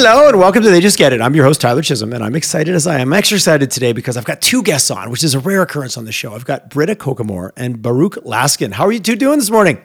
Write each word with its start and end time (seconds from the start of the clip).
Hello 0.00 0.28
and 0.28 0.38
welcome 0.38 0.62
to 0.62 0.70
They 0.70 0.80
Just 0.80 0.96
Get 0.96 1.12
It. 1.12 1.20
I'm 1.20 1.34
your 1.34 1.44
host, 1.44 1.60
Tyler 1.60 1.82
Chisholm, 1.82 2.12
and 2.12 2.22
I'm 2.22 2.36
excited 2.36 2.72
as 2.72 2.86
I 2.86 3.00
am. 3.00 3.12
Excited 3.12 3.68
today 3.68 3.92
because 3.92 4.16
I've 4.16 4.24
got 4.24 4.40
two 4.40 4.62
guests 4.62 4.92
on, 4.92 5.10
which 5.10 5.24
is 5.24 5.34
a 5.34 5.40
rare 5.40 5.60
occurrence 5.60 5.96
on 5.96 6.04
the 6.04 6.12
show. 6.12 6.36
I've 6.36 6.44
got 6.44 6.70
Britta 6.70 6.94
Kokomore 6.94 7.50
and 7.56 7.82
Baruch 7.82 8.14
Laskin. 8.24 8.70
How 8.70 8.86
are 8.86 8.92
you 8.92 9.00
two 9.00 9.16
doing 9.16 9.40
this 9.40 9.50
morning? 9.50 9.82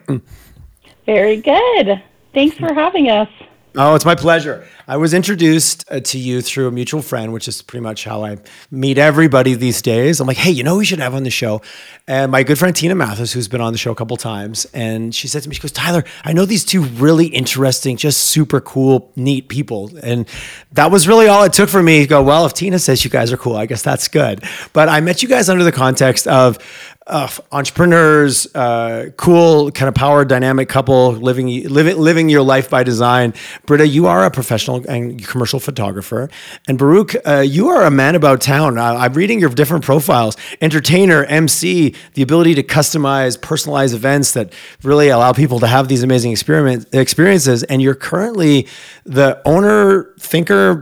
Very 1.08 1.38
good. 1.38 2.00
Thanks 2.32 2.56
for 2.58 2.72
having 2.76 3.10
us. 3.10 3.28
Oh, 3.76 3.96
it's 3.96 4.06
my 4.06 4.14
pleasure. 4.14 4.68
I 4.88 4.98
was 4.98 5.16
introduced 5.16 5.84
uh, 5.90 6.00
to 6.00 6.20
you 6.20 6.44
through 6.44 6.68
a 6.68 6.72
mutual 6.72 7.02
friend, 7.02 7.34
which 7.34 7.48
is 7.48 7.64
pretty 7.64 7.82
much 7.82 8.04
how 8.04 8.24
I 8.24 8.38
meet 8.70 9.00
everybody 9.00 9.56
these 9.56 9.82
days. 9.82 10.20
I'm 10.20 10.28
like, 10.28 10.38
hey, 10.38 10.52
you 10.52 10.64
know, 10.64 10.78
we 10.78 10.86
should 10.86 11.00
have 11.00 11.16
on 11.16 11.24
the 11.24 11.32
show. 11.32 11.60
And 12.08 12.32
my 12.32 12.44
good 12.44 12.60
friend 12.60 12.76
Tina 12.76 12.94
Mathis, 12.94 13.34
who's 13.34 13.48
been 13.48 13.62
on 13.62 13.72
the 13.72 13.80
show 13.80 13.92
a 13.92 13.96
couple 13.96 14.16
times, 14.16 14.66
and 14.76 15.16
she 15.16 15.28
said 15.28 15.42
to 15.42 15.50
me, 15.50 15.56
she 15.56 15.62
goes, 15.62 15.72
Tyler, 15.72 16.04
I 16.24 16.34
know 16.34 16.46
these 16.46 16.66
two 16.66 16.84
really 16.84 17.28
interesting, 17.28 17.98
just 17.98 18.20
super 18.20 18.62
cool, 18.62 19.12
neat 19.16 19.48
people. 19.48 19.90
And 20.04 20.28
that 20.74 20.92
was 20.92 21.08
really 21.08 21.28
all 21.28 21.44
it 21.44 21.54
took 21.54 21.70
for 21.70 21.82
me 21.82 22.02
to 22.02 22.08
go, 22.08 22.22
well, 22.22 22.46
if 22.46 22.54
Tina 22.54 22.78
says 22.78 23.04
you 23.04 23.10
guys 23.10 23.34
are 23.34 23.38
cool, 23.38 23.56
I 23.56 23.66
guess 23.66 23.82
that's 23.82 24.08
good. 24.08 24.44
But 24.74 24.88
I 24.88 25.00
met 25.00 25.24
you 25.24 25.30
guys 25.30 25.50
under 25.50 25.64
the 25.64 25.72
context 25.72 26.28
of 26.28 26.60
uh, 27.08 27.28
entrepreneurs, 27.52 28.48
uh, 28.56 29.10
cool 29.18 29.72
kind 29.72 29.90
of 29.90 29.96
power 29.96 30.24
dynamic 30.24 30.70
couple 30.70 31.12
living 31.12 31.48
living 31.68 31.98
living 31.98 32.30
your 32.30 32.42
life 32.42 32.70
by 32.70 32.84
design. 32.84 33.34
Britta, 33.66 33.88
you 33.88 34.08
are 34.08 34.24
a 34.26 34.32
professional 34.32 34.86
and 34.88 35.26
commercial 35.26 35.60
photographer, 35.60 36.30
and 36.68 36.78
Baruch, 36.78 37.16
uh, 37.26 37.40
you 37.40 37.68
are 37.70 37.84
a 37.84 37.92
man 37.92 38.16
about 38.16 38.40
town. 38.40 38.78
Uh, 38.78 38.96
I'm 38.96 39.14
reading 39.14 39.40
your 39.40 39.50
different 39.50 39.84
profiles: 39.84 40.38
entertainer, 40.62 41.26
MC, 41.26 41.94
the 42.14 42.22
ability 42.22 42.56
to 42.56 42.64
customize, 42.64 43.38
personalize 43.38 43.94
events 43.94 44.32
that 44.34 44.54
really 44.84 45.10
allow 45.10 45.34
people 45.34 45.60
to 45.60 45.68
have 45.68 45.90
these 45.90 46.04
amazing 46.04 46.32
experiment 46.32 46.88
experiences. 46.94 47.64
And 47.64 47.82
you're 47.82 47.96
currently 47.96 48.68
the 49.04 49.42
owner, 49.46 50.14
thinker, 50.20 50.76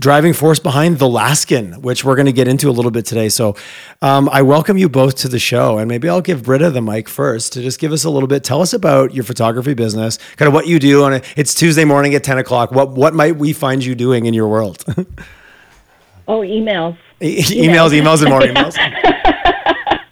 driving 0.00 0.32
force 0.32 0.58
behind 0.58 0.98
the 0.98 1.06
Laskin, 1.06 1.78
which 1.78 2.04
we're 2.04 2.16
going 2.16 2.26
to 2.26 2.32
get 2.32 2.48
into 2.48 2.68
a 2.68 2.72
little 2.72 2.90
bit 2.90 3.06
today. 3.06 3.28
So, 3.28 3.56
um, 4.02 4.28
I 4.30 4.42
welcome 4.42 4.76
you 4.78 4.88
both 4.88 5.16
to 5.16 5.28
the 5.28 5.38
show. 5.38 5.78
And 5.78 5.88
maybe 5.88 6.08
I'll 6.08 6.20
give 6.20 6.42
Britta 6.42 6.70
the 6.70 6.82
mic 6.82 7.08
first 7.08 7.52
to 7.54 7.62
just 7.62 7.78
give 7.78 7.92
us 7.92 8.04
a 8.04 8.10
little 8.10 8.26
bit. 8.26 8.44
Tell 8.44 8.62
us 8.62 8.72
about 8.72 9.14
your 9.14 9.24
photography 9.24 9.74
business, 9.74 10.18
kind 10.36 10.46
of 10.48 10.54
what 10.54 10.66
you 10.66 10.78
do 10.78 11.04
on 11.04 11.12
it. 11.14 11.24
It's 11.36 11.54
Tuesday 11.54 11.84
morning 11.84 12.14
at 12.14 12.24
10 12.24 12.38
o'clock. 12.38 12.72
What, 12.72 12.90
what 12.90 13.14
might 13.14 13.36
we 13.36 13.52
find 13.52 13.84
you 13.84 13.94
doing 13.94 14.26
in 14.26 14.34
your 14.34 14.48
world? 14.48 14.84
oh, 16.28 16.40
emails. 16.40 16.96
E- 17.20 17.42
emails, 17.42 17.90
emails, 17.90 18.20
and 18.20 18.30
more 18.30 18.40
emails. 18.42 18.76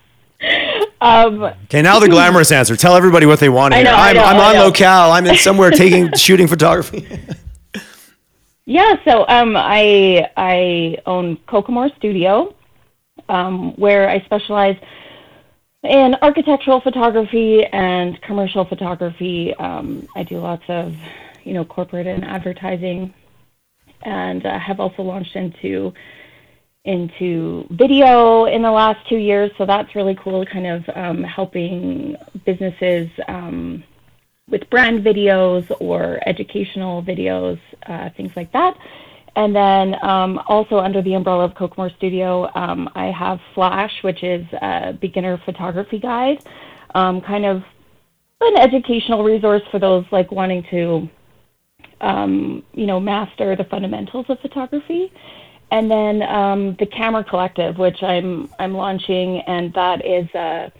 Um, 1.00 1.42
okay, 1.42 1.82
now 1.82 1.98
the 1.98 2.08
glamorous 2.08 2.50
answer. 2.50 2.76
Tell 2.76 2.96
everybody 2.96 3.26
what 3.26 3.38
they 3.38 3.50
want 3.50 3.74
to 3.74 3.78
hear. 3.78 3.88
I 3.88 3.90
know, 3.90 3.96
I 3.96 4.08
I'm, 4.08 4.16
know, 4.16 4.24
I'm 4.24 4.56
on 4.56 4.62
locale. 4.64 5.12
I'm 5.12 5.26
in 5.26 5.36
somewhere 5.36 5.70
taking 5.70 6.10
shooting 6.14 6.46
photography. 6.46 7.06
Yeah, 8.66 8.94
so 9.06 9.26
um, 9.28 9.56
I 9.56 10.30
I 10.36 10.98
own 11.06 11.36
Kokomore 11.48 11.94
Studio, 11.96 12.54
um, 13.28 13.72
where 13.76 14.08
I 14.08 14.20
specialize 14.24 14.76
in 15.82 16.14
architectural 16.22 16.80
photography 16.80 17.64
and 17.64 18.20
commercial 18.22 18.64
photography. 18.64 19.54
Um, 19.54 20.08
I 20.16 20.22
do 20.22 20.38
lots 20.38 20.64
of, 20.68 20.96
you 21.44 21.52
know, 21.52 21.64
corporate 21.64 22.06
and 22.06 22.24
advertising, 22.24 23.12
and 24.02 24.46
uh, 24.46 24.58
have 24.58 24.80
also 24.80 25.02
launched 25.02 25.36
into 25.36 25.92
into 26.86 27.66
video 27.70 28.46
in 28.46 28.62
the 28.62 28.70
last 28.70 29.06
two 29.08 29.16
years. 29.18 29.50
So 29.58 29.66
that's 29.66 29.94
really 29.94 30.14
cool, 30.14 30.44
kind 30.46 30.66
of 30.66 30.84
um, 30.94 31.22
helping 31.22 32.16
businesses 32.46 33.10
um, 33.28 33.84
with 34.48 34.68
brand 34.70 35.04
videos 35.04 35.70
or 35.80 36.20
educational 36.26 37.02
videos, 37.02 37.58
uh, 37.86 38.10
things 38.16 38.32
like 38.36 38.52
that. 38.52 38.76
And 39.36 39.54
then 39.54 39.96
um, 40.04 40.40
also 40.46 40.78
under 40.78 41.02
the 41.02 41.14
umbrella 41.14 41.44
of 41.44 41.54
Kokomore 41.54 41.94
Studio, 41.96 42.48
um, 42.54 42.88
I 42.94 43.06
have 43.06 43.40
Flash, 43.54 43.92
which 44.02 44.22
is 44.22 44.46
a 44.62 44.92
beginner 44.92 45.40
photography 45.44 45.98
guide, 45.98 46.44
um, 46.94 47.20
kind 47.20 47.44
of 47.44 47.62
an 48.40 48.56
educational 48.58 49.24
resource 49.24 49.62
for 49.70 49.80
those 49.80 50.04
like 50.12 50.30
wanting 50.30 50.62
to, 50.70 51.08
um, 52.00 52.62
you 52.74 52.86
know, 52.86 53.00
master 53.00 53.56
the 53.56 53.64
fundamentals 53.64 54.26
of 54.28 54.38
photography. 54.40 55.12
And 55.70 55.90
then 55.90 56.22
um, 56.22 56.76
the 56.78 56.86
Camera 56.86 57.24
Collective, 57.24 57.78
which 57.78 58.02
I'm 58.02 58.48
I'm 58.60 58.74
launching, 58.74 59.40
and 59.40 59.72
that 59.74 60.04
is 60.04 60.28
a, 60.34 60.70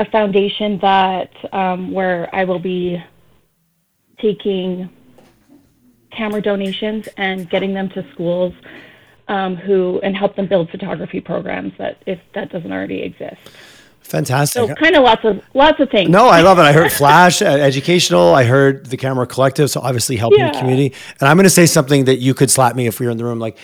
a 0.00 0.04
foundation 0.06 0.78
that 0.78 1.30
um, 1.52 1.92
where 1.92 2.34
I 2.34 2.44
will 2.44 2.58
be 2.58 3.02
taking 4.18 4.88
camera 6.10 6.40
donations 6.40 7.06
and 7.18 7.48
getting 7.50 7.74
them 7.74 7.90
to 7.90 8.04
schools 8.12 8.54
um, 9.28 9.54
who 9.56 10.00
and 10.02 10.16
help 10.16 10.36
them 10.36 10.48
build 10.48 10.70
photography 10.70 11.20
programs 11.20 11.72
that 11.78 12.02
if 12.06 12.18
that 12.34 12.50
doesn't 12.50 12.72
already 12.72 13.02
exist. 13.02 13.40
Fantastic. 14.00 14.68
So 14.68 14.74
kind 14.74 14.96
of 14.96 15.02
lots 15.04 15.24
of 15.24 15.42
lots 15.52 15.78
of 15.78 15.90
things. 15.90 16.08
No, 16.08 16.28
I 16.28 16.40
love 16.40 16.58
it. 16.58 16.62
I 16.62 16.72
heard 16.72 16.90
Flash, 17.02 17.42
uh, 17.42 17.44
educational. 17.44 18.34
I 18.34 18.44
heard 18.44 18.86
the 18.86 18.96
Camera 18.96 19.26
Collective, 19.26 19.70
so 19.70 19.82
obviously 19.82 20.16
helping 20.16 20.44
the 20.44 20.50
community. 20.50 20.94
And 21.20 21.28
I'm 21.28 21.36
going 21.36 21.44
to 21.44 21.50
say 21.50 21.66
something 21.66 22.06
that 22.06 22.16
you 22.16 22.32
could 22.32 22.50
slap 22.50 22.74
me 22.74 22.86
if 22.86 22.98
we 22.98 23.06
were 23.06 23.12
in 23.12 23.18
the 23.18 23.24
room. 23.24 23.38
Like, 23.38 23.58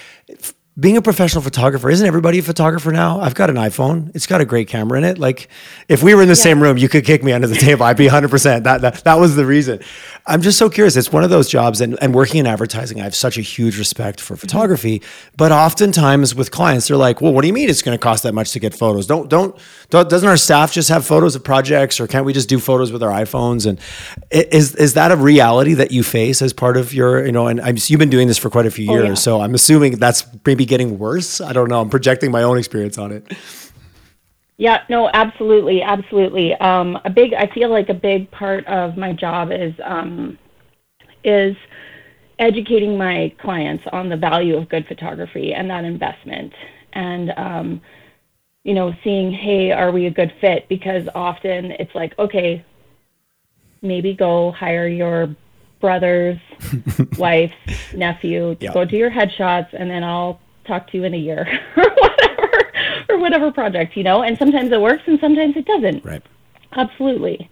being 0.79 0.99
a 0.99 1.03
professional 1.03 1.43
photographer, 1.43 1.89
isn't 1.89 2.07
everybody 2.07 2.39
a 2.39 2.43
photographer 2.43 2.93
now? 2.93 3.19
I've 3.19 3.35
got 3.35 3.49
an 3.49 3.57
iPhone. 3.57 4.15
It's 4.15 4.27
got 4.27 4.43
a 4.43 4.45
great 4.45 4.69
camera 4.69 4.99
in 4.99 5.05
it. 5.05 5.19
Like, 5.19 5.49
if 5.89 6.03
we 6.03 6.15
were 6.15 6.21
in 6.21 6.29
the 6.29 6.37
same 6.37 6.63
room, 6.63 6.77
you 6.77 6.87
could 6.87 7.07
kick 7.07 7.25
me 7.25 7.33
under 7.33 7.47
the 7.47 7.55
table. 7.57 7.85
I'd 7.85 7.97
be 7.97 8.09
100%. 8.09 8.65
That, 8.65 8.83
that, 8.83 9.05
that 9.05 9.15
was 9.15 9.37
the 9.37 9.47
reason. 9.47 9.81
I'm 10.27 10.43
just 10.43 10.59
so 10.59 10.69
curious. 10.69 10.95
It's 10.95 11.11
one 11.11 11.25
of 11.25 11.31
those 11.31 11.49
jobs, 11.49 11.81
and, 11.81 11.97
and 12.03 12.15
working 12.15 12.41
in 12.41 12.47
advertising, 12.47 13.01
I 13.01 13.05
have 13.05 13.15
such 13.15 13.39
a 13.39 13.41
huge 13.41 13.79
respect 13.79 14.21
for 14.21 14.35
mm-hmm. 14.35 14.41
photography. 14.41 15.03
But 15.39 15.51
oftentimes 15.51 16.35
with 16.35 16.51
clients, 16.51 16.89
they're 16.89 16.99
like, 16.99 17.23
well, 17.23 17.33
what 17.33 17.41
do 17.41 17.47
you 17.47 17.55
mean 17.55 17.71
it's 17.71 17.81
going 17.81 17.97
to 17.97 18.03
cost 18.03 18.23
that 18.25 18.35
much 18.35 18.53
to 18.53 18.61
get 18.61 18.75
photos? 18.75 19.07
Don't, 19.07 19.31
don't, 19.31 19.59
doesn't 19.91 20.29
our 20.29 20.37
staff 20.37 20.73
just 20.73 20.89
have 20.89 21.07
photos 21.07 21.37
of 21.37 21.45
projects 21.45 22.01
or 22.01 22.07
can't 22.07 22.25
we 22.25 22.33
just 22.33 22.49
do 22.49 22.59
photos 22.59 22.91
with 22.91 23.03
our 23.03 23.11
iPhones? 23.11 23.67
And 23.67 23.79
is, 24.31 24.75
is 24.75 24.95
that 24.95 25.13
a 25.13 25.17
reality 25.17 25.75
that 25.75 25.93
you 25.93 26.03
face 26.03 26.43
as 26.43 26.53
part 26.53 26.77
of 26.77 26.93
your, 26.93 27.25
you 27.25 27.33
know, 27.33 27.47
and 27.47 27.61
I'm, 27.61 27.77
you've 27.79 28.01
been 28.01 28.11
doing 28.11 28.29
this 28.29 28.39
for 28.39 28.51
quite 28.51 28.67
a 28.67 28.71
few 28.71 28.91
years. 28.91 29.09
yeah. 29.09 29.15
So 29.15 29.41
I'm 29.41 29.55
assuming 29.55 29.97
that's 29.97 30.27
maybe 30.45 30.65
getting 30.65 30.99
worse. 30.99 31.41
I 31.41 31.53
don't 31.53 31.69
know. 31.69 31.81
I'm 31.81 31.91
projecting 31.91 32.31
my 32.31 32.43
own 32.43 32.59
experience 32.59 32.99
on 32.99 33.13
it. 33.13 33.33
Yeah, 34.59 34.85
no, 34.89 35.11
absolutely, 35.13 35.83
absolutely. 35.83 36.55
Um, 36.55 36.99
a 37.05 37.11
big, 37.11 37.35
I 37.35 37.47
feel 37.49 37.69
like 37.71 37.89
a 37.91 37.95
big 37.95 38.31
part 38.31 38.67
of 38.67 38.97
my 38.97 39.13
job 39.13 39.51
is 39.53 39.75
um, 39.85 40.39
is 41.23 41.57
educating 42.39 42.97
my 42.97 43.35
clients 43.41 43.85
on 43.93 44.09
the 44.09 44.17
value 44.17 44.57
of 44.57 44.69
good 44.69 44.87
photography 44.87 45.53
and 45.53 45.69
that 45.69 45.85
investment, 45.85 46.55
and 46.95 47.33
um, 47.37 47.81
you 48.67 48.75
know, 48.75 48.93
seeing, 49.05 49.31
hey, 49.31 49.71
are 49.71 49.93
we 49.93 50.07
a 50.07 50.11
good 50.11 50.33
fit? 50.41 50.69
Because 50.69 51.09
often 51.15 51.71
it's 51.71 51.95
like, 51.95 52.19
okay, 52.19 52.65
maybe 53.81 54.13
go 54.13 54.51
hire 54.51 54.89
your 54.89 55.37
brother's 55.81 56.41
wife's 57.17 57.55
nephew 57.95 58.57
Yeah. 58.59 58.73
go 58.75 58.85
do 58.85 58.97
your 58.97 59.11
headshots, 59.11 59.69
and 59.73 59.89
then 59.89 60.03
I'll 60.03 60.41
talk 60.67 60.91
to 60.91 60.97
you 60.97 61.05
in 61.05 61.15
a 61.15 61.17
year 61.17 61.47
or 61.77 61.85
whatever, 61.85 62.73
or 63.11 63.19
whatever 63.21 63.53
project, 63.53 63.97
you 63.97 64.03
know. 64.03 64.23
And 64.25 64.37
sometimes 64.37 64.73
it 64.73 64.81
works, 64.81 65.05
and 65.07 65.21
sometimes 65.21 65.57
it 65.57 65.65
doesn't. 65.65 66.05
Right. 66.05 66.23
Absolutely. 66.73 67.49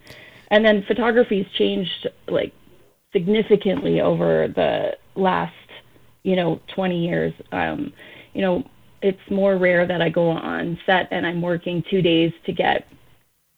And 0.51 0.65
then 0.65 0.83
photography's 0.83 1.47
changed 1.57 2.09
like 2.27 2.53
significantly 3.13 4.01
over 4.01 4.49
the 4.49 4.97
last, 5.15 5.55
you 6.25 6.35
know, 6.35 6.61
20 6.75 7.07
years. 7.07 7.33
Um, 7.53 7.93
you 8.33 8.43
know, 8.43 8.65
it's 9.05 9.31
more 9.31 9.57
rare 9.59 9.87
that 9.87 10.01
I 10.01 10.09
go 10.09 10.31
on 10.31 10.79
set 10.87 11.09
and 11.11 11.27
I'm 11.27 11.43
working 11.43 11.85
two 11.91 12.01
days 12.01 12.33
to 12.47 12.53
get 12.53 12.89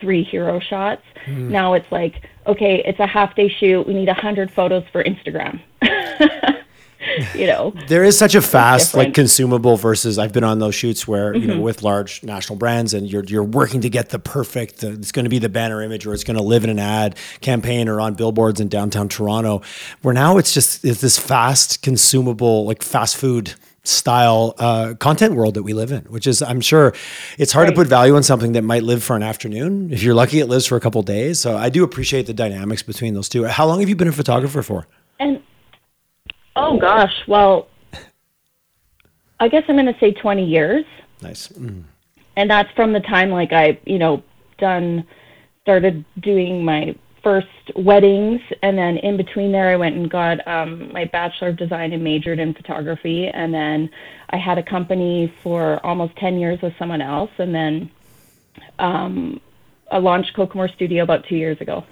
three 0.01 0.25
hero 0.25 0.59
shots. 0.59 1.03
Now 1.29 1.75
it's 1.75 1.91
like, 1.93 2.29
okay, 2.49 2.83
it's 2.85 2.99
a 2.99 3.07
half 3.07 3.37
day 3.37 3.49
shoot. 3.49 3.87
We 3.87 3.95
need 3.95 4.09
a 4.09 4.15
hundred 4.15 4.51
photos 4.51 4.83
for 4.91 5.05
Instagram. 5.05 5.61
you 7.35 7.47
know, 7.47 7.73
There 7.87 8.03
is 8.03 8.19
such 8.19 8.35
a 8.35 8.43
fast, 8.43 8.95
like 8.95 9.15
consumable 9.15 9.77
versus 9.77 10.19
I've 10.19 10.33
been 10.33 10.43
on 10.45 10.59
those 10.59 10.75
shoots 10.75 11.07
where, 11.07 11.33
you 11.35 11.43
Mm-hmm. 11.43 11.51
know, 11.51 11.61
with 11.61 11.83
large 11.85 12.23
national 12.25 12.59
brands 12.59 12.93
and 12.93 13.07
you're, 13.11 13.25
you're 13.25 13.45
working 13.45 13.81
to 13.83 13.89
get 13.89 14.09
the 14.11 14.19
perfect, 14.19 14.83
uh, 14.83 14.89
it's 14.89 15.13
going 15.13 15.25
to 15.25 15.31
be 15.31 15.39
the 15.39 15.49
banner 15.49 15.81
image 15.81 16.07
or 16.07 16.13
it's 16.13 16.25
going 16.25 16.37
to 16.37 16.43
live 16.43 16.65
in 16.65 16.71
an 16.71 16.81
ad 16.81 17.17
campaign 17.41 17.89
or 17.89 18.01
on 18.01 18.15
billboards 18.15 18.59
in 18.61 18.67
downtown 18.69 19.09
Toronto 19.09 19.63
where 20.03 20.13
now 20.13 20.39
it's 20.39 20.53
just, 20.53 20.85
it's 20.85 21.01
this 21.01 21.19
fast 21.19 21.83
consumable, 21.83 22.67
like 22.67 22.83
fast 22.83 23.17
food 23.17 23.55
style 23.87 24.55
uh, 24.59 24.95
content 24.99 25.35
world 25.35 25.55
that 25.55 25.63
we 25.63 25.73
live 25.73 25.93
in, 25.93 26.03
which 26.05 26.27
is, 26.27 26.43
I'm 26.43 26.61
sure 26.61 26.95
it's 27.39 27.53
hard 27.53 27.69
to 27.69 27.75
put 27.75 27.87
value 27.87 28.17
on 28.17 28.23
something 28.23 28.53
that 28.53 28.63
might 28.63 28.83
live 28.83 29.03
for 29.03 29.17
an 29.17 29.23
afternoon. 29.23 29.93
If 29.93 30.03
you're 30.03 30.15
lucky, 30.15 30.41
it 30.41 30.47
lives 30.47 30.67
for 30.67 30.77
a 30.77 30.81
couple 30.81 31.03
days. 31.03 31.41
So 31.41 31.57
I 31.57 31.69
do 31.69 31.85
appreciate 31.85 32.27
the 32.27 32.35
dynamics 32.35 32.83
between 32.83 33.15
those 33.15 33.29
two. 33.29 33.45
How 33.45 33.67
long 33.67 33.81
have 33.81 33.89
you 33.89 33.97
been 33.97 34.09
a 34.09 34.13
photographer 34.13 34.63
for? 34.63 34.87
And 35.21 35.43
oh 36.57 36.79
gosh, 36.79 37.15
well, 37.27 37.69
I 39.41 39.49
guess 39.49 39.65
I'm 39.69 39.77
going 39.77 39.87
to 39.87 39.99
say 40.01 40.13
20 40.13 40.45
years, 40.45 40.85
Nice. 41.23 41.49
Mm. 41.49 41.85
and 42.37 42.51
that's 42.51 42.71
from 42.73 42.93
the 42.93 43.01
time 43.01 43.31
like 43.31 43.53
I, 43.53 43.79
you 43.85 43.99
know, 43.99 44.23
done 44.59 45.07
started 45.63 46.05
doing 46.21 46.65
my 46.65 46.95
first 47.27 47.49
weddings, 47.75 48.41
and 48.63 48.79
then 48.79 48.99
in 48.99 49.17
between 49.17 49.51
there, 49.51 49.69
I 49.69 49.75
went 49.75 49.97
and 49.97 50.09
got 50.09 50.47
um, 50.47 50.93
my 50.93 51.07
bachelor 51.07 51.49
of 51.49 51.57
design 51.57 51.93
and 51.93 52.05
majored 52.05 52.39
in 52.39 52.55
photography, 52.55 53.27
and 53.27 53.53
then 53.53 53.91
I 54.31 54.37
had 54.37 54.59
a 54.59 54.63
company 54.63 55.35
for 55.43 55.85
almost 55.85 56.15
ten 56.19 56.39
years 56.39 56.63
with 56.63 56.73
someone 56.79 57.03
else, 57.03 57.33
and 57.39 57.53
then 57.53 57.91
um, 58.79 59.41
I 59.91 59.99
launched 59.99 60.37
Kokomore 60.37 60.73
Studio 60.73 61.03
about 61.03 61.27
two 61.29 61.35
years 61.35 61.61
ago. 61.61 61.85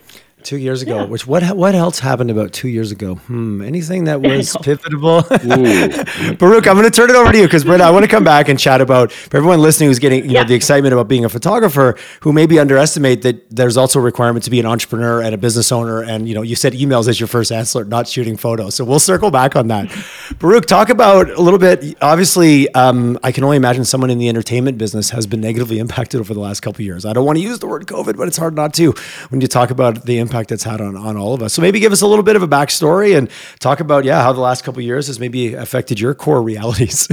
Two 0.44 0.58
years 0.58 0.82
ago, 0.82 0.96
yeah. 0.96 1.04
which 1.06 1.26
what 1.26 1.42
what 1.56 1.74
else 1.74 1.98
happened 1.98 2.30
about 2.30 2.52
two 2.52 2.68
years 2.68 2.92
ago? 2.92 3.14
Hmm, 3.14 3.62
anything 3.62 4.04
that 4.04 4.20
was 4.20 4.54
pivotal? 4.60 5.22
Baruch, 6.38 6.66
I'm 6.66 6.76
going 6.76 6.84
to 6.84 6.90
turn 6.90 7.08
it 7.08 7.16
over 7.16 7.32
to 7.32 7.38
you 7.38 7.44
because 7.44 7.64
Britta, 7.64 7.82
I 7.82 7.90
want 7.90 8.04
to 8.04 8.10
come 8.10 8.24
back 8.24 8.50
and 8.50 8.58
chat 8.58 8.82
about 8.82 9.10
for 9.10 9.38
everyone 9.38 9.62
listening 9.62 9.88
who's 9.88 9.98
getting 9.98 10.26
you 10.26 10.32
yeah. 10.32 10.42
know 10.42 10.48
the 10.48 10.54
excitement 10.54 10.92
about 10.92 11.08
being 11.08 11.24
a 11.24 11.30
photographer 11.30 11.96
who 12.20 12.30
maybe 12.34 12.58
underestimate 12.58 13.22
that 13.22 13.48
there's 13.56 13.78
also 13.78 14.00
a 14.00 14.02
requirement 14.02 14.44
to 14.44 14.50
be 14.50 14.60
an 14.60 14.66
entrepreneur 14.66 15.22
and 15.22 15.34
a 15.34 15.38
business 15.38 15.72
owner. 15.72 16.02
And 16.02 16.28
you 16.28 16.34
know, 16.34 16.42
you 16.42 16.56
said 16.56 16.74
emails 16.74 17.08
as 17.08 17.18
your 17.18 17.26
first 17.26 17.50
answer, 17.50 17.82
not 17.82 18.06
shooting 18.06 18.36
photos. 18.36 18.74
So 18.74 18.84
we'll 18.84 18.98
circle 18.98 19.30
back 19.30 19.56
on 19.56 19.68
that. 19.68 19.90
Baruch, 20.38 20.66
talk 20.66 20.90
about 20.90 21.30
a 21.30 21.40
little 21.40 21.58
bit. 21.58 21.96
Obviously, 22.02 22.68
um, 22.74 23.18
I 23.22 23.32
can 23.32 23.44
only 23.44 23.56
imagine 23.56 23.86
someone 23.86 24.10
in 24.10 24.18
the 24.18 24.28
entertainment 24.28 24.76
business 24.76 25.08
has 25.08 25.26
been 25.26 25.40
negatively 25.40 25.78
impacted 25.78 26.20
over 26.20 26.34
the 26.34 26.40
last 26.40 26.60
couple 26.60 26.84
years. 26.84 27.06
I 27.06 27.14
don't 27.14 27.24
want 27.24 27.38
to 27.38 27.42
use 27.42 27.60
the 27.60 27.66
word 27.66 27.86
COVID, 27.86 28.18
but 28.18 28.28
it's 28.28 28.36
hard 28.36 28.54
not 28.54 28.74
to 28.74 28.92
when 29.30 29.40
you 29.40 29.46
talk 29.46 29.70
about 29.70 30.04
the 30.04 30.18
impact 30.18 30.33
impact 30.34 30.50
it's 30.50 30.64
had 30.64 30.80
on, 30.80 30.96
on 30.96 31.16
all 31.16 31.32
of 31.32 31.42
us. 31.42 31.52
So 31.52 31.62
maybe 31.62 31.78
give 31.78 31.92
us 31.92 32.02
a 32.02 32.06
little 32.06 32.24
bit 32.24 32.34
of 32.34 32.42
a 32.42 32.48
backstory 32.48 33.16
and 33.16 33.30
talk 33.60 33.78
about, 33.78 34.04
yeah, 34.04 34.20
how 34.22 34.32
the 34.32 34.40
last 34.40 34.64
couple 34.64 34.82
years 34.82 35.06
has 35.06 35.20
maybe 35.20 35.54
affected 35.54 36.00
your 36.00 36.12
core 36.12 36.42
realities. 36.42 37.08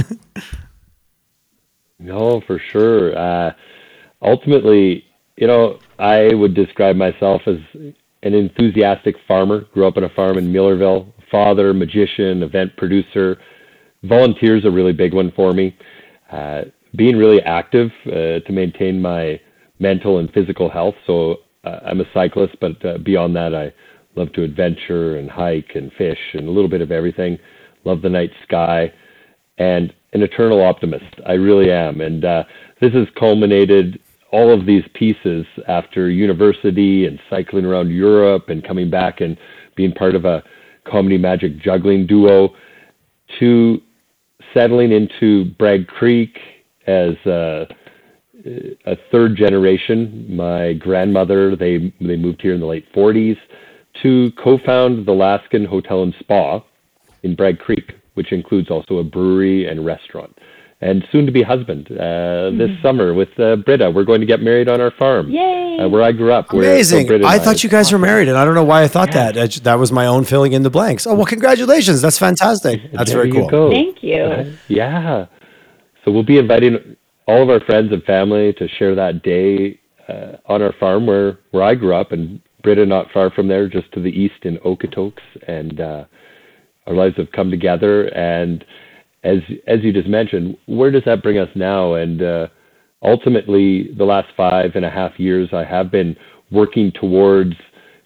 no, 2.00 2.40
for 2.46 2.58
sure. 2.58 3.16
Uh, 3.16 3.52
ultimately, 4.22 5.04
you 5.36 5.46
know, 5.46 5.78
I 6.00 6.34
would 6.34 6.54
describe 6.54 6.96
myself 6.96 7.42
as 7.46 7.58
an 7.74 8.34
enthusiastic 8.34 9.14
farmer. 9.28 9.66
Grew 9.72 9.86
up 9.86 9.96
on 9.96 10.02
a 10.02 10.10
farm 10.10 10.36
in 10.36 10.52
Millarville, 10.52 11.12
Father, 11.30 11.72
magician, 11.72 12.42
event 12.42 12.76
producer. 12.76 13.38
Volunteers 14.02 14.64
a 14.64 14.70
really 14.70 14.92
big 14.92 15.14
one 15.14 15.30
for 15.36 15.52
me. 15.52 15.76
Uh, 16.32 16.62
being 16.96 17.16
really 17.16 17.40
active 17.42 17.90
uh, 18.06 18.40
to 18.40 18.50
maintain 18.50 19.00
my 19.00 19.40
mental 19.78 20.18
and 20.18 20.28
physical 20.32 20.68
health. 20.68 20.96
So 21.06 21.36
uh, 21.64 21.80
I'm 21.84 22.00
a 22.00 22.04
cyclist, 22.12 22.56
but 22.60 22.84
uh, 22.84 22.98
beyond 22.98 23.36
that, 23.36 23.54
I 23.54 23.72
love 24.16 24.32
to 24.34 24.42
adventure 24.42 25.16
and 25.18 25.30
hike 25.30 25.72
and 25.74 25.92
fish 25.92 26.18
and 26.34 26.48
a 26.48 26.50
little 26.50 26.68
bit 26.68 26.80
of 26.80 26.90
everything. 26.90 27.38
Love 27.84 28.02
the 28.02 28.08
night 28.08 28.30
sky, 28.42 28.92
and 29.58 29.92
an 30.12 30.22
eternal 30.22 30.62
optimist. 30.62 31.14
I 31.26 31.32
really 31.32 31.70
am, 31.70 32.00
and 32.00 32.24
uh, 32.24 32.44
this 32.80 32.92
has 32.92 33.06
culminated 33.18 34.00
all 34.30 34.52
of 34.52 34.66
these 34.66 34.82
pieces 34.94 35.44
after 35.68 36.10
university 36.10 37.06
and 37.06 37.20
cycling 37.28 37.64
around 37.64 37.90
Europe 37.90 38.48
and 38.48 38.64
coming 38.64 38.90
back 38.90 39.20
and 39.20 39.36
being 39.76 39.92
part 39.92 40.14
of 40.14 40.24
a 40.24 40.42
comedy 40.84 41.18
magic 41.18 41.58
juggling 41.58 42.06
duo 42.06 42.54
to 43.38 43.80
settling 44.54 44.90
into 44.92 45.46
Bragg 45.58 45.86
Creek 45.86 46.38
as 46.86 47.14
uh, 47.26 47.66
a 48.86 48.96
third 49.10 49.36
generation. 49.36 50.26
My 50.34 50.74
grandmother, 50.74 51.56
they 51.56 51.92
they 52.00 52.16
moved 52.16 52.42
here 52.42 52.54
in 52.54 52.60
the 52.60 52.66
late 52.66 52.90
40s 52.92 53.36
to 54.02 54.32
co-found 54.42 55.06
the 55.06 55.12
Laskin 55.12 55.66
Hotel 55.66 56.02
and 56.02 56.14
Spa 56.18 56.62
in 57.22 57.34
Bragg 57.34 57.58
Creek, 57.58 57.92
which 58.14 58.32
includes 58.32 58.70
also 58.70 58.98
a 58.98 59.04
brewery 59.04 59.68
and 59.68 59.84
restaurant. 59.84 60.36
And 60.80 61.06
soon 61.12 61.26
to 61.26 61.32
be 61.32 61.42
husband 61.42 61.86
uh, 61.92 61.94
mm-hmm. 61.94 62.58
this 62.58 62.70
summer 62.82 63.14
with 63.14 63.28
uh, 63.38 63.54
Britta. 63.54 63.88
We're 63.88 64.02
going 64.02 64.20
to 64.20 64.26
get 64.26 64.40
married 64.40 64.68
on 64.68 64.80
our 64.80 64.90
farm, 64.90 65.30
Yay! 65.30 65.78
Uh, 65.78 65.88
where 65.88 66.02
I 66.02 66.10
grew 66.10 66.32
up. 66.32 66.52
Amazing! 66.52 67.06
Where, 67.06 67.24
I 67.24 67.38
thought 67.38 67.62
you 67.62 67.70
guys 67.70 67.92
were 67.92 68.00
married, 68.00 68.26
and 68.26 68.36
I 68.36 68.44
don't 68.44 68.56
know 68.56 68.64
why 68.64 68.82
I 68.82 68.88
thought 68.88 69.14
yeah. 69.14 69.30
that. 69.30 69.52
That 69.62 69.78
was 69.78 69.92
my 69.92 70.06
own 70.06 70.24
filling 70.24 70.54
in 70.54 70.64
the 70.64 70.70
blanks. 70.70 71.06
Oh 71.06 71.14
well, 71.14 71.24
congratulations! 71.24 72.02
That's 72.02 72.18
fantastic. 72.18 72.90
That's 72.90 73.12
there 73.12 73.20
very 73.20 73.30
cool. 73.30 73.48
Go. 73.48 73.70
Thank 73.70 74.02
you. 74.02 74.22
Uh, 74.22 74.50
yeah. 74.66 75.26
So 76.04 76.10
we'll 76.10 76.24
be 76.24 76.38
inviting 76.38 76.96
all 77.26 77.42
of 77.42 77.50
our 77.50 77.60
friends 77.60 77.92
and 77.92 78.02
family 78.04 78.52
to 78.54 78.68
share 78.68 78.94
that 78.94 79.22
day 79.22 79.80
uh, 80.08 80.36
on 80.46 80.62
our 80.62 80.72
farm 80.78 81.06
where 81.06 81.38
where 81.50 81.62
I 81.62 81.74
grew 81.74 81.94
up, 81.94 82.12
and 82.12 82.40
Britta 82.62 82.86
not 82.86 83.10
far 83.12 83.30
from 83.30 83.48
there, 83.48 83.68
just 83.68 83.92
to 83.92 84.00
the 84.00 84.10
east 84.10 84.44
in 84.44 84.58
Okotoks, 84.58 85.22
and 85.46 85.80
uh, 85.80 86.04
our 86.86 86.94
lives 86.94 87.16
have 87.16 87.30
come 87.32 87.50
together. 87.50 88.06
And 88.08 88.64
as 89.24 89.38
as 89.66 89.82
you 89.82 89.92
just 89.92 90.08
mentioned, 90.08 90.56
where 90.66 90.90
does 90.90 91.04
that 91.06 91.22
bring 91.22 91.38
us 91.38 91.50
now? 91.54 91.94
And 91.94 92.22
uh, 92.22 92.48
ultimately, 93.02 93.92
the 93.96 94.04
last 94.04 94.28
five 94.36 94.72
and 94.74 94.84
a 94.84 94.90
half 94.90 95.18
years, 95.18 95.48
I 95.52 95.64
have 95.64 95.90
been 95.90 96.16
working 96.50 96.92
towards 96.92 97.54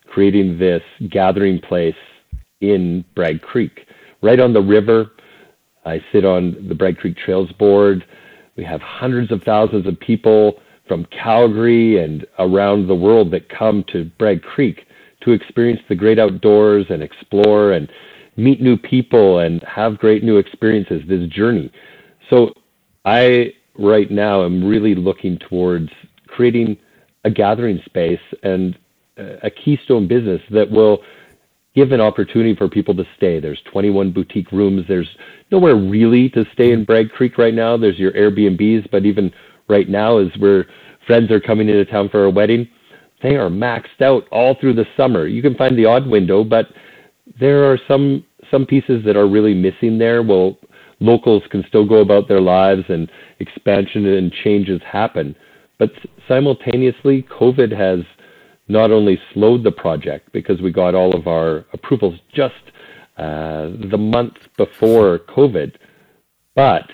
creating 0.07 0.59
this 0.59 0.83
gathering 1.11 1.61
place 1.61 1.95
in 2.61 3.05
Bragg 3.15 3.41
Creek, 3.43 3.87
right 4.23 4.41
on 4.41 4.53
the 4.53 4.63
river. 4.63 5.13
I 5.85 6.01
sit 6.13 6.25
on 6.25 6.67
the 6.69 6.75
Bragg 6.75 6.97
Creek 6.99 7.17
Trails 7.17 7.51
Board. 7.53 8.05
We 8.57 8.65
have 8.65 8.81
hundreds 8.81 9.31
of 9.31 9.43
thousands 9.43 9.87
of 9.87 9.99
people 10.01 10.61
from 10.89 11.07
Calgary 11.07 12.03
and 12.03 12.27
around 12.39 12.87
the 12.87 12.95
world 12.95 13.31
that 13.33 13.49
come 13.49 13.85
to 13.93 14.05
Bragg 14.19 14.43
Creek 14.43 14.87
to 15.23 15.33
experience 15.33 15.81
the 15.89 15.95
great 15.95 16.19
outdoors 16.19 16.87
and 16.89 17.03
explore 17.03 17.73
and 17.73 17.91
meet 18.37 18.61
new 18.61 18.77
people 18.77 19.41
and 19.41 19.63
have 19.65 19.99
great 19.99 20.23
new 20.23 20.37
experiences, 20.37 21.03
this 21.09 21.27
journey. 21.29 21.71
So 22.31 22.53
I 23.05 23.53
right 23.79 24.11
now 24.11 24.45
am 24.45 24.65
really 24.65 24.95
looking 24.95 25.39
towards 25.39 25.91
creating 26.27 26.77
a 27.25 27.31
gathering 27.31 27.81
space 27.85 28.21
and 28.43 28.79
a 29.17 29.51
keystone 29.51 30.07
business 30.07 30.41
that 30.51 30.71
will 30.71 31.03
give 31.77 31.93
an 31.93 32.01
opportunity 32.01 32.57
for 32.57 32.69
people 32.69 32.95
to 32.97 33.05
stay. 33.17 33.39
There's 33.39 33.61
21 33.71 34.11
boutique 34.11 34.51
rooms. 34.51 34.87
There's 34.89 35.09
nowhere 35.53 35.77
really 35.77 36.31
to 36.31 36.45
stay 36.55 36.73
in 36.73 36.85
Bragg 36.85 37.11
Creek 37.11 37.37
right 37.37 37.55
now. 37.55 37.77
There's 37.77 37.99
your 37.99 38.13
Airbnbs, 38.13 38.91
but 38.91 39.05
even 39.05 39.31
right 39.69 39.89
now, 39.89 40.17
as 40.17 40.29
where 40.39 40.67
friends 41.07 41.31
are 41.31 41.41
coming 41.41 41.69
into 41.69 41.85
town 41.85 42.09
for 42.09 42.25
a 42.25 42.31
wedding, 42.31 42.67
they 43.23 43.37
are 43.37 43.51
maxed 43.51 44.01
out 44.01 44.27
all 44.33 44.57
through 44.59 44.75
the 44.75 44.87
summer. 44.97 45.27
You 45.27 45.43
can 45.43 45.55
find 45.55 45.79
the 45.79 45.85
odd 45.85 46.07
window, 46.07 46.43
but 46.43 46.67
there 47.39 47.71
are 47.71 47.79
some 47.87 48.25
some 48.51 48.65
pieces 48.65 49.05
that 49.05 49.17
are 49.17 49.29
really 49.29 49.55
missing 49.55 49.99
there. 49.99 50.23
Well, 50.23 50.57
locals 51.01 51.43
can 51.51 51.65
still 51.69 51.87
go 51.87 51.97
about 51.97 52.29
their 52.29 52.41
lives 52.41 52.85
and 52.89 53.11
expansion 53.41 54.07
and 54.07 54.33
changes 54.33 54.81
happen, 54.91 55.35
but 55.79 55.91
simultaneously, 56.29 57.27
COVID 57.39 57.77
has 57.77 58.05
not 58.69 58.91
only 58.91 59.19
slowed 59.33 59.63
the 59.63 59.71
project 59.71 60.33
because 60.33 60.61
we 60.61 60.71
got 60.73 60.95
all 60.95 61.15
of 61.15 61.27
our 61.27 61.65
approvals 61.73 62.19
just 62.33 62.55
uh, 63.17 63.71
the 63.91 63.99
month 63.99 64.35
before 64.57 65.21
COVID, 65.21 65.75
but 66.55 66.91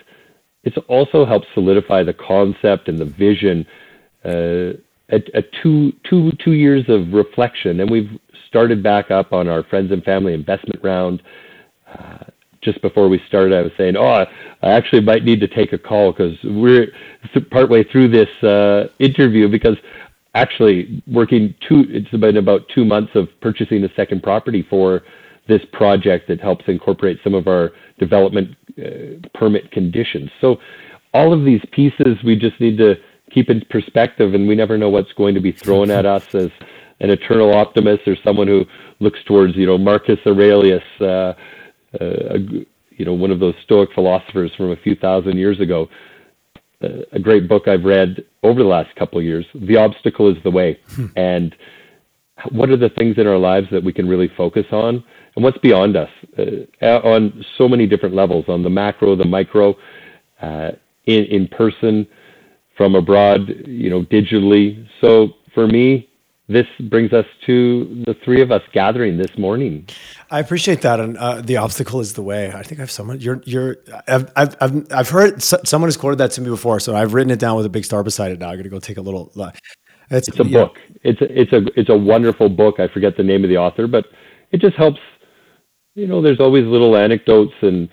it's 0.64 0.76
also 0.88 1.24
helped 1.24 1.46
solidify 1.54 2.02
the 2.02 2.12
concept 2.12 2.88
and 2.88 2.98
the 2.98 3.04
vision. 3.04 3.66
Uh, 4.24 4.78
a, 5.08 5.42
two, 5.62 5.92
two, 6.08 6.32
two 6.42 6.52
years 6.52 6.84
of 6.88 7.12
reflection, 7.12 7.80
and 7.80 7.90
we've 7.90 8.18
started 8.48 8.82
back 8.82 9.10
up 9.10 9.32
on 9.32 9.48
our 9.48 9.62
friends 9.62 9.92
and 9.92 10.02
family 10.04 10.32
investment 10.32 10.82
round. 10.82 11.22
Uh, 11.86 12.24
just 12.62 12.80
before 12.80 13.08
we 13.08 13.20
started, 13.28 13.52
I 13.52 13.62
was 13.62 13.72
saying, 13.76 13.96
"Oh, 13.96 14.24
I 14.62 14.70
actually 14.70 15.02
might 15.02 15.24
need 15.24 15.40
to 15.40 15.48
take 15.48 15.72
a 15.72 15.78
call 15.78 16.12
because 16.12 16.38
we're 16.44 16.92
partway 17.50 17.82
through 17.84 18.08
this 18.08 18.30
uh, 18.42 18.88
interview 19.00 19.48
because 19.48 19.76
actually 20.34 21.02
working 21.06 21.54
two. 21.68 21.84
It's 21.88 22.10
been 22.10 22.36
about 22.36 22.62
two 22.74 22.84
months 22.84 23.12
of 23.14 23.28
purchasing 23.40 23.84
a 23.84 23.94
second 23.94 24.22
property 24.22 24.66
for 24.68 25.02
this 25.48 25.62
project 25.72 26.28
that 26.28 26.40
helps 26.40 26.64
incorporate 26.68 27.18
some 27.22 27.34
of 27.34 27.46
our 27.46 27.72
development 27.98 28.56
uh, 28.78 29.28
permit 29.34 29.70
conditions. 29.72 30.30
So 30.40 30.58
all 31.12 31.32
of 31.32 31.44
these 31.44 31.60
pieces 31.72 32.16
we 32.24 32.36
just 32.36 32.58
need 32.60 32.78
to 32.78 32.94
keep 33.30 33.50
in 33.50 33.62
perspective, 33.70 34.34
and 34.34 34.46
we 34.46 34.54
never 34.54 34.78
know 34.78 34.88
what's 34.88 35.12
going 35.14 35.34
to 35.34 35.40
be 35.40 35.52
thrown 35.52 35.90
at 35.90 36.06
us 36.06 36.26
as 36.34 36.50
an 37.00 37.10
eternal 37.10 37.54
optimist 37.54 38.06
or 38.06 38.16
someone 38.24 38.46
who 38.46 38.64
looks 39.00 39.18
towards, 39.26 39.56
you 39.56 39.66
know, 39.66 39.76
Marcus 39.76 40.18
Aurelius, 40.26 40.82
uh, 41.00 41.34
uh, 42.00 42.38
you 42.90 43.04
know, 43.04 43.12
one 43.12 43.30
of 43.30 43.40
those 43.40 43.54
Stoic 43.64 43.90
philosophers 43.94 44.52
from 44.56 44.70
a 44.70 44.76
few 44.76 44.94
thousand 44.94 45.36
years 45.36 45.60
ago 45.60 45.88
a 47.12 47.18
great 47.18 47.48
book 47.48 47.68
I've 47.68 47.84
read 47.84 48.24
over 48.42 48.62
the 48.62 48.68
last 48.68 48.94
couple 48.96 49.18
of 49.18 49.24
years. 49.24 49.46
The 49.54 49.76
obstacle 49.76 50.30
is 50.30 50.42
the 50.42 50.50
way, 50.50 50.78
hmm. 50.94 51.06
and 51.16 51.54
what 52.50 52.70
are 52.70 52.76
the 52.76 52.90
things 52.90 53.18
in 53.18 53.26
our 53.26 53.38
lives 53.38 53.68
that 53.70 53.84
we 53.84 53.92
can 53.92 54.08
really 54.08 54.30
focus 54.36 54.66
on, 54.72 55.04
and 55.34 55.44
what's 55.44 55.58
beyond 55.58 55.96
us 55.96 56.10
uh, 56.38 56.86
on 56.86 57.44
so 57.56 57.68
many 57.68 57.86
different 57.86 58.14
levels, 58.14 58.44
on 58.48 58.62
the 58.62 58.70
macro, 58.70 59.16
the 59.16 59.24
micro, 59.24 59.76
uh, 60.40 60.72
in 61.06 61.24
in 61.24 61.48
person, 61.48 62.06
from 62.76 62.94
abroad, 62.94 63.48
you 63.66 63.90
know, 63.90 64.02
digitally. 64.02 64.86
So 65.00 65.34
for 65.54 65.66
me, 65.66 66.08
this 66.48 66.66
brings 66.90 67.12
us 67.12 67.24
to 67.46 68.02
the 68.06 68.14
three 68.24 68.42
of 68.42 68.50
us 68.50 68.62
gathering 68.72 69.16
this 69.16 69.36
morning. 69.38 69.88
I 70.30 70.40
appreciate 70.40 70.82
that, 70.82 70.98
and 70.98 71.16
uh, 71.16 71.40
the 71.40 71.56
obstacle 71.56 72.00
is 72.00 72.14
the 72.14 72.22
way. 72.22 72.52
I 72.52 72.62
think 72.62 72.80
I've 72.80 72.90
someone 72.90 73.20
you're 73.20 73.40
you're 73.44 73.76
I've 74.08 74.30
I've 74.34 74.56
I've, 74.60 74.92
I've 74.92 75.08
heard 75.08 75.42
someone 75.42 75.88
has 75.88 75.96
quoted 75.96 76.18
that 76.18 76.32
to 76.32 76.40
me 76.40 76.50
before, 76.50 76.80
so 76.80 76.96
I've 76.96 77.14
written 77.14 77.30
it 77.30 77.38
down 77.38 77.56
with 77.56 77.66
a 77.66 77.70
big 77.70 77.84
star 77.84 78.02
beside 78.02 78.32
it. 78.32 78.40
Now 78.40 78.50
I 78.50 78.56
got 78.56 78.62
to 78.62 78.68
go 78.68 78.80
take 78.80 78.98
a 78.98 79.02
little. 79.02 79.32
It's, 80.10 80.28
it's 80.28 80.40
a 80.40 80.44
yeah. 80.44 80.64
book. 80.64 80.78
It's 81.02 81.20
a, 81.20 81.40
it's 81.40 81.52
a 81.52 81.80
it's 81.80 81.90
a 81.90 81.96
wonderful 81.96 82.48
book. 82.48 82.80
I 82.80 82.88
forget 82.88 83.16
the 83.16 83.22
name 83.22 83.44
of 83.44 83.50
the 83.50 83.56
author, 83.56 83.86
but 83.86 84.06
it 84.50 84.60
just 84.60 84.76
helps. 84.76 85.00
You 85.94 86.06
know, 86.06 86.22
there's 86.22 86.40
always 86.40 86.64
little 86.64 86.96
anecdotes 86.96 87.52
and 87.60 87.88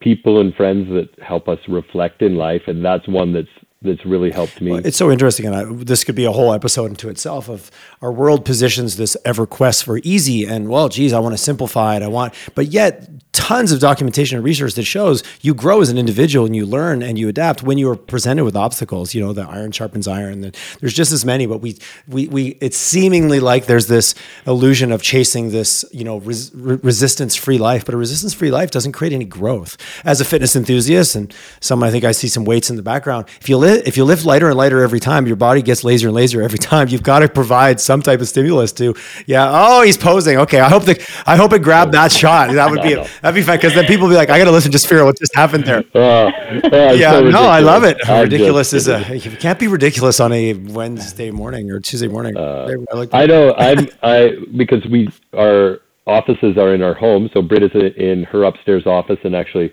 people 0.00 0.40
and 0.40 0.54
friends 0.54 0.88
that 0.90 1.08
help 1.22 1.48
us 1.48 1.58
reflect 1.68 2.22
in 2.22 2.36
life, 2.36 2.62
and 2.66 2.84
that's 2.84 3.06
one 3.08 3.32
that's 3.32 3.48
that's 3.82 4.04
really 4.04 4.30
helped 4.30 4.60
me. 4.60 4.72
Well, 4.72 4.84
it's 4.84 4.98
so 4.98 5.10
interesting, 5.10 5.46
and 5.46 5.54
I, 5.54 5.64
this 5.64 6.04
could 6.04 6.14
be 6.14 6.26
a 6.26 6.32
whole 6.32 6.52
episode 6.52 6.90
into 6.90 7.08
itself. 7.08 7.48
Of 7.48 7.70
our 8.02 8.12
world 8.12 8.44
positions 8.44 8.96
this 8.96 9.16
ever 9.24 9.46
quest 9.46 9.84
for 9.84 9.98
easy, 10.04 10.44
and 10.44 10.68
well, 10.68 10.90
geez, 10.90 11.14
I 11.14 11.18
want 11.18 11.32
to 11.32 11.38
simplify 11.38 11.96
it. 11.96 12.02
I 12.02 12.08
want, 12.08 12.34
but 12.54 12.66
yet 12.66 13.08
tons 13.32 13.72
of 13.72 13.80
documentation 13.80 14.36
and 14.36 14.44
research 14.44 14.74
that 14.74 14.82
shows 14.82 15.22
you 15.40 15.54
grow 15.54 15.80
as 15.80 15.88
an 15.88 15.96
individual 15.96 16.44
and 16.44 16.54
you 16.54 16.66
learn 16.66 17.02
and 17.02 17.18
you 17.18 17.28
adapt 17.28 17.62
when 17.62 17.78
you 17.78 17.88
are 17.88 17.96
presented 17.96 18.44
with 18.44 18.56
obstacles. 18.56 19.14
You 19.14 19.22
know, 19.22 19.32
the 19.32 19.42
iron 19.42 19.72
sharpens 19.72 20.06
iron. 20.06 20.44
And 20.44 20.56
there's 20.80 20.92
just 20.92 21.10
as 21.10 21.24
many, 21.24 21.46
but 21.46 21.58
we 21.58 21.78
we 22.06 22.28
we 22.28 22.48
it's 22.60 22.76
seemingly 22.76 23.40
like 23.40 23.66
there's 23.66 23.86
this 23.86 24.14
illusion 24.46 24.92
of 24.92 25.00
chasing 25.00 25.50
this 25.50 25.84
you 25.90 26.04
know 26.04 26.18
res, 26.18 26.52
resistance 26.54 27.34
free 27.34 27.58
life, 27.58 27.84
but 27.86 27.94
a 27.94 27.96
resistance 27.96 28.34
free 28.34 28.50
life 28.50 28.70
doesn't 28.70 28.92
create 28.92 29.14
any 29.14 29.24
growth. 29.24 29.76
As 30.04 30.20
a 30.20 30.24
fitness 30.24 30.54
enthusiast, 30.54 31.16
and 31.16 31.34
some 31.60 31.82
I 31.82 31.90
think 31.90 32.04
I 32.04 32.12
see 32.12 32.28
some 32.28 32.44
weights 32.44 32.68
in 32.68 32.76
the 32.76 32.82
background. 32.82 33.26
If 33.40 33.48
you 33.48 33.56
live 33.70 33.86
if 33.86 33.96
you 33.96 34.04
lift 34.04 34.24
lighter 34.24 34.48
and 34.48 34.56
lighter 34.56 34.82
every 34.82 35.00
time, 35.00 35.26
your 35.26 35.36
body 35.36 35.62
gets 35.62 35.84
lazier 35.84 36.08
and 36.08 36.14
lazier 36.14 36.42
every 36.42 36.58
time. 36.72 36.88
You've 36.88 37.02
got 37.02 37.20
to 37.20 37.28
provide 37.28 37.80
some 37.80 38.02
type 38.02 38.20
of 38.20 38.28
stimulus 38.28 38.72
to 38.72 38.94
yeah. 39.26 39.48
Oh, 39.50 39.82
he's 39.82 39.96
posing. 39.96 40.38
Okay, 40.38 40.60
I 40.60 40.68
hope 40.68 40.84
the 40.84 41.00
I 41.26 41.36
hope 41.36 41.52
it 41.52 41.62
grabbed 41.62 41.92
that 41.92 42.12
shot. 42.12 42.52
That 42.52 42.70
would 42.70 42.82
be. 42.82 42.94
That'd 43.22 43.34
be 43.34 43.42
fun 43.42 43.56
because 43.56 43.74
then 43.74 43.86
people 43.86 44.08
be 44.08 44.14
like, 44.14 44.30
I 44.30 44.38
got 44.38 44.44
to 44.44 44.50
listen 44.50 44.72
just 44.72 44.86
figure 44.86 45.02
out 45.02 45.06
what 45.06 45.18
just 45.18 45.34
happened 45.34 45.64
there. 45.64 45.84
Uh, 46.00 46.30
uh, 46.72 46.92
yeah, 46.92 47.12
so 47.12 47.30
no, 47.30 47.42
I 47.42 47.60
love 47.60 47.84
it. 47.84 47.96
ridiculous 48.08 48.72
is 48.72 48.88
a 48.88 49.16
you 49.16 49.30
can't 49.32 49.58
be 49.58 49.68
ridiculous 49.68 50.18
on 50.18 50.32
a 50.32 50.54
Wednesday 50.54 51.30
morning 51.30 51.70
or 51.70 51.78
Tuesday 51.78 52.08
morning. 52.08 52.36
Uh, 52.36 52.68
I, 52.90 52.96
like 52.96 53.08
I 53.12 53.26
know 53.26 53.54
I'm 53.54 53.88
I 54.02 54.36
because 54.56 54.84
we 54.86 55.08
our 55.36 55.80
offices 56.10 56.58
are 56.58 56.74
in 56.74 56.82
our 56.82 56.94
home. 56.94 57.30
So 57.32 57.42
Britt 57.42 57.62
is 57.62 57.70
in 57.96 58.24
her 58.24 58.44
upstairs 58.44 58.86
office, 58.86 59.18
and 59.24 59.34
actually, 59.34 59.72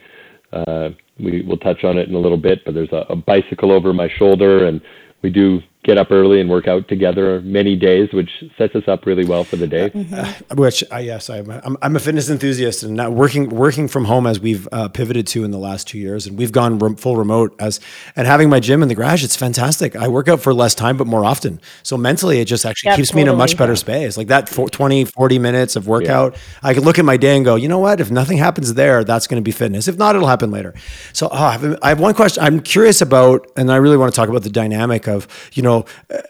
uh, 0.53 0.89
we 1.19 1.41
will 1.41 1.57
touch 1.57 1.83
on 1.83 1.97
it 1.97 2.09
in 2.09 2.15
a 2.15 2.19
little 2.19 2.37
bit. 2.37 2.63
But 2.65 2.73
there's 2.73 2.91
a, 2.91 3.05
a 3.09 3.15
bicycle 3.15 3.71
over 3.71 3.93
my 3.93 4.09
shoulder, 4.17 4.67
and 4.67 4.81
we 5.21 5.29
do 5.29 5.61
get 5.87 5.97
up 5.97 6.11
early 6.11 6.41
and 6.41 6.49
work 6.49 6.67
out 6.67 6.85
together 6.89 7.41
many 7.41 7.77
days, 7.77 8.11
which 8.11 8.29
sets 8.57 8.75
us 8.75 8.83
up 8.89 9.05
really 9.05 9.25
well 9.25 9.45
for 9.45 9.55
the 9.55 9.65
day. 9.65 9.89
Uh, 10.17 10.33
which, 10.55 10.83
uh, 10.91 10.97
yes, 10.97 11.29
I'm 11.29 11.49
a, 11.49 11.61
I'm, 11.63 11.77
I'm 11.81 11.95
a 11.95 11.99
fitness 11.99 12.29
enthusiast, 12.29 12.83
and 12.83 12.95
now 12.95 13.09
working 13.09 13.49
working 13.49 13.87
from 13.87 14.05
home 14.05 14.27
as 14.27 14.39
we've 14.39 14.67
uh, 14.71 14.89
pivoted 14.89 15.27
to 15.27 15.43
in 15.43 15.51
the 15.51 15.57
last 15.57 15.87
two 15.87 15.97
years, 15.97 16.27
and 16.27 16.37
we've 16.37 16.51
gone 16.51 16.77
re- 16.79 16.95
full 16.95 17.15
remote 17.15 17.55
as 17.59 17.79
and 18.15 18.27
having 18.27 18.49
my 18.49 18.59
gym 18.59 18.81
in 18.81 18.89
the 18.89 18.95
garage, 18.95 19.23
it's 19.23 19.35
fantastic. 19.35 19.95
I 19.95 20.07
work 20.09 20.27
out 20.27 20.41
for 20.41 20.53
less 20.53 20.75
time, 20.75 20.97
but 20.97 21.07
more 21.07 21.23
often. 21.23 21.61
So 21.83 21.97
mentally, 21.97 22.39
it 22.39 22.45
just 22.45 22.65
actually 22.65 22.95
keeps 22.95 23.09
totally. 23.09 23.25
me 23.25 23.29
in 23.29 23.35
a 23.35 23.37
much 23.37 23.57
better 23.57 23.75
space. 23.75 24.17
Like 24.17 24.27
that 24.27 24.49
for 24.49 24.69
20, 24.69 25.05
40 25.05 25.39
minutes 25.39 25.75
of 25.75 25.87
workout, 25.87 26.33
yeah. 26.33 26.39
I 26.63 26.73
can 26.73 26.83
look 26.83 26.99
at 26.99 27.05
my 27.05 27.15
day 27.15 27.35
and 27.35 27.45
go, 27.45 27.55
you 27.55 27.67
know 27.67 27.79
what? 27.79 28.01
If 28.01 28.11
nothing 28.11 28.37
happens 28.37 28.73
there, 28.73 29.03
that's 29.03 29.27
going 29.27 29.41
to 29.41 29.45
be 29.45 29.51
fitness. 29.51 29.87
If 29.87 29.97
not, 29.97 30.15
it'll 30.15 30.27
happen 30.27 30.51
later. 30.51 30.73
So 31.13 31.29
oh, 31.31 31.35
I, 31.35 31.51
have, 31.53 31.79
I 31.81 31.89
have 31.89 31.99
one 31.99 32.13
question. 32.13 32.43
I'm 32.43 32.59
curious 32.59 33.01
about, 33.01 33.49
and 33.55 33.71
I 33.71 33.77
really 33.77 33.97
want 33.97 34.13
to 34.13 34.15
talk 34.15 34.29
about 34.29 34.43
the 34.43 34.49
dynamic 34.49 35.07
of, 35.07 35.27
you 35.53 35.63
know, 35.63 35.76
Uh, 36.09 36.21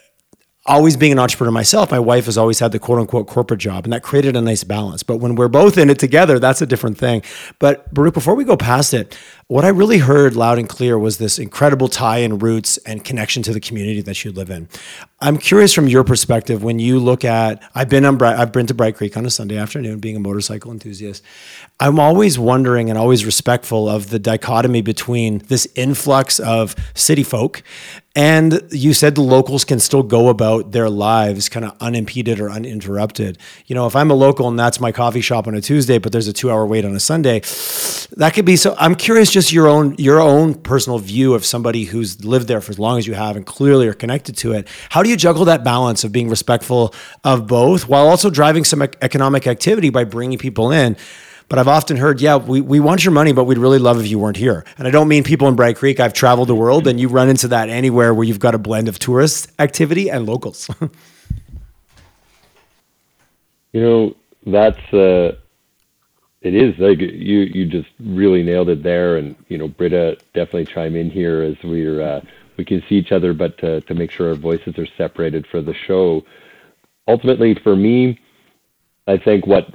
always 0.68 0.96
being 0.96 1.12
an 1.12 1.18
entrepreneur 1.18 1.50
myself, 1.50 1.90
my 1.90 1.98
wife 1.98 2.26
has 2.26 2.36
always 2.36 2.58
had 2.58 2.72
the 2.72 2.78
quote 2.78 2.98
unquote 2.98 3.26
corporate 3.26 3.60
job, 3.60 3.84
and 3.84 3.92
that 3.92 4.02
created 4.02 4.36
a 4.36 4.40
nice 4.40 4.64
balance. 4.64 5.02
But 5.02 5.16
when 5.16 5.34
we're 5.34 5.48
both 5.48 5.78
in 5.78 5.88
it 5.90 5.98
together, 5.98 6.38
that's 6.38 6.60
a 6.60 6.66
different 6.66 6.98
thing. 6.98 7.22
But 7.58 7.92
Baruch, 7.92 8.14
before 8.14 8.34
we 8.34 8.44
go 8.44 8.56
past 8.56 8.92
it, 8.92 9.16
what 9.48 9.64
I 9.64 9.68
really 9.68 9.96
heard 9.96 10.36
loud 10.36 10.58
and 10.58 10.68
clear 10.68 10.98
was 10.98 11.16
this 11.16 11.38
incredible 11.38 11.88
tie 11.88 12.18
and 12.18 12.42
roots 12.42 12.76
and 12.78 13.02
connection 13.02 13.42
to 13.44 13.52
the 13.54 13.60
community 13.60 14.02
that 14.02 14.22
you 14.22 14.30
live 14.30 14.50
in. 14.50 14.68
I'm 15.20 15.38
curious 15.38 15.72
from 15.72 15.88
your 15.88 16.04
perspective 16.04 16.62
when 16.62 16.78
you 16.78 16.98
look 16.98 17.24
at 17.24 17.62
I've 17.74 17.88
been 17.88 18.04
on 18.04 18.22
I've 18.22 18.52
been 18.52 18.66
to 18.66 18.74
Bragg 18.74 18.96
Creek 18.96 19.16
on 19.16 19.24
a 19.24 19.30
Sunday 19.30 19.56
afternoon 19.56 20.00
being 20.00 20.16
a 20.16 20.20
motorcycle 20.20 20.70
enthusiast. 20.70 21.24
I'm 21.80 21.98
always 21.98 22.38
wondering 22.38 22.90
and 22.90 22.98
always 22.98 23.24
respectful 23.24 23.88
of 23.88 24.10
the 24.10 24.18
dichotomy 24.18 24.82
between 24.82 25.38
this 25.38 25.66
influx 25.74 26.38
of 26.40 26.76
city 26.94 27.22
folk 27.22 27.62
and 28.18 28.60
you 28.72 28.94
said 28.94 29.14
the 29.14 29.22
locals 29.22 29.64
can 29.64 29.78
still 29.78 30.02
go 30.02 30.28
about 30.28 30.72
their 30.72 30.90
lives 30.90 31.48
kind 31.48 31.64
of 31.64 31.76
unimpeded 31.80 32.40
or 32.40 32.50
uninterrupted. 32.50 33.38
You 33.66 33.76
know, 33.76 33.86
if 33.86 33.94
I'm 33.94 34.10
a 34.10 34.14
local 34.14 34.48
and 34.48 34.58
that's 34.58 34.80
my 34.80 34.90
coffee 34.90 35.20
shop 35.20 35.46
on 35.46 35.54
a 35.54 35.60
Tuesday, 35.60 35.98
but 35.98 36.10
there's 36.10 36.26
a 36.26 36.32
two 36.32 36.50
hour 36.50 36.66
wait 36.66 36.84
on 36.84 36.96
a 36.96 37.00
Sunday, 37.00 37.42
that 38.16 38.32
could 38.34 38.44
be 38.44 38.56
so. 38.56 38.74
I'm 38.76 38.96
curious 38.96 39.30
just 39.38 39.52
your 39.52 39.68
own 39.68 39.94
your 39.98 40.18
own 40.18 40.52
personal 40.52 40.98
view 40.98 41.32
of 41.32 41.44
somebody 41.44 41.84
who's 41.84 42.24
lived 42.24 42.48
there 42.48 42.60
for 42.60 42.72
as 42.72 42.78
long 42.78 42.98
as 42.98 43.06
you 43.06 43.14
have 43.14 43.36
and 43.36 43.46
clearly 43.46 43.86
are 43.86 43.94
connected 43.94 44.36
to 44.36 44.52
it. 44.52 44.66
How 44.90 45.00
do 45.00 45.08
you 45.08 45.16
juggle 45.16 45.44
that 45.44 45.62
balance 45.62 46.02
of 46.02 46.10
being 46.10 46.28
respectful 46.28 46.92
of 47.22 47.46
both 47.46 47.86
while 47.88 48.08
also 48.08 48.30
driving 48.30 48.64
some 48.64 48.82
economic 48.82 49.46
activity 49.46 49.90
by 49.90 50.02
bringing 50.02 50.38
people 50.38 50.72
in? 50.72 50.96
But 51.48 51.60
I've 51.60 51.68
often 51.68 51.96
heard, 51.96 52.20
yeah, 52.20 52.34
we, 52.34 52.60
we 52.60 52.80
want 52.80 53.04
your 53.04 53.12
money, 53.12 53.32
but 53.32 53.44
we'd 53.44 53.58
really 53.58 53.78
love 53.78 54.00
if 54.00 54.08
you 54.08 54.18
weren't 54.18 54.36
here. 54.36 54.64
And 54.76 54.88
I 54.88 54.90
don't 54.90 55.06
mean 55.06 55.22
people 55.22 55.46
in 55.46 55.54
Bragg 55.54 55.76
Creek. 55.76 56.00
I've 56.00 56.12
traveled 56.12 56.48
the 56.48 56.56
world 56.56 56.88
and 56.88 56.98
you 56.98 57.08
run 57.08 57.28
into 57.28 57.46
that 57.48 57.68
anywhere 57.68 58.12
where 58.12 58.24
you've 58.24 58.40
got 58.40 58.56
a 58.56 58.58
blend 58.58 58.88
of 58.88 58.98
tourist 58.98 59.52
activity 59.60 60.10
and 60.10 60.26
locals. 60.26 60.68
you 63.72 63.80
know, 63.80 64.16
that's, 64.44 64.92
uh, 64.92 65.36
it 66.40 66.54
is 66.54 66.74
like 66.78 67.00
you, 67.00 67.40
you 67.40 67.66
just 67.66 67.88
really 67.98 68.42
nailed 68.42 68.68
it 68.68 68.82
there. 68.82 69.16
And, 69.16 69.34
you 69.48 69.58
know, 69.58 69.68
Britta 69.68 70.18
definitely 70.34 70.66
chime 70.66 70.96
in 70.96 71.10
here 71.10 71.42
as 71.42 71.56
we're, 71.64 72.00
uh, 72.00 72.20
we 72.56 72.64
can 72.64 72.82
see 72.88 72.96
each 72.96 73.12
other, 73.12 73.32
but 73.32 73.58
to, 73.58 73.80
to 73.82 73.94
make 73.94 74.10
sure 74.10 74.28
our 74.28 74.34
voices 74.34 74.78
are 74.78 74.86
separated 74.96 75.46
for 75.50 75.60
the 75.60 75.74
show. 75.86 76.22
Ultimately, 77.06 77.54
for 77.62 77.74
me, 77.74 78.20
I 79.06 79.16
think 79.16 79.46
what 79.46 79.68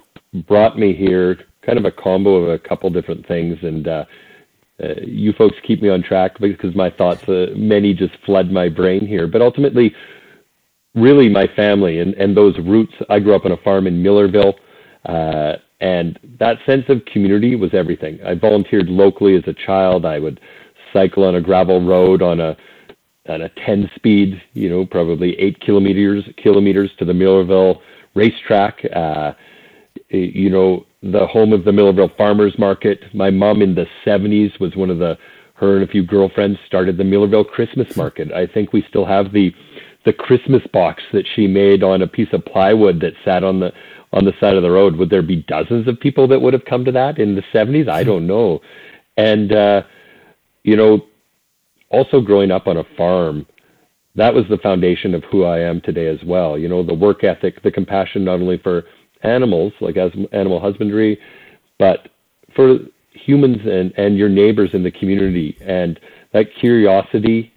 brought 0.48 0.78
me 0.78 0.94
here 0.94 1.38
kind 1.66 1.78
of 1.78 1.86
a 1.86 1.92
combo 1.92 2.36
of 2.36 2.50
a 2.50 2.60
couple 2.60 2.90
different 2.90 3.26
things. 3.28 3.58
And 3.62 3.88
uh, 3.88 4.06
uh, 4.84 4.96
you 5.06 5.34
folks 5.34 5.56
keep 5.64 5.82
me 5.82 5.90
on 5.90 6.04
track 6.04 6.40
because 6.40 6.76
my 6.76 6.90
thoughts, 6.90 7.28
uh, 7.28 7.48
many 7.56 7.94
just 7.94 8.16
flood 8.26 8.52
my 8.52 8.70
brain 8.70 9.08
here. 9.08 9.28
But 9.28 9.42
ultimately, 9.42 9.96
really 10.96 11.30
my 11.30 11.48
family 11.56 12.00
and, 12.00 12.14
and 12.16 12.36
those 12.36 12.58
roots. 12.60 12.94
I 13.10 13.20
grew 13.20 13.36
up 13.36 13.46
on 13.46 13.52
a 13.52 13.58
farm 13.58 13.88
in 13.88 14.04
Millarville. 14.04 14.54
Uh, 15.06 15.58
and 15.80 16.20
that 16.40 16.58
sense 16.66 16.86
of 16.90 17.04
community 17.06 17.56
was 17.56 17.74
everything. 17.74 18.20
I 18.26 18.36
volunteered 18.36 18.88
locally 18.88 19.36
as 19.36 19.44
a 19.48 19.54
child. 19.54 20.06
I 20.06 20.20
would 20.20 20.40
cycle 20.92 21.24
on 21.24 21.36
a 21.36 21.42
gravel 21.42 21.86
road 21.86 22.22
on 22.22 22.40
a 22.40 22.56
on 23.30 23.42
a 23.42 23.50
10 23.66 23.90
speed, 23.96 24.42
you 24.54 24.70
know, 24.70 24.86
probably 24.86 25.38
eight 25.40 25.60
kilometers 25.62 26.24
kilometers 26.38 26.92
to 27.00 27.06
the 27.06 27.14
Millarville 27.14 27.80
racetrack. 28.16 28.80
Uh, 28.96 29.34
you 30.10 30.50
know, 30.50 30.86
the 31.02 31.26
home 31.28 31.54
of 31.54 31.66
the 31.66 31.72
Millarville 31.72 32.16
Farmers 32.16 32.58
Market. 32.58 33.00
My 33.14 33.30
mom 33.30 33.62
in 33.62 33.76
the 33.76 33.88
70s 34.06 34.60
was 34.60 34.76
one 34.76 34.90
of 34.90 35.00
the, 35.00 35.18
her 35.56 35.76
and 35.76 35.84
a 35.84 35.92
few 35.92 36.04
girlfriends 36.04 36.60
started 36.66 36.98
the 36.98 37.04
Millarville 37.04 37.48
Christmas 37.48 37.96
Market. 37.98 38.32
I 38.32 38.48
think 38.48 38.74
we 38.74 38.86
still 38.90 39.06
have 39.06 39.32
the, 39.32 39.54
the 40.06 40.14
Christmas 40.14 40.62
box 40.72 41.04
that 41.12 41.26
she 41.36 41.48
made 41.48 41.84
on 41.84 42.02
a 42.02 42.08
piece 42.08 42.32
of 42.32 42.46
plywood 42.46 43.00
that 43.02 43.14
sat 43.26 43.44
on 43.44 43.60
the, 43.60 43.72
on 44.14 44.26
the 44.26 44.34
side 44.40 44.56
of 44.56 44.64
the 44.64 44.72
road. 44.72 44.96
Would 44.96 45.10
there 45.10 45.22
be 45.22 45.44
dozens 45.48 45.88
of 45.88 46.00
people 46.00 46.28
that 46.28 46.40
would 46.40 46.54
have 46.54 46.66
come 46.66 46.86
to 46.86 46.92
that 46.92 47.18
in 47.20 47.36
the 47.36 47.44
70s? 47.54 47.90
I 47.90 48.04
don't 48.04 48.28
know. 48.28 48.62
And, 49.18 49.52
uh, 49.52 49.84
you 50.64 50.78
know, 50.78 51.06
also 51.90 52.22
growing 52.22 52.52
up 52.52 52.68
on 52.68 52.78
a 52.78 52.84
farm, 52.96 53.46
that 54.16 54.34
was 54.34 54.46
the 54.50 54.58
foundation 54.60 55.16
of 55.16 55.24
who 55.26 55.44
I 55.44 55.60
am 55.60 55.82
today 55.82 56.08
as 56.08 56.20
well. 56.24 56.58
You 56.58 56.68
know, 56.70 56.84
the 56.84 56.94
work 56.94 57.24
ethic, 57.24 57.62
the 57.64 57.72
compassion 57.72 58.24
not 58.24 58.40
only 58.40 58.60
for 58.60 58.84
animals, 59.24 59.74
like 59.82 59.98
as 59.98 60.12
animal 60.32 60.60
husbandry, 60.60 61.20
but 61.80 62.10
for 62.56 62.80
humans 63.12 63.58
and, 63.66 63.94
and 63.98 64.18
your 64.18 64.30
neighbors 64.30 64.70
in 64.74 64.84
the 64.84 64.92
community. 64.92 65.58
And 65.62 66.00
that 66.34 66.48
curiosity 66.60 67.52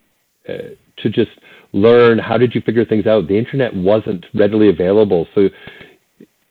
uh, 0.48 0.74
to 0.98 1.10
just 1.10 1.32
learn 1.72 2.18
how 2.18 2.38
did 2.38 2.54
you 2.54 2.62
figure 2.62 2.84
things 2.84 3.06
out? 3.06 3.28
The 3.28 3.38
internet 3.38 3.74
wasn't 3.74 4.24
readily 4.34 4.70
available. 4.70 5.26
So 5.34 5.48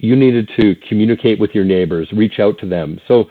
you 0.05 0.15
needed 0.15 0.49
to 0.59 0.75
communicate 0.87 1.39
with 1.39 1.51
your 1.53 1.65
neighbors, 1.65 2.07
reach 2.13 2.39
out 2.39 2.57
to 2.59 2.67
them. 2.67 2.99
So 3.07 3.29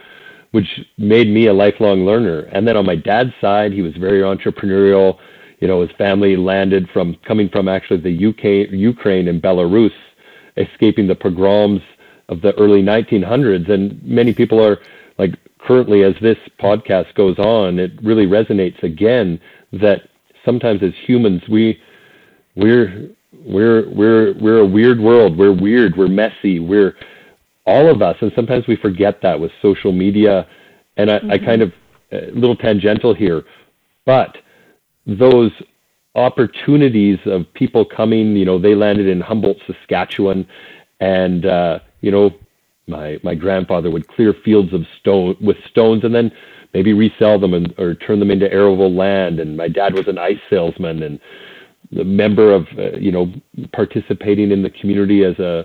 which 0.54 0.86
made 0.98 1.26
me 1.26 1.48
a 1.48 1.52
lifelong 1.52 2.06
learner. 2.06 2.42
And 2.52 2.64
then 2.64 2.76
on 2.76 2.86
my 2.86 2.94
dad's 2.94 3.32
side, 3.40 3.72
he 3.72 3.82
was 3.82 3.92
very 3.96 4.20
entrepreneurial. 4.20 5.18
You 5.58 5.66
know, 5.66 5.80
his 5.80 5.90
family 5.98 6.36
landed 6.36 6.88
from 6.92 7.16
coming 7.26 7.48
from 7.48 7.66
actually 7.66 8.02
the 8.02 8.26
UK, 8.28 8.72
Ukraine 8.72 9.26
and 9.26 9.42
Belarus 9.42 9.90
escaping 10.56 11.08
the 11.08 11.16
pogroms 11.16 11.80
of 12.28 12.40
the 12.40 12.56
early 12.56 12.84
1900s. 12.84 13.68
And 13.68 14.00
many 14.04 14.32
people 14.32 14.64
are 14.64 14.78
like, 15.18 15.34
currently, 15.58 16.04
as 16.04 16.14
this 16.22 16.38
podcast 16.60 17.12
goes 17.16 17.36
on, 17.40 17.80
it 17.80 17.90
really 18.00 18.26
resonates 18.26 18.80
again 18.84 19.40
that 19.72 20.02
sometimes 20.44 20.84
as 20.84 20.92
humans, 21.04 21.42
we, 21.48 21.80
we're, 22.54 23.10
we're, 23.44 23.88
we're, 23.90 24.34
we're 24.34 24.58
a 24.58 24.66
weird 24.66 25.00
world. 25.00 25.38
We're 25.38 25.52
weird. 25.52 25.96
We're 25.96 26.08
messy. 26.08 26.58
We're 26.58 26.96
all 27.66 27.90
of 27.90 28.02
us. 28.02 28.16
And 28.20 28.32
sometimes 28.34 28.66
we 28.66 28.76
forget 28.76 29.20
that 29.22 29.38
with 29.38 29.52
social 29.62 29.92
media. 29.92 30.46
And 30.96 31.10
I, 31.10 31.18
mm-hmm. 31.18 31.30
I 31.30 31.38
kind 31.38 31.62
of, 31.62 31.72
a 32.12 32.30
little 32.30 32.56
tangential 32.56 33.14
here, 33.14 33.44
but 34.06 34.36
those 35.06 35.50
opportunities 36.14 37.18
of 37.26 37.52
people 37.54 37.84
coming. 37.84 38.36
You 38.36 38.44
know, 38.44 38.58
they 38.58 38.74
landed 38.74 39.06
in 39.06 39.20
Humboldt, 39.20 39.58
Saskatchewan, 39.66 40.46
and 41.00 41.46
uh, 41.46 41.80
you 42.00 42.10
know, 42.10 42.30
my 42.86 43.18
my 43.22 43.34
grandfather 43.34 43.90
would 43.90 44.08
clear 44.08 44.32
fields 44.32 44.72
of 44.72 44.86
stone 45.00 45.36
with 45.40 45.56
stones, 45.70 46.04
and 46.04 46.14
then 46.14 46.30
maybe 46.72 46.92
resell 46.92 47.38
them 47.38 47.54
and 47.54 47.74
or 47.78 47.94
turn 47.94 48.20
them 48.20 48.30
into 48.30 48.50
arable 48.52 48.92
land. 48.92 49.40
And 49.40 49.56
my 49.56 49.68
dad 49.68 49.94
was 49.94 50.08
an 50.08 50.18
ice 50.18 50.40
salesman 50.48 51.02
and 51.02 51.20
member 52.02 52.52
of 52.52 52.66
uh, 52.78 52.96
you 52.98 53.12
know 53.12 53.32
participating 53.72 54.50
in 54.50 54.62
the 54.62 54.70
community 54.70 55.24
as 55.24 55.38
a 55.38 55.64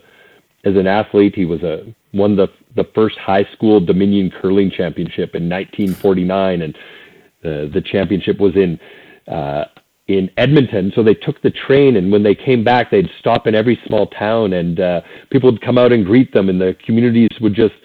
as 0.66 0.76
an 0.76 0.86
athlete. 0.86 1.34
He 1.36 1.46
was 1.46 1.64
a 1.64 1.84
won 2.14 2.36
the 2.36 2.48
the 2.76 2.86
first 2.94 3.18
high 3.18 3.48
school 3.54 3.80
Dominion 3.80 4.32
curling 4.42 4.70
championship 4.70 5.36
in 5.36 5.50
1949, 5.50 6.62
and 6.62 6.76
uh, 6.76 7.74
the 7.74 7.82
championship 7.84 8.40
was 8.40 8.56
in 8.56 8.80
uh, 9.28 9.66
in 10.08 10.30
Edmonton. 10.38 10.92
So 10.96 11.04
they 11.04 11.14
took 11.14 11.42
the 11.42 11.52
train, 11.52 11.96
and 11.96 12.12
when 12.12 12.24
they 12.24 12.36
came 12.36 12.64
back, 12.64 12.92
they'd 12.92 13.10
stop 13.20 13.48
in 13.48 13.56
every 13.56 13.80
small 13.88 14.08
town, 14.08 14.54
and 14.54 14.80
uh, 14.80 15.02
people 15.30 15.52
would 15.52 15.62
come 15.62 15.78
out 15.78 15.92
and 15.92 16.06
greet 16.06 16.34
them, 16.34 16.50
and 16.50 16.60
the 16.60 16.76
communities 16.86 17.30
would 17.42 17.54
just 17.54 17.76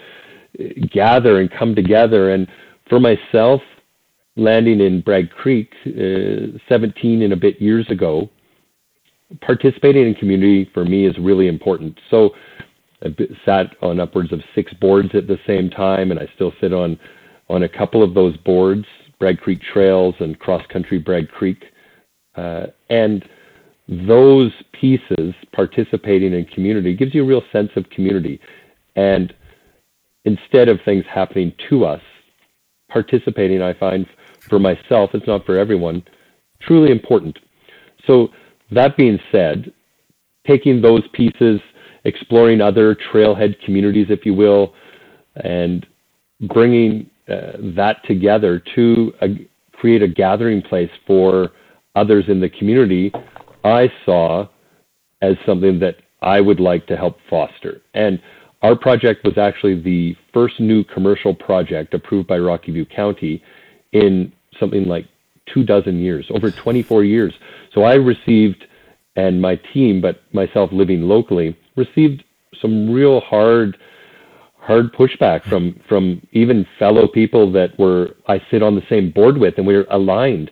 uh, 0.59 0.65
gather 0.91 1.41
and 1.41 1.51
come 1.51 1.75
together. 1.75 2.33
And 2.33 2.49
for 2.89 2.99
myself, 2.99 3.61
landing 4.37 4.81
in 4.81 5.01
Bragg 5.01 5.31
Creek, 5.31 5.73
uh, 5.87 6.59
17 6.69 7.23
and 7.23 7.33
a 7.33 7.37
bit 7.37 7.61
years 7.61 7.89
ago, 7.91 8.29
participating 9.41 10.07
in 10.07 10.15
community 10.15 10.71
for 10.73 10.85
me 10.85 11.07
is 11.07 11.17
really 11.19 11.49
important. 11.49 11.99
So 12.11 12.31
I 13.03 13.15
sat 13.45 13.77
on 13.83 14.01
upwards 14.01 14.33
of 14.33 14.41
six 14.55 14.73
boards 14.75 15.11
at 15.15 15.27
the 15.27 15.39
same 15.47 15.71
time, 15.71 16.11
and 16.11 16.21
I 16.21 16.29
still 16.35 16.53
sit 16.61 16.73
on 16.73 16.99
on 17.51 17.65
a 17.65 17.69
couple 17.69 18.03
of 18.03 18.15
those 18.15 18.37
boards, 18.39 18.87
Bragg 19.19 19.39
Creek 19.39 19.61
Trails 19.61 20.15
and 20.21 20.39
Cross 20.39 20.67
Country 20.69 20.99
Bragg 20.99 21.29
Creek. 21.29 21.63
Uh, 22.37 22.67
and 22.89 23.29
those 23.87 24.51
pieces, 24.73 25.35
participating 25.53 26.33
in 26.33 26.47
community, 26.47 26.97
gives 26.97 27.15
you 27.15 27.23
a 27.23 27.27
real 27.27 27.43
sense 27.53 27.71
of 27.77 27.89
community. 27.91 28.41
And 28.97 29.35
instead 30.25 30.69
of 30.69 30.81
things 30.85 31.05
happening 31.13 31.53
to 31.69 31.85
us, 31.85 32.01
participating, 32.89 33.61
I 33.61 33.75
find 33.75 34.07
for 34.49 34.59
myself, 34.59 35.11
it's 35.15 35.27
not 35.27 35.45
for 35.45 35.59
everyone, 35.59 36.03
truly 36.63 36.91
important. 36.91 37.39
So, 38.07 38.29
that 38.71 38.97
being 38.97 39.19
said, 39.31 39.73
taking 40.47 40.81
those 40.81 41.03
pieces, 41.13 41.61
exploring 42.05 42.61
other 42.61 42.95
trailhead 43.13 43.61
communities, 43.65 44.07
if 44.11 44.27
you 44.27 44.35
will, 44.35 44.75
and 45.37 45.87
bringing 46.49 47.09
uh, 47.29 47.53
that 47.77 47.97
together 48.05 48.63
to 48.75 49.13
a, 49.23 49.49
create 49.73 50.03
a 50.03 50.09
gathering 50.09 50.63
place 50.63 50.91
for 51.07 51.51
others 51.95 52.25
in 52.29 52.41
the 52.41 52.49
community, 52.49 53.13
I 53.65 53.91
saw 54.05 54.49
as 55.23 55.37
something 55.47 55.79
that 55.81 55.97
I 56.23 56.41
would 56.41 56.61
like 56.61 56.87
to 56.89 56.97
help 56.97 57.19
foster. 57.31 57.81
And 57.95 58.21
our 58.63 58.77
project 58.77 59.25
was 59.25 59.39
actually 59.39 59.81
the 59.81 60.17
first 60.33 60.59
new 60.59 60.85
commercial 60.85 61.35
project 61.35 61.95
approved 61.95 62.27
by 62.27 62.39
Rocky 62.39 62.73
View 62.73 62.87
County 62.87 63.43
in 63.93 64.33
something 64.59 64.85
like 64.85 65.07
two 65.53 65.65
dozen 65.65 65.99
years, 66.01 66.27
over 66.31 66.51
24 66.51 67.05
years. 67.05 67.35
So 67.75 67.83
I 67.83 67.95
received, 67.95 68.65
and 69.17 69.41
my 69.41 69.57
team, 69.73 70.01
but 70.01 70.23
myself 70.33 70.71
living 70.73 71.03
locally, 71.03 71.57
received 71.77 72.25
some 72.61 72.91
real 72.91 73.21
hard 73.21 73.77
hard 74.59 74.95
pushback 74.95 75.43
from 75.45 75.79
from 75.87 76.27
even 76.33 76.67
fellow 76.79 77.07
people 77.07 77.53
that 77.53 77.79
were 77.79 78.17
I 78.27 78.41
sit 78.51 78.63
on 78.63 78.75
the 78.75 78.83
same 78.89 79.11
board 79.11 79.37
with 79.37 79.59
and 79.59 79.67
we 79.67 79.75
we're 79.75 79.87
aligned 79.91 80.51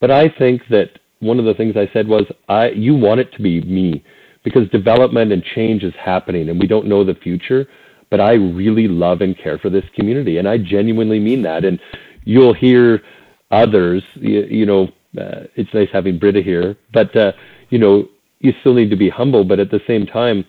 but 0.00 0.10
I 0.10 0.28
think 0.28 0.62
that 0.70 0.98
one 1.20 1.38
of 1.38 1.44
the 1.44 1.54
things 1.54 1.76
I 1.76 1.90
said 1.92 2.06
was, 2.06 2.24
I, 2.48 2.70
you 2.70 2.94
want 2.94 3.20
it 3.20 3.32
to 3.32 3.42
be 3.42 3.60
me 3.62 4.04
because 4.44 4.68
development 4.70 5.32
and 5.32 5.42
change 5.42 5.82
is 5.82 5.94
happening 5.94 6.48
and 6.48 6.60
we 6.60 6.66
don't 6.66 6.86
know 6.86 7.04
the 7.04 7.14
future. 7.14 7.66
But 8.10 8.20
I 8.20 8.34
really 8.34 8.86
love 8.86 9.20
and 9.20 9.36
care 9.36 9.58
for 9.58 9.70
this 9.70 9.84
community. 9.94 10.38
And 10.38 10.48
I 10.48 10.58
genuinely 10.58 11.18
mean 11.18 11.42
that. 11.42 11.64
And 11.64 11.80
you'll 12.24 12.54
hear 12.54 13.02
others, 13.50 14.02
you, 14.14 14.44
you 14.44 14.66
know, 14.66 14.84
uh, 15.18 15.44
it's 15.54 15.72
nice 15.72 15.88
having 15.92 16.18
Britta 16.18 16.42
here, 16.42 16.76
but, 16.92 17.14
uh, 17.16 17.32
you 17.70 17.78
know, 17.78 18.08
you 18.40 18.52
still 18.60 18.74
need 18.74 18.90
to 18.90 18.96
be 18.96 19.08
humble. 19.08 19.44
But 19.44 19.60
at 19.60 19.70
the 19.70 19.80
same 19.86 20.06
time, 20.06 20.44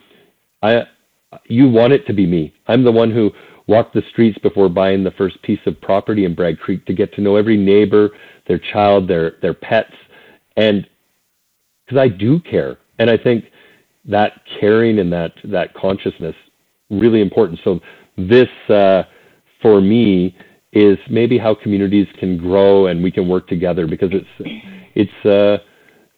I, 0.62 0.84
you 1.46 1.70
want 1.70 1.94
it 1.94 2.06
to 2.08 2.14
be 2.14 2.26
me. 2.26 2.54
I'm 2.68 2.84
the 2.84 2.92
one 2.92 3.12
who 3.12 3.32
walked 3.68 3.94
the 3.94 4.04
streets 4.10 4.38
before 4.40 4.70
buying 4.70 5.04
the 5.04 5.12
first 5.12 5.42
piece 5.42 5.60
of 5.66 5.80
property 5.82 6.26
in 6.26 6.34
Bragg 6.34 6.60
Creek 6.60 6.86
to 6.86 6.94
get 6.94 7.14
to 7.14 7.22
know 7.22 7.36
every 7.36 7.58
neighbor, 7.58 8.12
their 8.48 8.60
child, 8.60 9.08
their 9.08 9.34
their 9.42 9.54
pets, 9.54 9.94
and 10.56 10.88
because 11.86 12.00
I 12.00 12.08
do 12.08 12.40
care, 12.40 12.78
and 13.00 13.10
I 13.10 13.18
think 13.18 13.46
that 14.06 14.42
caring 14.60 15.00
and 15.00 15.12
that 15.12 15.34
that 15.46 15.74
consciousness 15.74 16.36
really 16.90 17.22
important. 17.22 17.60
So 17.64 17.80
this 18.18 18.50
uh, 18.70 19.04
for 19.62 19.82
me 19.82 20.36
is 20.74 20.98
maybe 21.10 21.38
how 21.38 21.56
communities 21.56 22.08
can 22.20 22.38
grow 22.38 22.88
and 22.88 23.02
we 23.04 23.12
can 23.12 23.28
work 23.28 23.48
together 23.48 23.88
because 23.88 24.10
it's 24.12 24.62
it's 24.96 25.26
uh, 25.26 25.64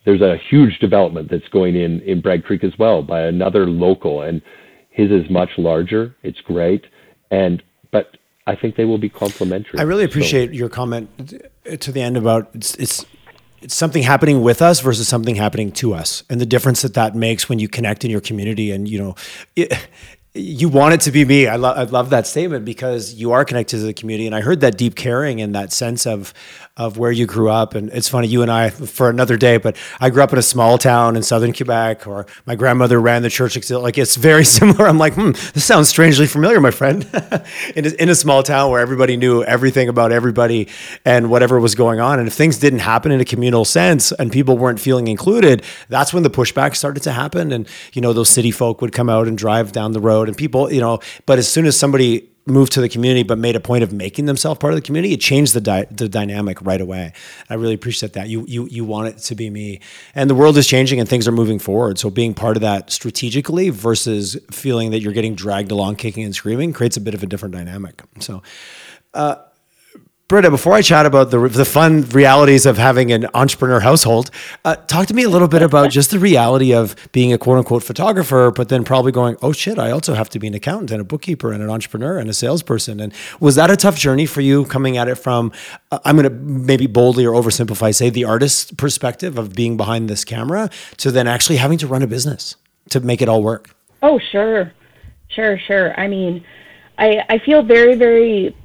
there's 0.05 0.21
a 0.21 0.37
huge 0.49 0.79
development 0.79 1.29
that's 1.29 1.47
going 1.49 1.75
in 1.75 2.01
in 2.01 2.21
Bragg 2.21 2.43
Creek 2.43 2.63
as 2.63 2.73
well 2.79 3.03
by 3.03 3.21
another 3.21 3.67
local 3.67 4.21
and 4.21 4.41
his 4.89 5.11
is 5.11 5.29
much 5.29 5.49
larger. 5.57 6.15
It's 6.23 6.41
great 6.41 6.85
and 7.31 7.61
but 7.91 8.17
I 8.47 8.55
think 8.55 8.75
they 8.75 8.85
will 8.85 8.97
be 8.97 9.09
complementary. 9.09 9.79
I 9.79 9.83
really 9.83 10.03
appreciate 10.03 10.47
so. 10.47 10.53
your 10.53 10.69
comment 10.69 11.33
to 11.79 11.91
the 11.91 12.01
end 12.01 12.17
about 12.17 12.49
it's, 12.53 12.75
it's 12.75 13.05
it's 13.61 13.75
something 13.75 14.03
happening 14.03 14.41
with 14.41 14.61
us 14.61 14.79
versus 14.79 15.07
something 15.07 15.35
happening 15.35 15.71
to 15.73 15.93
us 15.93 16.23
and 16.29 16.39
the 16.39 16.45
difference 16.45 16.81
that 16.81 16.93
that 16.93 17.15
makes 17.15 17.49
when 17.49 17.59
you 17.59 17.67
connect 17.67 18.05
in 18.05 18.11
your 18.11 18.21
community 18.21 18.71
and 18.71 18.87
you 18.87 18.97
know 18.97 19.15
it, 19.55 19.87
you 20.33 20.69
want 20.69 20.93
it 20.93 21.01
to 21.01 21.11
be 21.11 21.25
me. 21.25 21.47
I, 21.47 21.55
lo- 21.55 21.73
I 21.73 21.83
love 21.83 22.11
that 22.11 22.27
statement 22.27 22.63
because 22.63 23.15
you 23.15 23.31
are 23.31 23.43
connected 23.43 23.77
to 23.77 23.83
the 23.83 23.93
community, 23.93 24.27
and 24.27 24.35
I 24.35 24.41
heard 24.41 24.61
that 24.61 24.77
deep 24.77 24.95
caring 24.95 25.41
and 25.41 25.55
that 25.55 25.73
sense 25.73 26.05
of 26.05 26.33
of 26.79 26.97
where 26.97 27.11
you 27.11 27.25
grew 27.25 27.49
up. 27.49 27.75
And 27.75 27.89
it's 27.89 28.07
funny, 28.07 28.29
you 28.29 28.41
and 28.41 28.49
I 28.49 28.69
for 28.69 29.09
another 29.09 29.35
day, 29.35 29.57
but 29.57 29.75
I 29.99 30.09
grew 30.09 30.23
up 30.23 30.31
in 30.31 30.39
a 30.39 30.41
small 30.41 30.77
town 30.77 31.17
in 31.17 31.23
southern 31.23 31.51
Quebec, 31.51 32.07
or 32.07 32.25
my 32.45 32.55
grandmother 32.55 33.01
ran 33.01 33.21
the 33.21 33.29
church. 33.29 33.69
Like 33.69 33.97
it's 33.97 34.15
very 34.15 34.45
similar. 34.57 34.87
I'm 34.87 34.97
like, 34.97 35.13
hmm, 35.13 35.31
this 35.31 35.65
sounds 35.65 35.89
strangely 35.89 36.25
familiar, 36.25 36.61
my 36.61 36.71
friend. 36.71 37.03
in, 37.75 37.85
a, 37.85 37.89
in 38.01 38.07
a 38.07 38.15
small 38.15 38.43
town 38.43 38.71
where 38.71 38.79
everybody 38.79 39.17
knew 39.17 39.43
everything 39.43 39.89
about 39.89 40.13
everybody 40.13 40.69
and 41.03 41.29
whatever 41.29 41.59
was 41.59 41.75
going 41.75 41.99
on. 41.99 42.17
And 42.17 42.29
if 42.29 42.33
things 42.33 42.57
didn't 42.57 42.79
happen 42.79 43.11
in 43.11 43.19
a 43.19 43.25
communal 43.25 43.65
sense 43.65 44.13
and 44.13 44.31
people 44.31 44.57
weren't 44.57 44.79
feeling 44.79 45.09
included, 45.09 45.63
that's 45.89 46.13
when 46.13 46.23
the 46.23 46.29
pushback 46.29 46.77
started 46.77 47.03
to 47.03 47.11
happen. 47.11 47.51
And 47.51 47.67
you 47.91 48.01
know, 48.01 48.13
those 48.13 48.29
city 48.29 48.51
folk 48.51 48.81
would 48.81 48.93
come 48.93 49.09
out 49.09 49.27
and 49.27 49.37
drive 49.37 49.73
down 49.73 49.91
the 49.91 49.99
road 49.99 50.29
and 50.29 50.37
people, 50.37 50.71
you 50.71 50.79
know, 50.79 50.99
but 51.25 51.39
as 51.39 51.49
soon 51.49 51.65
as 51.65 51.77
somebody 51.77 52.29
moved 52.49 52.73
to 52.73 52.81
the 52.81 52.89
community 52.89 53.23
but 53.23 53.37
made 53.37 53.55
a 53.55 53.59
point 53.59 53.83
of 53.83 53.93
making 53.93 54.25
themselves 54.25 54.59
part 54.59 54.73
of 54.73 54.77
the 54.77 54.81
community, 54.81 55.13
it 55.13 55.21
changed 55.21 55.53
the 55.53 55.61
di- 55.61 55.87
the 55.91 56.09
dynamic 56.09 56.61
right 56.61 56.81
away. 56.81 57.13
I 57.49 57.55
really 57.55 57.73
appreciate 57.73 58.13
that. 58.13 58.29
You 58.29 58.45
you 58.47 58.67
you 58.67 58.83
want 58.83 59.07
it 59.07 59.17
to 59.19 59.35
be 59.35 59.49
me. 59.49 59.79
And 60.15 60.29
the 60.29 60.35
world 60.35 60.57
is 60.57 60.67
changing 60.67 60.99
and 60.99 61.07
things 61.07 61.27
are 61.27 61.31
moving 61.31 61.59
forward. 61.59 61.99
So 61.99 62.09
being 62.09 62.33
part 62.33 62.57
of 62.57 62.61
that 62.61 62.91
strategically 62.91 63.69
versus 63.69 64.37
feeling 64.51 64.91
that 64.91 65.01
you're 65.01 65.13
getting 65.13 65.35
dragged 65.35 65.71
along 65.71 65.95
kicking 65.95 66.23
and 66.23 66.35
screaming 66.35 66.73
creates 66.73 66.97
a 66.97 67.01
bit 67.01 67.13
of 67.13 67.23
a 67.23 67.25
different 67.25 67.53
dynamic. 67.53 68.01
So 68.19 68.41
uh, 69.13 69.35
Britta, 70.29 70.51
before 70.51 70.73
I 70.73 70.83
chat 70.83 71.07
about 71.07 71.31
the 71.31 71.39
the 71.47 71.65
fun 71.65 72.03
realities 72.09 72.67
of 72.67 72.77
having 72.77 73.11
an 73.11 73.25
entrepreneur 73.33 73.79
household, 73.79 74.29
uh, 74.63 74.75
talk 74.75 75.07
to 75.07 75.15
me 75.15 75.23
a 75.23 75.29
little 75.29 75.47
bit 75.47 75.63
about 75.63 75.89
just 75.99 76.11
the 76.11 76.19
reality 76.19 76.71
of 76.71 76.95
being 77.11 77.33
a 77.33 77.39
quote 77.39 77.57
unquote 77.57 77.81
photographer, 77.81 78.51
but 78.51 78.69
then 78.69 78.83
probably 78.83 79.11
going, 79.11 79.37
oh 79.41 79.51
shit, 79.51 79.79
I 79.79 79.89
also 79.89 80.13
have 80.13 80.29
to 80.29 80.37
be 80.37 80.45
an 80.45 80.53
accountant 80.53 80.91
and 80.91 81.01
a 81.01 81.03
bookkeeper 81.03 81.51
and 81.51 81.63
an 81.63 81.71
entrepreneur 81.71 82.19
and 82.19 82.29
a 82.29 82.33
salesperson. 82.35 82.99
And 82.99 83.11
was 83.39 83.55
that 83.55 83.71
a 83.71 83.75
tough 83.75 83.97
journey 83.97 84.27
for 84.27 84.41
you 84.41 84.65
coming 84.65 84.97
at 84.97 85.07
it 85.07 85.15
from, 85.15 85.51
uh, 85.91 85.97
I'm 86.05 86.15
going 86.15 86.29
to 86.29 86.35
maybe 86.35 86.85
boldly 86.85 87.25
or 87.25 87.33
oversimplify, 87.33 87.95
say 87.95 88.11
the 88.11 88.25
artist 88.25 88.77
perspective 88.77 89.39
of 89.39 89.55
being 89.55 89.77
behind 89.77 90.11
this 90.11 90.23
camera 90.23 90.69
to 90.97 91.09
then 91.09 91.27
actually 91.27 91.55
having 91.55 91.79
to 91.79 91.87
run 91.87 92.03
a 92.03 92.07
business 92.07 92.55
to 92.91 92.99
make 92.99 93.23
it 93.23 93.29
all 93.29 93.41
work? 93.41 93.75
Oh, 94.03 94.19
sure. 94.31 94.71
Sure, 95.29 95.57
sure. 95.57 95.99
I 95.99 96.07
mean, 96.07 96.45
I, 96.99 97.23
I 97.29 97.39
feel 97.39 97.63
very, 97.63 97.95
very 97.95 98.55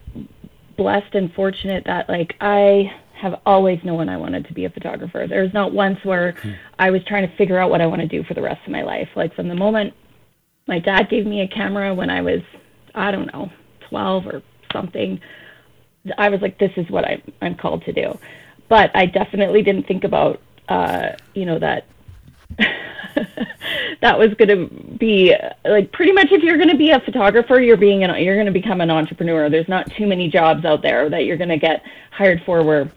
blessed 0.77 1.15
and 1.15 1.33
fortunate 1.33 1.85
that 1.87 2.09
like 2.09 2.35
I 2.41 2.91
have 3.21 3.41
always 3.47 3.79
known 3.85 4.09
I 4.09 4.17
wanted 4.17 4.47
to 4.47 4.55
be 4.55 4.65
a 4.65 4.71
photographer. 4.71 5.27
There's 5.29 5.55
not 5.55 5.73
once 5.73 5.99
where 6.05 6.33
hmm. 6.33 6.53
I 6.79 6.91
was 6.91 7.03
trying 7.05 7.29
to 7.29 7.37
figure 7.37 7.59
out 7.59 7.71
what 7.71 7.81
I 7.81 7.87
want 7.87 8.01
to 8.03 8.09
do 8.09 8.23
for 8.25 8.35
the 8.35 8.43
rest 8.43 8.61
of 8.67 8.73
my 8.73 8.83
life. 8.83 9.09
Like 9.15 9.35
from 9.35 9.49
the 9.49 9.55
moment 9.55 9.95
my 10.67 10.79
dad 10.79 11.09
gave 11.11 11.27
me 11.27 11.43
a 11.43 11.49
camera 11.49 11.95
when 11.95 12.11
I 12.11 12.23
was 12.23 12.41
I 12.95 13.11
don't 13.11 13.33
know 13.33 13.51
12 13.89 14.27
or 14.27 14.43
something, 14.73 15.21
I 16.19 16.29
was 16.29 16.41
like, 16.41 16.59
this 16.59 16.73
is 16.77 16.89
what 16.91 17.07
I'm, 17.07 17.23
I'm 17.41 17.55
called 17.55 17.85
to 17.85 17.93
do. 17.93 18.19
But 18.69 18.91
I 18.95 19.07
definitely 19.07 19.63
didn't 19.63 19.87
think 19.87 20.05
about 20.05 20.41
uh, 20.69 21.11
you 21.35 21.45
know 21.45 21.59
that 21.59 21.87
that 24.01 24.19
was 24.19 24.35
going 24.35 24.49
to 24.49 24.97
be 24.97 25.35
like 25.65 25.93
pretty 25.93 26.13
much 26.13 26.31
if 26.31 26.43
you're 26.43 26.57
going 26.57 26.69
to 26.69 26.77
be 26.77 26.91
a 26.91 27.01
photographer, 27.01 27.61
you're 27.61 27.77
being 27.77 28.05
an, 28.05 28.23
you're 28.23 28.37
going 28.37 28.47
to 28.47 28.53
become 28.53 28.81
an 28.81 28.91
entrepreneur. 28.91 29.49
There's 29.49 29.69
not 29.69 29.91
too 29.93 30.07
many 30.07 30.29
jobs 30.29 30.65
out 30.65 30.83
there 30.83 31.09
that 31.09 31.25
you're 31.25 31.37
going 31.37 31.51
to 31.51 31.59
get 31.59 31.83
hired 32.11 32.43
for 32.45 32.63
where 32.63 32.91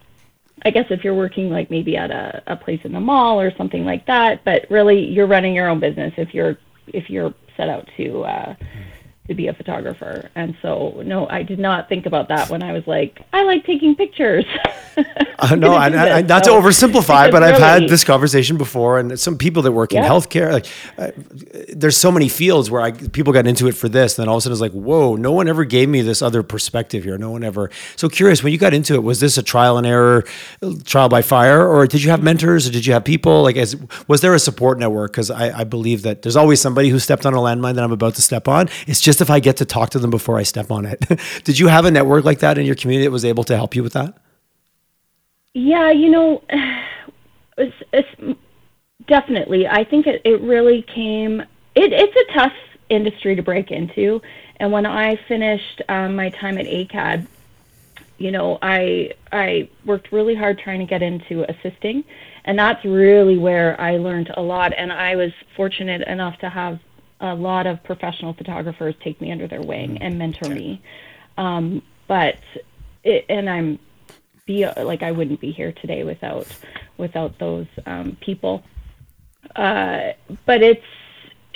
I 0.65 0.71
guess 0.71 0.87
if 0.89 1.03
you're 1.03 1.13
working 1.13 1.49
like 1.49 1.69
maybe 1.69 1.97
at 1.97 2.11
a, 2.11 2.43
a 2.47 2.55
place 2.55 2.81
in 2.83 2.91
the 2.91 2.99
mall 2.99 3.39
or 3.39 3.55
something 3.55 3.85
like 3.85 4.05
that, 4.07 4.43
but 4.43 4.65
really 4.69 5.05
you're 5.05 5.27
running 5.27 5.53
your 5.53 5.69
own 5.69 5.79
business 5.79 6.13
if 6.17 6.33
you're 6.33 6.57
if 6.87 7.09
you're 7.09 7.33
set 7.55 7.69
out 7.69 7.87
to 7.97 8.23
uh, 8.23 8.55
to 9.27 9.35
be 9.35 9.47
a 9.47 9.53
photographer. 9.53 10.29
And 10.35 10.55
so, 10.61 11.01
no, 11.05 11.27
I 11.27 11.43
did 11.43 11.59
not 11.59 11.89
think 11.89 12.05
about 12.05 12.29
that 12.29 12.49
when 12.49 12.63
I 12.63 12.71
was 12.71 12.87
like, 12.87 13.19
I 13.33 13.43
like 13.43 13.65
taking 13.65 13.95
pictures. 13.95 14.45
uh, 15.39 15.55
no, 15.55 15.73
I, 15.73 15.87
I, 15.87 16.21
not 16.21 16.45
so, 16.45 16.59
to 16.59 16.67
oversimplify, 16.67 17.29
but 17.29 17.41
really, 17.41 17.53
I've 17.53 17.59
had 17.59 17.89
this 17.89 18.03
conversation 18.03 18.57
before, 18.57 18.99
and 18.99 19.19
some 19.19 19.37
people 19.37 19.61
that 19.63 19.73
work 19.73 19.91
in 19.91 20.01
yeah. 20.01 20.09
healthcare, 20.09 20.53
like, 20.53 20.67
uh, 20.97 21.11
there's 21.69 21.97
so 21.97 22.11
many 22.11 22.29
fields 22.29 22.71
where 22.71 22.81
I, 22.81 22.91
people 22.91 23.33
got 23.33 23.47
into 23.47 23.67
it 23.67 23.73
for 23.73 23.89
this, 23.89 24.17
and 24.17 24.23
then 24.23 24.29
all 24.29 24.35
of 24.35 24.39
a 24.39 24.41
sudden 24.43 24.53
it's 24.53 24.61
like, 24.61 24.71
whoa, 24.71 25.15
no 25.15 25.33
one 25.33 25.49
ever 25.49 25.65
gave 25.65 25.89
me 25.89 26.01
this 26.01 26.21
other 26.21 26.41
perspective 26.41 27.03
here. 27.03 27.17
No 27.17 27.31
one 27.31 27.43
ever. 27.43 27.69
So 27.97 28.07
curious, 28.07 28.43
when 28.43 28.53
you 28.53 28.59
got 28.59 28.73
into 28.73 28.93
it, 28.93 29.03
was 29.03 29.19
this 29.19 29.37
a 29.37 29.43
trial 29.43 29.77
and 29.77 29.85
error, 29.85 30.23
trial 30.85 31.09
by 31.09 31.21
fire, 31.21 31.67
or 31.67 31.85
did 31.85 32.01
you 32.01 32.11
have 32.11 32.23
mentors, 32.23 32.65
or 32.67 32.71
did 32.71 32.85
you 32.85 32.93
have 32.93 33.03
people? 33.03 33.43
Like, 33.43 33.57
as, 33.57 33.75
was 34.07 34.21
there 34.21 34.33
a 34.33 34.39
support 34.39 34.79
network? 34.79 35.11
Because 35.11 35.29
I, 35.29 35.59
I 35.59 35.63
believe 35.65 36.03
that 36.03 36.21
there's 36.21 36.37
always 36.37 36.61
somebody 36.61 36.89
who 36.89 36.99
stepped 36.99 37.25
on 37.25 37.33
a 37.33 37.37
landmine 37.37 37.75
that 37.75 37.83
I'm 37.83 37.91
about 37.91 38.15
to 38.15 38.21
step 38.21 38.47
on. 38.47 38.69
It's 38.87 39.01
just 39.01 39.16
if 39.21 39.29
I 39.29 39.39
get 39.39 39.57
to 39.57 39.65
talk 39.65 39.91
to 39.91 39.99
them 39.99 40.09
before 40.09 40.37
I 40.37 40.43
step 40.43 40.71
on 40.71 40.85
it. 40.85 41.05
Did 41.43 41.59
you 41.59 41.67
have 41.67 41.85
a 41.85 41.91
network 41.91 42.25
like 42.25 42.39
that 42.39 42.57
in 42.57 42.65
your 42.65 42.75
community 42.75 43.05
that 43.05 43.11
was 43.11 43.25
able 43.25 43.43
to 43.45 43.55
help 43.55 43.75
you 43.75 43.83
with 43.83 43.93
that? 43.93 44.17
Yeah, 45.53 45.91
you 45.91 46.09
know, 46.09 46.43
it's, 47.57 47.75
it's 47.91 48.37
definitely. 49.07 49.67
I 49.67 49.83
think 49.83 50.07
it, 50.07 50.21
it 50.23 50.41
really 50.41 50.83
came. 50.83 51.41
It, 51.75 51.93
it's 51.93 52.15
a 52.29 52.33
tough 52.33 52.53
industry 52.89 53.35
to 53.35 53.41
break 53.41 53.71
into, 53.71 54.21
and 54.57 54.71
when 54.71 54.85
I 54.85 55.17
finished 55.27 55.81
um, 55.89 56.15
my 56.15 56.29
time 56.29 56.57
at 56.57 56.65
ACAD, 56.65 57.27
you 58.17 58.31
know, 58.31 58.57
I 58.61 59.13
I 59.31 59.69
worked 59.85 60.11
really 60.11 60.35
hard 60.35 60.59
trying 60.59 60.79
to 60.79 60.85
get 60.85 61.01
into 61.01 61.45
assisting, 61.49 62.03
and 62.45 62.57
that's 62.57 62.83
really 62.83 63.37
where 63.37 63.79
I 63.79 63.97
learned 63.97 64.31
a 64.35 64.41
lot. 64.41 64.73
And 64.75 64.91
I 64.91 65.15
was 65.15 65.31
fortunate 65.55 66.01
enough 66.07 66.37
to 66.39 66.49
have 66.49 66.79
a 67.19 67.33
lot 67.33 67.67
of 67.67 67.83
professional 67.83 68.33
photographers 68.33 68.95
take 69.03 69.19
me 69.21 69.31
under 69.31 69.47
their 69.47 69.61
wing 69.61 69.91
mm-hmm. 69.91 70.03
and 70.03 70.17
mentor 70.17 70.49
me. 70.49 70.81
Um, 71.37 71.81
but 72.07 72.39
it, 73.03 73.25
and 73.29 73.49
I'm 73.49 73.79
be 74.45 74.65
like 74.65 75.03
I 75.03 75.11
wouldn't 75.11 75.41
be 75.41 75.51
here 75.51 75.73
today 75.73 76.03
without 76.03 76.47
without 76.97 77.37
those 77.37 77.67
um, 77.85 78.17
people. 78.21 78.63
Uh, 79.55 80.13
but 80.45 80.63
it's 80.63 80.81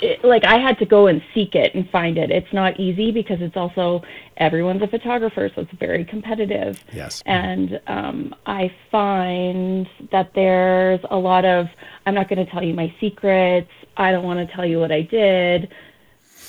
it, 0.02 0.24
like 0.24 0.44
I 0.44 0.58
had 0.58 0.78
to 0.80 0.86
go 0.86 1.06
and 1.06 1.22
seek 1.32 1.54
it 1.54 1.74
and 1.74 1.88
find 1.90 2.18
it. 2.18 2.30
It's 2.30 2.52
not 2.52 2.78
easy 2.78 3.12
because 3.12 3.40
it's 3.40 3.56
also 3.56 4.02
everyone's 4.36 4.82
a 4.82 4.88
photographer, 4.88 5.50
so 5.54 5.62
it's 5.62 5.72
very 5.78 6.04
competitive. 6.04 6.82
Yes. 6.92 7.22
And 7.24 7.80
um, 7.86 8.34
I 8.44 8.74
find 8.90 9.88
that 10.10 10.32
there's 10.34 11.00
a 11.10 11.16
lot 11.16 11.44
of 11.44 11.68
I'm 12.04 12.14
not 12.14 12.28
going 12.28 12.44
to 12.44 12.50
tell 12.50 12.62
you 12.62 12.74
my 12.74 12.92
secrets. 13.00 13.70
I 13.96 14.10
don't 14.10 14.24
want 14.24 14.46
to 14.46 14.54
tell 14.54 14.66
you 14.66 14.80
what 14.80 14.90
I 14.90 15.02
did. 15.02 15.72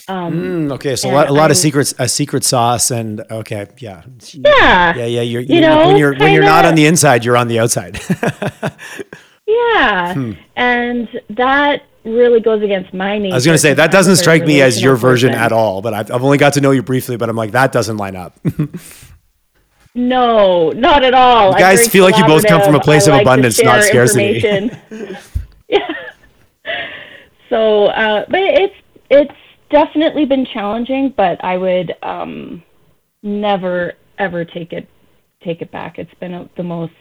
Um, 0.09 0.67
mm, 0.67 0.73
okay, 0.73 0.97
so 0.97 1.09
a 1.09 1.13
lot, 1.13 1.29
a 1.29 1.33
lot 1.33 1.49
of 1.49 1.55
secrets, 1.55 1.93
a 1.97 2.09
secret 2.09 2.43
sauce, 2.43 2.91
and 2.91 3.23
okay, 3.31 3.67
yeah, 3.77 4.03
yeah, 4.33 4.95
yeah, 4.95 5.05
yeah. 5.05 5.21
You're, 5.21 5.41
you 5.41 5.61
know, 5.61 5.87
when 5.87 5.95
you're 5.95 6.11
kinda, 6.11 6.25
when 6.25 6.33
you're 6.33 6.43
not 6.43 6.65
on 6.65 6.75
the 6.75 6.85
inside, 6.87 7.23
you're 7.23 7.37
on 7.37 7.47
the 7.47 7.59
outside. 7.59 8.01
yeah, 9.47 10.13
hmm. 10.13 10.31
and 10.57 11.07
that 11.29 11.83
really 12.05 12.39
goes 12.39 12.61
against 12.61 12.93
my 12.93 13.17
nature. 13.17 13.33
I 13.33 13.35
was 13.35 13.45
going 13.45 13.55
to 13.55 13.61
say 13.61 13.73
that 13.73 13.91
doesn't 13.91 14.17
strike 14.17 14.45
me 14.45 14.61
as 14.61 14.81
your 14.81 14.95
version 14.95 15.29
person. 15.29 15.43
at 15.43 15.51
all, 15.51 15.81
but 15.81 15.93
I've, 15.93 16.11
I've 16.11 16.23
only 16.23 16.37
got 16.37 16.53
to 16.53 16.61
know 16.61 16.71
you 16.71 16.83
briefly, 16.83 17.17
but 17.17 17.29
I'm 17.29 17.35
like 17.35 17.51
that 17.51 17.71
doesn't 17.71 17.97
line 17.97 18.15
up. 18.15 18.39
no, 19.95 20.71
not 20.71 21.03
at 21.03 21.13
all. 21.13 21.51
You 21.51 21.59
guys 21.59 21.87
feel 21.87 22.03
like 22.03 22.17
you 22.17 22.25
both 22.25 22.45
come 22.45 22.61
from 22.61 22.75
a 22.75 22.79
place 22.79 23.07
I 23.07 23.11
of 23.11 23.13
like 23.13 23.21
abundance, 23.23 23.61
not 23.61 23.83
scarcity. 23.83 24.41
yeah. 25.69 25.87
So, 27.53 27.85
uh, 27.85 28.25
but 28.29 28.39
it's 28.39 28.73
it's 29.11 29.35
definitely 29.69 30.25
been 30.25 30.43
challenging, 30.43 31.13
but 31.15 31.43
I 31.43 31.55
would 31.57 31.93
um, 32.01 32.63
never 33.21 33.93
ever 34.17 34.43
take 34.43 34.73
it 34.73 34.87
take 35.43 35.61
it 35.61 35.71
back. 35.71 35.99
It's 35.99 36.13
been 36.15 36.33
a, 36.33 36.49
the 36.57 36.63
most 36.63 36.93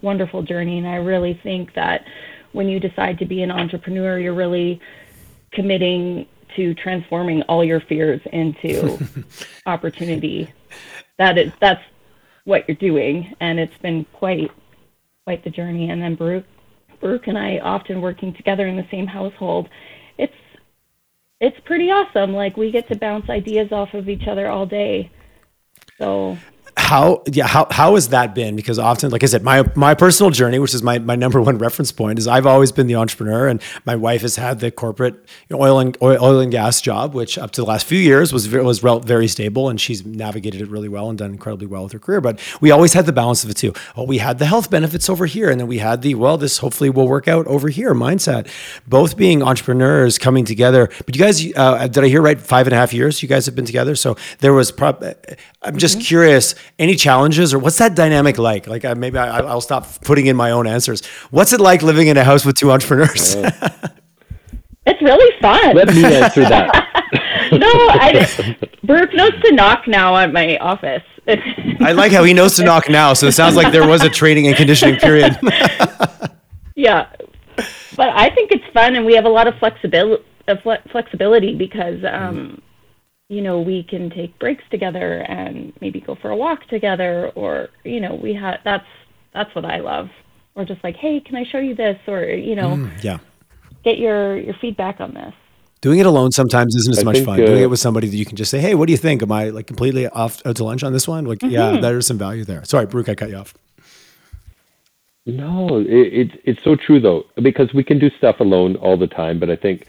wonderful 0.00 0.42
journey, 0.42 0.78
and 0.78 0.88
I 0.88 0.96
really 0.96 1.38
think 1.42 1.74
that 1.74 2.06
when 2.52 2.68
you 2.68 2.80
decide 2.80 3.18
to 3.18 3.26
be 3.26 3.42
an 3.42 3.50
entrepreneur, 3.50 4.18
you're 4.18 4.34
really 4.34 4.80
committing 5.52 6.26
to 6.56 6.74
transforming 6.74 7.42
all 7.42 7.64
your 7.64 7.80
fears 7.80 8.20
into 8.32 8.98
opportunity. 9.66 10.52
That 11.18 11.38
is 11.38 11.52
that's 11.60 11.82
what 12.44 12.66
you're 12.68 12.76
doing, 12.76 13.34
and 13.40 13.58
it's 13.58 13.76
been 13.78 14.04
quite 14.12 14.50
quite 15.24 15.44
the 15.44 15.50
journey. 15.50 15.90
And 15.90 16.00
then 16.00 16.14
Brooke, 16.14 16.46
Brooke 17.00 17.26
and 17.26 17.36
I 17.38 17.58
often 17.58 18.00
working 18.00 18.32
together 18.34 18.66
in 18.66 18.76
the 18.76 18.86
same 18.90 19.06
household. 19.06 19.68
It's 20.16 20.32
it's 21.40 21.58
pretty 21.64 21.90
awesome. 21.90 22.32
Like 22.32 22.56
we 22.56 22.70
get 22.70 22.88
to 22.88 22.96
bounce 22.96 23.28
ideas 23.28 23.72
off 23.72 23.94
of 23.94 24.08
each 24.08 24.26
other 24.26 24.48
all 24.48 24.66
day. 24.66 25.10
So 25.98 26.38
how 26.78 27.22
yeah 27.26 27.46
how 27.46 27.66
how 27.70 27.96
has 27.96 28.08
that 28.08 28.34
been? 28.34 28.56
Because 28.56 28.78
often 28.78 29.10
like 29.10 29.22
i 29.22 29.26
said 29.26 29.42
my 29.42 29.64
my 29.74 29.94
personal 29.94 30.30
journey 30.30 30.58
which 30.58 30.74
is 30.74 30.82
my, 30.82 30.98
my 30.98 31.16
number 31.16 31.40
one 31.40 31.58
reference 31.66 31.92
point 31.92 32.18
is 32.18 32.26
i've 32.26 32.46
always 32.46 32.72
been 32.72 32.86
the 32.86 32.94
entrepreneur 32.94 33.48
and 33.48 33.60
my 33.84 33.96
wife 33.96 34.22
has 34.22 34.36
had 34.36 34.60
the 34.60 34.70
corporate 34.70 35.14
you 35.48 35.56
know, 35.56 35.62
oil 35.62 35.78
and 35.80 35.96
oil, 36.02 36.18
oil, 36.22 36.40
and 36.40 36.52
gas 36.52 36.80
job 36.80 37.14
which 37.14 37.36
up 37.36 37.50
to 37.50 37.60
the 37.60 37.66
last 37.66 37.86
few 37.86 37.98
years 37.98 38.32
was 38.32 38.48
was 38.48 38.78
very 38.80 39.28
stable 39.28 39.68
and 39.68 39.80
she's 39.80 40.06
navigated 40.06 40.60
it 40.60 40.68
really 40.68 40.88
well 40.88 41.08
and 41.08 41.18
done 41.18 41.32
incredibly 41.32 41.66
well 41.66 41.82
with 41.82 41.92
her 41.92 41.98
career. 41.98 42.20
But 42.20 42.40
we 42.60 42.70
always 42.70 42.92
had 42.92 43.06
the 43.06 43.12
balance 43.12 43.42
of 43.42 43.48
the 43.48 43.54
two. 43.54 43.72
Oh 43.96 44.04
we 44.04 44.18
had 44.18 44.38
the 44.38 44.46
health 44.46 44.70
benefits 44.70 45.10
over 45.10 45.26
here 45.26 45.50
and 45.50 45.60
then 45.60 45.66
we 45.66 45.78
had 45.78 46.02
the 46.02 46.14
well 46.14 46.38
this 46.38 46.58
hopefully 46.58 46.90
will 46.90 47.08
work 47.08 47.28
out 47.28 47.46
over 47.46 47.68
here 47.68 47.94
mindset. 47.94 48.48
Both 48.86 49.16
being 49.16 49.42
entrepreneurs 49.42 50.18
coming 50.18 50.44
together 50.44 50.88
but 51.04 51.16
you 51.16 51.22
guys 51.22 51.44
uh, 51.56 51.86
did 51.88 52.04
i 52.04 52.08
hear 52.08 52.22
right? 52.22 52.40
Five 52.40 52.66
and 52.66 52.74
a 52.74 52.76
half 52.76 52.92
years 52.92 53.22
you 53.22 53.28
guys 53.28 53.46
have 53.46 53.54
been 53.54 53.66
together? 53.66 53.94
So 53.94 54.16
there 54.38 54.52
was 54.52 54.70
prob- 54.70 55.04
i'm 55.62 55.76
just 55.76 55.98
mm-hmm. 55.98 56.04
curious 56.04 56.54
any 56.78 56.96
challenges 56.96 57.52
or 57.54 57.58
what's 57.58 57.78
that 57.78 57.94
dynamic 57.94 58.38
like? 58.38 58.66
Like 58.66 58.84
uh, 58.84 58.94
maybe 58.94 59.18
I, 59.18 59.40
will 59.40 59.60
stop 59.60 59.86
putting 60.02 60.26
in 60.26 60.36
my 60.36 60.50
own 60.50 60.66
answers. 60.66 61.04
What's 61.30 61.52
it 61.52 61.60
like 61.60 61.82
living 61.82 62.08
in 62.08 62.16
a 62.16 62.24
house 62.24 62.44
with 62.44 62.56
two 62.56 62.70
entrepreneurs? 62.70 63.34
it's 64.86 65.02
really 65.02 65.40
fun. 65.40 65.76
Let 65.76 65.88
me 65.88 66.04
answer 66.04 66.42
that. 66.42 66.88
no, 67.52 67.68
I, 67.68 68.56
Brooke 68.84 69.14
knows 69.14 69.32
to 69.42 69.52
knock 69.52 69.86
now 69.86 70.16
at 70.16 70.32
my 70.32 70.56
office. 70.58 71.02
I 71.80 71.92
like 71.92 72.12
how 72.12 72.24
he 72.24 72.32
knows 72.32 72.56
to 72.56 72.64
knock 72.64 72.88
now. 72.88 73.12
So 73.12 73.26
it 73.26 73.32
sounds 73.32 73.56
like 73.56 73.72
there 73.72 73.86
was 73.86 74.02
a 74.02 74.08
training 74.08 74.46
and 74.46 74.56
conditioning 74.56 74.96
period. 74.96 75.38
yeah, 76.74 77.08
but 77.96 78.08
I 78.10 78.30
think 78.30 78.50
it's 78.50 78.64
fun, 78.72 78.94
and 78.96 79.04
we 79.04 79.14
have 79.14 79.26
a 79.26 79.30
lot 79.30 79.46
of 79.46 79.54
flexibility. 79.58 80.24
Uh, 80.48 80.56
flexibility 80.90 81.54
because 81.54 82.02
um, 82.10 82.62
you 83.28 83.42
know, 83.42 83.60
we 83.60 83.82
can 83.82 84.10
take 84.10 84.38
breaks 84.38 84.64
together 84.70 85.20
and 85.28 85.72
maybe 85.80 86.00
go 86.00 86.14
for 86.14 86.30
a 86.30 86.36
walk 86.36 86.66
together 86.68 87.30
or, 87.34 87.68
you 87.84 88.00
know, 88.00 88.14
we 88.14 88.34
have 88.34 88.60
that's 88.64 88.86
that's 89.34 89.54
what 89.54 89.64
I 89.64 89.78
love. 89.78 90.08
Or 90.54 90.64
just 90.64 90.82
like, 90.82 90.96
hey, 90.96 91.20
can 91.20 91.36
I 91.36 91.44
show 91.44 91.58
you 91.58 91.74
this? 91.74 91.98
Or, 92.08 92.24
you 92.24 92.56
know, 92.56 92.70
mm, 92.70 93.04
yeah. 93.04 93.18
Get 93.84 93.98
your 93.98 94.36
your 94.38 94.54
feedback 94.54 95.00
on 95.00 95.14
this. 95.14 95.34
Doing 95.80 96.00
it 96.00 96.06
alone 96.06 96.32
sometimes 96.32 96.74
isn't 96.74 96.94
as 96.94 97.00
I 97.00 97.04
much 97.04 97.16
think, 97.16 97.26
fun. 97.26 97.40
Uh, 97.40 97.46
Doing 97.46 97.62
it 97.62 97.70
with 97.70 97.78
somebody 97.78 98.08
that 98.08 98.16
you 98.16 98.24
can 98.24 98.36
just 98.36 98.50
say, 98.50 98.58
"Hey, 98.58 98.74
what 98.74 98.86
do 98.86 98.92
you 98.92 98.96
think? 98.96 99.22
Am 99.22 99.30
I 99.30 99.50
like 99.50 99.68
completely 99.68 100.08
off 100.08 100.44
out 100.44 100.56
to 100.56 100.64
lunch 100.64 100.82
on 100.82 100.92
this 100.92 101.06
one?" 101.06 101.24
Like, 101.24 101.38
mm-hmm. 101.38 101.52
yeah, 101.52 101.80
there's 101.80 102.06
some 102.06 102.18
value 102.18 102.44
there. 102.44 102.64
Sorry, 102.64 102.86
Brooke, 102.86 103.08
I 103.08 103.14
cut 103.14 103.30
you 103.30 103.36
off. 103.36 103.54
No, 105.24 105.78
it, 105.78 105.86
it, 105.86 106.40
it's 106.44 106.64
so 106.64 106.74
true 106.74 106.98
though 106.98 107.26
because 107.40 107.72
we 107.74 107.84
can 107.84 107.98
do 107.98 108.10
stuff 108.16 108.40
alone 108.40 108.74
all 108.76 108.96
the 108.96 109.06
time, 109.06 109.38
but 109.38 109.50
I 109.50 109.56
think 109.56 109.86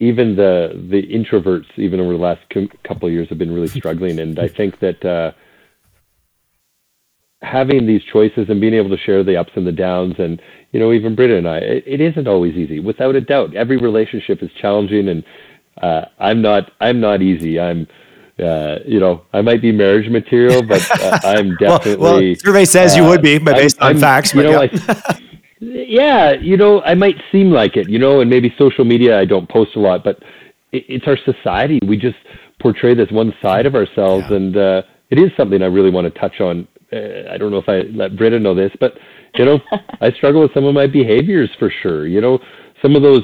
even 0.00 0.36
the 0.36 0.86
the 0.90 1.02
introverts, 1.02 1.66
even 1.76 2.00
over 2.00 2.12
the 2.12 2.18
last 2.18 2.40
couple 2.84 3.08
of 3.08 3.12
years, 3.12 3.28
have 3.28 3.38
been 3.38 3.52
really 3.52 3.68
struggling. 3.80 4.18
And 4.18 4.38
I 4.38 4.48
think 4.48 4.78
that 4.80 5.04
uh, 5.04 5.32
having 7.42 7.86
these 7.86 8.02
choices 8.12 8.48
and 8.48 8.60
being 8.60 8.74
able 8.74 8.90
to 8.90 8.98
share 8.98 9.24
the 9.24 9.36
ups 9.36 9.52
and 9.56 9.66
the 9.66 9.72
downs, 9.72 10.14
and 10.18 10.40
you 10.72 10.80
know, 10.80 10.92
even 10.92 11.14
Britta 11.14 11.36
and 11.36 11.48
I, 11.48 11.58
it, 11.58 11.84
it 11.86 12.00
isn't 12.00 12.28
always 12.28 12.54
easy. 12.54 12.80
Without 12.80 13.16
a 13.16 13.20
doubt, 13.20 13.54
every 13.54 13.76
relationship 13.76 14.42
is 14.42 14.50
challenging, 14.60 15.08
and 15.08 15.24
uh, 15.82 16.06
I'm 16.18 16.42
not 16.42 16.70
I'm 16.80 17.00
not 17.00 17.22
easy. 17.22 17.58
I'm 17.58 17.86
uh, 18.38 18.78
you 18.86 19.00
know, 19.00 19.24
I 19.32 19.40
might 19.40 19.60
be 19.60 19.72
marriage 19.72 20.08
material, 20.08 20.62
but 20.62 20.88
uh, 21.02 21.18
I'm 21.24 21.56
definitely. 21.56 21.96
well, 22.00 22.22
well, 22.22 22.34
survey 22.36 22.64
says 22.64 22.96
you 22.96 23.04
would 23.04 23.20
be, 23.20 23.38
but 23.38 23.56
based 23.56 23.78
I'm, 23.80 23.86
on 23.86 23.94
I'm, 23.96 24.00
facts. 24.00 24.32
You 24.32 24.44
know, 24.44 24.62
yeah. 24.62 24.68
I, 25.08 25.20
yeah, 25.60 26.32
you 26.32 26.56
know, 26.56 26.82
I 26.82 26.94
might 26.94 27.16
seem 27.32 27.50
like 27.50 27.76
it, 27.76 27.88
you 27.88 27.98
know, 27.98 28.20
and 28.20 28.30
maybe 28.30 28.54
social 28.58 28.84
media 28.84 29.18
I 29.18 29.24
don't 29.24 29.48
post 29.48 29.76
a 29.76 29.80
lot, 29.80 30.04
but 30.04 30.18
it, 30.72 30.84
it's 30.88 31.06
our 31.06 31.18
society. 31.24 31.80
We 31.86 31.96
just 31.96 32.16
portray 32.60 32.94
this 32.94 33.10
one 33.10 33.34
side 33.42 33.66
of 33.66 33.74
ourselves, 33.74 34.26
yeah. 34.30 34.36
and 34.36 34.56
uh, 34.56 34.82
it 35.10 35.18
is 35.18 35.30
something 35.36 35.62
I 35.62 35.66
really 35.66 35.90
want 35.90 36.12
to 36.12 36.20
touch 36.20 36.40
on. 36.40 36.68
Uh, 36.92 37.30
I 37.30 37.36
don't 37.38 37.50
know 37.50 37.58
if 37.58 37.68
I 37.68 37.80
let 37.96 38.16
Britta 38.16 38.38
know 38.38 38.54
this, 38.54 38.72
but 38.80 38.94
you 39.34 39.44
know, 39.44 39.60
I 40.00 40.12
struggle 40.12 40.42
with 40.42 40.54
some 40.54 40.64
of 40.64 40.74
my 40.74 40.86
behaviors 40.86 41.50
for 41.58 41.72
sure. 41.82 42.06
You 42.06 42.20
know, 42.20 42.38
some 42.82 42.96
of 42.96 43.02
those. 43.02 43.22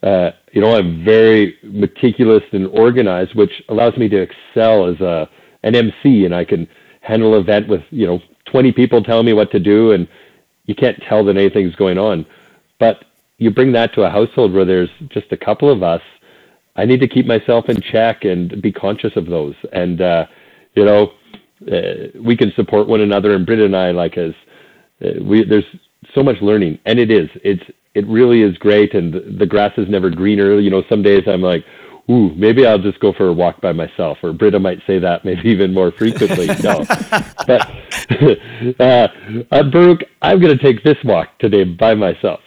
Uh, 0.00 0.30
you 0.52 0.60
know, 0.60 0.76
I'm 0.76 1.04
very 1.04 1.56
meticulous 1.64 2.44
and 2.52 2.68
organized, 2.68 3.34
which 3.34 3.50
allows 3.68 3.96
me 3.96 4.08
to 4.08 4.22
excel 4.22 4.86
as 4.86 5.00
a 5.00 5.28
an 5.64 5.74
MC, 5.74 6.24
and 6.24 6.32
I 6.32 6.44
can 6.44 6.68
handle 7.00 7.34
an 7.34 7.40
event 7.40 7.68
with 7.68 7.82
you 7.90 8.06
know 8.06 8.20
20 8.52 8.70
people 8.72 9.02
telling 9.02 9.26
me 9.26 9.32
what 9.32 9.50
to 9.50 9.58
do, 9.58 9.92
and 9.92 10.06
you 10.68 10.76
can't 10.76 11.02
tell 11.08 11.24
that 11.24 11.36
anything's 11.36 11.74
going 11.74 11.98
on. 11.98 12.24
But 12.78 13.04
you 13.38 13.50
bring 13.50 13.72
that 13.72 13.92
to 13.94 14.02
a 14.02 14.10
household 14.10 14.52
where 14.52 14.64
there's 14.64 14.90
just 15.08 15.32
a 15.32 15.36
couple 15.36 15.70
of 15.72 15.82
us. 15.82 16.02
I 16.76 16.84
need 16.84 17.00
to 17.00 17.08
keep 17.08 17.26
myself 17.26 17.68
in 17.68 17.80
check 17.80 18.24
and 18.24 18.62
be 18.62 18.70
conscious 18.70 19.16
of 19.16 19.26
those. 19.26 19.54
And 19.72 20.00
uh, 20.00 20.26
you 20.74 20.84
know, 20.84 21.12
uh, 21.72 22.20
we 22.22 22.36
can 22.36 22.52
support 22.54 22.86
one 22.86 23.00
another. 23.00 23.34
And 23.34 23.44
Britt 23.44 23.58
and 23.58 23.74
I, 23.74 23.90
like 23.90 24.16
as 24.16 24.34
uh, 25.04 25.22
we, 25.22 25.42
there's 25.42 25.64
so 26.14 26.22
much 26.22 26.36
learning, 26.40 26.78
and 26.84 27.00
it 27.00 27.10
is. 27.10 27.28
It's 27.42 27.64
it 27.94 28.06
really 28.06 28.42
is 28.42 28.56
great, 28.58 28.94
and 28.94 29.40
the 29.40 29.46
grass 29.46 29.72
is 29.78 29.88
never 29.88 30.10
greener. 30.10 30.60
You 30.60 30.70
know, 30.70 30.84
some 30.88 31.02
days 31.02 31.24
I'm 31.26 31.42
like, 31.42 31.64
ooh, 32.10 32.34
maybe 32.34 32.66
I'll 32.66 32.78
just 32.78 33.00
go 33.00 33.12
for 33.12 33.28
a 33.28 33.32
walk 33.32 33.60
by 33.60 33.72
myself. 33.72 34.18
Or 34.22 34.32
Britta 34.32 34.58
might 34.58 34.78
say 34.86 34.98
that 34.98 35.24
maybe 35.24 35.42
even 35.48 35.72
more 35.72 35.92
frequently. 35.92 36.46
no, 36.62 36.84
but 37.46 37.70
uh, 38.80 39.08
uh, 39.50 39.62
Baruch, 39.70 40.04
I'm 40.22 40.40
going 40.40 40.56
to 40.56 40.62
take 40.62 40.82
this 40.84 40.96
walk 41.04 41.38
today 41.38 41.64
by 41.64 41.94
myself. 41.94 42.40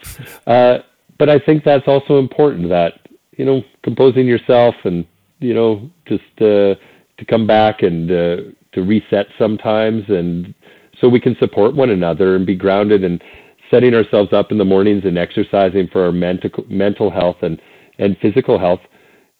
Uh, 0.46 0.78
but 1.18 1.28
I 1.28 1.38
think 1.38 1.64
that's 1.64 1.86
also 1.86 2.18
important 2.18 2.68
that 2.70 2.94
you 3.36 3.44
know 3.44 3.62
composing 3.82 4.26
yourself 4.26 4.74
and 4.84 5.06
you 5.38 5.54
know 5.54 5.90
just 6.06 6.22
uh, 6.38 6.74
to 7.18 7.24
come 7.28 7.46
back 7.46 7.82
and 7.82 8.10
uh, 8.10 8.36
to 8.72 8.82
reset 8.82 9.26
sometimes 9.38 10.04
and 10.08 10.54
so 11.00 11.08
we 11.08 11.20
can 11.20 11.36
support 11.38 11.74
one 11.74 11.90
another 11.90 12.36
and 12.36 12.46
be 12.46 12.54
grounded 12.54 13.04
and 13.04 13.22
setting 13.70 13.94
ourselves 13.94 14.32
up 14.32 14.52
in 14.52 14.58
the 14.58 14.64
mornings 14.64 15.04
and 15.04 15.18
exercising 15.18 15.88
for 15.92 16.04
our 16.04 16.12
mental 16.12 16.50
mental 16.68 17.10
health 17.10 17.36
and 17.42 17.60
and 17.98 18.16
physical 18.20 18.58
health 18.58 18.80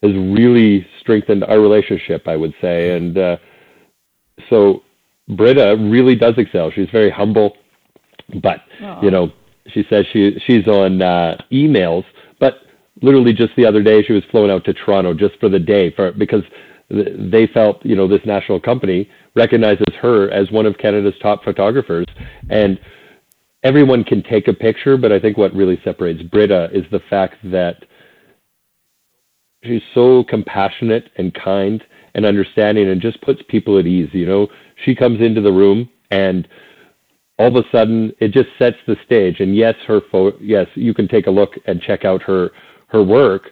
has 0.02 0.12
really 0.14 0.86
strengthened 1.00 1.44
our 1.44 1.60
relationship, 1.60 2.26
I 2.26 2.36
would 2.36 2.54
say. 2.60 2.96
And 2.96 3.16
uh, 3.16 3.36
so 4.50 4.82
Britta 5.28 5.76
really 5.78 6.16
does 6.16 6.34
excel. 6.36 6.70
She's 6.70 6.90
very 6.90 7.10
humble, 7.10 7.56
but 8.42 8.60
Aww. 8.80 9.02
you 9.02 9.10
know, 9.10 9.32
she 9.68 9.84
says 9.88 10.06
she 10.12 10.38
she's 10.46 10.66
on 10.66 11.00
uh, 11.02 11.36
emails, 11.52 12.04
but 12.40 12.62
literally 13.00 13.32
just 13.32 13.54
the 13.56 13.64
other 13.64 13.82
day 13.82 14.02
she 14.02 14.12
was 14.12 14.24
flown 14.30 14.50
out 14.50 14.64
to 14.64 14.74
Toronto 14.74 15.14
just 15.14 15.38
for 15.38 15.48
the 15.48 15.58
day 15.58 15.90
for 15.94 16.12
because 16.12 16.42
they 16.90 17.46
felt 17.54 17.84
you 17.84 17.96
know 17.96 18.06
this 18.06 18.20
national 18.26 18.60
company 18.60 19.08
recognizes 19.34 19.86
her 20.00 20.30
as 20.30 20.50
one 20.50 20.66
of 20.66 20.76
Canada's 20.78 21.14
top 21.22 21.42
photographers 21.42 22.06
and 22.50 22.78
everyone 23.62 24.04
can 24.04 24.22
take 24.22 24.48
a 24.48 24.52
picture 24.52 24.96
but 24.98 25.10
I 25.10 25.18
think 25.18 25.38
what 25.38 25.54
really 25.54 25.80
separates 25.84 26.22
Britta 26.22 26.68
is 26.72 26.84
the 26.90 27.00
fact 27.08 27.36
that 27.44 27.84
she's 29.62 29.82
so 29.94 30.24
compassionate 30.24 31.10
and 31.16 31.32
kind 31.34 31.84
and 32.14 32.26
understanding 32.26 32.88
and 32.88 33.00
just 33.00 33.20
puts 33.22 33.40
people 33.48 33.78
at 33.78 33.86
ease 33.86 34.10
you 34.12 34.26
know? 34.26 34.48
She 34.84 34.94
comes 34.94 35.20
into 35.20 35.40
the 35.40 35.52
room 35.52 35.88
and 36.10 36.46
all 37.38 37.48
of 37.48 37.64
a 37.64 37.68
sudden 37.70 38.12
it 38.20 38.32
just 38.32 38.48
sets 38.58 38.76
the 38.86 38.96
stage. 39.04 39.40
And 39.40 39.56
yes 39.56 39.74
her 39.86 40.00
fo- 40.10 40.36
yes 40.40 40.66
you 40.74 40.94
can 40.94 41.08
take 41.08 41.26
a 41.26 41.30
look 41.30 41.54
and 41.66 41.80
check 41.80 42.04
out 42.04 42.22
her 42.22 42.50
her 42.88 43.02
work 43.02 43.50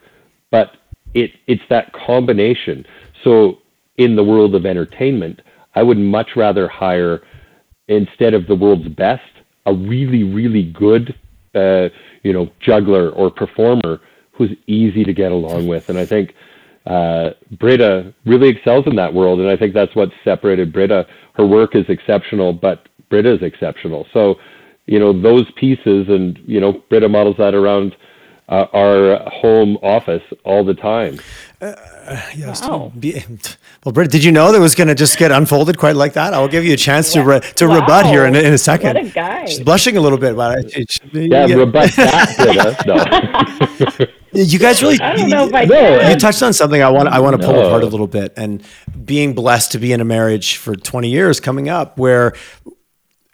but 0.51 0.73
it 1.15 1.31
it's 1.47 1.63
that 1.71 1.93
combination. 1.93 2.85
So 3.25 3.59
in 4.01 4.17
the 4.17 4.25
world 4.25 4.55
of 4.55 4.65
entertainment 4.65 5.41
i 5.75 5.83
would 5.83 5.99
much 5.99 6.31
rather 6.35 6.67
hire 6.67 7.21
instead 7.89 8.33
of 8.35 8.47
the 8.47 8.55
world's 8.55 8.89
best 8.89 9.33
a 9.67 9.75
really 9.75 10.23
really 10.25 10.73
good 10.73 11.15
uh, 11.55 11.89
you 12.23 12.33
know 12.33 12.49
juggler 12.61 13.11
or 13.11 13.31
performer 13.31 14.01
who's 14.41 14.57
easy 14.67 15.05
to 15.05 15.13
get 15.13 15.33
along 15.33 15.69
with. 15.69 15.91
And 15.91 15.99
I 15.99 16.07
think 16.07 16.35
uh, 16.87 17.31
Britta 17.59 18.15
really 18.25 18.49
excels 18.49 18.87
in 18.87 18.97
that 18.97 19.13
world. 19.13 19.39
And 19.39 19.51
I 19.51 19.57
think 19.57 19.75
that's 19.75 19.95
what 19.95 20.09
separated 20.25 20.73
Britta. 20.73 21.07
Her 21.35 21.47
work 21.47 21.77
is 21.77 21.85
exceptional, 21.91 22.55
but 22.55 22.89
Britta 23.11 23.35
is 23.35 23.43
exceptional. 23.43 24.07
So, 24.15 24.37
you 24.87 24.99
know, 24.99 25.13
those 25.13 25.45
pieces, 25.57 26.09
and, 26.09 26.39
you 26.47 26.59
know, 26.59 26.83
Britta 26.89 27.07
models 27.07 27.37
that 27.37 27.55
around 27.55 27.95
uh, 28.51 28.67
our 28.73 29.31
home 29.31 29.79
office 29.83 30.23
all 30.45 30.65
the 30.65 30.75
time. 30.75 31.21
Uh, 31.61 31.75
yes. 32.35 32.63
Wow. 32.63 32.93
Be, 32.99 33.23
well, 33.85 33.93
Britt, 33.93 34.11
did 34.11 34.25
you 34.25 34.33
know 34.33 34.51
that 34.51 34.61
was 34.61 34.75
going 34.75 34.89
to 34.89 34.95
just 34.95 35.17
get 35.19 35.31
unfolded 35.31 35.79
quite 35.79 35.95
like 35.95 36.15
that? 36.15 36.35
I 36.35 36.41
will 36.41 36.49
give 36.49 36.65
you 36.65 36.75
a 36.75 36.77
chance 36.77 37.13
to 37.13 37.23
re, 37.23 37.41
to 37.41 37.69
wow. 37.69 37.81
rebut 37.81 38.07
here 38.07 38.27
in, 38.27 38.35
in 38.35 38.53
a 38.53 38.59
second. 38.59 38.95
What 38.95 39.07
a 39.07 39.09
guy! 39.11 39.45
She's 39.45 39.61
blushing 39.61 39.97
a 39.97 40.01
little 40.01 40.19
bit, 40.19 40.35
but 40.35 40.59
I, 40.59 40.85
yeah, 41.13 41.47
yeah, 41.47 41.55
rebut 41.55 41.91
that, 41.93 42.85
No. 42.87 44.07
you 44.33 44.59
guys 44.59 44.83
really 44.83 44.99
I 45.01 45.17
don't 45.17 45.31
know 45.31 45.47
if 45.47 45.55
I 45.55 45.65
no, 45.65 46.09
you 46.09 46.17
touched 46.17 46.43
on 46.43 46.53
something 46.53 46.83
I 46.83 46.89
want 46.89 47.09
I 47.09 47.21
want 47.21 47.41
to 47.41 47.47
pull 47.47 47.57
no. 47.57 47.67
apart 47.67 47.83
a 47.83 47.87
little 47.87 48.07
bit 48.07 48.33
and 48.37 48.63
being 49.05 49.35
blessed 49.35 49.73
to 49.73 49.79
be 49.79 49.93
in 49.93 50.01
a 50.01 50.05
marriage 50.05 50.57
for 50.57 50.77
20 50.77 51.11
years 51.11 51.41
coming 51.41 51.69
up 51.69 51.99
where 51.99 52.35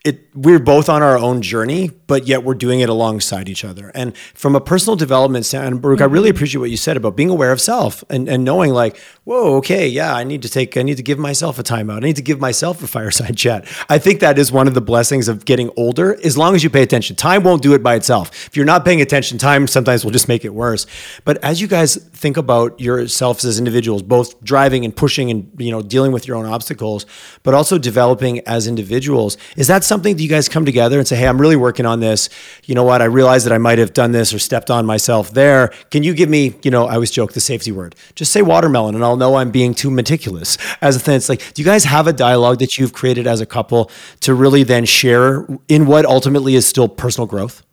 it 0.07 0.27
we're 0.37 0.59
both 0.59 0.89
on 0.89 1.03
our 1.03 1.19
own 1.19 1.41
journey, 1.41 1.91
but 2.07 2.27
yet 2.27 2.45
we're 2.45 2.55
doing 2.55 2.81
it 2.81 2.89
alongside 2.89 3.49
each 3.49 3.65
other. 3.65 3.91
And 3.95 4.17
from 4.35 4.55
a 4.55 4.61
personal 4.61 4.95
development 4.95 5.47
standpoint, 5.47 5.83
Baruch, 5.83 5.99
mm-hmm. 5.99 6.03
I 6.05 6.13
really 6.13 6.29
appreciate 6.29 6.61
what 6.61 6.71
you 6.71 6.77
said 6.77 6.97
about 6.97 7.17
being 7.17 7.31
aware 7.31 7.53
of 7.53 7.61
self 7.61 8.05
and, 8.11 8.29
and 8.29 8.45
knowing 8.45 8.73
like, 8.73 8.99
whoa, 9.25 9.57
okay, 9.57 9.89
yeah, 9.89 10.15
I 10.15 10.23
need 10.25 10.43
to 10.43 10.49
take, 10.49 10.77
I 10.77 10.83
need 10.83 10.99
to 10.99 11.03
give 11.03 11.19
myself 11.19 11.59
a 11.59 11.63
timeout. 11.63 11.97
I 11.97 12.01
need 12.01 12.17
to 12.17 12.23
give 12.23 12.39
myself 12.39 12.83
a 12.83 12.87
fireside 12.87 13.37
chat. 13.45 13.67
I 13.89 13.99
think 13.99 14.21
that 14.21 14.39
is 14.39 14.53
one 14.53 14.69
of 14.69 14.75
the 14.75 14.81
blessings 14.81 15.27
of 15.27 15.45
getting 15.45 15.71
older, 15.77 16.17
as 16.23 16.37
long 16.39 16.55
as 16.55 16.63
you 16.63 16.71
pay 16.71 16.83
attention. 16.83 17.17
Time 17.17 17.43
won't 17.43 17.63
do 17.63 17.75
it 17.75 17.83
by 17.83 17.95
itself. 17.95 18.47
If 18.47 18.57
you're 18.57 18.67
not 18.67 18.85
paying 18.85 19.01
attention, 19.01 19.39
time 19.39 19.67
sometimes 19.67 20.05
will 20.05 20.13
just 20.13 20.29
make 20.29 20.45
it 20.45 20.55
worse. 20.55 20.87
But 21.25 21.43
as 21.43 21.61
you 21.61 21.67
guys 21.67 21.97
think 21.97 22.37
about 22.37 22.79
yourselves 22.79 23.45
as 23.45 23.59
individuals, 23.59 24.03
both 24.03 24.43
driving 24.45 24.85
and 24.85 24.95
pushing 24.95 25.31
and, 25.31 25.51
you 25.59 25.71
know, 25.71 25.83
dealing 25.83 26.13
with 26.13 26.29
your 26.29 26.37
own 26.37 26.47
obstacles, 26.47 27.07
but 27.43 27.55
also 27.55 27.79
developing 27.79 28.41
as 28.41 28.67
individuals, 28.67 29.39
is 29.57 29.67
that 29.67 29.83
something 29.83 29.96
that 30.03 30.19
you 30.19 30.29
guys 30.29 30.49
come 30.49 30.65
together 30.65 30.99
and 30.99 31.07
say, 31.07 31.17
hey, 31.17 31.27
I'm 31.27 31.41
really 31.41 31.57
working 31.57 31.87
on 31.87 32.01
this. 32.01 32.29
You 32.65 32.75
know 32.75 32.85
what? 32.85 33.03
I 33.03 33.07
realize 33.07 33.45
that 33.45 33.53
I 33.53 33.59
might 33.59 33.79
have 33.79 33.93
done 33.93 34.13
this 34.13 34.33
or 34.33 34.39
stepped 34.39 34.71
on 34.71 34.87
myself 34.87 35.31
there. 35.33 35.69
Can 35.91 36.03
you 36.03 36.15
give 36.15 36.29
me, 36.29 36.55
you 36.63 36.71
know, 36.71 36.87
I 36.87 36.95
always 36.95 37.11
joke 37.11 37.33
the 37.33 37.41
safety 37.41 37.73
word. 37.73 37.95
Just 38.15 38.33
say 38.33 38.43
watermelon 38.43 38.95
and 38.95 39.05
I'll 39.05 39.17
know 39.17 39.37
I'm 39.37 39.51
being 39.51 39.75
too 39.75 39.91
meticulous. 39.91 40.59
As 40.81 40.97
a 40.97 41.01
thing, 41.01 41.17
it's 41.17 41.29
like, 41.29 41.55
do 41.55 41.63
you 41.63 41.67
guys 41.67 41.85
have 41.85 42.07
a 42.07 42.13
dialogue 42.13 42.59
that 42.59 42.79
you've 42.79 42.93
created 42.93 43.27
as 43.27 43.41
a 43.41 43.47
couple 43.47 43.91
to 44.21 44.35
really 44.35 44.63
then 44.63 44.85
share 44.85 45.47
in 45.69 45.87
what 45.87 46.05
ultimately 46.05 46.55
is 46.55 46.67
still 46.67 46.89
personal 46.89 47.27
growth? 47.27 47.65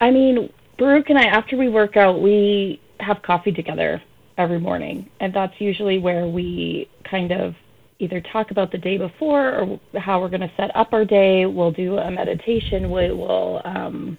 I 0.00 0.10
mean, 0.10 0.52
Baruch 0.78 1.10
and 1.10 1.18
I, 1.18 1.24
after 1.24 1.56
we 1.56 1.68
work 1.68 1.96
out, 1.96 2.20
we 2.20 2.80
have 2.98 3.22
coffee 3.22 3.52
together 3.52 4.02
every 4.36 4.58
morning. 4.58 5.08
And 5.20 5.32
that's 5.32 5.60
usually 5.60 5.98
where 5.98 6.26
we 6.26 6.88
kind 7.04 7.30
of 7.32 7.54
either 8.02 8.20
talk 8.20 8.50
about 8.50 8.72
the 8.72 8.78
day 8.78 8.98
before 8.98 9.54
or 9.54 9.80
how 10.00 10.20
we're 10.20 10.28
going 10.28 10.40
to 10.40 10.50
set 10.56 10.74
up 10.74 10.92
our 10.92 11.04
day. 11.04 11.46
We'll 11.46 11.70
do 11.70 11.98
a 11.98 12.10
meditation. 12.10 12.90
We 12.90 13.12
will, 13.12 13.62
um, 13.64 14.18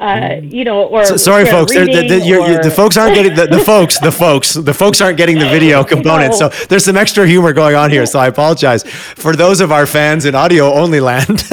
uh, 0.00 0.36
you 0.42 0.64
know, 0.64 0.84
or 0.86 1.04
so, 1.04 1.16
sorry, 1.18 1.44
folks. 1.44 1.72
The, 1.72 1.84
the, 1.84 2.38
or... 2.38 2.62
the, 2.62 2.70
folks 2.70 2.96
aren't 2.96 3.14
getting 3.14 3.34
the, 3.34 3.46
the, 3.46 3.58
folks. 3.64 3.98
The 3.98 4.10
folks. 4.10 4.54
The 4.54 4.74
folks 4.74 5.00
aren't 5.00 5.18
getting 5.18 5.38
the 5.38 5.48
video 5.48 5.84
component. 5.94 6.34
So 6.34 6.48
there's 6.68 6.84
some 6.84 6.96
extra 6.96 7.26
humor 7.26 7.52
going 7.52 7.76
on 7.76 7.90
here. 7.90 8.06
So 8.06 8.18
I 8.18 8.28
apologize 8.28 8.82
for 8.84 9.36
those 9.36 9.60
of 9.60 9.70
our 9.70 9.86
fans 9.86 10.24
in 10.24 10.34
audio 10.34 10.72
only 10.72 11.00
land. 11.00 11.44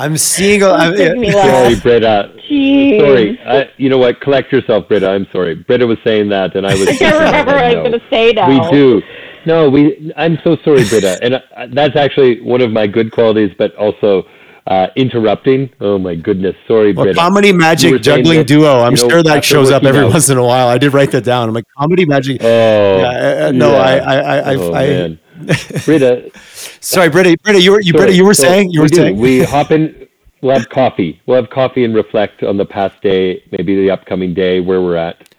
I'm 0.00 0.16
seeing. 0.16 0.62
I'm, 0.62 0.96
sorry, 0.96 1.74
Britta. 1.76 2.32
Jeez. 2.48 3.00
Sorry. 3.00 3.38
I, 3.44 3.70
you 3.76 3.90
know 3.90 3.98
what? 3.98 4.18
Collect 4.22 4.50
yourself, 4.50 4.88
Britta. 4.88 5.10
I'm 5.10 5.26
sorry. 5.30 5.56
Britta 5.56 5.86
was 5.86 5.98
saying 6.02 6.30
that, 6.30 6.56
and 6.56 6.66
I 6.66 6.74
was. 6.74 6.88
I 7.02 7.26
remember 7.26 7.52
I 7.52 7.74
was 7.74 7.74
going 7.74 7.92
to 7.92 8.02
say 8.08 8.32
now. 8.32 8.48
We 8.48 8.70
do. 8.70 9.02
No, 9.44 9.68
we. 9.68 10.10
I'm 10.16 10.38
so 10.42 10.56
sorry, 10.64 10.88
Britta, 10.88 11.18
and 11.22 11.34
uh, 11.34 11.40
that's 11.74 11.96
actually 11.96 12.40
one 12.40 12.62
of 12.62 12.70
my 12.72 12.86
good 12.86 13.12
qualities, 13.12 13.54
but 13.56 13.74
also. 13.76 14.24
Uh, 14.66 14.86
interrupting. 14.94 15.68
Oh 15.80 15.98
my 15.98 16.14
goodness, 16.14 16.54
sorry, 16.68 16.92
well, 16.92 17.06
Britta. 17.06 17.18
Comedy 17.18 17.50
magic 17.50 18.02
juggling 18.02 18.40
that, 18.40 18.46
duo. 18.46 18.82
I'm 18.82 18.94
you 18.94 19.02
know, 19.02 19.08
sure 19.08 19.22
that 19.22 19.44
shows 19.44 19.70
up 19.70 19.82
every 19.82 20.02
out. 20.02 20.12
once 20.12 20.28
in 20.28 20.36
a 20.36 20.44
while. 20.44 20.68
I 20.68 20.78
did 20.78 20.92
write 20.92 21.10
that 21.12 21.24
down. 21.24 21.48
I'm 21.48 21.54
like 21.54 21.64
comedy 21.76 22.04
magic. 22.04 22.40
Oh, 22.42 22.46
yeah, 22.98 23.46
uh, 23.46 23.48
uh 23.48 23.52
no, 23.52 23.72
yeah. 23.72 23.78
I, 23.78 23.96
I, 23.96 24.36
I, 24.36 24.54
oh, 24.56 24.74
I, 24.74 24.86
man. 24.86 25.18
Britta. 25.84 26.30
Sorry, 26.80 27.10
Britta. 27.10 27.36
Britta, 27.42 27.60
you 27.60 27.72
were 27.72 27.80
you, 27.80 27.92
Britta, 27.92 28.14
you 28.14 28.24
were 28.24 28.34
so 28.34 28.44
saying 28.44 28.70
you 28.70 28.80
were 28.80 28.88
saying 28.88 29.16
we 29.16 29.42
hop 29.42 29.70
in. 29.70 30.08
We'll 30.42 30.56
have 30.56 30.70
coffee. 30.70 31.20
We'll 31.26 31.40
have 31.40 31.50
coffee 31.50 31.84
and 31.84 31.94
reflect 31.94 32.42
on 32.42 32.56
the 32.56 32.64
past 32.64 33.00
day, 33.02 33.44
maybe 33.52 33.76
the 33.76 33.90
upcoming 33.90 34.32
day, 34.32 34.60
where 34.60 34.80
we're 34.80 34.96
at. 34.96 35.34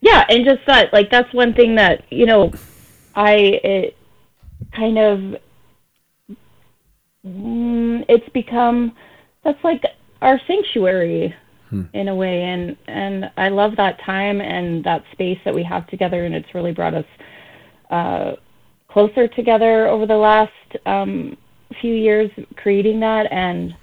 Yeah, 0.00 0.26
and 0.28 0.44
just 0.44 0.60
that, 0.66 0.92
like 0.92 1.10
that's 1.10 1.32
one 1.32 1.54
thing 1.54 1.74
that 1.76 2.04
you 2.10 2.26
know, 2.26 2.52
I 3.14 3.32
it 3.64 3.96
kind 4.72 4.98
of 4.98 5.18
mm, 7.26 8.04
it's 8.08 8.28
become 8.30 8.94
that's 9.44 9.62
like 9.64 9.82
our 10.20 10.38
sanctuary 10.46 11.34
hmm. 11.70 11.84
in 11.94 12.08
a 12.08 12.14
way, 12.14 12.42
and 12.42 12.76
and 12.86 13.30
I 13.38 13.48
love 13.48 13.76
that 13.76 13.98
time 14.00 14.42
and 14.42 14.84
that 14.84 15.04
space 15.12 15.38
that 15.46 15.54
we 15.54 15.62
have 15.62 15.86
together, 15.86 16.24
and 16.24 16.34
it's 16.34 16.54
really 16.54 16.72
brought 16.72 16.94
us. 16.94 17.06
Uh, 17.90 18.32
closer 18.88 19.28
together 19.28 19.86
over 19.86 20.06
the 20.06 20.16
last 20.16 20.52
um, 20.86 21.36
few 21.80 21.94
years 21.94 22.30
creating 22.56 23.00
that, 23.00 23.30
and 23.30 23.76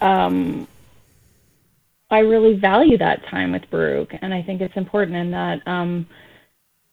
um, 0.00 0.66
I 2.10 2.20
really 2.20 2.54
value 2.54 2.98
that 2.98 3.24
time 3.26 3.52
with 3.52 3.68
Baruch, 3.70 4.14
and 4.20 4.32
I 4.32 4.42
think 4.42 4.60
it's 4.60 4.76
important 4.76 5.16
in 5.16 5.30
that 5.32 5.66
um, 5.66 6.06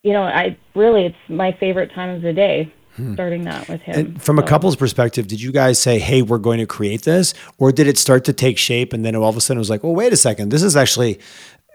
you 0.02 0.12
know, 0.12 0.22
I 0.22 0.56
really 0.74 1.06
it's 1.06 1.16
my 1.28 1.52
favorite 1.52 1.92
time 1.92 2.10
of 2.10 2.22
the 2.22 2.32
day. 2.32 2.72
Starting 3.14 3.44
that 3.44 3.66
with 3.66 3.80
him. 3.80 3.98
And 3.98 4.22
from 4.22 4.38
a 4.38 4.42
couple's 4.42 4.76
perspective, 4.76 5.26
did 5.26 5.40
you 5.40 5.52
guys 5.52 5.80
say, 5.80 5.98
"Hey, 5.98 6.20
we're 6.20 6.38
going 6.38 6.58
to 6.58 6.66
create 6.66 7.02
this," 7.02 7.32
or 7.56 7.72
did 7.72 7.86
it 7.86 7.96
start 7.96 8.24
to 8.24 8.34
take 8.34 8.58
shape, 8.58 8.92
and 8.92 9.04
then 9.04 9.16
all 9.16 9.30
of 9.30 9.36
a 9.36 9.40
sudden 9.40 9.56
it 9.56 9.60
was 9.60 9.70
like, 9.70 9.84
"Oh, 9.84 9.92
wait 9.92 10.12
a 10.12 10.16
second, 10.16 10.50
this 10.50 10.62
is 10.62 10.76
actually." 10.76 11.18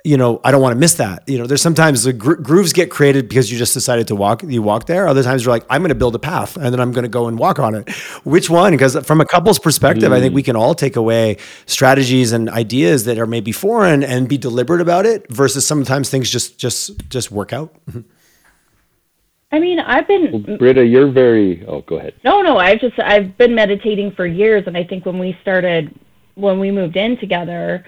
You 0.06 0.18
know, 0.18 0.40
I 0.44 0.52
don't 0.52 0.62
want 0.62 0.74
to 0.74 0.80
miss 0.80 0.94
that. 0.96 1.28
You 1.28 1.40
know, 1.40 1.48
there's 1.48 1.64
sometimes 1.64 2.04
the 2.04 2.14
gro- 2.14 2.36
grooves 2.36 2.74
get 2.74 2.92
created 2.92 3.28
because 3.28 3.52
you 3.52 3.58
just 3.58 3.74
decided 3.74 4.08
to 4.10 4.16
walk. 4.16 4.44
You 4.44 4.62
walk 4.62 4.86
there. 4.86 5.08
Other 5.08 5.24
times 5.24 5.44
you're 5.44 5.52
like, 5.52 5.66
I'm 5.68 5.82
going 5.82 5.90
to 5.90 5.96
build 5.96 6.14
a 6.14 6.20
path, 6.20 6.58
and 6.58 6.72
then 6.72 6.80
I'm 6.80 6.92
going 6.92 7.04
to 7.04 7.10
go 7.10 7.28
and 7.28 7.40
walk 7.40 7.58
on 7.58 7.74
it. 7.74 7.90
Which 8.24 8.48
one? 8.48 8.72
Because 8.74 8.96
from 9.06 9.20
a 9.20 9.26
couple's 9.26 9.58
perspective, 9.58 10.12
I 10.12 10.20
think 10.20 10.36
we 10.36 10.44
can 10.44 10.56
all 10.56 10.76
take 10.76 10.96
away 10.96 11.38
strategies 11.66 12.34
and 12.34 12.50
ideas 12.52 13.06
that 13.06 13.18
are 13.18 13.26
maybe 13.26 13.52
foreign 13.52 14.04
and 14.04 14.30
be 14.30 14.38
deliberate 14.38 14.80
about 14.80 15.08
it. 15.08 15.26
Versus 15.32 15.66
sometimes 15.66 16.10
things 16.12 16.30
just 16.30 16.60
just 16.60 17.10
just 17.10 17.32
work 17.32 17.52
out. 17.52 17.76
I 19.52 19.60
mean, 19.60 19.80
I've 19.80 20.08
been 20.08 20.58
Britta, 20.58 20.86
you're 20.86 21.10
very. 21.10 21.66
Oh, 21.66 21.82
go 21.82 21.96
ahead. 21.96 22.14
No, 22.24 22.42
no, 22.44 22.58
I've 22.58 22.80
just 22.80 23.00
I've 23.00 23.36
been 23.38 23.56
meditating 23.56 24.12
for 24.12 24.28
years, 24.28 24.66
and 24.68 24.78
I 24.78 24.84
think 24.84 25.06
when 25.06 25.18
we 25.18 25.36
started, 25.42 25.98
when 26.36 26.60
we 26.60 26.70
moved 26.70 26.96
in 26.96 27.18
together, 27.18 27.86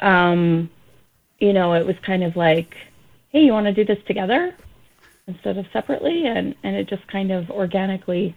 um, 0.00 0.68
you 1.40 1.52
know, 1.52 1.72
it 1.72 1.84
was 1.84 1.96
kind 2.06 2.22
of 2.22 2.36
like, 2.36 2.74
hey, 3.30 3.40
you 3.40 3.52
want 3.52 3.66
to 3.66 3.72
do 3.72 3.84
this 3.84 4.02
together? 4.06 4.54
Instead 5.26 5.58
of 5.58 5.66
separately, 5.72 6.26
and 6.26 6.54
and 6.64 6.74
it 6.74 6.88
just 6.88 7.06
kind 7.06 7.30
of 7.30 7.50
organically 7.50 8.34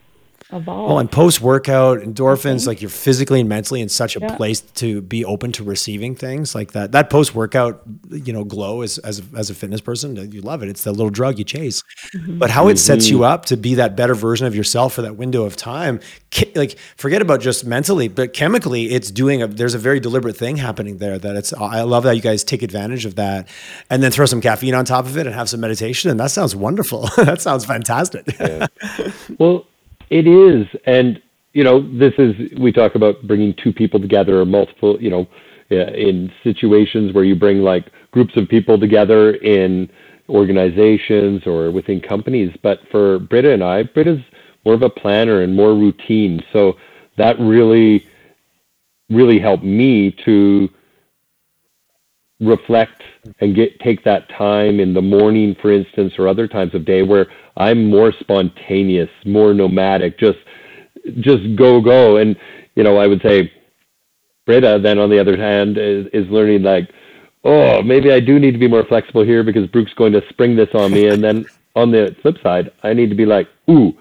evolved. 0.54 0.88
Well, 0.88 0.98
oh, 0.98 1.00
and 1.00 1.12
post 1.12 1.42
workout 1.42 2.00
endorphins, 2.00 2.68
like 2.68 2.82
you're 2.82 2.90
physically 2.90 3.40
and 3.40 3.50
mentally 3.50 3.82
in 3.82 3.90
such 3.90 4.16
a 4.16 4.20
Yeah. 4.20 4.36
place 4.36 4.62
to 4.76 5.02
be 5.02 5.26
open 5.26 5.52
to 5.54 5.64
receiving 5.64 6.16
things 6.16 6.56
like 6.56 6.72
that. 6.74 6.92
That 6.92 7.10
post 7.10 7.36
workout, 7.36 7.82
you 8.12 8.34
know, 8.34 8.44
glow 8.44 8.82
is 8.82 8.98
as 9.00 9.22
as 9.36 9.50
a 9.50 9.54
fitness 9.56 9.82
person, 9.82 10.16
you 10.32 10.42
love 10.42 10.64
it. 10.64 10.70
It's 10.70 10.84
the 10.84 10.92
little 10.92 11.10
drug 11.10 11.38
you 11.40 11.46
chase. 11.46 11.84
Mm-hmm. 12.16 12.38
But 12.38 12.50
how 12.50 12.68
it 12.68 12.78
sets 12.78 13.10
you 13.10 13.18
mm-hmm. 13.18 13.26
up 13.26 13.46
to 13.46 13.58
be 13.58 13.76
that 13.76 13.96
better 13.96 14.16
version 14.16 14.48
of 14.48 14.56
yourself 14.56 14.94
for 14.94 15.02
that 15.02 15.16
window 15.16 15.44
of 15.44 15.56
time, 15.56 16.00
like 16.56 16.78
forget 16.98 17.22
about 17.22 17.42
just 17.42 17.66
mentally, 17.66 18.08
but 18.08 18.34
chemically, 18.34 18.92
it's 18.92 19.12
doing 19.12 19.42
a. 19.42 19.48
There's 19.48 19.74
a 19.74 19.80
very 19.80 20.00
deliberate 20.00 20.38
thing 20.38 20.58
happening 20.58 20.98
there. 20.98 21.18
That 21.18 21.36
it's. 21.36 21.54
I 21.54 21.82
love 21.82 22.04
that 22.04 22.16
you 22.16 22.22
guys 22.22 22.44
take 22.44 22.62
advantage 22.62 23.06
of 23.06 23.16
that, 23.16 23.48
and 23.90 24.02
then 24.02 24.12
throw 24.12 24.26
some 24.26 24.42
caffeine 24.42 24.76
on 24.76 24.86
top 24.86 25.06
of 25.06 25.18
it 25.18 25.26
and 25.26 25.36
have 25.36 25.50
some 25.50 25.60
meditation, 25.60 26.10
and 26.10 26.20
that 26.20 26.32
sounds 26.32 26.56
wonderful. 26.56 27.10
that 27.18 27.42
sounds 27.42 27.66
fantastic. 27.66 28.28
Well, 29.40 29.66
it 30.14 30.28
is, 30.28 30.68
and 30.86 31.20
you 31.54 31.64
know, 31.64 31.82
this 31.98 32.14
is 32.20 32.36
we 32.60 32.72
talk 32.72 32.94
about 32.94 33.26
bringing 33.26 33.54
two 33.56 33.74
people 33.74 34.00
together 34.00 34.40
or 34.40 34.46
multiple. 34.46 35.02
You 35.02 35.10
know, 35.10 35.28
uh, 35.72 35.92
in 35.94 36.32
situations 36.44 37.14
where 37.14 37.24
you 37.24 37.36
bring 37.36 37.64
like 37.64 37.92
groups 38.12 38.38
of 38.38 38.48
people 38.48 38.80
together 38.80 39.32
in 39.34 39.90
organizations 40.30 41.42
or 41.48 41.72
within 41.72 42.00
companies. 42.00 42.56
But 42.62 42.80
for 42.92 43.18
Britta 43.20 43.54
and 43.54 43.64
I, 43.64 43.84
Britta's 43.84 44.22
more 44.66 44.76
of 44.76 44.84
a 44.84 44.90
planner 44.90 45.42
and 45.42 45.56
more 45.56 45.74
routine, 45.74 46.42
so 46.54 46.74
that 47.18 47.40
really, 47.40 48.06
really 49.10 49.40
helped 49.40 49.64
me 49.64 50.16
to 50.26 50.70
reflect 52.40 53.02
and 53.40 53.56
get 53.56 53.80
take 53.80 54.04
that 54.04 54.30
time 54.30 54.80
in 54.80 54.94
the 54.94 55.02
morning 55.02 55.56
for 55.62 55.72
instance 55.72 56.14
or 56.18 56.28
other 56.28 56.48
times 56.48 56.74
of 56.76 56.84
day 56.84 57.02
where 57.02 57.28
i'm 57.58 57.90
more 57.90 58.12
spontaneous 58.20 59.10
more 59.26 59.54
nomadic 59.54 60.18
just 60.20 60.40
just 61.20 61.42
go 61.56 61.82
go 61.82 62.18
and 62.18 62.36
you 62.76 62.84
know 62.84 62.98
i 62.98 63.08
would 63.08 63.22
say 63.22 63.52
britta 64.46 64.80
then 64.82 65.00
on 65.00 65.10
the 65.10 65.20
other 65.20 65.38
hand 65.38 65.78
is, 65.78 66.08
is 66.14 66.28
learning 66.30 66.64
like 66.64 66.90
oh 67.44 67.82
maybe 67.82 68.12
i 68.12 68.20
do 68.20 68.40
need 68.40 68.52
to 68.52 68.58
be 68.60 68.68
more 68.68 68.86
flexible 68.86 69.24
here 69.24 69.44
because 69.44 69.68
brooke's 69.68 69.94
going 69.94 70.14
to 70.14 70.22
spring 70.30 70.56
this 70.56 70.70
on 70.74 70.92
me 70.92 71.08
and 71.08 71.24
then 71.24 71.46
on 71.76 71.92
the 71.92 72.16
flip 72.22 72.36
side 72.44 72.72
i 72.84 72.94
need 72.94 73.10
to 73.10 73.16
be 73.16 73.26
like 73.26 73.48
ooh 73.70 73.94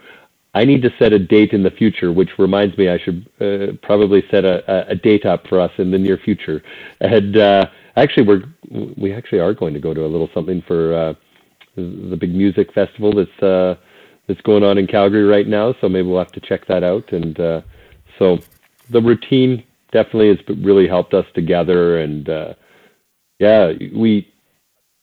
I 0.54 0.64
need 0.66 0.82
to 0.82 0.90
set 0.98 1.12
a 1.14 1.18
date 1.18 1.52
in 1.52 1.62
the 1.62 1.70
future, 1.70 2.12
which 2.12 2.28
reminds 2.38 2.76
me 2.76 2.88
I 2.90 2.98
should 2.98 3.26
uh, 3.40 3.72
probably 3.82 4.22
set 4.30 4.44
a, 4.44 4.62
a- 4.70 4.90
a 4.92 4.94
date 4.94 5.24
up 5.24 5.46
for 5.46 5.58
us 5.58 5.70
in 5.78 5.90
the 5.90 5.98
near 5.98 6.18
future. 6.18 6.62
And 7.00 7.36
uh, 7.38 7.66
actually, 7.96 8.26
we're 8.26 8.42
we 8.98 9.14
actually 9.14 9.40
are 9.40 9.54
going 9.54 9.72
to 9.74 9.80
go 9.80 9.94
to 9.94 10.04
a 10.04 10.06
little 10.06 10.28
something 10.34 10.62
for 10.66 10.94
uh, 10.94 11.14
the 11.76 12.16
big 12.18 12.34
music 12.34 12.72
festival 12.72 13.12
that's 13.14 13.42
uh, 13.42 13.76
that's 14.26 14.40
going 14.42 14.62
on 14.62 14.78
in 14.78 14.86
Calgary 14.86 15.24
right 15.24 15.46
now. 15.46 15.74
So 15.80 15.88
maybe 15.88 16.08
we'll 16.08 16.18
have 16.18 16.32
to 16.32 16.40
check 16.40 16.66
that 16.66 16.82
out. 16.82 17.12
And 17.12 17.38
uh, 17.40 17.62
so 18.18 18.38
the 18.90 19.00
routine 19.00 19.64
definitely 19.92 20.28
has 20.28 20.38
really 20.62 20.86
helped 20.86 21.14
us 21.14 21.26
together. 21.34 22.00
And 22.00 22.28
uh, 22.28 22.54
yeah, 23.38 23.72
we 23.94 24.32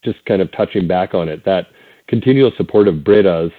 just 0.04 0.24
kind 0.26 0.42
of 0.42 0.52
touching 0.52 0.88
back 0.88 1.14
on 1.14 1.28
it 1.28 1.44
that 1.46 1.68
continual 2.08 2.52
support 2.58 2.88
of 2.88 3.04
Britta's 3.04 3.52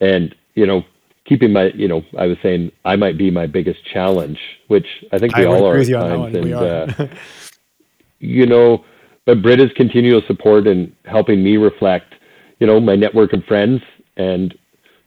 and 0.00 0.34
you 0.54 0.66
know 0.66 0.82
keeping 1.24 1.52
my 1.52 1.66
you 1.74 1.88
know 1.88 2.02
i 2.18 2.26
was 2.26 2.36
saying 2.42 2.70
i 2.84 2.96
might 2.96 3.18
be 3.18 3.30
my 3.30 3.46
biggest 3.46 3.84
challenge 3.92 4.38
which 4.68 4.86
i 5.12 5.18
think 5.18 5.36
we 5.36 5.44
I 5.44 5.46
all 5.46 5.66
are 5.66 5.74
at 5.74 5.78
with 5.80 5.88
you 5.88 5.96
on 5.96 6.32
that 6.32 6.32
times 6.32 6.36
and 6.36 6.54
are. 6.54 7.02
uh, 7.02 7.16
you 8.18 8.46
know 8.46 8.84
but 9.26 9.42
britta's 9.42 9.72
continual 9.76 10.22
support 10.26 10.66
and 10.66 10.92
helping 11.04 11.42
me 11.42 11.56
reflect 11.56 12.14
you 12.58 12.66
know 12.66 12.80
my 12.80 12.96
network 12.96 13.32
of 13.32 13.44
friends 13.44 13.80
and 14.16 14.54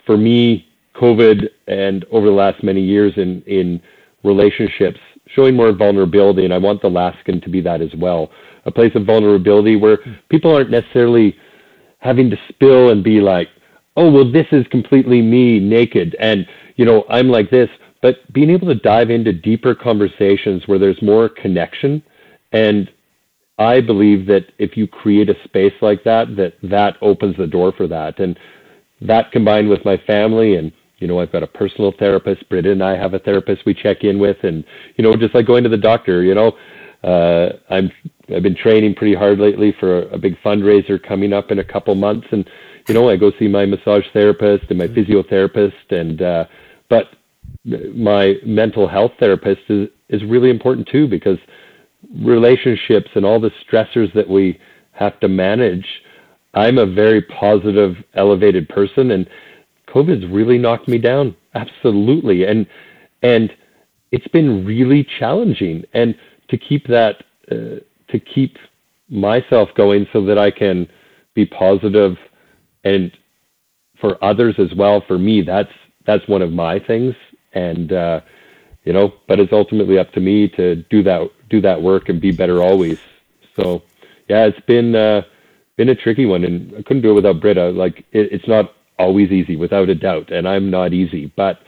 for 0.06 0.18
me 0.18 0.68
covid 0.96 1.50
and 1.68 2.06
over 2.12 2.28
the 2.28 2.34
last 2.34 2.64
many 2.64 2.82
years 2.82 3.14
in 3.18 3.42
in 3.44 3.82
relationships 4.24 5.00
showing 5.28 5.56
more 5.56 5.72
vulnerability 5.72 6.46
and 6.46 6.54
i 6.54 6.58
want 6.58 6.82
the 6.82 6.88
Alaskan 6.88 7.42
to 7.42 7.50
be 7.50 7.62
that 7.62 7.82
as 7.82 7.94
well 7.98 8.32
a 8.66 8.72
place 8.72 8.92
of 8.96 9.06
vulnerability 9.06 9.76
where 9.76 10.00
people 10.30 10.54
aren't 10.56 10.70
necessarily 10.70 11.36
having 12.00 12.30
to 12.30 12.38
spill 12.50 12.90
and 12.90 13.04
be 13.04 13.22
like, 13.22 13.48
oh, 13.96 14.12
well, 14.12 14.30
this 14.30 14.48
is 14.52 14.66
completely 14.68 15.22
me 15.22 15.60
naked. 15.60 16.16
And, 16.20 16.46
you 16.76 16.86
know, 16.86 17.06
I'm 17.10 17.30
like 17.30 17.50
this. 17.50 17.70
But 18.02 18.32
being 18.34 18.50
able 18.50 18.68
to 18.68 18.76
dive 18.76 19.10
into 19.10 19.32
deeper 19.32 19.76
conversations 19.76 20.64
where 20.66 20.80
there's 20.80 21.02
more 21.02 21.30
connection. 21.30 22.02
And 22.52 22.90
I 23.62 23.82
believe 23.82 24.26
that 24.28 24.52
if 24.58 24.76
you 24.76 24.88
create 24.88 25.30
a 25.30 25.36
space 25.44 25.74
like 25.82 26.04
that, 26.04 26.36
that 26.36 26.54
that 26.64 26.98
opens 27.02 27.38
the 27.38 27.48
door 27.48 27.72
for 27.72 27.88
that. 27.88 28.20
And 28.20 28.38
that 29.02 29.32
combined 29.32 29.70
with 29.70 29.84
my 29.86 29.98
family 30.06 30.56
and, 30.56 30.72
you 31.00 31.08
know, 31.08 31.20
I've 31.20 31.32
got 31.32 31.44
a 31.44 31.48
personal 31.48 31.94
therapist. 31.98 32.48
Britta 32.50 32.72
and 32.72 32.84
I 32.84 32.96
have 32.96 33.14
a 33.14 33.20
therapist 33.20 33.66
we 33.66 33.74
check 33.74 34.04
in 34.04 34.20
with. 34.20 34.38
And, 34.44 34.64
you 34.98 35.04
know, 35.04 35.16
just 35.16 35.34
like 35.34 35.48
going 35.48 35.64
to 35.64 35.70
the 35.70 35.78
doctor, 35.78 36.24
you 36.24 36.36
know, 36.36 36.54
uh, 37.04 37.54
I'm 37.70 37.92
I've 38.34 38.44
been 38.44 38.56
training 38.56 38.96
pretty 38.96 39.16
hard 39.16 39.40
lately 39.40 39.74
for 39.80 40.04
a, 40.04 40.14
a 40.14 40.18
big 40.18 40.38
fundraiser 40.44 41.02
coming 41.02 41.34
up 41.34 41.52
in 41.52 41.60
a 41.60 41.64
couple 41.64 41.96
months, 41.96 42.28
and 42.32 42.48
you 42.88 42.94
know 42.94 43.10
I 43.10 43.18
go 43.18 43.32
see 43.40 43.48
my 43.48 43.66
massage 43.66 44.06
therapist 44.14 44.66
and 44.70 44.78
my 44.78 44.88
physiotherapist, 44.88 45.90
and 45.90 46.22
uh, 46.22 46.46
but 46.90 47.08
my 47.66 48.36
mental 48.46 48.88
health 48.88 49.14
therapist 49.20 49.62
is 49.70 49.90
is 50.10 50.24
really 50.26 50.50
important 50.50 50.88
too 50.88 51.08
because 51.08 51.40
relationships 52.24 53.10
and 53.16 53.26
all 53.26 53.40
the 53.40 53.52
stressors 53.66 54.14
that 54.14 54.28
we 54.28 54.60
have 54.92 55.20
to 55.20 55.28
manage. 55.28 55.86
I'm 56.54 56.78
a 56.78 56.86
very 56.86 57.22
positive, 57.22 57.96
elevated 58.16 58.68
person, 58.70 59.12
and 59.12 59.30
COVID's 59.88 60.28
really 60.28 60.58
knocked 60.58 60.88
me 60.88 60.98
down. 60.98 61.36
Absolutely, 61.54 62.46
and 62.46 62.66
and 63.24 63.52
it's 64.12 64.28
been 64.30 64.66
really 64.66 65.08
challenging. 65.20 65.84
And 65.94 66.16
to 66.50 66.58
keep 66.58 66.88
that, 66.88 67.24
uh, 67.50 67.80
to 68.10 68.20
keep 68.20 68.58
myself 69.10 69.70
going, 69.76 70.08
so 70.12 70.26
that 70.26 70.38
I 70.38 70.52
can 70.52 70.88
be 71.34 71.46
positive, 71.46 72.18
and 72.84 73.12
for 74.02 74.22
others 74.24 74.56
as 74.58 74.74
well. 74.76 75.04
For 75.08 75.18
me, 75.18 75.42
that's 75.42 75.72
that's 76.06 76.28
one 76.28 76.42
of 76.42 76.52
my 76.52 76.80
things, 76.80 77.16
and 77.54 77.94
uh, 77.94 78.22
you 78.84 78.92
know, 78.92 79.14
but 79.28 79.40
it's 79.40 79.54
ultimately 79.54 79.98
up 79.98 80.12
to 80.14 80.20
me 80.20 80.50
to 80.50 80.76
do 80.90 81.04
that 81.04 81.30
do 81.52 81.62
that 81.62 81.82
work 81.82 82.10
and 82.10 82.20
be 82.20 82.32
better 82.32 82.64
always. 82.64 82.98
So, 83.56 83.84
yeah, 84.30 84.46
it's 84.46 84.60
been 84.62 84.96
uh, 84.96 85.22
been 85.78 85.90
a 85.90 85.96
tricky 85.96 86.26
one, 86.26 86.44
and 86.44 86.74
I 86.74 86.82
couldn't 86.82 87.04
do 87.04 87.12
it 87.12 87.16
without 87.16 87.42
Britta. 87.42 87.70
Like 87.70 88.00
it, 88.12 88.32
it's 88.32 88.48
not 88.48 88.74
always 88.98 89.32
easy, 89.32 89.56
without 89.56 89.90
a 89.90 89.96
doubt, 89.96 90.32
and 90.32 90.48
I'm 90.48 90.70
not 90.70 90.94
easy, 90.94 91.32
but 91.36 91.60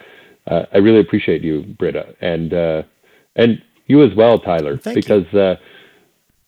uh, 0.48 0.64
I 0.74 0.78
really 0.78 1.00
appreciate 1.00 1.44
you, 1.44 1.64
Britta, 1.78 2.16
and 2.22 2.54
uh, 2.54 2.84
and 3.36 3.62
you 3.88 4.04
as 4.04 4.16
well, 4.16 4.40
Tyler, 4.40 4.78
Thank 4.78 4.96
you. 4.96 5.02
because 5.02 5.34
uh, 5.34 5.56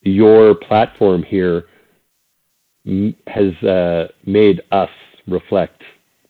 your 0.01 0.55
platform 0.55 1.23
here 1.23 1.65
m- 2.85 3.15
has 3.27 3.53
uh, 3.63 4.07
made 4.25 4.61
us 4.71 4.89
reflect 5.27 5.83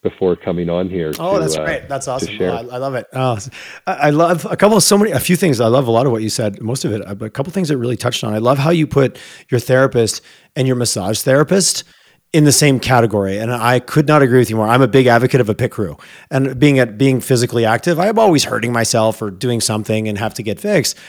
before 0.06 0.36
coming 0.36 0.70
on 0.70 0.88
here. 0.88 1.12
Oh, 1.18 1.34
to, 1.34 1.40
that's 1.40 1.58
uh, 1.58 1.66
great. 1.66 1.90
That's 1.90 2.08
awesome. 2.08 2.38
Oh, 2.40 2.46
I, 2.46 2.60
I 2.60 2.78
love 2.78 2.94
it. 2.94 3.08
Oh, 3.12 3.40
I, 3.88 3.94
I 3.94 4.10
love 4.12 4.46
a 4.46 4.56
couple 4.56 4.78
of 4.78 4.84
so 4.84 5.00
many, 5.00 5.10
a 5.10 5.20
few 5.20 5.36
things. 5.36 5.60
I 5.60 5.66
love 5.68 5.88
a 5.88 5.92
lot 5.92 6.06
of 6.06 6.12
what 6.12 6.22
you 6.22 6.30
said, 6.30 6.62
most 6.62 6.86
of 6.86 6.94
it, 6.94 7.02
but 7.18 7.26
a 7.26 7.30
couple 7.32 7.52
things 7.52 7.70
that 7.70 7.78
really 7.78 7.98
touched 7.98 8.24
on. 8.24 8.32
I 8.32 8.38
love 8.38 8.60
how 8.60 8.70
you 8.70 8.86
put 8.86 9.18
your 9.50 9.60
therapist 9.60 10.22
and 10.56 10.68
your 10.68 10.76
massage 10.76 11.22
therapist 11.22 11.84
in 12.34 12.44
the 12.44 12.52
same 12.52 12.80
category. 12.80 13.40
And 13.40 13.52
I 13.52 13.80
could 13.80 14.08
not 14.08 14.22
agree 14.22 14.38
with 14.38 14.52
you 14.52 14.58
more. 14.58 14.68
I'm 14.68 14.84
a 14.84 14.88
big 14.88 15.08
advocate 15.08 15.42
of 15.42 15.50
a 15.50 15.56
pit 15.56 15.72
crew 15.72 15.98
and 16.30 16.60
being 16.60 16.78
at 16.78 17.00
being 17.00 17.20
physically 17.20 17.66
active. 17.66 18.00
I'm 18.00 18.20
always 18.20 18.44
hurting 18.44 18.72
myself 18.72 19.24
or 19.24 19.32
doing 19.32 19.60
something 19.60 20.08
and 20.08 20.20
have 20.20 20.36
to 20.36 20.44
get 20.44 20.60
fixed, 20.60 21.00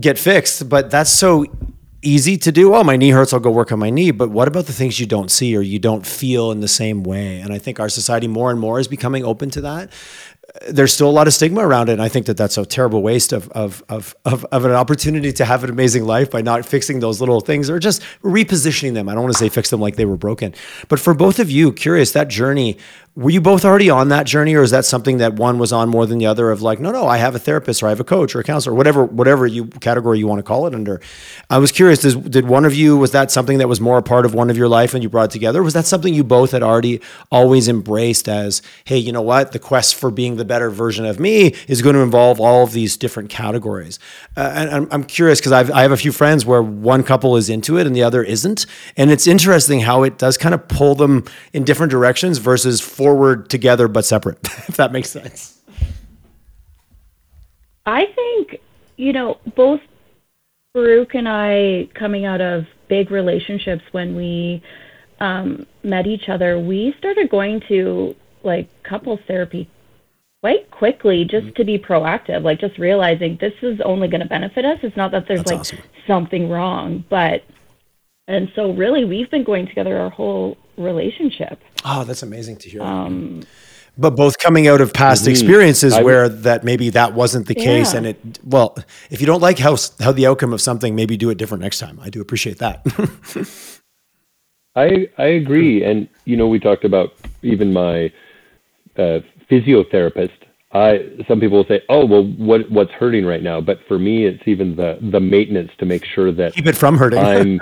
get 0.00 0.18
fixed. 0.18 0.70
But 0.70 0.90
that's 0.90 1.10
so 1.10 1.44
easy 2.02 2.36
to 2.38 2.52
do. 2.52 2.74
Oh, 2.74 2.84
my 2.84 2.96
knee 2.96 3.10
hurts. 3.10 3.32
I'll 3.32 3.40
go 3.40 3.50
work 3.50 3.72
on 3.72 3.78
my 3.78 3.90
knee. 3.90 4.10
But 4.10 4.30
what 4.30 4.48
about 4.48 4.66
the 4.66 4.72
things 4.72 5.00
you 5.00 5.06
don't 5.06 5.30
see 5.30 5.56
or 5.56 5.62
you 5.62 5.78
don't 5.78 6.06
feel 6.06 6.50
in 6.50 6.60
the 6.60 6.68
same 6.68 7.02
way? 7.02 7.40
And 7.40 7.52
I 7.52 7.58
think 7.58 7.80
our 7.80 7.88
society 7.88 8.28
more 8.28 8.50
and 8.50 8.60
more 8.60 8.78
is 8.78 8.88
becoming 8.88 9.24
open 9.24 9.50
to 9.50 9.60
that 9.62 9.90
there's 10.68 10.92
still 10.92 11.08
a 11.08 11.12
lot 11.12 11.26
of 11.26 11.32
stigma 11.32 11.66
around 11.66 11.88
it. 11.88 11.94
And 11.94 12.02
I 12.02 12.08
think 12.08 12.26
that 12.26 12.36
that's 12.36 12.58
a 12.58 12.66
terrible 12.66 13.02
waste 13.02 13.32
of, 13.32 13.48
of, 13.50 13.82
of, 13.88 14.14
of, 14.24 14.44
of, 14.46 14.64
an 14.64 14.72
opportunity 14.72 15.32
to 15.32 15.44
have 15.44 15.64
an 15.64 15.70
amazing 15.70 16.04
life 16.04 16.30
by 16.30 16.42
not 16.42 16.66
fixing 16.66 17.00
those 17.00 17.20
little 17.20 17.40
things 17.40 17.70
or 17.70 17.78
just 17.78 18.02
repositioning 18.22 18.94
them. 18.94 19.08
I 19.08 19.14
don't 19.14 19.22
want 19.22 19.34
to 19.34 19.38
say 19.38 19.48
fix 19.48 19.70
them 19.70 19.80
like 19.80 19.96
they 19.96 20.04
were 20.04 20.16
broken. 20.16 20.54
But 20.88 21.00
for 21.00 21.14
both 21.14 21.38
of 21.38 21.50
you, 21.50 21.72
curious, 21.72 22.12
that 22.12 22.28
journey 22.28 22.76
were 23.14 23.30
you 23.30 23.40
both 23.40 23.64
already 23.64 23.90
on 23.90 24.08
that 24.08 24.26
journey 24.26 24.54
or 24.54 24.62
is 24.62 24.70
that 24.70 24.84
something 24.84 25.18
that 25.18 25.34
one 25.34 25.58
was 25.58 25.72
on 25.72 25.88
more 25.88 26.06
than 26.06 26.18
the 26.18 26.26
other 26.26 26.50
of 26.50 26.62
like 26.62 26.80
no 26.80 26.90
no 26.90 27.06
i 27.06 27.18
have 27.18 27.34
a 27.34 27.38
therapist 27.38 27.82
or 27.82 27.86
i 27.86 27.90
have 27.90 28.00
a 28.00 28.04
coach 28.04 28.34
or 28.34 28.40
a 28.40 28.44
counselor 28.44 28.74
whatever 28.74 29.04
whatever 29.04 29.46
you 29.46 29.66
category 29.66 30.18
you 30.18 30.26
want 30.26 30.38
to 30.38 30.42
call 30.42 30.66
it 30.66 30.74
under. 30.74 31.00
I 31.50 31.58
was 31.58 31.72
curious 31.72 32.00
does, 32.00 32.16
did 32.16 32.46
one 32.46 32.64
of 32.64 32.74
you 32.74 32.96
was 32.96 33.12
that 33.12 33.30
something 33.30 33.58
that 33.58 33.68
was 33.68 33.80
more 33.80 33.98
a 33.98 34.02
part 34.02 34.24
of 34.24 34.34
one 34.34 34.50
of 34.50 34.56
your 34.56 34.68
life 34.68 34.94
and 34.94 35.02
you 35.02 35.08
brought 35.08 35.30
together? 35.30 35.62
Was 35.62 35.74
that 35.74 35.86
something 35.86 36.14
you 36.14 36.24
both 36.24 36.52
had 36.52 36.62
already 36.62 37.00
always 37.30 37.68
embraced 37.68 38.28
as 38.28 38.62
hey 38.84 38.98
you 38.98 39.12
know 39.12 39.22
what? 39.22 39.52
The 39.52 39.58
quest 39.58 39.94
for 39.94 40.10
being 40.10 40.36
the 40.36 40.44
better 40.44 40.70
version 40.70 41.04
of 41.04 41.20
me 41.20 41.54
is 41.68 41.82
going 41.82 41.94
to 41.94 42.02
involve 42.02 42.40
all 42.40 42.64
of 42.64 42.72
these 42.72 42.96
different 42.96 43.30
categories. 43.30 43.98
Uh, 44.36 44.52
and 44.54 44.70
I'm, 44.70 44.88
I'm 44.90 45.04
curious 45.04 45.40
because 45.40 45.52
i 45.52 45.82
have 45.82 45.92
a 45.92 45.96
few 45.96 46.12
friends 46.12 46.46
where 46.46 46.62
one 46.62 47.02
couple 47.02 47.36
is 47.36 47.50
into 47.50 47.78
it 47.78 47.86
and 47.86 47.94
the 47.94 48.02
other 48.02 48.22
isn't. 48.22 48.66
And 48.96 49.10
it's 49.10 49.26
interesting 49.26 49.80
how 49.80 50.02
it 50.04 50.18
does 50.18 50.38
kind 50.38 50.54
of 50.54 50.66
pull 50.68 50.94
them 50.94 51.24
in 51.52 51.64
different 51.64 51.90
directions 51.90 52.38
versus 52.38 52.80
forward 53.02 53.50
together 53.50 53.88
but 53.88 54.04
separate, 54.04 54.38
if 54.68 54.76
that 54.76 54.92
makes 54.92 55.10
sense. 55.10 55.60
I 57.84 58.06
think, 58.14 58.60
you 58.96 59.12
know, 59.12 59.38
both 59.56 59.80
Baruch 60.72 61.14
and 61.14 61.28
I, 61.28 61.88
coming 61.94 62.24
out 62.24 62.40
of 62.40 62.64
big 62.88 63.10
relationships 63.10 63.82
when 63.92 64.14
we 64.14 64.62
um, 65.20 65.66
met 65.82 66.06
each 66.06 66.28
other, 66.28 66.58
we 66.58 66.94
started 66.98 67.28
going 67.28 67.60
to 67.68 68.14
like 68.44 68.68
couples 68.82 69.20
therapy 69.26 69.68
quite 70.40 70.70
quickly 70.70 71.24
just 71.24 71.46
mm-hmm. 71.46 71.54
to 71.54 71.64
be 71.64 71.78
proactive, 71.78 72.42
like 72.42 72.60
just 72.60 72.78
realizing 72.78 73.38
this 73.40 73.52
is 73.62 73.80
only 73.84 74.08
going 74.08 74.20
to 74.20 74.28
benefit 74.28 74.64
us. 74.64 74.78
It's 74.82 74.96
not 74.96 75.12
that 75.12 75.26
there's 75.28 75.40
That's 75.40 75.50
like 75.50 75.60
awesome. 75.60 75.78
something 76.06 76.48
wrong, 76.48 77.04
but 77.08 77.44
and 78.28 78.50
so 78.54 78.72
really 78.72 79.04
we've 79.04 79.30
been 79.30 79.44
going 79.44 79.66
together 79.66 79.96
our 79.98 80.10
whole 80.10 80.56
relationship. 80.76 81.60
Oh, 81.84 82.04
that's 82.04 82.22
amazing 82.22 82.56
to 82.58 82.68
hear. 82.68 82.82
Um, 82.82 83.42
but 83.98 84.16
both 84.16 84.38
coming 84.38 84.66
out 84.68 84.80
of 84.80 84.92
past 84.92 85.22
mm-hmm. 85.22 85.32
experiences 85.32 85.94
I, 85.94 86.02
where 86.02 86.28
that 86.28 86.64
maybe 86.64 86.90
that 86.90 87.14
wasn't 87.14 87.46
the 87.46 87.54
case 87.54 87.92
yeah. 87.92 87.98
and 87.98 88.06
it 88.06 88.38
well 88.44 88.76
if 89.10 89.20
you 89.20 89.26
don't 89.26 89.42
like 89.42 89.58
how 89.58 89.76
how 90.00 90.12
the 90.12 90.26
outcome 90.26 90.52
of 90.52 90.60
something 90.60 90.94
maybe 90.94 91.16
do 91.16 91.30
it 91.30 91.36
different 91.36 91.62
next 91.62 91.78
time 91.78 92.00
i 92.02 92.08
do 92.08 92.20
appreciate 92.20 92.58
that 92.58 92.82
i 94.76 95.08
i 95.18 95.26
agree 95.26 95.84
and 95.84 96.08
you 96.24 96.36
know 96.36 96.48
we 96.48 96.58
talked 96.58 96.84
about 96.84 97.12
even 97.42 97.72
my 97.72 98.10
uh, 98.96 99.20
physiotherapist 99.50 100.30
i 100.72 101.00
some 101.28 101.40
people 101.40 101.58
will 101.58 101.66
say 101.66 101.82
oh 101.88 102.04
well 102.04 102.24
what 102.24 102.70
what's 102.70 102.92
hurting 102.92 103.24
right 103.24 103.42
now 103.42 103.60
but 103.60 103.78
for 103.88 103.98
me 103.98 104.24
it's 104.24 104.42
even 104.46 104.74
the 104.76 104.98
the 105.12 105.20
maintenance 105.20 105.70
to 105.78 105.84
make 105.84 106.04
sure 106.04 106.32
that 106.32 106.54
keep 106.54 106.66
it 106.66 106.76
from 106.76 106.96
hurting 106.96 107.18
i'm 107.18 107.60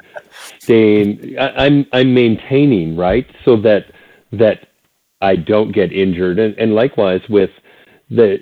staying 0.59 1.37
I, 1.39 1.67
i'm 1.67 1.87
i'm 1.93 2.15
maintaining 2.15 2.97
right 2.97 3.27
so 3.45 3.57
that 3.63 3.87
that 4.33 4.69
I 5.21 5.37
don't 5.37 5.73
get 5.73 5.93
injured. 5.93 6.39
And, 6.39 6.57
and 6.59 6.75
likewise 6.75 7.21
with 7.29 7.51
the 8.11 8.39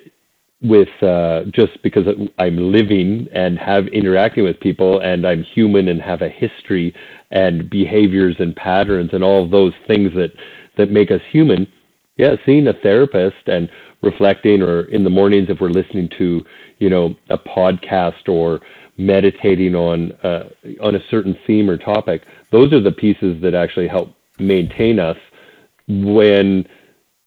with 0.61 0.89
uh, 1.01 1.43
just 1.53 1.81
because 1.83 2.05
I'm 2.37 2.57
living 2.57 3.29
and 3.31 3.57
have 3.57 3.87
interacting 3.87 4.43
with 4.43 4.59
people 4.59 4.99
and 4.99 5.25
I'm 5.25 5.43
human 5.43 5.87
and 5.87 6.01
have 6.01 6.21
a 6.21 6.27
history 6.27 6.93
and 7.31 7.69
behaviors 7.69 8.35
and 8.39 8.53
patterns 8.53 9.11
and 9.13 9.23
all 9.23 9.47
those 9.47 9.73
things 9.87 10.11
that 10.15 10.31
that 10.77 10.91
make 10.91 11.11
us 11.11 11.21
human. 11.31 11.67
Yeah, 12.17 12.35
seeing 12.45 12.67
a 12.67 12.73
therapist 12.73 13.47
and 13.47 13.69
reflecting 14.01 14.61
or 14.61 14.81
in 14.85 15.03
the 15.03 15.09
mornings 15.09 15.49
if 15.49 15.59
we're 15.59 15.69
listening 15.69 16.09
to, 16.17 16.43
you 16.79 16.89
know, 16.89 17.15
a 17.29 17.37
podcast 17.37 18.27
or 18.27 18.61
meditating 18.97 19.75
on 19.75 20.11
uh, 20.23 20.49
on 20.81 20.95
a 20.95 20.99
certain 21.09 21.37
theme 21.47 21.69
or 21.69 21.77
topic, 21.77 22.23
those 22.51 22.73
are 22.73 22.81
the 22.81 22.91
pieces 22.91 23.41
that 23.41 23.53
actually 23.53 23.87
help 23.87 24.09
maintain 24.39 24.99
us 24.99 25.17
when 25.87 26.67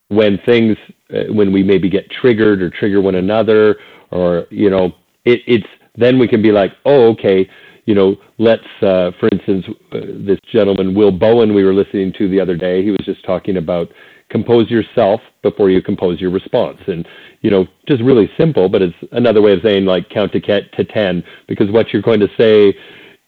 when 0.08 0.38
things 0.44 0.76
uh, 1.14 1.32
when 1.32 1.52
we 1.52 1.62
maybe 1.62 1.88
get 1.88 2.10
triggered 2.10 2.62
or 2.62 2.70
trigger 2.70 3.00
one 3.00 3.16
another 3.16 3.76
or 4.10 4.46
you 4.50 4.70
know 4.70 4.92
it, 5.24 5.40
it's 5.46 5.66
then 5.96 6.18
we 6.18 6.28
can 6.28 6.42
be 6.42 6.52
like 6.52 6.72
oh 6.84 7.08
okay 7.10 7.48
you 7.86 7.94
know 7.94 8.16
let's 8.38 8.62
uh, 8.82 9.10
for 9.18 9.28
instance 9.32 9.64
uh, 9.92 10.00
this 10.26 10.38
gentleman 10.52 10.94
will 10.94 11.10
bowen 11.10 11.54
we 11.54 11.64
were 11.64 11.74
listening 11.74 12.12
to 12.16 12.28
the 12.28 12.40
other 12.40 12.56
day. 12.56 12.82
He 12.82 12.90
was 12.90 13.00
just 13.04 13.24
talking 13.24 13.56
about 13.56 13.88
compose 14.32 14.68
yourself 14.70 15.20
before 15.42 15.70
you 15.70 15.80
compose 15.80 16.20
your 16.20 16.30
response. 16.30 16.80
And 16.88 17.06
you 17.42 17.50
know 17.50 17.66
just 17.86 18.02
really 18.02 18.30
simple 18.38 18.68
but 18.68 18.80
it's 18.80 18.96
another 19.12 19.42
way 19.42 19.52
of 19.52 19.60
saying 19.62 19.84
like 19.84 20.08
count 20.08 20.32
to, 20.32 20.40
to 20.40 20.84
10 20.84 21.22
because 21.46 21.70
what 21.70 21.92
you're 21.92 22.02
going 22.02 22.20
to 22.20 22.28
say 22.38 22.74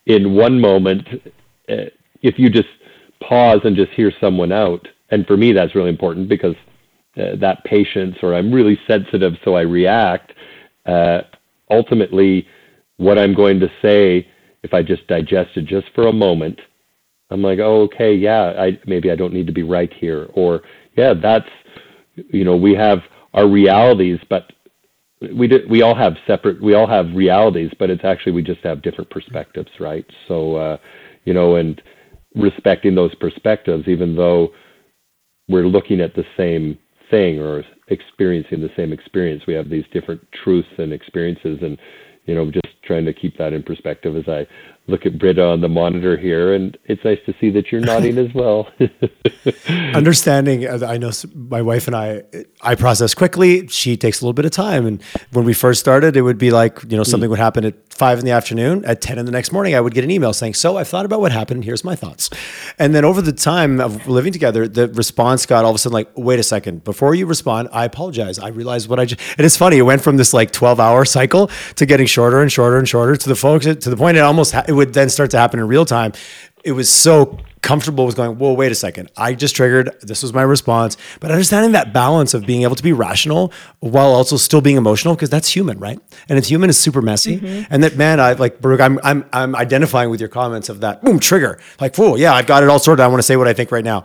in 0.07 0.35
one 0.35 0.61
moment 0.61 1.07
uh, 1.69 1.91
if 2.23 2.39
you 2.39 2.49
just 2.49 2.69
pause 3.21 3.61
and 3.65 3.77
just 3.77 3.91
hear 3.93 4.13
someone 4.21 4.53
out 4.53 4.87
and 5.11 5.27
for 5.27 5.37
me 5.37 5.53
that's 5.53 5.75
really 5.75 5.91
important 5.91 6.29
because 6.29 6.55
uh, 7.17 7.37
that 7.37 7.63
patience 7.65 8.17
or 8.23 8.35
i'm 8.35 8.53
really 8.53 8.79
sensitive 8.89 9.35
so 9.45 9.55
i 9.55 9.61
react 9.61 10.33
uh, 10.87 11.21
ultimately 11.71 12.47
what 12.97 13.19
i'm 13.19 13.35
going 13.35 13.59
to 13.61 13.69
say 13.83 14.27
if 14.63 14.73
i 14.73 14.83
just 14.83 15.07
digest 15.09 15.51
it 15.57 15.65
just 15.65 15.87
for 15.95 16.07
a 16.07 16.13
moment 16.13 16.61
i'm 17.31 17.43
like 17.43 17.59
oh 17.59 17.83
okay 17.83 18.15
yeah 18.15 18.53
i 18.59 18.79
maybe 18.87 19.11
i 19.11 19.17
don't 19.17 19.33
need 19.33 19.47
to 19.47 19.53
be 19.53 19.63
right 19.63 19.93
here 19.93 20.29
or 20.35 20.63
yeah 20.97 21.15
that's 21.21 21.49
you 22.15 22.45
know 22.45 22.57
we 22.57 22.75
have 22.75 23.01
our 23.35 23.49
realities 23.49 24.19
but 24.29 24.53
we 25.35 25.49
do, 25.49 25.61
we 25.71 25.83
all 25.83 25.95
have 25.95 26.15
separate 26.27 26.63
we 26.63 26.75
all 26.75 26.87
have 26.87 27.07
realities 27.15 27.71
but 27.79 27.91
it's 27.91 28.05
actually 28.05 28.33
we 28.33 28.43
just 28.43 28.61
have 28.61 28.83
different 28.83 29.11
perspectives 29.11 29.71
right 29.81 30.07
so 30.29 30.57
uh, 30.57 30.77
you 31.25 31.35
know 31.35 31.57
and 31.57 31.83
respecting 32.35 32.95
those 32.95 33.15
perspectives 33.17 33.89
even 33.89 34.17
though 34.17 34.49
we're 35.49 35.67
looking 35.67 36.01
at 36.01 36.15
the 36.15 36.25
same 36.37 36.79
thing 37.11 37.39
or 37.39 37.63
experiencing 37.89 38.61
the 38.61 38.71
same 38.77 38.93
experience. 38.93 39.43
We 39.47 39.55
have 39.55 39.69
these 39.69 39.85
different 39.93 40.21
truths 40.43 40.69
and 40.79 40.93
experiences, 40.93 41.59
and 41.63 41.79
you 42.27 42.35
know, 42.35 42.51
just 42.51 42.69
trying 42.85 43.05
to 43.05 43.13
keep 43.13 43.37
that 43.39 43.53
in 43.53 43.63
perspective 43.63 44.17
as 44.17 44.29
I 44.29 44.47
look 44.87 45.07
at 45.07 45.19
Britta 45.19 45.43
on 45.43 45.61
the 45.61 45.69
monitor 45.69 46.17
here, 46.17 46.53
and 46.53 46.77
it's 46.85 47.03
nice 47.05 47.19
to 47.27 47.35
see 47.41 47.51
that 47.51 47.73
you're 47.73 47.81
nodding 47.81 48.19
as 48.19 48.33
well. 48.35 48.69
Understanding, 49.95 50.67
uh, 50.67 50.87
I 50.87 50.99
know 50.99 51.11
my 51.35 51.63
wife 51.63 51.87
and 51.87 51.97
I, 51.97 52.23
I 52.61 52.75
process 52.75 53.15
quickly. 53.15 53.67
She 53.69 53.97
takes 53.97 54.21
a 54.21 54.25
little 54.25 54.35
bit 54.35 54.45
of 54.45 54.51
time, 54.51 54.87
and 54.87 55.03
when 55.33 55.45
we 55.45 55.55
first 55.55 55.81
started, 55.81 56.17
it 56.17 56.23
would 56.23 56.39
be 56.39 56.51
like 56.51 56.83
you 56.89 56.97
know 56.97 57.03
something 57.03 57.29
mm. 57.29 57.31
would 57.31 57.39
happen 57.39 57.65
at 57.65 57.75
five 57.93 58.19
in 58.19 58.25
the 58.25 58.31
afternoon. 58.31 58.85
At 58.85 59.01
ten 59.01 59.19
in 59.19 59.25
the 59.25 59.33
next 59.33 59.53
morning, 59.53 59.75
I 59.75 59.81
would 59.81 59.95
get 59.95 60.05
an 60.05 60.11
email 60.11 60.33
saying, 60.33 60.55
"So 60.55 60.77
I've 60.77 60.89
thought 60.89 61.07
about 61.07 61.21
what 61.21 61.33
happened. 61.33 61.65
Here's 61.65 61.85
my 61.85 61.97
thoughts." 61.97 62.29
And 62.79 62.95
then 62.95 63.05
over 63.05 63.23
the 63.23 63.33
time 63.33 63.81
of 63.81 64.07
living 64.07 64.33
together, 64.33 64.69
the 64.69 64.89
response 64.89 65.47
got 65.47 65.65
all 65.65 65.71
of 65.71 65.77
a 65.77 65.79
sudden 65.79 65.95
like, 65.95 66.11
"Wait 66.15 66.39
a 66.39 66.43
second, 66.43 66.85
before 66.85 67.15
you 67.15 67.25
respond, 67.25 67.69
I 67.73 67.87
apologize. 67.87 68.39
I 68.39 68.49
realized 68.49 68.89
what 68.89 69.01
I 69.01 69.07
just." 69.07 69.21
And 69.39 69.47
it's 69.47 69.57
funny, 69.57 69.79
it 69.79 69.83
went 69.83 70.03
from 70.03 70.19
this 70.19 70.35
like 70.35 70.51
twelve 70.51 70.79
hour 70.79 71.07
cycle 71.07 71.51
to 71.77 71.87
getting 71.87 72.07
shorter 72.07 72.43
and 72.43 72.53
shorter 72.53 72.77
and 72.77 72.87
shorter 72.89 73.17
to 73.17 73.29
the 73.29 73.37
folks 73.37 73.65
to 73.65 73.75
the 73.75 73.97
point 73.97 74.17
it 74.17 74.21
almost 74.21 74.55
it 74.69 74.74
would 74.75 74.95
then 74.95 75.09
start 75.09 75.31
to 75.33 75.39
happen 75.39 75.61
in 75.61 75.69
real 75.69 75.85
time. 75.85 76.13
It 76.65 76.73
was 76.73 76.91
so 76.91 77.39
comfortable 77.65 78.05
with 78.05 78.15
going, 78.15 78.39
whoa, 78.39 78.53
wait 78.53 78.71
a 78.71 78.75
second. 78.75 79.11
I 79.17 79.35
just 79.35 79.57
triggered. 79.57 79.91
This 80.03 80.23
was 80.23 80.33
my 80.33 80.43
response. 80.43 80.97
But 81.19 81.31
understanding 81.31 81.73
that 81.73 81.93
balance 81.93 82.35
of 82.35 82.47
being 82.47 82.63
able 82.63 82.77
to 82.77 82.83
be 82.83 82.93
rational 82.93 83.53
while 83.81 84.13
also 84.13 84.37
still 84.37 84.61
being 84.61 84.77
emotional, 84.77 85.15
because 85.15 85.31
that's 85.31 85.49
human, 85.49 85.79
right? 85.79 85.99
And 86.29 86.39
it's 86.39 86.49
human 86.49 86.71
is 86.71 86.79
super 86.79 87.03
messy. 87.03 87.39
Mm-hmm. 87.39 87.73
And 87.73 87.83
that 87.83 87.97
man, 87.97 88.21
I 88.21 88.35
like 88.35 88.61
Baruch, 88.61 88.81
I'm 88.81 89.01
I'm 89.03 89.25
I'm 89.33 89.57
identifying 89.57 90.11
with 90.11 90.21
your 90.21 90.29
comments 90.29 90.69
of 90.69 90.81
that 90.81 91.03
boom 91.03 91.19
trigger. 91.19 91.59
Like, 91.81 91.97
whoa, 91.97 92.17
yeah, 92.17 92.35
I've 92.35 92.47
got 92.47 92.63
it 92.63 92.69
all 92.69 92.79
sorted. 92.79 93.03
I 93.03 93.09
want 93.09 93.19
to 93.19 93.25
say 93.25 93.37
what 93.37 93.49
I 93.49 93.55
think 93.55 93.73
right 93.73 93.85
now. 93.85 94.05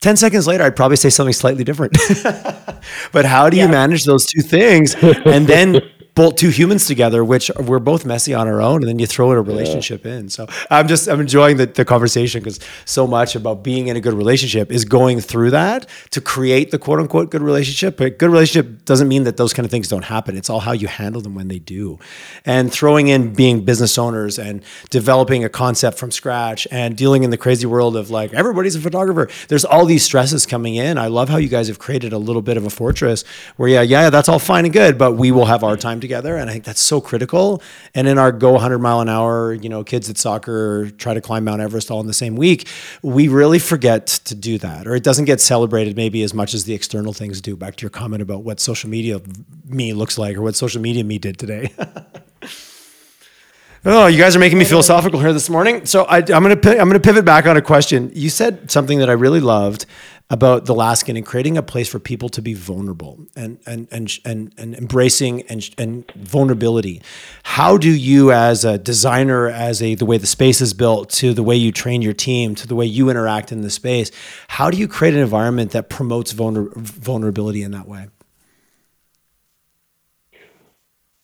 10 0.00 0.16
seconds 0.16 0.46
later, 0.46 0.64
I'd 0.64 0.76
probably 0.76 0.96
say 0.96 1.10
something 1.10 1.34
slightly 1.34 1.62
different. 1.62 1.92
but 3.12 3.26
how 3.26 3.50
do 3.50 3.58
yeah. 3.58 3.64
you 3.64 3.68
manage 3.70 4.04
those 4.04 4.24
two 4.24 4.40
things 4.40 4.94
and 4.94 5.46
then 5.46 5.82
bolt 6.14 6.36
two 6.38 6.50
humans 6.50 6.86
together, 6.86 7.24
which 7.24 7.50
we're 7.58 7.78
both 7.78 8.04
messy 8.04 8.34
on 8.34 8.48
our 8.48 8.60
own, 8.60 8.82
and 8.82 8.88
then 8.88 8.98
you 8.98 9.06
throw 9.06 9.32
in 9.32 9.38
a 9.38 9.42
relationship 9.42 10.04
yeah. 10.04 10.18
in. 10.18 10.28
So 10.28 10.46
I'm 10.70 10.88
just 10.88 11.08
I'm 11.08 11.20
enjoying 11.20 11.56
the, 11.56 11.66
the 11.66 11.84
conversation 11.84 12.40
because 12.40 12.60
so 12.84 13.06
much 13.06 13.36
about 13.36 13.62
being 13.62 13.88
in 13.88 13.96
a 13.96 14.00
good 14.00 14.14
relationship 14.14 14.70
is 14.72 14.84
going 14.84 15.20
through 15.20 15.50
that 15.50 15.88
to 16.10 16.20
create 16.20 16.70
the 16.70 16.78
quote 16.78 17.00
unquote 17.00 17.30
good 17.30 17.42
relationship. 17.42 17.96
But 17.96 18.18
good 18.18 18.30
relationship 18.30 18.84
doesn't 18.84 19.08
mean 19.08 19.24
that 19.24 19.36
those 19.36 19.52
kind 19.52 19.64
of 19.64 19.70
things 19.70 19.88
don't 19.88 20.04
happen. 20.04 20.36
It's 20.36 20.50
all 20.50 20.60
how 20.60 20.72
you 20.72 20.88
handle 20.88 21.20
them 21.20 21.34
when 21.34 21.48
they 21.48 21.58
do. 21.58 21.98
And 22.44 22.72
throwing 22.72 23.08
in 23.08 23.34
being 23.34 23.64
business 23.64 23.98
owners 23.98 24.38
and 24.38 24.62
developing 24.90 25.44
a 25.44 25.48
concept 25.48 25.98
from 25.98 26.10
scratch 26.10 26.66
and 26.70 26.96
dealing 26.96 27.22
in 27.22 27.30
the 27.30 27.36
crazy 27.36 27.66
world 27.66 27.96
of 27.96 28.10
like 28.10 28.32
everybody's 28.32 28.76
a 28.76 28.80
photographer. 28.80 29.28
There's 29.48 29.64
all 29.64 29.86
these 29.86 30.02
stresses 30.02 30.46
coming 30.46 30.74
in. 30.74 30.98
I 30.98 31.06
love 31.06 31.28
how 31.28 31.36
you 31.36 31.48
guys 31.48 31.68
have 31.68 31.78
created 31.78 32.12
a 32.12 32.18
little 32.18 32.42
bit 32.42 32.56
of 32.56 32.64
a 32.64 32.70
fortress 32.70 33.24
where 33.56 33.68
yeah, 33.68 33.82
yeah, 33.82 34.10
that's 34.10 34.28
all 34.28 34.38
fine 34.38 34.64
and 34.64 34.72
good, 34.72 34.98
but 34.98 35.12
we 35.12 35.30
will 35.30 35.46
have 35.46 35.62
our 35.64 35.76
time 35.76 35.99
time 36.00 36.08
together. 36.08 36.36
And 36.36 36.48
I 36.48 36.52
think 36.52 36.64
that's 36.64 36.80
so 36.80 37.00
critical. 37.00 37.62
And 37.94 38.08
in 38.08 38.18
our 38.18 38.32
go 38.32 38.52
100 38.52 38.78
mile 38.78 39.00
an 39.00 39.08
hour, 39.08 39.52
you 39.52 39.68
know, 39.68 39.84
kids 39.84 40.08
at 40.10 40.18
soccer 40.18 40.90
try 40.90 41.14
to 41.14 41.20
climb 41.20 41.44
Mount 41.44 41.60
Everest 41.60 41.90
all 41.90 42.00
in 42.00 42.06
the 42.06 42.14
same 42.14 42.36
week, 42.36 42.68
we 43.02 43.28
really 43.28 43.58
forget 43.58 44.06
to 44.06 44.34
do 44.34 44.58
that, 44.58 44.86
or 44.86 44.94
it 44.94 45.04
doesn't 45.04 45.26
get 45.26 45.40
celebrated 45.40 45.96
maybe 45.96 46.22
as 46.22 46.34
much 46.34 46.54
as 46.54 46.64
the 46.64 46.74
external 46.74 47.12
things 47.12 47.40
do. 47.40 47.56
Back 47.56 47.76
to 47.76 47.82
your 47.82 47.90
comment 47.90 48.22
about 48.22 48.42
what 48.42 48.60
social 48.60 48.90
media 48.90 49.20
me 49.66 49.92
looks 49.92 50.18
like 50.18 50.36
or 50.36 50.42
what 50.42 50.56
social 50.56 50.80
media 50.80 51.04
me 51.04 51.18
did 51.18 51.38
today. 51.38 51.72
Oh, 53.82 54.08
you 54.08 54.18
guys 54.18 54.36
are 54.36 54.38
making 54.38 54.58
me 54.58 54.66
philosophical 54.66 55.20
here 55.20 55.32
this 55.32 55.48
morning. 55.48 55.86
So 55.86 56.04
I, 56.04 56.18
am 56.18 56.24
to 56.24 56.78
I'm 56.78 56.90
to 56.90 57.00
pivot 57.00 57.24
back 57.24 57.46
on 57.46 57.56
a 57.56 57.62
question. 57.62 58.10
You 58.12 58.28
said 58.28 58.70
something 58.70 58.98
that 58.98 59.08
I 59.08 59.14
really 59.14 59.40
loved 59.40 59.86
about 60.30 60.66
the 60.66 60.72
Alaskan 60.72 61.16
and 61.16 61.26
creating 61.26 61.58
a 61.58 61.62
place 61.62 61.88
for 61.88 61.98
people 61.98 62.28
to 62.28 62.40
be 62.40 62.54
vulnerable 62.54 63.18
and 63.34 63.58
and 63.66 63.88
and 63.90 64.18
and, 64.24 64.54
and 64.56 64.74
embracing 64.76 65.42
and, 65.42 65.68
and 65.76 66.10
vulnerability. 66.16 67.02
How 67.42 67.76
do 67.76 67.90
you, 67.90 68.30
as 68.30 68.64
a 68.64 68.78
designer, 68.78 69.48
as 69.48 69.82
a 69.82 69.96
the 69.96 70.06
way 70.06 70.18
the 70.18 70.26
space 70.26 70.60
is 70.60 70.72
built, 70.72 71.10
to 71.10 71.34
the 71.34 71.42
way 71.42 71.56
you 71.56 71.72
train 71.72 72.00
your 72.00 72.12
team, 72.12 72.54
to 72.54 72.68
the 72.68 72.76
way 72.76 72.86
you 72.86 73.10
interact 73.10 73.50
in 73.50 73.62
the 73.62 73.70
space, 73.70 74.12
how 74.48 74.70
do 74.70 74.78
you 74.78 74.86
create 74.86 75.14
an 75.14 75.20
environment 75.20 75.72
that 75.72 75.90
promotes 75.90 76.32
vulner, 76.32 76.72
vulnerability 76.76 77.62
in 77.62 77.72
that 77.72 77.88
way? 77.88 78.06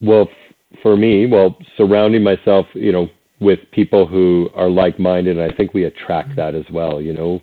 Well, 0.01 0.29
for 0.83 0.97
me, 0.97 1.27
well, 1.27 1.57
surrounding 1.77 2.23
myself, 2.23 2.67
you 2.75 2.93
know, 2.93 3.09
with 3.41 3.61
people 3.71 4.07
who 4.07 4.51
are 4.55 4.69
like-minded, 4.69 5.39
and 5.39 5.53
I 5.53 5.55
think 5.57 5.75
we 5.75 5.85
attract 5.85 6.37
that 6.37 6.55
as 6.55 6.65
well. 6.73 7.01
You 7.01 7.13
know, 7.13 7.41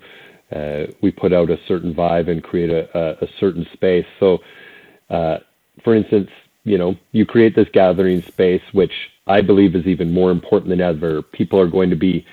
uh, 0.56 0.92
we 1.02 1.12
put 1.12 1.34
out 1.34 1.50
a 1.50 1.58
certain 1.68 1.94
vibe 1.94 2.30
and 2.30 2.44
create 2.44 2.70
a, 2.70 2.88
a, 2.98 3.26
a 3.26 3.28
certain 3.40 3.66
space. 3.74 4.06
So, 4.20 4.40
uh, 5.10 5.38
for 5.84 5.96
instance, 5.96 6.30
you 6.64 6.78
know, 6.78 6.96
you 7.12 7.26
create 7.26 7.56
this 7.56 7.68
gathering 7.74 8.22
space, 8.22 8.62
which 8.72 8.94
I 9.28 9.42
believe 9.42 9.76
is 9.76 9.86
even 9.86 10.12
more 10.12 10.32
important 10.32 10.70
than 10.70 10.82
ever. 10.82 11.22
People 11.22 11.60
are 11.60 11.68
going 11.68 11.90
to 11.90 11.96
be 11.96 12.26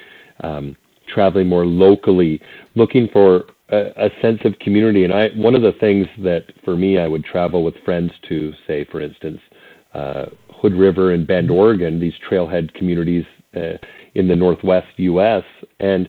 um, 0.43 0.77
traveling 1.09 1.49
more 1.49 1.67
locally, 1.67 2.41
looking 2.75 3.09
for 3.13 3.47
a, 3.71 4.07
a, 4.07 4.11
sense 4.23 4.41
of 4.45 4.59
community. 4.61 5.05
And 5.05 5.13
I, 5.13 5.29
one 5.31 5.55
of 5.55 5.63
the 5.63 5.73
things 5.73 6.07
that 6.19 6.45
for 6.65 6.77
me, 6.77 6.99
I 6.99 7.09
would 7.09 7.25
travel 7.25 7.65
with 7.65 7.75
friends 7.85 8.13
to, 8.29 8.53
say, 8.67 8.85
for 8.91 9.01
instance, 9.01 9.41
uh, 9.95 10.27
Hood 10.61 10.75
River 10.75 11.13
and 11.13 11.27
Bend, 11.27 11.51
Oregon, 11.51 11.99
these 11.99 12.15
trailhead 12.29 12.73
communities 12.75 13.25
uh, 13.57 13.79
in 14.15 14.29
the 14.29 14.37
Northwest 14.37 14.89
U.S. 14.97 15.45
and 15.81 16.09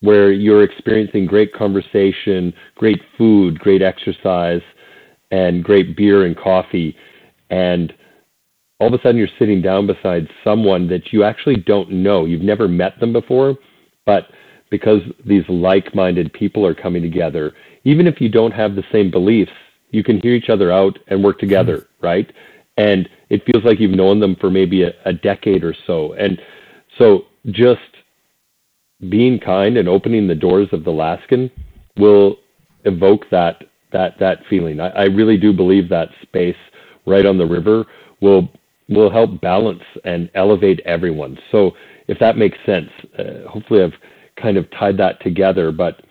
where 0.00 0.30
you're 0.30 0.62
experiencing 0.62 1.26
great 1.26 1.52
conversation, 1.52 2.52
great 2.76 3.00
food, 3.16 3.58
great 3.58 3.82
exercise, 3.82 4.62
and 5.30 5.64
great 5.64 5.96
beer 5.96 6.24
and 6.24 6.36
coffee, 6.36 6.96
and 7.50 7.92
all 8.80 8.88
of 8.88 8.94
a 8.94 9.02
sudden 9.02 9.16
you're 9.16 9.28
sitting 9.38 9.60
down 9.60 9.86
beside 9.86 10.28
someone 10.44 10.88
that 10.88 11.12
you 11.12 11.24
actually 11.24 11.56
don't 11.56 11.90
know. 11.90 12.24
You've 12.24 12.42
never 12.42 12.68
met 12.68 12.98
them 13.00 13.12
before, 13.12 13.56
but 14.06 14.30
because 14.70 15.00
these 15.26 15.42
like-minded 15.48 16.32
people 16.32 16.64
are 16.64 16.74
coming 16.74 17.02
together, 17.02 17.54
even 17.84 18.06
if 18.06 18.20
you 18.20 18.28
don't 18.28 18.52
have 18.52 18.76
the 18.76 18.84
same 18.92 19.10
beliefs, 19.10 19.52
you 19.90 20.04
can 20.04 20.20
hear 20.20 20.34
each 20.34 20.50
other 20.50 20.70
out 20.70 20.98
and 21.08 21.24
work 21.24 21.38
together, 21.38 21.78
mm-hmm. 21.78 22.06
right? 22.06 22.32
And 22.76 23.08
it 23.30 23.44
feels 23.44 23.64
like 23.64 23.80
you've 23.80 23.90
known 23.96 24.20
them 24.20 24.36
for 24.36 24.50
maybe 24.50 24.84
a, 24.84 24.92
a 25.04 25.12
decade 25.12 25.64
or 25.64 25.74
so. 25.86 26.12
And 26.12 26.40
so 26.98 27.26
just 27.46 27.80
being 29.08 29.38
kind 29.38 29.76
and 29.76 29.88
opening 29.88 30.26
the 30.26 30.34
doors 30.34 30.68
of 30.72 30.84
the 30.84 30.90
Alaskan 30.90 31.50
will 31.96 32.36
evoke 32.84 33.28
that 33.30 33.64
that 33.92 34.18
that 34.18 34.38
feeling. 34.50 34.80
I, 34.80 34.88
I 34.88 35.04
really 35.04 35.36
do 35.36 35.52
believe 35.52 35.88
that 35.88 36.08
space 36.22 36.56
right 37.06 37.24
on 37.24 37.38
the 37.38 37.46
river 37.46 37.86
will 38.20 38.48
will 38.88 39.10
help 39.10 39.40
balance 39.40 39.82
and 40.04 40.30
elevate 40.34 40.80
everyone. 40.84 41.38
So 41.52 41.72
if 42.08 42.18
that 42.18 42.36
makes 42.36 42.58
sense, 42.64 42.90
uh, 43.18 43.48
hopefully 43.48 43.82
I've 43.82 43.94
kind 44.36 44.56
of 44.56 44.70
tied 44.70 44.96
that 44.98 45.20
together. 45.22 45.70
But 45.72 46.02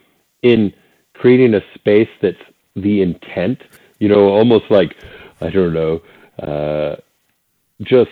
in 0.44 0.74
creating 1.14 1.56
a 1.56 1.62
space 1.76 2.10
that's 2.22 2.38
the 2.76 3.02
intent, 3.02 3.60
you 4.00 4.08
know, 4.08 4.30
almost 4.30 4.66
like 4.70 4.96
I 5.42 5.50
don't 5.50 5.74
know, 5.74 6.02
uh, 6.42 6.96
just 7.82 8.12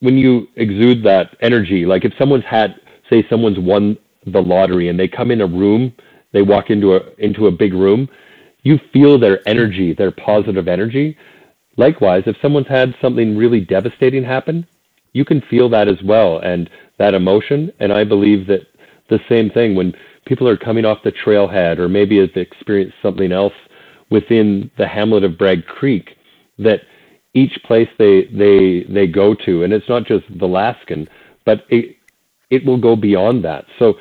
when 0.00 0.18
you 0.18 0.48
exude 0.56 1.04
that 1.04 1.36
energy, 1.40 1.86
like 1.86 2.04
if 2.04 2.12
someone's 2.18 2.44
had, 2.44 2.80
say, 3.08 3.24
someone's 3.30 3.58
won 3.58 3.96
the 4.26 4.42
lottery 4.42 4.88
and 4.88 4.98
they 4.98 5.08
come 5.08 5.30
in 5.30 5.40
a 5.40 5.46
room, 5.46 5.92
they 6.32 6.42
walk 6.42 6.70
into 6.70 6.94
a 6.96 7.00
into 7.18 7.46
a 7.46 7.52
big 7.52 7.74
room, 7.74 8.08
you 8.62 8.78
feel 8.92 9.18
their 9.18 9.46
energy, 9.48 9.92
their 9.92 10.10
positive 10.10 10.68
energy. 10.68 11.16
Likewise, 11.76 12.22
if 12.26 12.36
someone's 12.40 12.68
had 12.68 12.94
something 13.00 13.36
really 13.36 13.60
devastating 13.60 14.24
happen, 14.24 14.66
you 15.12 15.24
can 15.24 15.40
feel 15.42 15.68
that 15.70 15.88
as 15.88 16.02
well 16.04 16.38
and 16.38 16.70
that 16.98 17.14
emotion. 17.14 17.72
And 17.80 17.92
I 17.92 18.04
believe 18.04 18.46
that 18.46 18.62
the 19.10 19.20
same 19.28 19.50
thing 19.50 19.74
when 19.74 19.92
people 20.26 20.48
are 20.48 20.56
coming 20.56 20.84
off 20.84 21.02
the 21.04 21.12
trailhead 21.12 21.78
or 21.78 21.88
maybe 21.88 22.18
have 22.18 22.36
experienced 22.36 22.96
something 23.02 23.32
else 23.32 23.52
within 24.10 24.70
the 24.78 24.86
hamlet 24.86 25.24
of 25.24 25.38
Bragg 25.38 25.66
Creek, 25.66 26.16
that 26.58 26.82
each 27.34 27.58
place 27.64 27.88
they 27.98 28.26
they 28.26 28.84
they 28.88 29.06
go 29.06 29.34
to, 29.34 29.64
and 29.64 29.72
it's 29.72 29.88
not 29.88 30.04
just 30.04 30.24
the 30.38 30.46
Alaskan, 30.46 31.08
but 31.44 31.64
it 31.68 31.96
it 32.50 32.64
will 32.64 32.78
go 32.78 32.94
beyond 32.96 33.44
that. 33.44 33.64
So 33.78 33.94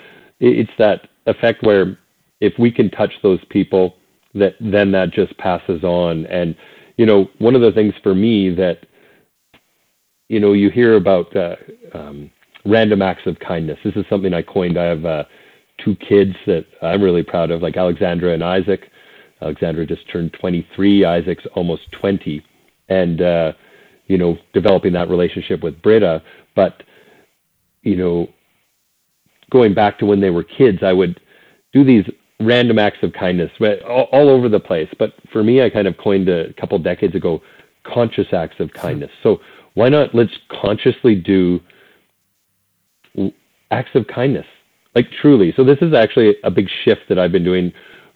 it's 0.43 0.71
that 0.77 1.07
effect 1.25 1.63
where 1.63 1.97
if 2.41 2.53
we 2.59 2.71
can 2.71 2.89
touch 2.91 3.13
those 3.23 3.39
people, 3.49 3.95
that 4.35 4.55
then 4.59 4.91
that 4.91 5.11
just 5.11 5.37
passes 5.37 5.83
on. 5.83 6.25
And 6.25 6.55
you 6.97 7.05
know, 7.05 7.27
one 7.39 7.55
of 7.55 7.61
the 7.61 7.71
things 7.71 7.93
for 8.03 8.13
me 8.13 8.53
that 8.55 8.85
you 10.29 10.39
know 10.39 10.53
you 10.53 10.69
hear 10.69 10.95
about 10.95 11.35
uh, 11.35 11.55
um, 11.93 12.29
random 12.65 13.01
acts 13.01 13.25
of 13.25 13.39
kindness. 13.39 13.79
This 13.83 13.95
is 13.95 14.05
something 14.09 14.33
I 14.33 14.41
coined. 14.41 14.77
I 14.77 14.85
have 14.85 15.05
uh, 15.05 15.23
two 15.83 15.95
kids 15.95 16.35
that 16.45 16.65
I'm 16.81 17.01
really 17.01 17.23
proud 17.23 17.51
of, 17.51 17.61
like 17.61 17.77
Alexandra 17.77 18.33
and 18.33 18.43
Isaac. 18.43 18.89
Alexandra 19.41 19.85
just 19.85 20.09
turned 20.11 20.33
23. 20.39 21.05
Isaac's 21.05 21.43
almost 21.55 21.91
20 21.99 22.43
and 22.89 23.21
uh, 23.21 23.53
you 24.07 24.17
know 24.17 24.37
developing 24.53 24.93
that 24.93 25.09
relationship 25.09 25.63
with 25.63 25.81
Britta. 25.81 26.21
But 26.55 26.83
you 27.81 27.95
know, 27.95 28.27
going 29.53 29.73
back 29.73 29.99
to 29.99 30.05
when 30.05 30.19
they 30.19 30.31
were 30.31 30.43
kids, 30.43 30.79
I 30.83 30.91
would 30.91 31.21
do 31.71 31.85
these 31.85 32.05
random 32.41 32.79
acts 32.79 32.97
of 33.03 33.13
kindness 33.13 33.51
all, 33.87 34.09
all 34.11 34.29
over 34.29 34.49
the 34.49 34.59
place. 34.59 34.89
But 34.99 35.13
for 35.31 35.43
me, 35.43 35.61
I 35.61 35.69
kind 35.69 35.87
of 35.87 35.95
coined 35.97 36.27
a 36.27 36.51
couple 36.53 36.77
decades 36.79 37.15
ago 37.15 37.41
conscious 37.85 38.27
acts 38.33 38.59
of 38.59 38.73
kindness. 38.73 39.11
So 39.21 39.39
why 39.75 39.89
not 39.89 40.13
let's 40.13 40.33
consciously 40.49 41.15
do 41.15 41.61
acts 43.71 43.91
of 43.95 44.07
kindness, 44.07 44.45
like 44.95 45.07
truly. 45.21 45.53
So 45.55 45.63
this 45.63 45.79
is 45.81 45.93
actually 45.93 46.35
a 46.43 46.51
big 46.51 46.67
shift 46.83 47.01
that 47.09 47.19
I've 47.19 47.31
been 47.31 47.43
doing 47.43 47.71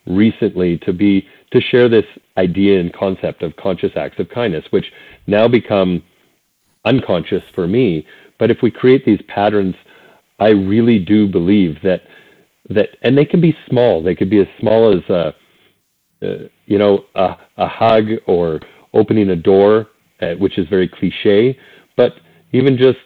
recently 0.05 0.77
to 0.79 0.93
be 0.93 1.27
to 1.51 1.61
share 1.61 1.87
this 1.87 2.05
idea 2.37 2.79
and 2.79 2.93
concept 2.93 3.43
of 3.43 3.55
conscious 3.55 3.91
acts 3.95 4.19
of 4.19 4.29
kindness, 4.29 4.65
which 4.71 4.91
now 5.27 5.47
become 5.47 6.03
unconscious 6.85 7.43
for 7.53 7.67
me. 7.67 8.05
But 8.39 8.51
if 8.51 8.61
we 8.61 8.71
create 8.71 9.05
these 9.05 9.21
patterns, 9.27 9.75
I 10.39 10.49
really 10.49 10.99
do 10.99 11.27
believe 11.27 11.77
that 11.83 12.01
that, 12.69 12.89
and 13.01 13.17
they 13.17 13.25
can 13.25 13.39
be 13.41 13.55
small. 13.69 14.03
They 14.03 14.15
could 14.15 14.29
be 14.29 14.41
as 14.41 14.47
small 14.59 14.93
as 14.93 15.09
a, 15.09 15.33
uh, 16.21 16.47
you 16.65 16.77
know, 16.77 17.05
a, 17.15 17.35
a 17.57 17.67
hug 17.67 18.05
or 18.25 18.59
opening 18.93 19.29
a 19.29 19.35
door, 19.35 19.87
uh, 20.21 20.33
which 20.33 20.57
is 20.57 20.67
very 20.67 20.87
cliche. 20.87 21.57
But 21.95 22.13
even 22.51 22.77
just, 22.77 22.97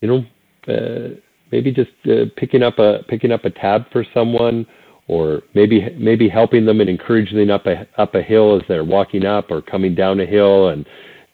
you 0.00 0.08
know, 0.08 0.72
uh, 0.72 1.16
maybe 1.50 1.72
just 1.72 1.90
uh, 2.06 2.26
picking 2.36 2.62
up 2.62 2.78
a 2.78 3.02
picking 3.08 3.32
up 3.32 3.44
a 3.44 3.50
tab 3.50 3.90
for 3.92 4.04
someone 4.14 4.66
or 5.06 5.42
maybe 5.54 5.94
maybe 5.98 6.28
helping 6.28 6.64
them 6.64 6.80
and 6.80 6.88
encouraging 6.88 7.36
them 7.36 7.50
up 7.50 7.66
a 7.66 7.86
up 7.98 8.14
a 8.14 8.22
hill 8.22 8.56
as 8.56 8.62
they're 8.68 8.84
walking 8.84 9.24
up 9.24 9.50
or 9.50 9.60
coming 9.60 9.94
down 9.94 10.20
a 10.20 10.26
hill 10.26 10.68
and 10.68 10.86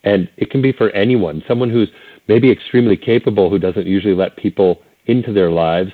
and 0.02 0.28
it 0.36 0.50
can 0.50 0.60
be 0.60 0.72
for 0.72 0.90
anyone 0.90 1.42
someone 1.46 1.70
who's 1.70 1.88
maybe 2.26 2.50
extremely 2.50 2.96
capable 2.96 3.48
who 3.48 3.58
doesn't 3.58 3.86
usually 3.86 4.14
let 4.14 4.36
people 4.36 4.82
into 5.11 5.32
their 5.32 5.50
lives 5.50 5.92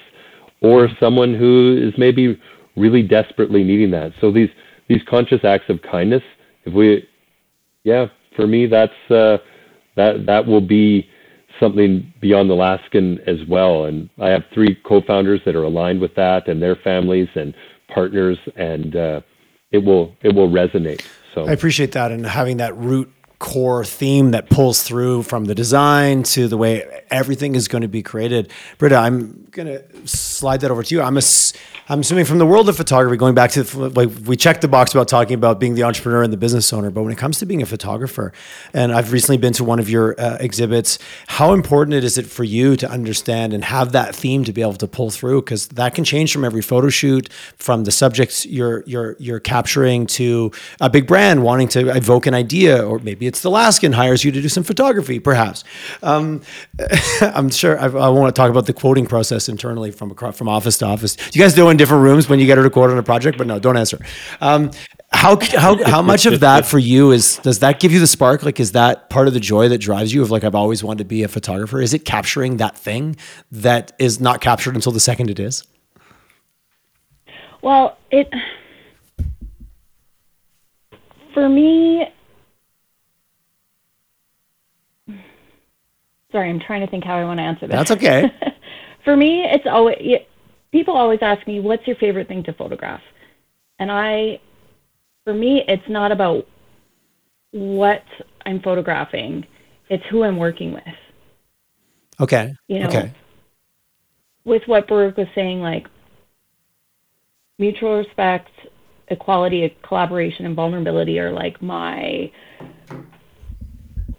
or 0.60 0.88
someone 1.00 1.34
who 1.34 1.76
is 1.80 1.94
maybe 1.98 2.40
really 2.76 3.02
desperately 3.02 3.64
needing 3.64 3.90
that 3.90 4.12
so 4.20 4.30
these 4.30 4.50
these 4.88 5.02
conscious 5.08 5.44
acts 5.44 5.68
of 5.68 5.80
kindness 5.82 6.22
if 6.64 6.72
we 6.72 7.06
yeah 7.84 8.06
for 8.34 8.46
me 8.46 8.66
that's 8.66 9.10
uh 9.10 9.38
that 9.96 10.26
that 10.26 10.46
will 10.46 10.60
be 10.60 11.08
something 11.60 12.12
beyond 12.20 12.50
Alaskan 12.50 13.18
as 13.26 13.38
well. 13.48 13.84
And 13.84 14.08
I 14.20 14.28
have 14.28 14.44
three 14.52 14.76
co-founders 14.86 15.40
that 15.46 15.56
are 15.56 15.64
aligned 15.64 16.00
with 16.00 16.14
that, 16.16 16.48
and 16.48 16.62
their 16.62 16.76
families 16.76 17.28
and 17.34 17.54
partners, 17.92 18.38
and 18.56 18.94
uh, 18.94 19.20
it 19.70 19.78
will 19.78 20.14
it 20.22 20.34
will 20.34 20.48
resonate. 20.48 21.02
So 21.34 21.46
I 21.46 21.52
appreciate 21.52 21.92
that 21.92 22.12
and 22.12 22.26
having 22.26 22.58
that 22.58 22.76
root 22.76 23.12
core 23.38 23.84
theme 23.84 24.30
that 24.30 24.48
pulls 24.48 24.82
through 24.82 25.22
from 25.22 25.44
the 25.44 25.54
design 25.54 26.22
to 26.22 26.48
the 26.48 26.56
way 26.56 27.02
everything 27.10 27.54
is 27.54 27.68
going 27.68 27.82
to 27.82 27.88
be 27.88 28.02
created. 28.02 28.50
Britta, 28.78 28.96
I'm 28.96 29.46
going 29.50 29.68
to 29.68 30.06
slide 30.06 30.60
that 30.60 30.70
over 30.70 30.82
to 30.82 30.94
you. 30.94 31.02
I'm 31.02 31.18
a, 31.18 31.22
I'm 31.88 32.00
assuming 32.00 32.24
from 32.24 32.38
the 32.38 32.46
world 32.46 32.68
of 32.68 32.76
photography, 32.76 33.16
going 33.16 33.34
back 33.34 33.50
to 33.52 33.62
the, 33.62 33.90
like 33.90 34.08
we 34.24 34.36
checked 34.36 34.62
the 34.62 34.68
box 34.68 34.92
about 34.94 35.08
talking 35.08 35.34
about 35.34 35.60
being 35.60 35.74
the 35.74 35.82
entrepreneur 35.82 36.22
and 36.22 36.32
the 36.32 36.38
business 36.38 36.72
owner, 36.72 36.90
but 36.90 37.02
when 37.02 37.12
it 37.12 37.18
comes 37.18 37.38
to 37.40 37.46
being 37.46 37.62
a 37.62 37.66
photographer, 37.66 38.32
and 38.72 38.92
I've 38.92 39.12
recently 39.12 39.36
been 39.36 39.52
to 39.54 39.64
one 39.64 39.78
of 39.78 39.90
your 39.90 40.18
uh, 40.18 40.38
exhibits, 40.40 40.98
how 41.26 41.52
important 41.52 41.94
is 41.94 42.16
it 42.16 42.26
for 42.26 42.44
you 42.44 42.74
to 42.76 42.90
understand 42.90 43.52
and 43.52 43.62
have 43.64 43.92
that 43.92 44.14
theme 44.14 44.44
to 44.44 44.52
be 44.52 44.62
able 44.62 44.74
to 44.74 44.88
pull 44.88 45.10
through? 45.10 45.42
Because 45.42 45.68
that 45.68 45.94
can 45.94 46.04
change 46.04 46.32
from 46.32 46.44
every 46.44 46.62
photo 46.62 46.88
shoot, 46.88 47.30
from 47.56 47.84
the 47.84 47.92
subjects 47.92 48.46
you're 48.46 48.82
you're 48.86 49.16
you're 49.18 49.40
capturing 49.40 50.06
to 50.06 50.50
a 50.80 50.88
big 50.88 51.06
brand 51.06 51.42
wanting 51.42 51.68
to 51.68 51.94
evoke 51.94 52.26
an 52.26 52.34
idea, 52.34 52.84
or 52.84 52.98
maybe 52.98 53.25
it's 53.26 53.40
the 53.40 53.48
Alaskan 53.48 53.92
hires 53.92 54.24
you 54.24 54.32
to 54.32 54.40
do 54.40 54.48
some 54.48 54.62
photography, 54.62 55.18
perhaps. 55.18 55.64
Um, 56.02 56.42
I'm 57.20 57.50
sure 57.50 57.78
I, 57.78 57.84
I 57.84 58.08
want 58.08 58.34
to 58.34 58.38
talk 58.38 58.50
about 58.50 58.66
the 58.66 58.72
quoting 58.72 59.06
process 59.06 59.48
internally 59.48 59.90
from 59.90 60.14
from 60.14 60.48
office 60.48 60.78
to 60.78 60.86
office. 60.86 61.16
You 61.34 61.40
guys 61.40 61.54
do 61.54 61.68
in 61.68 61.76
different 61.76 62.02
rooms 62.02 62.28
when 62.28 62.38
you 62.38 62.46
get 62.46 62.58
her 62.58 62.64
to 62.64 62.70
quote 62.70 62.90
on 62.90 62.98
a 62.98 63.02
project? 63.02 63.38
But 63.38 63.46
no, 63.46 63.58
don't 63.58 63.76
answer. 63.76 63.98
Um, 64.40 64.70
how 65.12 65.38
how 65.40 65.82
how 65.84 66.02
much 66.02 66.26
of 66.26 66.40
that 66.40 66.66
for 66.66 66.78
you 66.78 67.12
is 67.12 67.38
does 67.38 67.60
that 67.60 67.80
give 67.80 67.92
you 67.92 68.00
the 68.00 68.06
spark? 68.06 68.42
Like, 68.42 68.60
is 68.60 68.72
that 68.72 69.08
part 69.10 69.28
of 69.28 69.34
the 69.34 69.40
joy 69.40 69.68
that 69.68 69.78
drives 69.78 70.12
you? 70.12 70.22
Of 70.22 70.30
like, 70.30 70.44
I've 70.44 70.54
always 70.54 70.82
wanted 70.82 70.98
to 70.98 71.04
be 71.04 71.22
a 71.22 71.28
photographer. 71.28 71.80
Is 71.80 71.94
it 71.94 72.04
capturing 72.04 72.58
that 72.58 72.76
thing 72.76 73.16
that 73.50 73.92
is 73.98 74.20
not 74.20 74.40
captured 74.40 74.74
until 74.74 74.92
the 74.92 75.00
second 75.00 75.30
it 75.30 75.38
is? 75.38 75.64
Well, 77.62 77.96
it 78.10 78.32
for 81.32 81.48
me 81.48 82.06
Sorry, 86.36 86.50
I'm 86.50 86.60
trying 86.60 86.82
to 86.82 86.86
think 86.86 87.02
how 87.02 87.16
I 87.16 87.24
want 87.24 87.38
to 87.38 87.44
answer 87.44 87.66
that. 87.66 87.74
That's 87.74 87.90
okay. 87.92 88.30
For 89.06 89.16
me, 89.16 89.42
it's 89.44 89.64
always 89.66 89.96
people 90.70 90.94
always 90.94 91.20
ask 91.22 91.46
me, 91.46 91.60
"What's 91.60 91.86
your 91.86 91.96
favorite 91.96 92.28
thing 92.28 92.42
to 92.42 92.52
photograph?" 92.52 93.00
And 93.78 93.90
I, 93.90 94.38
for 95.24 95.32
me, 95.32 95.64
it's 95.66 95.88
not 95.88 96.12
about 96.12 96.46
what 97.52 98.02
I'm 98.44 98.60
photographing; 98.60 99.46
it's 99.88 100.04
who 100.10 100.24
I'm 100.24 100.36
working 100.36 100.74
with. 100.74 100.82
Okay. 102.20 102.54
You 102.68 102.80
know, 102.80 102.88
okay. 102.88 103.14
with 104.44 104.64
what 104.66 104.88
Baruch 104.88 105.16
was 105.16 105.28
saying, 105.34 105.62
like 105.62 105.86
mutual 107.58 107.96
respect, 107.96 108.50
equality, 109.08 109.74
collaboration, 109.88 110.44
and 110.44 110.54
vulnerability 110.54 111.18
are 111.18 111.32
like 111.32 111.62
my 111.62 112.30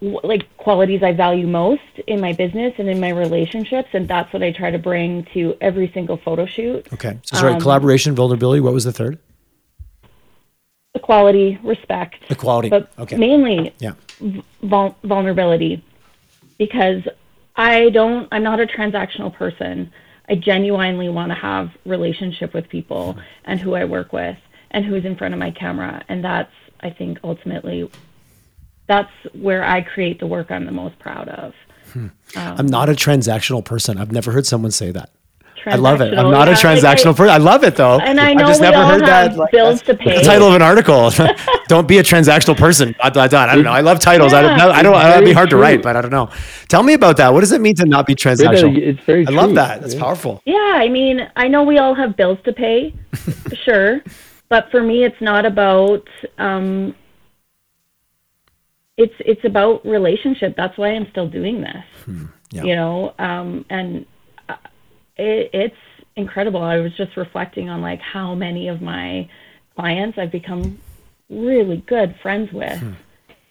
like 0.01 0.55
qualities 0.57 1.01
I 1.01 1.13
value 1.13 1.47
most 1.47 1.81
in 2.05 2.21
my 2.21 2.33
business 2.33 2.73
and 2.77 2.87
in 2.87 2.99
my 2.99 3.09
relationships, 3.09 3.89
and 3.93 4.07
that's 4.07 4.31
what 4.31 4.43
I 4.43 4.51
try 4.51 4.69
to 4.71 4.77
bring 4.77 5.25
to 5.33 5.55
every 5.59 5.91
single 5.93 6.17
photo 6.17 6.45
shoot. 6.45 6.87
Okay, 6.93 7.19
so 7.23 7.37
sorry, 7.37 7.53
um, 7.53 7.61
collaboration, 7.61 8.13
vulnerability. 8.15 8.59
What 8.59 8.73
was 8.73 8.83
the 8.83 8.91
third? 8.91 9.17
Equality, 10.93 11.59
respect. 11.63 12.15
Equality. 12.29 12.69
But 12.69 12.91
okay. 12.99 13.17
mainly, 13.17 13.73
yeah, 13.79 13.93
vul- 14.61 14.97
vulnerability, 15.03 15.83
because 16.57 17.03
I 17.55 17.89
don't. 17.89 18.27
I'm 18.31 18.43
not 18.43 18.59
a 18.59 18.67
transactional 18.67 19.33
person. 19.33 19.91
I 20.29 20.35
genuinely 20.35 21.09
want 21.09 21.31
to 21.31 21.35
have 21.35 21.69
relationship 21.85 22.53
with 22.53 22.69
people 22.69 23.13
mm-hmm. 23.13 23.21
and 23.45 23.59
who 23.59 23.75
I 23.75 23.85
work 23.85 24.11
with 24.11 24.37
and 24.71 24.83
who's 24.83 25.05
in 25.05 25.15
front 25.15 25.33
of 25.33 25.39
my 25.39 25.51
camera, 25.51 26.03
and 26.07 26.23
that's 26.23 26.51
I 26.81 26.91
think 26.91 27.19
ultimately 27.23 27.89
that's 28.87 29.11
where 29.33 29.63
I 29.63 29.81
create 29.81 30.19
the 30.19 30.27
work 30.27 30.51
I'm 30.51 30.65
the 30.65 30.71
most 30.71 30.97
proud 30.99 31.29
of. 31.29 31.53
Hmm. 31.93 31.99
Um, 31.99 32.11
I'm 32.35 32.65
not 32.67 32.89
a 32.89 32.93
transactional 32.93 33.63
person. 33.63 33.97
I've 33.97 34.11
never 34.11 34.31
heard 34.31 34.45
someone 34.45 34.71
say 34.71 34.91
that. 34.91 35.09
I 35.65 35.75
love 35.75 36.01
it. 36.01 36.17
I'm 36.17 36.31
not 36.31 36.47
yeah, 36.47 36.53
a 36.53 36.57
transactional 36.57 37.15
person. 37.15 37.29
I 37.29 37.37
love 37.37 37.63
it 37.63 37.75
though. 37.75 37.99
And 37.99 38.19
I 38.19 38.33
know 38.33 38.45
I 38.45 38.47
just 38.47 38.61
we 38.61 38.67
never 38.67 38.77
all 38.77 38.89
heard 38.89 39.01
have 39.01 39.35
that. 39.35 39.51
bills 39.51 39.81
to 39.83 39.95
pay. 39.95 40.17
The 40.17 40.23
title 40.23 40.47
of 40.47 40.55
an 40.55 40.61
article. 40.61 41.09
don't 41.67 41.87
be 41.87 41.97
a 41.97 42.03
transactional 42.03 42.57
person. 42.57 42.95
I 43.01 43.09
don't 43.09 43.63
know. 43.63 43.71
I 43.71 43.81
love 43.81 43.99
titles. 43.99 44.31
Yeah, 44.31 44.39
I 44.39 44.41
don't 44.41 44.57
know. 44.57 44.69
I 44.69 44.81
don't. 44.81 44.93
That'd 44.93 45.25
be 45.25 45.33
hard 45.33 45.49
true. 45.49 45.59
to 45.59 45.61
write, 45.61 45.83
but 45.83 45.95
I 45.95 46.01
don't 46.01 46.11
know. 46.11 46.29
Tell 46.69 46.83
me 46.83 46.93
about 46.93 47.17
that. 47.17 47.33
What 47.33 47.41
does 47.41 47.51
it 47.51 47.61
mean 47.61 47.75
to 47.75 47.85
not 47.85 48.05
be 48.05 48.15
transactional? 48.15 48.77
It's 48.77 49.03
very. 49.03 49.27
I 49.27 49.31
love 49.31 49.55
that. 49.55 49.81
That's 49.81 49.93
yeah. 49.93 49.99
powerful. 49.99 50.41
Yeah, 50.45 50.73
I 50.75 50.89
mean, 50.89 51.29
I 51.35 51.47
know 51.47 51.63
we 51.63 51.77
all 51.77 51.95
have 51.95 52.15
bills 52.15 52.39
to 52.45 52.53
pay, 52.53 52.93
sure, 53.65 54.01
but 54.49 54.71
for 54.71 54.81
me, 54.81 55.03
it's 55.03 55.19
not 55.21 55.45
about 55.45 56.07
um, 56.37 56.95
it's 58.97 59.13
it's 59.19 59.43
about 59.45 59.85
relationship. 59.85 60.55
That's 60.57 60.77
why 60.77 60.89
I'm 60.89 61.09
still 61.11 61.27
doing 61.27 61.61
this. 61.61 61.85
Hmm. 62.05 62.25
Yeah. 62.49 62.63
You 62.63 62.75
know, 62.75 63.13
um, 63.19 63.65
and 63.69 64.05
uh, 64.49 64.55
it, 65.17 65.49
it's 65.53 65.75
incredible. 66.15 66.61
I 66.61 66.79
was 66.79 66.93
just 66.95 67.15
reflecting 67.15 67.69
on 67.69 67.81
like 67.81 67.99
how 68.01 68.33
many 68.35 68.67
of 68.67 68.81
my 68.81 69.29
clients 69.75 70.17
I've 70.17 70.31
become 70.31 70.79
really 71.29 71.83
good 71.87 72.15
friends 72.21 72.51
with, 72.51 72.79
hmm. 72.79 72.93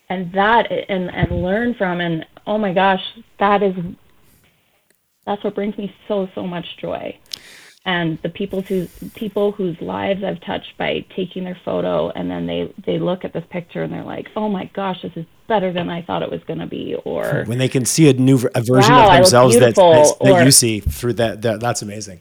and 0.08 0.32
that 0.32 0.70
and 0.70 1.14
and 1.14 1.42
learn 1.42 1.74
from. 1.74 2.00
And 2.00 2.26
oh 2.46 2.58
my 2.58 2.72
gosh, 2.72 3.02
that 3.38 3.62
is 3.62 3.74
that's 5.24 5.44
what 5.44 5.54
brings 5.54 5.76
me 5.78 5.94
so 6.08 6.28
so 6.34 6.46
much 6.46 6.66
joy 6.78 7.18
and 7.86 8.18
the 8.22 8.28
people 8.28 8.62
who 8.62 8.88
people 9.14 9.52
whose 9.52 9.80
lives 9.80 10.22
I've 10.24 10.40
touched 10.40 10.76
by 10.76 11.06
taking 11.14 11.44
their 11.44 11.58
photo 11.64 12.10
and 12.10 12.28
then 12.28 12.46
they 12.46 12.74
they 12.84 12.98
look 12.98 13.24
at 13.24 13.32
this 13.32 13.44
picture 13.48 13.84
and 13.84 13.92
they're 13.92 14.04
like, 14.04 14.26
"Oh 14.34 14.48
my 14.48 14.64
gosh, 14.74 15.02
this 15.02 15.12
is 15.14 15.24
better 15.46 15.72
than 15.72 15.88
I 15.88 16.02
thought 16.02 16.22
it 16.22 16.30
was 16.30 16.42
going 16.44 16.58
to 16.58 16.66
be." 16.66 16.96
Or 17.04 17.44
when 17.46 17.58
they 17.58 17.68
can 17.68 17.84
see 17.84 18.10
a 18.10 18.12
new 18.12 18.40
a 18.54 18.60
version 18.60 18.92
wow, 18.92 19.08
of 19.08 19.14
themselves 19.14 19.58
that, 19.58 19.76
that, 19.76 20.16
that 20.20 20.44
you 20.44 20.50
see 20.50 20.80
through 20.80 21.14
that, 21.14 21.42
that 21.42 21.60
that's 21.60 21.80
amazing. 21.80 22.20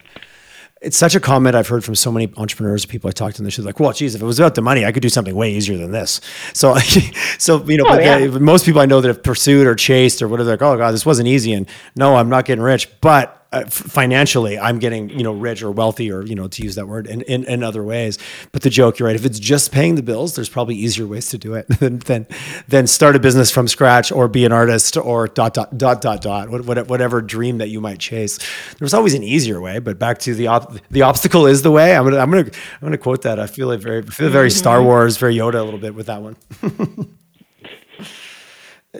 It's 0.82 0.96
such 0.96 1.14
a 1.14 1.20
comment 1.20 1.56
I've 1.56 1.66
heard 1.66 1.84
from 1.84 1.94
so 1.94 2.12
many 2.12 2.30
entrepreneurs, 2.36 2.84
people 2.84 3.08
I 3.08 3.12
talked 3.12 3.36
to, 3.36 3.42
and 3.42 3.50
they're 3.50 3.64
like, 3.64 3.80
"Well, 3.80 3.92
geez, 3.92 4.14
if 4.14 4.22
it 4.22 4.24
was 4.24 4.38
about 4.38 4.54
the 4.54 4.62
money, 4.62 4.84
I 4.84 4.92
could 4.92 5.02
do 5.02 5.08
something 5.08 5.34
way 5.34 5.52
easier 5.52 5.76
than 5.76 5.90
this." 5.90 6.20
So, 6.52 6.76
so 7.38 7.64
you 7.64 7.78
know, 7.78 7.86
oh, 7.88 7.98
yeah. 7.98 8.26
most 8.38 8.64
people 8.66 8.80
I 8.80 8.86
know 8.86 9.00
that 9.00 9.08
have 9.08 9.22
pursued 9.22 9.66
or 9.66 9.74
chased 9.74 10.22
or 10.22 10.28
whatever, 10.28 10.44
they're 10.44 10.56
like, 10.58 10.62
"Oh 10.62 10.76
God, 10.78 10.92
this 10.92 11.04
wasn't 11.04 11.26
easy," 11.26 11.54
and 11.54 11.68
no, 11.96 12.14
I'm 12.14 12.28
not 12.28 12.44
getting 12.44 12.62
rich, 12.62 12.88
but 13.00 13.45
uh, 13.56 13.66
financially 13.66 14.58
I'm 14.58 14.78
getting 14.78 15.08
you 15.10 15.22
know 15.22 15.32
rich 15.32 15.62
or 15.62 15.70
wealthy 15.70 16.10
or 16.12 16.22
you 16.22 16.34
know 16.34 16.48
to 16.48 16.62
use 16.62 16.74
that 16.74 16.86
word 16.86 17.06
in, 17.06 17.22
in, 17.22 17.44
in, 17.44 17.62
other 17.62 17.82
ways. 17.82 18.18
But 18.52 18.62
the 18.62 18.70
joke, 18.70 18.98
you're 18.98 19.06
right. 19.06 19.16
If 19.16 19.24
it's 19.24 19.38
just 19.38 19.72
paying 19.72 19.94
the 19.94 20.02
bills, 20.02 20.34
there's 20.34 20.48
probably 20.48 20.74
easier 20.74 21.06
ways 21.06 21.30
to 21.30 21.38
do 21.38 21.54
it 21.54 21.66
than 21.80 22.00
than, 22.00 22.26
than 22.68 22.86
start 22.86 23.16
a 23.16 23.18
business 23.18 23.50
from 23.50 23.68
scratch 23.68 24.12
or 24.12 24.28
be 24.28 24.44
an 24.44 24.52
artist 24.52 24.96
or 24.96 25.26
dot 25.26 25.54
dot 25.54 25.76
dot 25.76 26.02
dot 26.02 26.20
dot 26.20 26.50
whatever 26.50 27.22
dream 27.22 27.58
that 27.58 27.68
you 27.68 27.80
might 27.80 27.98
chase. 27.98 28.38
There's 28.78 28.94
always 28.94 29.14
an 29.14 29.22
easier 29.22 29.60
way. 29.60 29.78
But 29.78 29.98
back 29.98 30.18
to 30.20 30.34
the 30.34 30.48
op- 30.48 30.74
the 30.90 31.02
obstacle 31.02 31.46
is 31.46 31.62
the 31.62 31.70
way. 31.70 31.96
I'm 31.96 32.04
gonna 32.04 32.18
I'm 32.18 32.30
gonna 32.30 32.44
I'm 32.44 32.80
gonna 32.82 32.98
quote 32.98 33.22
that. 33.22 33.40
I 33.40 33.46
feel 33.46 33.68
like 33.68 33.80
very 33.80 33.98
I 33.98 34.06
feel 34.06 34.28
very 34.30 34.50
Star 34.50 34.78
mm-hmm. 34.78 34.86
Wars, 34.86 35.16
very 35.16 35.34
Yoda 35.34 35.60
a 35.60 35.62
little 35.62 35.80
bit 35.80 35.94
with 35.94 36.06
that 36.06 36.20
one. 36.22 36.36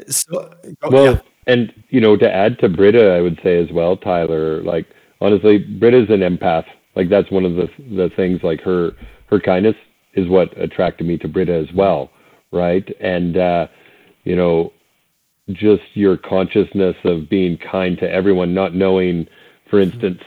so, 0.08 0.54
oh, 0.82 0.90
well. 0.90 1.14
Yeah 1.14 1.20
and 1.46 1.72
you 1.90 2.00
know, 2.00 2.16
to 2.16 2.32
add 2.32 2.58
to 2.60 2.68
Britta, 2.68 3.12
I 3.12 3.20
would 3.20 3.38
say 3.42 3.62
as 3.62 3.70
well, 3.72 3.96
Tyler. 3.96 4.62
Like 4.62 4.86
honestly, 5.20 5.58
Britta's 5.58 6.10
an 6.10 6.20
empath. 6.20 6.64
Like 6.94 7.08
that's 7.08 7.30
one 7.30 7.44
of 7.44 7.54
the 7.54 7.68
the 7.78 8.10
things. 8.16 8.40
Like 8.42 8.60
her 8.62 8.92
her 9.28 9.40
kindness 9.40 9.76
is 10.14 10.28
what 10.28 10.58
attracted 10.60 11.06
me 11.06 11.18
to 11.18 11.28
Britta 11.28 11.54
as 11.54 11.72
well, 11.74 12.10
right? 12.52 12.88
And 13.00 13.36
uh, 13.36 13.68
you 14.24 14.34
know, 14.34 14.72
just 15.50 15.84
your 15.94 16.16
consciousness 16.16 16.96
of 17.04 17.28
being 17.28 17.58
kind 17.58 17.96
to 17.98 18.10
everyone, 18.10 18.54
not 18.54 18.74
knowing, 18.74 19.28
for 19.70 19.78
instance, 19.78 20.22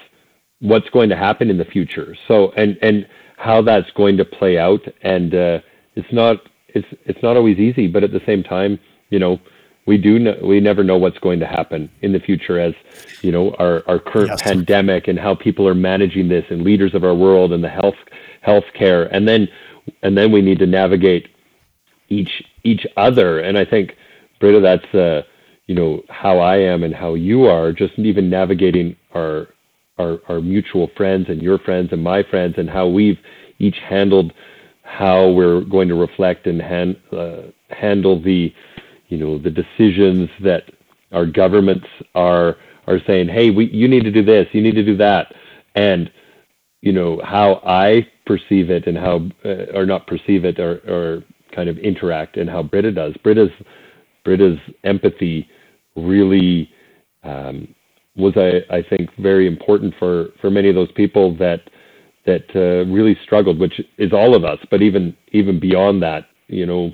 what's 0.59 0.89
going 0.91 1.09
to 1.09 1.17
happen 1.17 1.49
in 1.49 1.57
the 1.57 1.65
future. 1.65 2.15
So 2.27 2.51
and 2.51 2.77
and 2.81 3.07
how 3.37 3.61
that's 3.61 3.91
going 3.91 4.17
to 4.17 4.25
play 4.25 4.57
out. 4.57 4.81
And 5.01 5.33
uh, 5.35 5.59
it's 5.95 6.13
not 6.13 6.37
it's 6.69 6.87
it's 7.03 7.21
not 7.21 7.35
always 7.35 7.57
easy, 7.57 7.87
but 7.87 8.03
at 8.05 8.13
the 8.13 8.21
same 8.25 8.41
time, 8.41 8.79
you 9.09 9.19
know 9.19 9.41
we 9.89 9.97
do 9.97 10.19
know, 10.19 10.37
we 10.43 10.59
never 10.59 10.83
know 10.83 10.97
what's 10.97 11.17
going 11.17 11.39
to 11.39 11.47
happen 11.47 11.89
in 12.03 12.11
the 12.11 12.19
future 12.19 12.59
as 12.59 12.75
you 13.23 13.31
know 13.31 13.55
our, 13.57 13.81
our 13.87 13.97
current 13.97 14.29
yes. 14.29 14.41
pandemic 14.43 15.07
and 15.07 15.17
how 15.17 15.33
people 15.33 15.67
are 15.67 15.73
managing 15.73 16.29
this 16.29 16.45
and 16.51 16.61
leaders 16.61 16.93
of 16.93 17.03
our 17.03 17.15
world 17.15 17.51
and 17.51 17.63
the 17.63 17.69
health 17.69 17.95
healthcare 18.45 19.09
and 19.11 19.27
then 19.27 19.47
and 20.03 20.15
then 20.15 20.31
we 20.31 20.43
need 20.43 20.59
to 20.59 20.67
navigate 20.67 21.27
each 22.09 22.43
each 22.63 22.85
other 22.97 23.39
and 23.39 23.57
I 23.57 23.65
think 23.65 23.95
Britta 24.39 24.59
that's 24.59 24.93
uh, 24.93 25.23
you 25.65 25.73
know 25.73 26.03
how 26.09 26.37
I 26.37 26.57
am 26.57 26.83
and 26.83 26.93
how 26.93 27.15
you 27.15 27.45
are 27.45 27.73
just 27.73 27.97
even 27.97 28.29
navigating 28.29 28.95
our 29.15 29.47
our 29.97 30.19
our 30.29 30.39
mutual 30.39 30.91
friends 30.95 31.29
and 31.29 31.41
your 31.41 31.57
friends 31.57 31.89
and 31.91 32.03
my 32.03 32.21
friends 32.21 32.59
and 32.59 32.69
how 32.69 32.87
we've 32.87 33.17
each 33.57 33.79
handled 33.79 34.33
how 34.83 35.29
we're 35.29 35.61
going 35.61 35.87
to 35.87 35.95
reflect 35.95 36.47
and 36.47 36.61
hand, 36.61 36.95
uh, 37.11 37.41
handle 37.69 38.21
the 38.21 38.53
you 39.09 39.17
know 39.17 39.37
the 39.37 39.51
decisions 39.51 40.29
that 40.41 40.63
our 41.11 41.25
governments 41.25 41.87
are 42.15 42.57
are 42.87 42.99
saying, 43.05 43.27
hey, 43.27 43.51
we 43.51 43.69
you 43.71 43.87
need 43.87 44.03
to 44.03 44.11
do 44.11 44.23
this, 44.23 44.47
you 44.53 44.61
need 44.61 44.75
to 44.75 44.83
do 44.85 44.97
that, 44.97 45.33
and 45.75 46.09
you 46.81 46.93
know 46.93 47.21
how 47.23 47.61
I 47.65 48.07
perceive 48.25 48.69
it 48.69 48.87
and 48.87 48.97
how 48.97 49.21
uh, 49.45 49.77
or 49.77 49.85
not 49.85 50.07
perceive 50.07 50.45
it 50.45 50.59
or 50.59 50.79
or 50.87 51.23
kind 51.53 51.69
of 51.69 51.77
interact 51.77 52.37
and 52.37 52.49
how 52.49 52.63
Britta 52.63 52.91
does. 52.91 53.13
Britta's 53.23 53.51
Britta's 54.23 54.59
empathy 54.83 55.47
really 55.95 56.69
um, 57.23 57.73
was, 58.15 58.33
I, 58.35 58.61
I 58.73 58.83
think, 58.83 59.09
very 59.17 59.47
important 59.47 59.93
for, 59.97 60.27
for 60.41 60.49
many 60.49 60.69
of 60.69 60.75
those 60.75 60.91
people 60.93 61.35
that 61.37 61.61
that 62.25 62.43
uh, 62.53 62.85
really 62.91 63.17
struggled, 63.23 63.59
which 63.59 63.81
is 63.97 64.13
all 64.13 64.35
of 64.35 64.43
us. 64.43 64.59
But 64.69 64.81
even 64.81 65.15
even 65.31 65.59
beyond 65.59 66.03
that, 66.03 66.25
you 66.47 66.65
know, 66.65 66.91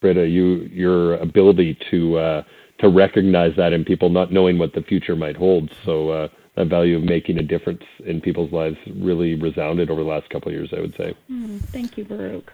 Britta, 0.00 0.26
you 0.26 0.68
your 0.72 1.14
ability 1.14 1.78
to 1.90 2.18
uh, 2.18 2.42
to 2.80 2.88
recognize 2.88 3.56
that 3.56 3.72
in 3.72 3.84
people 3.84 4.08
not 4.08 4.32
knowing 4.32 4.58
what 4.58 4.74
the 4.74 4.82
future 4.82 5.16
might 5.16 5.36
hold. 5.36 5.74
So 5.84 6.10
uh, 6.10 6.28
that 6.56 6.68
value 6.68 6.96
of 6.96 7.02
making 7.02 7.38
a 7.38 7.42
difference 7.42 7.82
in 8.04 8.20
people's 8.20 8.52
lives 8.52 8.76
really 8.94 9.34
resounded 9.34 9.90
over 9.90 10.02
the 10.02 10.08
last 10.08 10.28
couple 10.30 10.48
of 10.48 10.54
years. 10.54 10.70
I 10.76 10.80
would 10.80 10.94
say. 10.96 11.14
Mm, 11.30 11.60
thank 11.60 11.96
you, 11.96 12.04
Baruch 12.04 12.52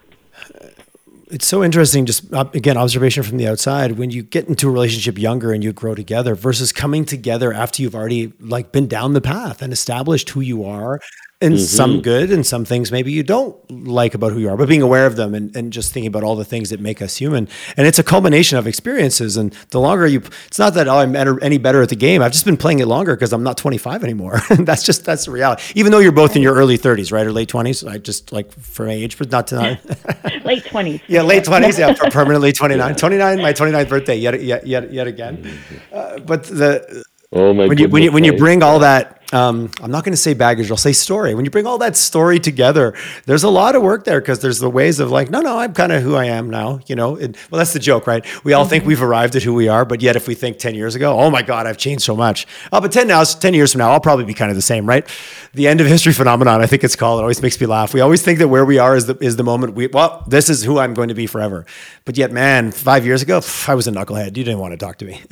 it's 1.32 1.46
so 1.46 1.64
interesting 1.64 2.04
just 2.04 2.32
uh, 2.34 2.44
again 2.52 2.76
observation 2.76 3.22
from 3.22 3.38
the 3.38 3.48
outside 3.48 3.92
when 3.92 4.10
you 4.10 4.22
get 4.22 4.48
into 4.48 4.68
a 4.68 4.70
relationship 4.70 5.18
younger 5.18 5.52
and 5.52 5.64
you 5.64 5.72
grow 5.72 5.94
together 5.94 6.34
versus 6.34 6.72
coming 6.72 7.04
together 7.04 7.52
after 7.52 7.82
you've 7.82 7.94
already 7.94 8.32
like 8.38 8.70
been 8.70 8.86
down 8.86 9.14
the 9.14 9.20
path 9.20 9.62
and 9.62 9.72
established 9.72 10.28
who 10.30 10.40
you 10.40 10.64
are 10.64 11.00
and 11.42 11.54
mm-hmm. 11.54 11.64
some 11.64 12.00
good 12.00 12.30
and 12.30 12.46
some 12.46 12.64
things 12.64 12.92
maybe 12.92 13.12
you 13.12 13.22
don't 13.22 13.56
like 13.70 14.14
about 14.14 14.32
who 14.32 14.38
you 14.38 14.48
are 14.48 14.56
but 14.56 14.68
being 14.68 14.82
aware 14.82 15.06
of 15.06 15.16
them 15.16 15.34
and, 15.34 15.54
and 15.56 15.72
just 15.72 15.92
thinking 15.92 16.06
about 16.06 16.22
all 16.22 16.36
the 16.36 16.44
things 16.44 16.70
that 16.70 16.80
make 16.80 17.02
us 17.02 17.16
human. 17.16 17.48
And 17.76 17.86
it's 17.86 17.98
a 17.98 18.02
culmination 18.02 18.58
of 18.58 18.66
experiences. 18.66 19.36
And 19.36 19.52
the 19.70 19.80
longer 19.80 20.06
you 20.06 20.22
it's 20.46 20.58
not 20.58 20.74
that 20.74 20.88
oh, 20.88 20.98
i'm 20.98 21.16
any 21.16 21.58
better 21.58 21.82
at 21.82 21.88
the 21.88 21.96
game. 21.96 22.22
I've 22.22 22.32
just 22.32 22.44
been 22.44 22.56
playing 22.56 22.78
it 22.78 22.86
longer 22.86 23.14
because 23.14 23.32
i'm 23.32 23.42
not 23.42 23.56
25 23.58 24.04
anymore. 24.04 24.40
That's 24.50 24.84
just 24.84 25.04
that's 25.04 25.24
the 25.24 25.32
reality. 25.32 25.62
Even 25.74 25.92
though 25.92 25.98
you're 25.98 26.12
both 26.12 26.36
in 26.36 26.42
your 26.42 26.54
early 26.54 26.78
30s 26.78 27.12
right 27.12 27.26
or 27.26 27.32
late 27.32 27.48
20s 27.48 27.88
i 27.88 27.98
just 27.98 28.32
like 28.32 28.52
for 28.52 28.86
age 28.88 29.18
but 29.18 29.30
not 29.30 29.46
tonight 29.46 29.80
late 30.44 30.64
20s 30.64 31.00
yeah 31.08 31.22
late 31.22 31.44
20s 31.44 31.78
yeah 31.78 31.94
permanently 32.10 32.52
29 32.52 32.94
29 32.94 33.42
my 33.42 33.52
29th 33.52 33.88
birthday 33.88 34.16
yet 34.16 34.40
yet 34.42 34.66
yet, 34.66 34.92
yet 34.92 35.06
again. 35.06 35.58
Uh, 35.92 36.18
but 36.20 36.44
the 36.44 37.04
oh 37.32 37.52
my 37.52 37.66
when 37.66 37.78
you 37.78 37.88
when 37.88 38.02
you 38.02 38.12
when 38.12 38.24
you 38.24 38.36
bring 38.36 38.62
all 38.62 38.78
that 38.78 39.21
um, 39.32 39.70
I'm 39.80 39.90
not 39.90 40.04
going 40.04 40.12
to 40.12 40.18
say 40.18 40.34
baggage, 40.34 40.70
I'll 40.70 40.76
say 40.76 40.92
story. 40.92 41.34
When 41.34 41.44
you 41.44 41.50
bring 41.50 41.66
all 41.66 41.78
that 41.78 41.96
story 41.96 42.38
together, 42.38 42.94
there's 43.24 43.42
a 43.42 43.48
lot 43.48 43.74
of 43.74 43.82
work 43.82 44.04
there 44.04 44.20
because 44.20 44.40
there's 44.40 44.58
the 44.58 44.68
ways 44.68 45.00
of 45.00 45.10
like, 45.10 45.30
no, 45.30 45.40
no, 45.40 45.58
I'm 45.58 45.72
kind 45.72 45.90
of 45.90 46.02
who 46.02 46.14
I 46.14 46.26
am 46.26 46.50
now, 46.50 46.80
you 46.86 46.94
know? 46.94 47.16
And, 47.16 47.36
well, 47.50 47.58
that's 47.58 47.72
the 47.72 47.78
joke, 47.78 48.06
right? 48.06 48.24
We 48.44 48.52
all 48.52 48.64
mm-hmm. 48.64 48.70
think 48.70 48.84
we've 48.84 49.02
arrived 49.02 49.34
at 49.34 49.42
who 49.42 49.54
we 49.54 49.68
are, 49.68 49.84
but 49.84 50.02
yet 50.02 50.16
if 50.16 50.28
we 50.28 50.34
think 50.34 50.58
10 50.58 50.74
years 50.74 50.94
ago, 50.94 51.18
oh 51.18 51.30
my 51.30 51.42
God, 51.42 51.66
I've 51.66 51.78
changed 51.78 52.04
so 52.04 52.14
much. 52.14 52.46
Oh, 52.72 52.80
but 52.80 52.92
10 52.92 53.08
now, 53.08 53.24
10 53.24 53.54
years 53.54 53.72
from 53.72 53.78
now, 53.78 53.90
I'll 53.90 54.00
probably 54.00 54.26
be 54.26 54.34
kind 54.34 54.50
of 54.50 54.56
the 54.56 54.62
same, 54.62 54.86
right? 54.86 55.08
The 55.54 55.66
end 55.66 55.80
of 55.80 55.86
history 55.86 56.12
phenomenon, 56.12 56.60
I 56.60 56.66
think 56.66 56.84
it's 56.84 56.96
called. 56.96 57.20
It 57.20 57.22
always 57.22 57.40
makes 57.40 57.58
me 57.58 57.66
laugh. 57.66 57.94
We 57.94 58.00
always 58.00 58.22
think 58.22 58.38
that 58.38 58.48
where 58.48 58.66
we 58.66 58.78
are 58.78 58.96
is 58.96 59.06
the, 59.06 59.16
is 59.18 59.36
the 59.36 59.44
moment 59.44 59.74
we, 59.74 59.86
well, 59.86 60.24
this 60.26 60.50
is 60.50 60.62
who 60.62 60.78
I'm 60.78 60.92
going 60.92 61.08
to 61.08 61.14
be 61.14 61.26
forever. 61.26 61.64
But 62.04 62.18
yet, 62.18 62.32
man, 62.32 62.70
five 62.70 63.06
years 63.06 63.22
ago, 63.22 63.40
I 63.66 63.74
was 63.74 63.86
a 63.86 63.92
knucklehead. 63.92 64.36
You 64.36 64.44
didn't 64.44 64.58
want 64.58 64.72
to 64.72 64.76
talk 64.76 64.98
to 64.98 65.04
me. 65.06 65.22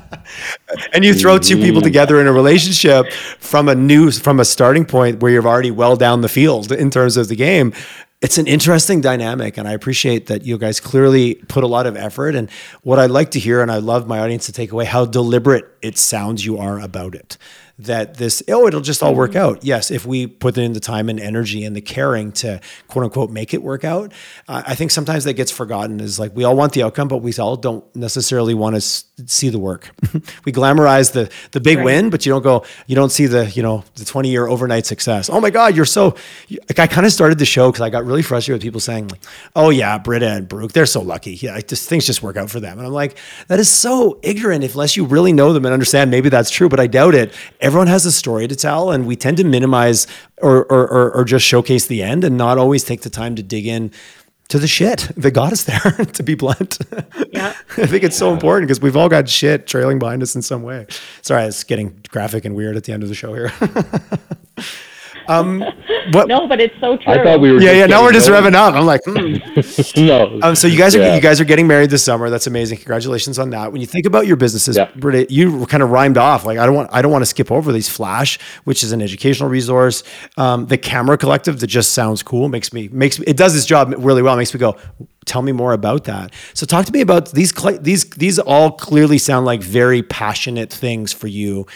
and 0.92 1.04
you 1.04 1.14
throw 1.14 1.38
two 1.38 1.56
people 1.56 1.80
mm-hmm. 1.80 1.84
together 1.84 2.20
in 2.20 2.26
a 2.26 2.32
relationship 2.32 3.06
from 3.38 3.68
a 3.68 3.74
new 3.74 4.10
from 4.10 4.40
a 4.40 4.44
starting 4.44 4.84
point 4.84 5.20
where 5.20 5.32
you're 5.32 5.46
already 5.46 5.70
well 5.70 5.96
down 5.96 6.20
the 6.20 6.28
field 6.28 6.72
in 6.72 6.90
terms 6.90 7.16
of 7.16 7.28
the 7.28 7.36
game 7.36 7.72
it's 8.22 8.38
an 8.38 8.46
interesting 8.46 9.00
dynamic 9.00 9.58
and 9.58 9.68
i 9.68 9.72
appreciate 9.72 10.26
that 10.26 10.44
you 10.44 10.56
guys 10.58 10.80
clearly 10.80 11.34
put 11.48 11.62
a 11.64 11.66
lot 11.66 11.86
of 11.86 11.96
effort. 11.96 12.34
And 12.34 12.50
what 12.82 12.98
i'd 12.98 13.10
like 13.10 13.30
to 13.32 13.38
hear 13.38 13.60
and 13.60 13.70
i 13.70 13.78
love 13.78 14.06
my 14.06 14.18
audience 14.18 14.46
to 14.46 14.52
take 14.52 14.72
away 14.72 14.84
how 14.84 15.04
deliberate 15.04 15.66
it 15.82 15.98
sounds 15.98 16.44
you 16.44 16.58
are 16.58 16.80
about 16.80 17.14
it 17.14 17.36
that 17.78 18.14
this, 18.16 18.42
oh, 18.48 18.66
it'll 18.66 18.80
just 18.80 19.02
all 19.02 19.14
work 19.14 19.36
out. 19.36 19.62
Yes, 19.62 19.90
if 19.90 20.06
we 20.06 20.26
put 20.26 20.56
in 20.56 20.72
the 20.72 20.80
time 20.80 21.08
and 21.08 21.20
energy 21.20 21.64
and 21.64 21.76
the 21.76 21.82
caring 21.82 22.32
to 22.32 22.60
quote 22.88 23.04
unquote 23.04 23.30
make 23.30 23.52
it 23.52 23.62
work 23.62 23.84
out. 23.84 24.12
Uh, 24.48 24.62
I 24.66 24.74
think 24.74 24.90
sometimes 24.90 25.24
that 25.24 25.34
gets 25.34 25.50
forgotten 25.50 26.00
is 26.00 26.18
like 26.18 26.34
we 26.34 26.44
all 26.44 26.56
want 26.56 26.72
the 26.72 26.82
outcome, 26.82 27.08
but 27.08 27.18
we 27.18 27.34
all 27.38 27.56
don't 27.56 27.84
necessarily 27.94 28.54
want 28.54 28.74
to 28.74 28.78
s- 28.78 29.04
see 29.26 29.50
the 29.50 29.58
work. 29.58 29.90
we 30.44 30.52
glamorize 30.52 31.12
the 31.12 31.30
the 31.52 31.60
big 31.60 31.78
right. 31.78 31.84
win, 31.84 32.10
but 32.10 32.24
you 32.24 32.32
don't 32.32 32.42
go, 32.42 32.64
you 32.86 32.96
don't 32.96 33.10
see 33.10 33.26
the, 33.26 33.50
you 33.50 33.62
know, 33.62 33.84
the 33.96 34.04
20 34.06 34.30
year 34.30 34.46
overnight 34.46 34.86
success. 34.86 35.28
Oh 35.28 35.40
my 35.40 35.50
God, 35.50 35.76
you're 35.76 35.84
so, 35.84 36.16
like 36.50 36.78
I 36.78 36.86
kind 36.86 37.06
of 37.06 37.12
started 37.12 37.38
the 37.38 37.44
show 37.44 37.70
because 37.70 37.82
I 37.82 37.90
got 37.90 38.06
really 38.06 38.22
frustrated 38.22 38.56
with 38.56 38.62
people 38.62 38.80
saying, 38.80 39.08
like, 39.08 39.22
oh 39.54 39.68
yeah, 39.68 39.98
Britta 39.98 40.30
and 40.30 40.48
Brooke, 40.48 40.72
they're 40.72 40.86
so 40.86 41.02
lucky. 41.02 41.34
Yeah, 41.34 41.60
just 41.60 41.88
things 41.88 42.06
just 42.06 42.22
work 42.22 42.36
out 42.38 42.50
for 42.50 42.60
them. 42.60 42.78
And 42.78 42.86
I'm 42.86 42.92
like, 42.92 43.18
that 43.48 43.58
is 43.58 43.68
so 43.68 44.18
ignorant 44.22 44.64
unless 44.64 44.96
you 44.96 45.04
really 45.04 45.34
know 45.34 45.52
them 45.52 45.66
and 45.66 45.74
understand 45.74 46.10
maybe 46.10 46.30
that's 46.30 46.50
true, 46.50 46.70
but 46.70 46.80
I 46.80 46.86
doubt 46.86 47.14
it 47.14 47.34
everyone 47.66 47.88
has 47.88 48.06
a 48.06 48.12
story 48.12 48.46
to 48.46 48.54
tell, 48.54 48.92
and 48.92 49.06
we 49.08 49.16
tend 49.16 49.36
to 49.38 49.44
minimize 49.44 50.06
or, 50.40 50.64
or, 50.66 50.88
or, 50.88 51.12
or 51.12 51.24
just 51.24 51.44
showcase 51.44 51.86
the 51.86 52.00
end 52.00 52.22
and 52.22 52.38
not 52.38 52.58
always 52.58 52.84
take 52.84 53.00
the 53.00 53.10
time 53.10 53.34
to 53.34 53.42
dig 53.42 53.66
in 53.66 53.90
to 54.48 54.60
the 54.60 54.68
shit 54.68 55.10
that 55.16 55.32
got 55.32 55.52
us 55.52 55.64
there, 55.64 56.04
to 56.12 56.22
be 56.22 56.36
blunt. 56.36 56.78
Yeah. 57.32 57.54
I 57.76 57.86
think 57.86 58.04
it's 58.04 58.16
so 58.16 58.32
important 58.32 58.68
because 58.68 58.80
we've 58.80 58.96
all 58.96 59.08
got 59.08 59.28
shit 59.28 59.66
trailing 59.66 59.98
behind 59.98 60.22
us 60.22 60.36
in 60.36 60.42
some 60.42 60.62
way. 60.62 60.86
Sorry, 61.22 61.42
it's 61.42 61.64
getting 61.64 62.00
graphic 62.08 62.44
and 62.44 62.54
weird 62.54 62.76
at 62.76 62.84
the 62.84 62.92
end 62.92 63.02
of 63.02 63.08
the 63.08 63.16
show 63.16 63.34
here. 63.34 63.52
Um, 65.28 65.60
what? 66.12 66.28
No, 66.28 66.46
but 66.46 66.60
it's 66.60 66.78
so 66.80 66.96
true. 66.96 67.12
I 67.12 67.22
thought 67.22 67.40
we 67.40 67.52
were. 67.52 67.60
Yeah, 67.60 67.72
yeah. 67.72 67.86
Now 67.86 68.02
we're 68.02 68.12
just 68.12 68.28
revving 68.28 68.54
up. 68.54 68.74
I'm 68.74 68.86
like, 68.86 69.02
mm. 69.06 70.06
no. 70.06 70.38
Um, 70.42 70.54
so 70.54 70.68
you 70.68 70.78
guys 70.78 70.94
are 70.94 71.00
yeah. 71.00 71.14
you 71.14 71.20
guys 71.20 71.40
are 71.40 71.44
getting 71.44 71.66
married 71.66 71.90
this 71.90 72.04
summer. 72.04 72.30
That's 72.30 72.46
amazing. 72.46 72.78
Congratulations 72.78 73.38
on 73.38 73.50
that. 73.50 73.72
When 73.72 73.80
you 73.80 73.86
think 73.86 74.06
about 74.06 74.26
your 74.26 74.36
businesses, 74.36 74.76
yeah. 74.76 74.90
Britta, 74.96 75.32
you 75.32 75.66
kind 75.66 75.82
of 75.82 75.90
rhymed 75.90 76.18
off. 76.18 76.44
Like 76.44 76.58
I 76.58 76.66
don't 76.66 76.74
want 76.74 76.90
I 76.92 77.02
don't 77.02 77.12
want 77.12 77.22
to 77.22 77.26
skip 77.26 77.50
over 77.50 77.72
these. 77.72 77.96
Flash, 77.96 78.38
which 78.64 78.84
is 78.84 78.92
an 78.92 79.00
educational 79.00 79.48
resource. 79.48 80.02
Um, 80.36 80.66
the 80.66 80.76
Camera 80.76 81.16
Collective 81.16 81.60
that 81.60 81.66
just 81.66 81.92
sounds 81.92 82.22
cool 82.22 82.48
makes 82.48 82.72
me 82.72 82.88
makes 82.88 83.18
it 83.20 83.36
does 83.36 83.56
its 83.56 83.64
job 83.64 83.94
really 83.98 84.22
well. 84.22 84.34
It 84.34 84.38
makes 84.38 84.52
me 84.52 84.60
go, 84.60 84.76
tell 85.24 85.42
me 85.42 85.52
more 85.52 85.72
about 85.72 86.04
that. 86.04 86.32
So 86.54 86.66
talk 86.66 86.86
to 86.86 86.92
me 86.92 87.00
about 87.00 87.32
these 87.32 87.52
these 87.80 88.08
these 88.10 88.38
all 88.38 88.72
clearly 88.72 89.18
sound 89.18 89.46
like 89.46 89.62
very 89.62 90.02
passionate 90.02 90.72
things 90.72 91.12
for 91.12 91.26
you 91.26 91.66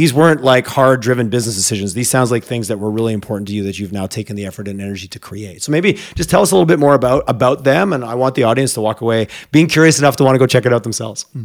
these 0.00 0.14
weren't 0.14 0.42
like 0.42 0.66
hard 0.66 1.02
driven 1.02 1.28
business 1.28 1.54
decisions. 1.54 1.92
These 1.92 2.08
sounds 2.08 2.30
like 2.30 2.42
things 2.42 2.68
that 2.68 2.78
were 2.78 2.90
really 2.90 3.12
important 3.12 3.48
to 3.48 3.54
you 3.54 3.62
that 3.64 3.78
you've 3.78 3.92
now 3.92 4.06
taken 4.06 4.34
the 4.34 4.46
effort 4.46 4.66
and 4.66 4.80
energy 4.80 5.06
to 5.08 5.18
create. 5.18 5.62
So 5.62 5.70
maybe 5.70 5.98
just 6.14 6.30
tell 6.30 6.40
us 6.40 6.52
a 6.52 6.54
little 6.54 6.64
bit 6.64 6.78
more 6.78 6.94
about 6.94 7.22
about 7.28 7.64
them, 7.64 7.92
and 7.92 8.02
I 8.02 8.14
want 8.14 8.34
the 8.34 8.44
audience 8.44 8.72
to 8.74 8.80
walk 8.80 9.02
away 9.02 9.28
being 9.52 9.66
curious 9.66 9.98
enough 9.98 10.16
to 10.16 10.24
want 10.24 10.36
to 10.36 10.38
go 10.38 10.46
check 10.46 10.64
it 10.64 10.72
out 10.72 10.84
themselves. 10.84 11.24
Hmm. 11.34 11.44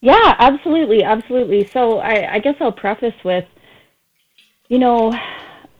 Yeah, 0.00 0.36
absolutely, 0.38 1.02
absolutely. 1.02 1.66
So 1.66 1.98
I, 1.98 2.36
I 2.36 2.38
guess 2.38 2.54
I'll 2.60 2.72
preface 2.72 3.22
with, 3.22 3.44
you 4.68 4.78
know, 4.78 5.12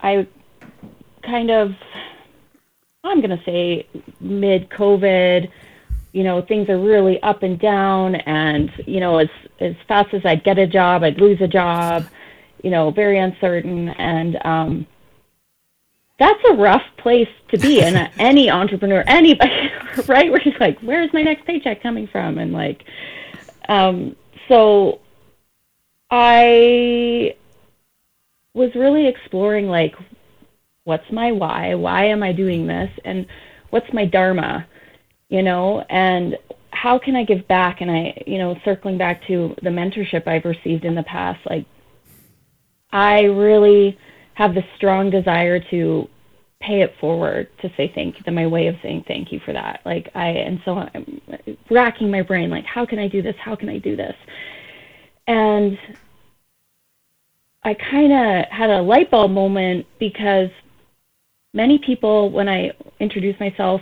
I 0.00 0.26
kind 1.22 1.50
of, 1.50 1.74
I'm 3.04 3.22
going 3.22 3.38
to 3.38 3.42
say 3.42 3.86
mid 4.20 4.68
COVID 4.68 5.50
you 6.14 6.24
know 6.24 6.40
things 6.40 6.68
are 6.70 6.78
really 6.78 7.22
up 7.22 7.42
and 7.42 7.58
down 7.58 8.14
and 8.14 8.70
you 8.86 9.00
know 9.00 9.18
as 9.18 9.28
as 9.60 9.74
fast 9.86 10.14
as 10.14 10.22
i'd 10.24 10.42
get 10.44 10.58
a 10.58 10.66
job 10.66 11.02
i'd 11.02 11.20
lose 11.20 11.40
a 11.40 11.48
job 11.48 12.06
you 12.64 12.70
know 12.70 12.90
very 12.90 13.18
uncertain. 13.18 13.90
And 13.90 14.38
um 14.44 14.86
that's 16.18 16.40
a 16.48 16.54
rough 16.54 16.84
place 16.96 17.28
to 17.48 17.58
be 17.58 17.80
in. 17.80 17.96
Any 18.18 18.50
entrepreneur 18.50 19.04
anybody 19.06 19.70
right? 20.08 20.30
Where 20.30 20.40
she's 20.40 20.58
like 20.58 20.80
where's 20.80 21.12
my 21.12 21.22
next 21.22 21.44
paycheck 21.46 21.82
coming 21.82 22.08
from? 22.08 22.38
And 22.38 22.52
like 22.52 22.84
um 23.68 24.16
so 24.48 25.00
i 26.10 27.34
was 28.52 28.74
really 28.74 29.06
exploring 29.06 29.68
like 29.68 29.94
what's 30.84 31.10
my 31.12 31.32
why? 31.32 31.74
Why 31.74 32.06
am 32.06 32.22
i 32.22 32.32
doing 32.32 32.66
this? 32.66 32.90
And 33.04 33.26
what's 33.70 33.92
my 33.92 34.06
dharma 34.06 34.66
you 35.35 35.43
know, 35.43 35.85
and 35.91 36.39
how 36.70 36.97
can 36.97 37.16
I 37.16 37.24
give 37.24 37.49
back? 37.49 37.80
And 37.80 37.91
I, 37.91 38.22
you 38.24 38.39
know, 38.39 38.57
circling 38.64 38.97
back 38.97 39.26
to 39.26 39.53
the 39.62 39.68
mentorship 39.68 40.28
I've 40.28 40.45
received 40.45 40.85
in 40.85 40.95
the 40.95 41.03
past, 41.03 41.41
like 41.51 41.66
I 42.93 43.22
really 43.22 43.99
have 44.35 44.55
the 44.55 44.62
strong 44.76 45.11
desire 45.11 45.59
to 45.70 46.09
pay 46.61 46.82
it 46.82 46.95
forward 47.01 47.49
to 47.62 47.68
say 47.76 47.91
thank 47.97 48.16
you, 48.16 48.22
to 48.22 48.30
my 48.30 48.47
way 48.47 48.68
of 48.68 48.76
saying 48.80 49.07
thank 49.09 49.32
you 49.32 49.41
for 49.45 49.53
that. 49.53 49.80
Like 49.85 50.09
I, 50.14 50.28
and 50.28 50.61
so 50.64 50.76
I'm 50.76 51.20
racking 51.68 52.12
my 52.12 52.22
brain, 52.22 52.49
like, 52.49 52.64
how 52.64 52.87
can 52.87 53.01
I 53.01 53.09
do 53.09 53.20
this? 53.20 53.35
How 53.41 53.57
can 53.57 53.68
I 53.68 53.78
do 53.78 53.97
this? 53.97 54.14
And 55.26 55.76
I 57.64 57.74
kind 57.74 58.12
of 58.12 58.53
had 58.53 58.70
a 58.70 58.80
light 58.80 59.11
bulb 59.11 59.32
moment 59.32 59.85
because 59.99 60.51
many 61.53 61.78
people, 61.78 62.30
when 62.30 62.49
I 62.49 62.70
introduce 63.01 63.39
myself, 63.41 63.80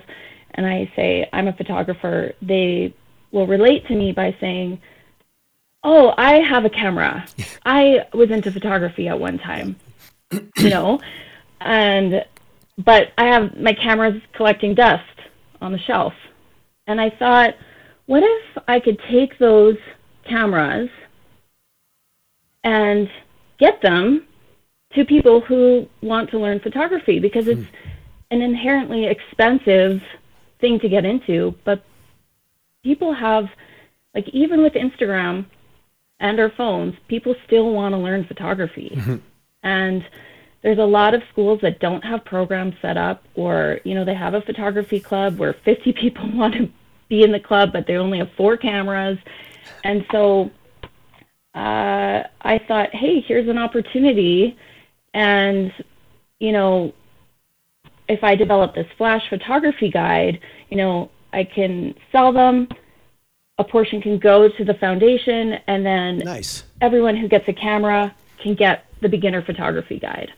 and 0.55 0.67
I 0.67 0.91
say 0.97 1.29
I'm 1.33 1.49
a 1.49 1.53
photographer, 1.53 2.33
they 2.43 2.95
will 3.31 3.47
relate 3.47 3.87
to 3.87 3.95
me 3.95 4.13
by 4.13 4.37
saying, 4.41 4.81
"Oh, 5.83 6.15
I 6.17 6.41
have 6.41 6.65
a 6.65 6.71
camera. 6.71 7.27
I 7.65 8.07
was 8.13 8.31
into 8.31 8.51
photography 8.53 9.09
at 9.09 9.19
one 9.19 9.39
time." 9.39 9.77
you 10.59 10.71
know, 10.71 11.01
and 11.61 12.25
but 12.79 13.13
I 13.19 13.27
have 13.27 13.57
my 13.57 13.73
camera's 13.73 14.21
collecting 14.33 14.75
dust 14.75 15.05
on 15.61 15.73
the 15.73 15.79
shelf. 15.79 16.15
And 16.87 17.01
I 17.01 17.11
thought, 17.11 17.55
what 18.07 18.23
if 18.23 18.59
I 18.67 18.81
could 18.81 18.99
take 19.11 19.39
those 19.39 19.77
cameras 20.25 20.91
and 22.65 23.09
get 23.59 23.81
them 23.83 24.27
to 24.95 25.05
people 25.05 25.41
who 25.41 25.89
want 26.03 26.31
to 26.31 26.39
learn 26.39 26.61
photography 26.61 27.19
because 27.19 27.49
it's 27.49 27.61
hmm. 27.61 27.77
an 28.31 28.43
inherently 28.43 29.07
expensive 29.07 30.03
thing 30.63 30.81
to 30.81 30.89
get 30.89 31.05
into, 31.05 31.55
but 31.65 31.85
people 32.83 33.13
have 33.13 33.45
like 34.15 34.29
even 34.31 34.63
with 34.63 34.73
Instagram 34.73 35.45
and 36.21 36.41
our 36.41 36.51
phones, 36.51 36.95
people 37.09 37.35
still 37.47 37.73
want 37.73 37.93
to 37.93 37.99
learn 37.99 38.25
photography. 38.25 38.93
Mm-hmm. 38.95 39.17
And 39.63 40.05
there's 40.63 40.79
a 40.79 40.85
lot 40.85 41.15
of 41.15 41.23
schools 41.31 41.61
that 41.63 41.81
don't 41.81 42.05
have 42.05 42.25
programs 42.25 42.75
set 42.81 42.97
up 42.97 43.25
or, 43.35 43.81
you 43.85 43.95
know, 43.95 44.05
they 44.05 44.15
have 44.15 44.35
a 44.35 44.41
photography 44.41 45.01
club 45.01 45.39
where 45.39 45.55
50 45.65 45.93
people 46.01 46.31
want 46.33 46.55
to 46.55 46.71
be 47.09 47.23
in 47.23 47.33
the 47.33 47.41
club, 47.41 47.73
but 47.73 47.87
they 47.87 47.97
only 47.97 48.19
have 48.19 48.31
four 48.37 48.57
cameras. 48.57 49.19
And 49.85 50.07
so 50.13 50.51
uh, 51.55 52.23
I 52.41 52.59
thought, 52.69 52.95
hey, 52.95 53.21
here's 53.21 53.49
an 53.49 53.59
opportunity. 53.59 54.57
And, 55.13 55.73
you 56.39 56.53
know, 56.53 56.95
if 58.09 58.23
I 58.23 58.35
develop 58.35 58.75
this 58.75 58.87
flash 58.99 59.23
photography 59.29 59.91
guide, 59.91 60.41
you 60.71 60.77
know, 60.77 61.11
I 61.33 61.45
can 61.45 61.95
sell 62.11 62.33
them. 62.33 62.69
A 63.59 63.65
portion 63.65 64.01
can 64.01 64.19
go 64.19 64.49
to 64.49 64.65
the 64.65 64.75
foundation, 64.75 65.55
and 65.67 65.85
then 65.85 66.19
nice. 66.19 66.65
everyone 66.81 67.17
who 67.17 67.29
gets 67.29 67.47
a 67.49 67.53
camera 67.53 68.15
can 68.43 68.55
get 68.55 68.87
the 69.01 69.09
beginner 69.09 69.43
photography 69.43 69.99
guide. 69.99 70.33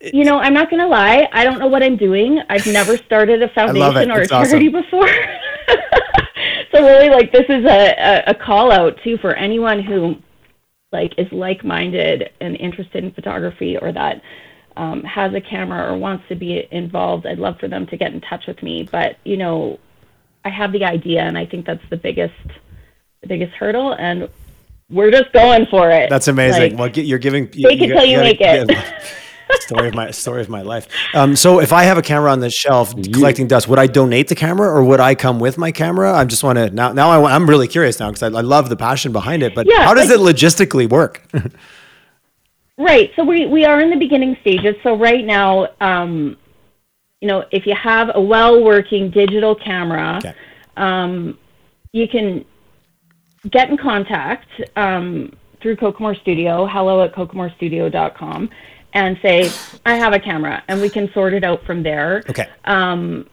You 0.00 0.24
know, 0.24 0.38
I'm 0.38 0.54
not 0.54 0.70
going 0.70 0.80
to 0.80 0.88
lie. 0.88 1.28
I 1.32 1.44
don't 1.44 1.58
know 1.58 1.68
what 1.68 1.82
I'm 1.82 1.96
doing. 1.96 2.40
I've 2.48 2.66
never 2.66 2.96
started 3.06 3.42
a 3.42 3.48
foundation 3.48 4.10
or 4.10 4.22
a 4.22 4.26
charity 4.26 4.68
awesome. 4.68 4.82
before. 4.82 5.08
so 6.72 6.82
really, 6.82 7.10
like, 7.10 7.32
this 7.32 7.46
is 7.48 7.64
a, 7.64 7.94
a, 7.98 8.30
a 8.30 8.34
call 8.34 8.72
out 8.72 8.98
too 9.04 9.16
for 9.18 9.34
anyone 9.34 9.82
who 9.82 10.16
like 10.92 11.14
is 11.18 11.30
like-minded 11.30 12.30
and 12.40 12.56
interested 12.56 13.04
in 13.04 13.12
photography 13.12 13.76
or 13.76 13.92
that 13.92 14.20
um, 14.76 15.02
has 15.02 15.34
a 15.34 15.40
camera 15.40 15.92
or 15.92 15.96
wants 15.96 16.24
to 16.28 16.34
be 16.34 16.66
involved, 16.70 17.26
I'd 17.26 17.38
love 17.38 17.58
for 17.58 17.68
them 17.68 17.86
to 17.88 17.96
get 17.96 18.12
in 18.12 18.20
touch 18.20 18.46
with 18.46 18.62
me. 18.62 18.88
But 18.90 19.16
you 19.24 19.36
know, 19.36 19.78
I 20.44 20.50
have 20.50 20.72
the 20.72 20.84
idea, 20.84 21.22
and 21.22 21.36
I 21.36 21.46
think 21.46 21.66
that's 21.66 21.86
the 21.90 21.96
biggest, 21.96 22.34
the 23.20 23.28
biggest 23.28 23.52
hurdle, 23.54 23.94
and 23.94 24.28
we're 24.88 25.10
just 25.10 25.32
going 25.32 25.66
for 25.66 25.90
it. 25.90 26.10
That's 26.10 26.28
amazing. 26.28 26.76
Like, 26.76 26.96
well, 26.96 27.04
you're 27.04 27.18
giving. 27.18 27.46
Fake 27.46 27.80
you, 27.80 27.86
it 27.86 27.88
till 27.88 28.04
you, 28.04 28.18
you 28.18 28.22
make 28.22 28.40
it. 28.40 28.70
story 29.60 29.88
of 29.88 29.94
my 29.94 30.10
story 30.10 30.40
of 30.40 30.48
my 30.48 30.62
life. 30.62 30.88
Um, 31.14 31.36
so 31.36 31.60
if 31.60 31.72
I 31.72 31.84
have 31.84 31.98
a 31.98 32.02
camera 32.02 32.30
on 32.30 32.40
the 32.40 32.50
shelf 32.50 32.94
collecting 33.12 33.46
dust, 33.46 33.68
would 33.68 33.78
I 33.78 33.86
donate 33.86 34.28
the 34.28 34.34
camera 34.34 34.68
or 34.68 34.84
would 34.84 35.00
I 35.00 35.14
come 35.14 35.40
with 35.40 35.58
my 35.58 35.72
camera? 35.72 36.14
I 36.14 36.24
just 36.24 36.42
want 36.42 36.56
to 36.58 36.70
now. 36.70 36.92
Now 36.92 37.10
I, 37.10 37.34
am 37.34 37.48
really 37.48 37.68
curious 37.68 38.00
now 38.00 38.10
because 38.10 38.22
I, 38.22 38.26
I, 38.26 38.42
love 38.42 38.68
the 38.68 38.76
passion 38.76 39.12
behind 39.12 39.42
it. 39.42 39.54
But 39.54 39.66
yeah, 39.66 39.84
how 39.84 39.94
does 39.94 40.08
like, 40.08 40.18
it 40.18 40.22
logistically 40.22 40.88
work? 40.88 41.22
right. 42.80 43.10
So 43.16 43.24
we 43.24 43.46
we 43.46 43.64
are 43.64 43.80
in 43.80 43.90
the 43.90 43.96
beginning 43.96 44.36
stages. 44.40 44.74
So 44.82 44.96
right 44.96 45.24
now, 45.24 45.68
um, 45.80 46.36
you 47.20 47.28
know, 47.28 47.44
if 47.50 47.66
you 47.66 47.74
have 47.74 48.10
a 48.14 48.20
well 48.20 48.62
working 48.62 49.10
digital 49.10 49.54
camera, 49.54 50.18
okay. 50.18 50.34
um, 50.76 51.38
you 51.92 52.08
can 52.08 52.44
get 53.50 53.70
in 53.70 53.76
contact. 53.76 54.48
Um, 54.76 55.36
through 55.60 55.76
Kokomore 55.76 56.18
Studio, 56.20 56.66
hello 56.66 57.02
at 57.04 57.14
kokomorestudio.com 57.14 58.50
and 58.92 59.18
say, 59.22 59.50
I 59.86 59.96
have 59.96 60.12
a 60.12 60.18
camera, 60.18 60.62
and 60.68 60.80
we 60.80 60.88
can 60.88 61.12
sort 61.12 61.32
it 61.32 61.44
out 61.44 61.64
from 61.64 61.82
there. 61.82 62.24
Okay. 62.28 62.48
Um, 62.64 63.28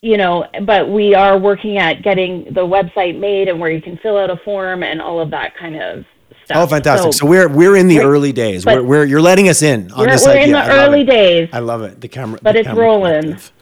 you 0.00 0.16
know, 0.16 0.46
but 0.66 0.88
we 0.88 1.14
are 1.14 1.38
working 1.38 1.78
at 1.78 2.02
getting 2.02 2.44
the 2.46 2.62
website 2.62 3.18
made 3.18 3.48
and 3.48 3.60
where 3.60 3.70
you 3.70 3.80
can 3.80 3.96
fill 3.98 4.18
out 4.18 4.30
a 4.30 4.36
form 4.38 4.82
and 4.82 5.00
all 5.00 5.20
of 5.20 5.30
that 5.30 5.56
kind 5.56 5.80
of 5.80 6.04
stuff. 6.52 6.62
Oh, 6.62 6.66
fantastic! 6.66 7.12
So, 7.12 7.18
so 7.18 7.26
we're 7.26 7.48
we're 7.48 7.76
in 7.76 7.88
the 7.88 8.00
early 8.00 8.32
days. 8.32 8.64
We're, 8.64 8.82
we're 8.82 9.04
you're 9.04 9.20
letting 9.20 9.48
us 9.48 9.62
in 9.62 9.90
on 9.92 10.06
this 10.06 10.24
we're 10.24 10.32
idea. 10.32 10.44
in 10.44 10.52
the 10.52 10.70
early 10.70 11.04
days. 11.04 11.48
I 11.52 11.58
love 11.58 11.82
it. 11.82 12.00
The 12.00 12.08
camera, 12.08 12.38
but 12.42 12.52
the 12.52 12.60
it's 12.60 12.68
camera 12.68 12.84
rolling. 12.84 13.22
Collective. 13.22 13.52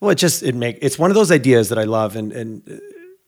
Well, 0.00 0.10
it 0.10 0.16
just 0.16 0.42
it 0.42 0.54
make 0.54 0.78
it's 0.80 0.98
one 0.98 1.10
of 1.10 1.14
those 1.14 1.32
ideas 1.32 1.68
that 1.70 1.78
I 1.78 1.84
love, 1.84 2.16
and 2.16 2.32
and 2.32 2.62
uh, 2.70 2.76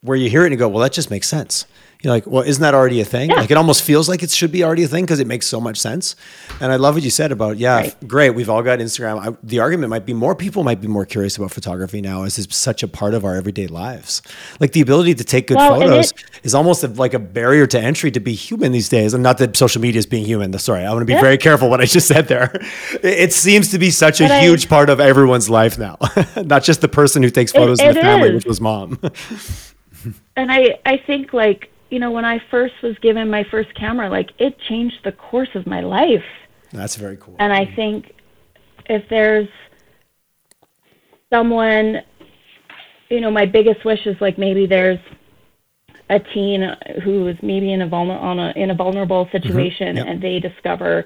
where 0.03 0.17
you 0.17 0.31
hear 0.31 0.43
it 0.43 0.47
and 0.47 0.53
you 0.53 0.59
go, 0.59 0.69
well, 0.69 0.83
that 0.83 0.93
just 0.93 1.11
makes 1.11 1.29
sense 1.29 1.67
you're 2.03 2.13
like, 2.13 2.27
well, 2.27 2.43
isn't 2.43 2.63
that 2.63 2.75
already 2.75 3.01
a 3.01 3.05
thing? 3.05 3.29
Yeah. 3.29 3.37
Like 3.37 3.51
it 3.51 3.57
almost 3.59 3.83
feels 3.83 4.09
like 4.09 4.23
it 4.23 4.31
should 4.31 4.51
be 4.51 4.65
already 4.65 4.85
a 4.85 4.89
thing 4.89 5.05
because 5.05 5.21
it 5.21 5.27
makes 5.27 5.47
so 5.47 5.61
much 5.61 5.79
sense. 5.79 6.17
And 6.61 6.73
I 6.73 6.77
love 6.77 6.95
what 6.95 7.03
you 7.03 7.11
said 7.11 7.31
about, 7.31 7.59
yeah, 7.59 7.77
right. 7.77 8.09
great. 8.09 8.31
We've 8.31 8.49
all 8.49 8.63
got 8.63 8.79
Instagram. 8.79 9.21
I, 9.21 9.37
the 9.43 9.61
argument 9.61 9.91
might 9.91 10.07
be 10.07 10.15
more 10.15 10.35
people 10.35 10.65
might 10.65 10.81
be 10.81 10.89
more 10.89 11.05
curious 11.05 11.37
about 11.37 11.51
photography 11.51 12.01
now 12.01 12.23
as 12.23 12.39
it's 12.39 12.57
such 12.57 12.83
a 12.83 12.89
part 12.89 13.13
of 13.13 13.25
our 13.25 13.37
everyday 13.37 13.67
lives. 13.67 14.23
Like 14.61 14.73
the 14.73 14.81
ability 14.81 15.15
to 15.17 15.25
take 15.25 15.49
good 15.49 15.59
well, 15.59 15.79
photos 15.79 16.13
it, 16.13 16.25
is 16.43 16.55
almost 16.55 16.83
like 16.97 17.13
a 17.13 17.19
barrier 17.19 17.67
to 17.67 17.79
entry 17.79 18.11
to 18.13 18.21
be 18.21 18.33
human 18.33 18.73
these 18.73 18.89
days. 18.89 19.13
And 19.13 19.23
not 19.23 19.37
that 19.39 19.55
social 19.57 19.83
media 19.83 19.99
is 19.99 20.07
being 20.07 20.25
human. 20.25 20.59
Sorry, 20.59 20.85
I 20.85 20.91
want 20.91 21.03
to 21.03 21.07
be 21.07 21.13
yeah. 21.13 21.21
very 21.21 21.39
careful 21.39 21.69
what 21.69 21.83
I 21.83 21.85
just 21.85 22.09
said 22.09 22.29
there. 22.29 22.51
It, 22.95 23.05
it 23.05 23.33
seems 23.35 23.71
to 23.73 23.79
be 23.79 23.91
such 23.91 24.23
a 24.23 24.29
but 24.29 24.43
huge 24.43 24.71
part 24.71 24.89
of 24.89 25.01
everyone's 25.01 25.51
life 25.51 25.79
now, 25.79 25.99
not 26.37 26.65
just 26.65 26.81
the 26.81 26.89
person 26.89 27.23
who 27.23 27.29
takes 27.29 27.53
photos 27.53 27.79
it, 27.79 27.89
in 27.89 27.95
the 27.95 28.01
family, 28.01 28.29
is. 28.31 28.35
which 28.37 28.47
was 28.47 28.61
mom. 28.61 28.99
and 30.37 30.51
I, 30.51 30.79
I 30.87 30.97
think 30.97 31.35
like 31.35 31.71
you 31.91 31.99
know, 31.99 32.11
when 32.13 32.25
I 32.25 32.41
first 32.51 32.75
was 32.83 32.97
given 33.03 33.29
my 33.29 33.45
first 33.51 33.75
camera, 33.75 34.09
like 34.09 34.31
it 34.39 34.57
changed 34.69 34.99
the 35.05 35.13
course 35.13 35.49
of 35.55 35.67
my 35.67 35.81
life. 35.81 36.25
That's 36.73 36.97
very 36.97 37.17
cool. 37.17 37.35
And 37.39 37.53
I 37.53 37.67
think 37.75 38.13
if 38.89 39.09
there's 39.11 39.49
someone, 41.33 41.97
you 43.09 43.21
know, 43.21 43.31
my 43.31 43.45
biggest 43.45 43.85
wish 43.85 44.07
is 44.07 44.17
like 44.21 44.39
maybe 44.39 44.67
there's 44.67 45.01
a 46.09 46.21
teen 46.33 46.65
who 47.05 47.29
is 47.29 47.37
maybe 47.43 47.73
in 47.73 47.83
a, 47.83 47.89
vulner- 47.89 48.21
on 48.21 48.39
a 48.39 48.53
in 48.57 48.71
a 48.71 48.75
vulnerable 48.75 49.27
mm-hmm. 49.27 49.37
situation 49.37 49.89
mm-hmm. 49.89 49.97
yep. 49.99 50.07
and 50.07 50.23
they 50.23 50.39
discover 50.39 51.05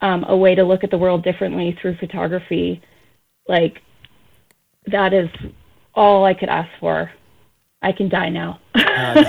um, 0.00 0.24
a 0.28 0.36
way 0.36 0.54
to 0.54 0.64
look 0.64 0.84
at 0.84 0.90
the 0.90 0.98
world 0.98 1.22
differently 1.22 1.76
through 1.80 1.96
photography. 1.96 2.82
Like 3.48 3.82
that 4.86 5.12
is 5.12 5.28
all 5.94 6.24
I 6.24 6.34
could 6.34 6.48
ask 6.48 6.70
for 6.80 7.10
I 7.80 7.92
can 7.92 8.08
die 8.08 8.28
now. 8.28 8.58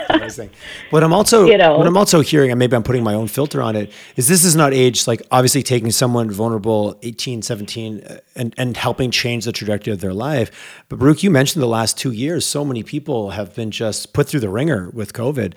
amazing. 0.10 0.50
What 0.90 1.04
I'm 1.04 1.14
also 1.14 1.46
you 1.46 1.58
know, 1.58 1.78
what 1.78 1.86
I'm 1.86 1.98
also 1.98 2.22
hearing, 2.22 2.50
and 2.52 2.58
maybe 2.58 2.76
I'm 2.76 2.82
putting 2.82 3.04
my 3.04 3.14
own 3.14 3.28
filter 3.28 3.62
on 3.62 3.76
it, 3.76 3.92
is 4.16 4.28
this 4.28 4.44
is 4.44 4.56
not 4.56 4.74
age 4.74 5.06
like 5.06 5.22
obviously 5.30 5.62
taking 5.62 5.92
someone 5.92 6.32
vulnerable 6.32 6.98
18, 7.04 7.44
17 7.44 8.02
uh, 8.02 8.18
and, 8.36 8.56
and 8.58 8.76
helping 8.76 9.12
change 9.12 9.46
the 9.46 9.52
trajectory 9.52 9.94
of 9.94 10.02
their 10.02 10.14
life. 10.14 10.84
But 10.90 10.98
Baruch, 10.98 11.22
you 11.22 11.30
mentioned 11.30 11.62
the 11.62 11.68
last 11.68 11.98
two 11.98 12.12
years, 12.12 12.46
so 12.46 12.66
many 12.66 12.82
people 12.82 13.32
have 13.32 13.54
been 13.54 13.70
just 13.70 14.14
put 14.14 14.28
through 14.28 14.40
the 14.40 14.50
ringer 14.50 14.90
with 14.92 15.14
COVID 15.14 15.54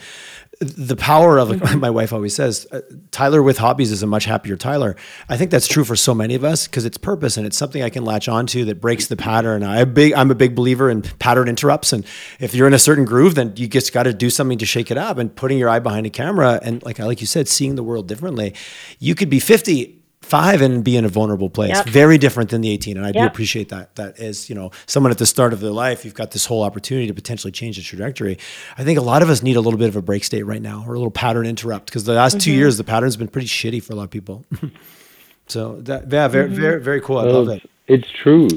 the 0.62 0.96
power 0.96 1.38
of 1.38 1.48
mm-hmm. 1.48 1.78
my 1.80 1.90
wife 1.90 2.12
always 2.12 2.34
says 2.34 2.66
uh, 2.72 2.80
tyler 3.10 3.42
with 3.42 3.58
hobbies 3.58 3.90
is 3.90 4.02
a 4.02 4.06
much 4.06 4.24
happier 4.24 4.56
tyler. 4.56 4.96
I 5.28 5.36
think 5.36 5.50
that's 5.50 5.68
true 5.68 5.84
for 5.84 5.96
so 5.96 6.14
many 6.14 6.34
of 6.34 6.44
us 6.44 6.66
because 6.66 6.84
it's 6.84 6.98
purpose 6.98 7.36
and 7.36 7.46
it's 7.46 7.56
something 7.56 7.82
i 7.82 7.90
can 7.90 8.04
latch 8.04 8.28
onto 8.28 8.64
that 8.66 8.80
breaks 8.80 9.06
the 9.06 9.16
pattern. 9.16 9.62
I 9.62 9.84
big 9.84 10.14
i'm 10.14 10.30
a 10.30 10.34
big 10.34 10.54
believer 10.54 10.90
in 10.90 11.02
pattern 11.02 11.48
interrupts 11.48 11.92
and 11.92 12.04
if 12.40 12.54
you're 12.54 12.66
in 12.66 12.74
a 12.74 12.78
certain 12.78 13.04
groove 13.04 13.34
then 13.34 13.54
you 13.56 13.68
just 13.68 13.92
got 13.92 14.04
to 14.04 14.12
do 14.12 14.30
something 14.30 14.58
to 14.58 14.66
shake 14.66 14.90
it 14.90 14.98
up 14.98 15.18
and 15.18 15.34
putting 15.34 15.58
your 15.58 15.68
eye 15.68 15.80
behind 15.80 16.06
a 16.06 16.10
camera 16.10 16.60
and 16.62 16.82
like 16.84 16.98
like 16.98 17.20
you 17.20 17.26
said 17.26 17.48
seeing 17.48 17.74
the 17.74 17.82
world 17.82 18.08
differently. 18.08 18.54
You 18.98 19.14
could 19.14 19.30
be 19.30 19.40
50 19.40 20.01
five 20.32 20.62
and 20.62 20.82
be 20.82 20.96
in 20.96 21.04
a 21.04 21.10
vulnerable 21.10 21.50
place. 21.50 21.76
Yep. 21.76 21.88
Very 21.88 22.16
different 22.16 22.48
than 22.48 22.62
the 22.62 22.70
18. 22.70 22.96
And 22.96 23.04
I 23.04 23.10
yep. 23.10 23.16
do 23.16 23.26
appreciate 23.26 23.68
that. 23.68 23.94
That 23.96 24.18
is, 24.18 24.48
you 24.48 24.54
know, 24.54 24.70
someone 24.86 25.10
at 25.10 25.18
the 25.18 25.26
start 25.26 25.52
of 25.52 25.60
their 25.60 25.70
life, 25.70 26.06
you've 26.06 26.14
got 26.14 26.30
this 26.30 26.46
whole 26.46 26.62
opportunity 26.62 27.06
to 27.06 27.12
potentially 27.12 27.52
change 27.52 27.76
the 27.76 27.82
trajectory. 27.82 28.38
I 28.78 28.82
think 28.82 28.98
a 28.98 29.02
lot 29.02 29.20
of 29.20 29.28
us 29.28 29.42
need 29.42 29.56
a 29.56 29.60
little 29.60 29.78
bit 29.78 29.90
of 29.90 29.96
a 29.96 30.00
break 30.00 30.24
state 30.24 30.44
right 30.44 30.62
now 30.62 30.84
or 30.86 30.94
a 30.94 30.96
little 30.96 31.10
pattern 31.10 31.44
interrupt 31.44 31.84
because 31.84 32.04
the 32.04 32.14
last 32.14 32.38
mm-hmm. 32.38 32.44
two 32.44 32.52
years, 32.52 32.78
the 32.78 32.84
pattern's 32.84 33.18
been 33.18 33.28
pretty 33.28 33.46
shitty 33.46 33.82
for 33.82 33.92
a 33.92 33.96
lot 33.96 34.04
of 34.04 34.10
people. 34.10 34.46
so 35.48 35.82
that, 35.82 36.10
yeah, 36.10 36.28
very, 36.28 36.46
mm-hmm. 36.46 36.60
very, 36.62 36.80
very 36.80 37.00
cool. 37.02 37.18
I 37.18 37.24
well, 37.24 37.44
love 37.44 37.48
it. 37.50 37.70
It's 37.88 38.08
true. 38.22 38.48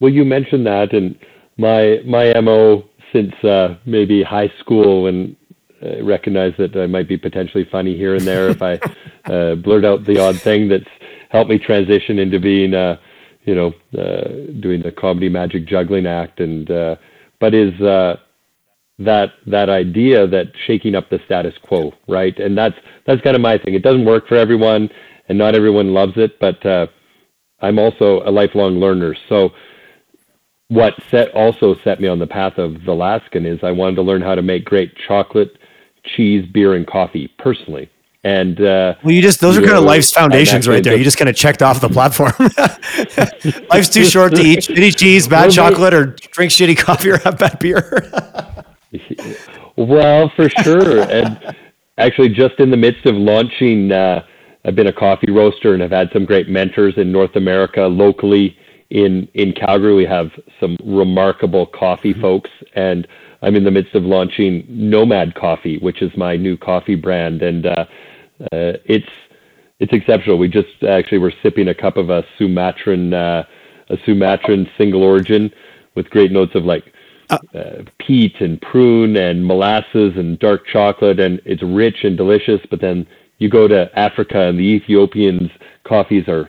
Well, 0.00 0.10
you 0.10 0.24
mentioned 0.24 0.66
that 0.66 0.92
and 0.92 1.16
my, 1.56 2.00
my 2.04 2.32
MO 2.40 2.82
since 3.12 3.32
uh, 3.44 3.76
maybe 3.86 4.24
high 4.24 4.52
school 4.58 5.04
when 5.04 5.36
uh, 5.80 6.02
recognize 6.02 6.52
that 6.58 6.76
I 6.76 6.86
might 6.86 7.06
be 7.06 7.16
potentially 7.16 7.64
funny 7.70 7.96
here 7.96 8.16
and 8.16 8.26
there 8.26 8.48
if 8.48 8.60
I 8.60 8.80
uh, 9.26 9.54
blurt 9.56 9.84
out 9.84 10.04
the 10.04 10.18
odd 10.18 10.40
thing 10.40 10.68
that's 10.68 10.88
helped 11.30 11.50
me 11.50 11.58
transition 11.58 12.18
into 12.18 12.40
being, 12.40 12.74
uh, 12.74 12.96
you 13.44 13.54
know, 13.54 13.72
uh, 13.98 14.50
doing 14.60 14.82
the 14.82 14.92
comedy 14.92 15.28
magic 15.28 15.66
juggling 15.66 16.06
act. 16.06 16.40
And 16.40 16.70
uh, 16.70 16.96
but 17.40 17.54
is 17.54 17.78
uh, 17.80 18.16
that 18.98 19.32
that 19.46 19.68
idea 19.68 20.26
that 20.26 20.52
shaking 20.66 20.94
up 20.94 21.10
the 21.10 21.20
status 21.24 21.54
quo, 21.62 21.92
right? 22.08 22.38
And 22.38 22.56
that's 22.56 22.76
that's 23.06 23.20
kind 23.22 23.36
of 23.36 23.42
my 23.42 23.58
thing. 23.58 23.74
It 23.74 23.82
doesn't 23.82 24.04
work 24.04 24.28
for 24.28 24.36
everyone, 24.36 24.90
and 25.28 25.38
not 25.38 25.54
everyone 25.54 25.94
loves 25.94 26.14
it. 26.16 26.38
But 26.40 26.64
uh, 26.66 26.86
I'm 27.60 27.78
also 27.78 28.22
a 28.24 28.30
lifelong 28.30 28.80
learner, 28.80 29.14
so 29.28 29.50
what 30.70 30.94
set 31.10 31.34
also 31.34 31.74
set 31.82 32.00
me 32.00 32.06
on 32.06 32.20
the 32.20 32.28
path 32.28 32.56
of 32.56 32.84
the 32.84 32.92
Alaskan 32.92 33.44
is 33.44 33.58
I 33.64 33.72
wanted 33.72 33.96
to 33.96 34.02
learn 34.02 34.22
how 34.22 34.36
to 34.36 34.42
make 34.42 34.64
great 34.64 34.94
chocolate 34.96 35.58
cheese, 36.04 36.46
beer, 36.52 36.74
and 36.74 36.86
coffee 36.86 37.28
personally. 37.38 37.90
And 38.22 38.60
uh, 38.60 38.96
well, 39.02 39.12
you 39.12 39.22
just 39.22 39.40
those 39.40 39.56
are 39.56 39.62
kind 39.62 39.78
of 39.78 39.84
life's 39.84 40.12
foundations 40.12 40.68
right 40.68 40.84
there. 40.84 40.94
You 40.94 41.04
just 41.04 41.16
kind 41.16 41.30
of 41.30 41.36
checked 41.36 41.62
off 41.62 41.80
the 41.80 41.88
platform. 41.88 42.32
life's 43.70 43.88
too 43.88 44.04
short 44.10 44.34
to 44.34 44.42
eat 44.42 44.58
shitty 44.60 44.96
cheese, 44.96 45.26
bad 45.26 45.50
chocolate, 45.50 45.94
or 45.94 46.06
drink 46.32 46.52
shitty 46.52 46.76
coffee 46.76 47.10
or 47.10 47.18
have 47.18 47.38
bad 47.38 47.58
beer. 47.58 48.10
well, 49.76 50.30
for 50.36 50.50
sure. 50.50 51.00
And 51.10 51.56
actually, 51.96 52.28
just 52.28 52.60
in 52.60 52.70
the 52.70 52.76
midst 52.76 53.06
of 53.06 53.14
launching, 53.14 53.90
uh, 53.90 54.22
I've 54.66 54.76
been 54.76 54.88
a 54.88 54.92
coffee 54.92 55.30
roaster 55.30 55.72
and 55.72 55.80
have 55.80 55.92
had 55.92 56.10
some 56.12 56.26
great 56.26 56.46
mentors 56.46 56.98
in 56.98 57.10
North 57.10 57.36
America 57.36 57.82
locally. 57.82 58.56
In 58.90 59.28
in 59.32 59.52
Calgary, 59.54 59.94
we 59.94 60.04
have 60.04 60.30
some 60.58 60.76
remarkable 60.84 61.64
coffee 61.64 62.12
mm-hmm. 62.12 62.20
folks, 62.20 62.50
and 62.74 63.08
I'm 63.40 63.56
in 63.56 63.64
the 63.64 63.70
midst 63.70 63.94
of 63.94 64.02
launching 64.02 64.66
Nomad 64.68 65.34
Coffee, 65.36 65.78
which 65.78 66.02
is 66.02 66.14
my 66.18 66.36
new 66.36 66.58
coffee 66.58 66.96
brand, 66.96 67.40
and 67.40 67.64
uh, 67.64 67.86
uh, 68.40 68.78
it's 68.84 69.08
it's 69.78 69.92
exceptional. 69.92 70.38
We 70.38 70.48
just 70.48 70.82
actually 70.86 71.18
were 71.18 71.32
sipping 71.42 71.68
a 71.68 71.74
cup 71.74 71.96
of 71.96 72.10
a 72.10 72.24
Sumatran 72.38 73.12
uh, 73.14 73.44
a 73.88 73.96
Sumatran 74.06 74.68
single 74.78 75.02
origin 75.02 75.50
with 75.94 76.08
great 76.10 76.32
notes 76.32 76.54
of 76.54 76.64
like 76.64 76.92
uh, 77.30 77.38
uh, 77.54 77.82
peat 77.98 78.40
and 78.40 78.60
prune 78.60 79.16
and 79.16 79.44
molasses 79.44 80.16
and 80.16 80.38
dark 80.38 80.66
chocolate, 80.66 81.20
and 81.20 81.40
it's 81.44 81.62
rich 81.62 82.04
and 82.04 82.16
delicious. 82.16 82.60
But 82.70 82.80
then 82.80 83.06
you 83.38 83.48
go 83.48 83.68
to 83.68 83.90
Africa, 83.98 84.48
and 84.48 84.58
the 84.58 84.64
Ethiopians' 84.64 85.50
coffees 85.84 86.28
are 86.28 86.48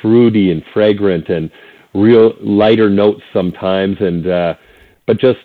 fruity 0.00 0.50
and 0.50 0.62
fragrant 0.72 1.28
and 1.28 1.50
real 1.94 2.34
lighter 2.40 2.90
notes 2.90 3.22
sometimes. 3.32 3.96
And 4.00 4.26
uh, 4.26 4.54
but 5.06 5.18
just 5.18 5.40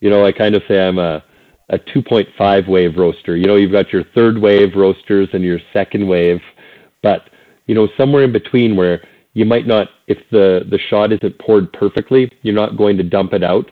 you 0.00 0.10
know, 0.10 0.24
I 0.24 0.32
kind 0.32 0.54
of 0.54 0.62
say 0.68 0.86
I'm 0.86 0.98
a 0.98 1.24
a 1.68 1.78
2.5 1.78 2.68
wave 2.68 2.96
roaster. 2.96 3.36
You 3.36 3.46
know, 3.46 3.56
you've 3.56 3.72
got 3.72 3.92
your 3.92 4.04
third 4.14 4.38
wave 4.38 4.76
roasters 4.76 5.28
and 5.32 5.42
your 5.42 5.58
second 5.72 6.06
wave, 6.06 6.40
but 7.02 7.30
you 7.66 7.74
know, 7.74 7.88
somewhere 7.96 8.22
in 8.22 8.32
between 8.32 8.76
where 8.76 9.02
you 9.32 9.44
might 9.44 9.66
not, 9.66 9.88
if 10.06 10.18
the 10.30 10.64
the 10.70 10.78
shot 10.88 11.12
isn't 11.12 11.38
poured 11.38 11.72
perfectly, 11.72 12.30
you're 12.42 12.54
not 12.54 12.76
going 12.76 12.96
to 12.96 13.02
dump 13.02 13.32
it 13.32 13.42
out. 13.42 13.70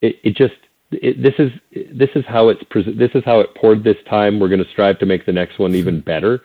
It, 0.00 0.16
it 0.22 0.36
just 0.36 0.54
it, 0.92 1.22
this 1.22 1.34
is 1.38 1.50
this 1.92 2.10
is 2.14 2.24
how 2.26 2.48
it's 2.48 2.62
this 2.72 3.10
is 3.14 3.22
how 3.24 3.40
it 3.40 3.54
poured 3.54 3.84
this 3.84 3.96
time. 4.08 4.38
We're 4.38 4.48
going 4.48 4.64
to 4.64 4.70
strive 4.70 4.98
to 5.00 5.06
make 5.06 5.26
the 5.26 5.32
next 5.32 5.58
one 5.58 5.74
even 5.74 5.96
hmm. 5.96 6.00
better, 6.00 6.40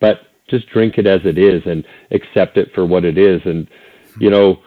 but 0.00 0.20
just 0.48 0.68
drink 0.68 0.98
it 0.98 1.06
as 1.06 1.20
it 1.24 1.38
is 1.38 1.62
and 1.66 1.84
accept 2.10 2.56
it 2.56 2.70
for 2.74 2.86
what 2.86 3.04
it 3.04 3.18
is. 3.18 3.40
And 3.44 3.68
you 4.20 4.30
know, 4.30 4.60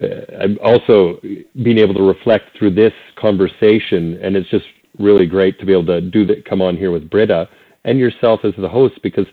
I'm 0.00 0.58
also 0.62 1.20
being 1.62 1.78
able 1.78 1.94
to 1.94 2.02
reflect 2.02 2.56
through 2.58 2.74
this 2.74 2.92
conversation, 3.16 4.18
and 4.22 4.36
it's 4.36 4.48
just 4.50 4.66
really 4.98 5.26
great 5.26 5.58
to 5.60 5.66
be 5.66 5.72
able 5.72 5.86
to 5.86 6.00
do 6.00 6.24
that. 6.26 6.44
Come 6.44 6.62
on 6.62 6.76
here 6.76 6.90
with 6.90 7.10
Britta 7.10 7.48
and 7.84 7.98
yourself 7.98 8.40
as 8.44 8.54
the 8.56 8.68
host 8.68 9.00
because 9.02 9.26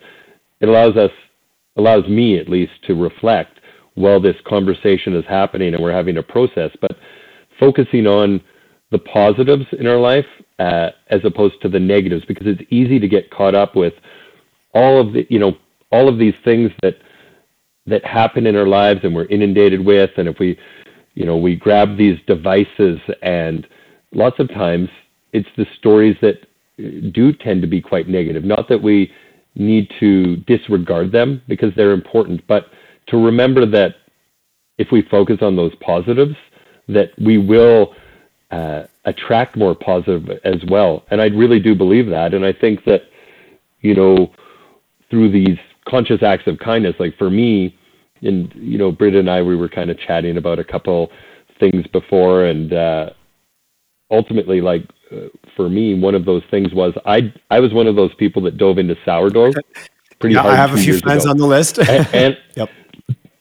it 0.59 0.69
allows 0.69 0.97
us, 0.97 1.11
allows 1.77 2.07
me 2.07 2.37
at 2.37 2.49
least, 2.49 2.73
to 2.87 2.95
reflect 2.95 3.59
while 3.95 4.19
this 4.19 4.35
conversation 4.45 5.15
is 5.15 5.25
happening 5.25 5.73
and 5.73 5.81
we're 5.81 5.91
having 5.91 6.17
a 6.17 6.23
process. 6.23 6.71
But 6.81 6.97
focusing 7.59 8.05
on 8.05 8.41
the 8.91 8.99
positives 8.99 9.65
in 9.79 9.87
our 9.87 9.97
life 9.97 10.25
uh, 10.59 10.89
as 11.07 11.21
opposed 11.23 11.61
to 11.61 11.69
the 11.69 11.79
negatives 11.79 12.25
because 12.25 12.47
it's 12.47 12.61
easy 12.69 12.99
to 12.99 13.07
get 13.07 13.31
caught 13.31 13.55
up 13.55 13.75
with 13.75 13.93
all 14.73 14.99
of 14.99 15.13
the 15.13 15.25
you 15.29 15.39
know 15.39 15.57
all 15.91 16.07
of 16.07 16.17
these 16.17 16.35
things 16.43 16.71
that 16.81 16.97
that 17.87 18.05
happen 18.05 18.45
in 18.45 18.55
our 18.55 18.67
lives 18.67 18.99
and 19.03 19.15
we're 19.15 19.25
inundated 19.25 19.83
with 19.83 20.11
and 20.17 20.27
if 20.27 20.37
we 20.39 20.57
you 21.15 21.25
know 21.25 21.37
we 21.37 21.55
grab 21.55 21.97
these 21.97 22.19
devices 22.27 22.99
and 23.21 23.67
lots 24.13 24.39
of 24.39 24.49
times 24.49 24.89
it's 25.33 25.49
the 25.57 25.65
stories 25.77 26.15
that 26.21 26.45
do 27.13 27.33
tend 27.33 27.61
to 27.61 27.67
be 27.67 27.81
quite 27.81 28.07
negative 28.07 28.43
not 28.43 28.67
that 28.69 28.81
we 28.81 29.11
need 29.55 29.91
to 29.99 30.35
disregard 30.47 31.11
them 31.11 31.41
because 31.47 31.73
they're 31.75 31.93
important 31.93 32.45
but 32.47 32.67
to 33.07 33.17
remember 33.17 33.65
that 33.65 33.95
if 34.77 34.91
we 34.91 35.01
focus 35.03 35.37
on 35.41 35.55
those 35.55 35.73
positives 35.75 36.35
that 36.87 37.11
we 37.19 37.37
will 37.37 37.95
uh, 38.51 38.83
attract 39.05 39.57
more 39.57 39.73
positive 39.73 40.29
as 40.43 40.61
well 40.69 41.03
and 41.09 41.21
i 41.21 41.25
really 41.27 41.59
do 41.59 41.73
believe 41.73 42.07
that 42.07 42.33
and 42.33 42.45
i 42.45 42.53
think 42.53 42.83
that 42.85 43.03
you 43.81 43.95
know 43.95 44.31
through 45.09 45.31
these 45.31 45.57
conscious 45.87 46.21
acts 46.21 46.47
of 46.47 46.59
kindness. 46.59 46.95
Like 46.99 47.17
for 47.17 47.29
me, 47.29 47.76
and 48.21 48.51
you 48.55 48.77
know, 48.77 48.91
Britta 48.91 49.19
and 49.19 49.29
I, 49.29 49.41
we 49.41 49.55
were 49.55 49.69
kind 49.69 49.89
of 49.89 49.99
chatting 49.99 50.37
about 50.37 50.59
a 50.59 50.63
couple 50.63 51.11
things 51.59 51.85
before, 51.87 52.45
and 52.45 52.73
uh, 52.73 53.09
ultimately, 54.11 54.61
like 54.61 54.83
uh, 55.11 55.27
for 55.55 55.69
me, 55.69 55.93
one 55.93 56.15
of 56.15 56.25
those 56.25 56.43
things 56.51 56.73
was 56.73 56.93
I 57.05 57.33
I 57.49 57.59
was 57.59 57.73
one 57.73 57.87
of 57.87 57.95
those 57.95 58.13
people 58.15 58.41
that 58.43 58.57
dove 58.57 58.77
into 58.77 58.95
sourdough. 59.05 59.53
Pretty 60.19 60.35
yeah, 60.35 60.41
hard. 60.41 60.53
I 60.53 60.57
have 60.57 60.73
a 60.73 60.77
few 60.77 60.97
friends 60.99 61.23
ago. 61.23 61.31
on 61.31 61.37
the 61.37 61.45
list. 61.45 61.77
and, 61.79 62.07
and 62.13 62.37
yep. 62.55 62.69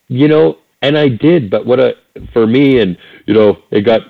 you 0.09 0.29
know, 0.29 0.59
and 0.83 0.99
I 0.99 1.09
did, 1.09 1.51
but 1.51 1.66
what 1.66 1.81
a 1.81 1.95
for 2.33 2.47
me, 2.47 2.81
and 2.81 2.97
you 3.27 3.35
know, 3.35 3.59
it 3.70 3.83
got 3.83 4.03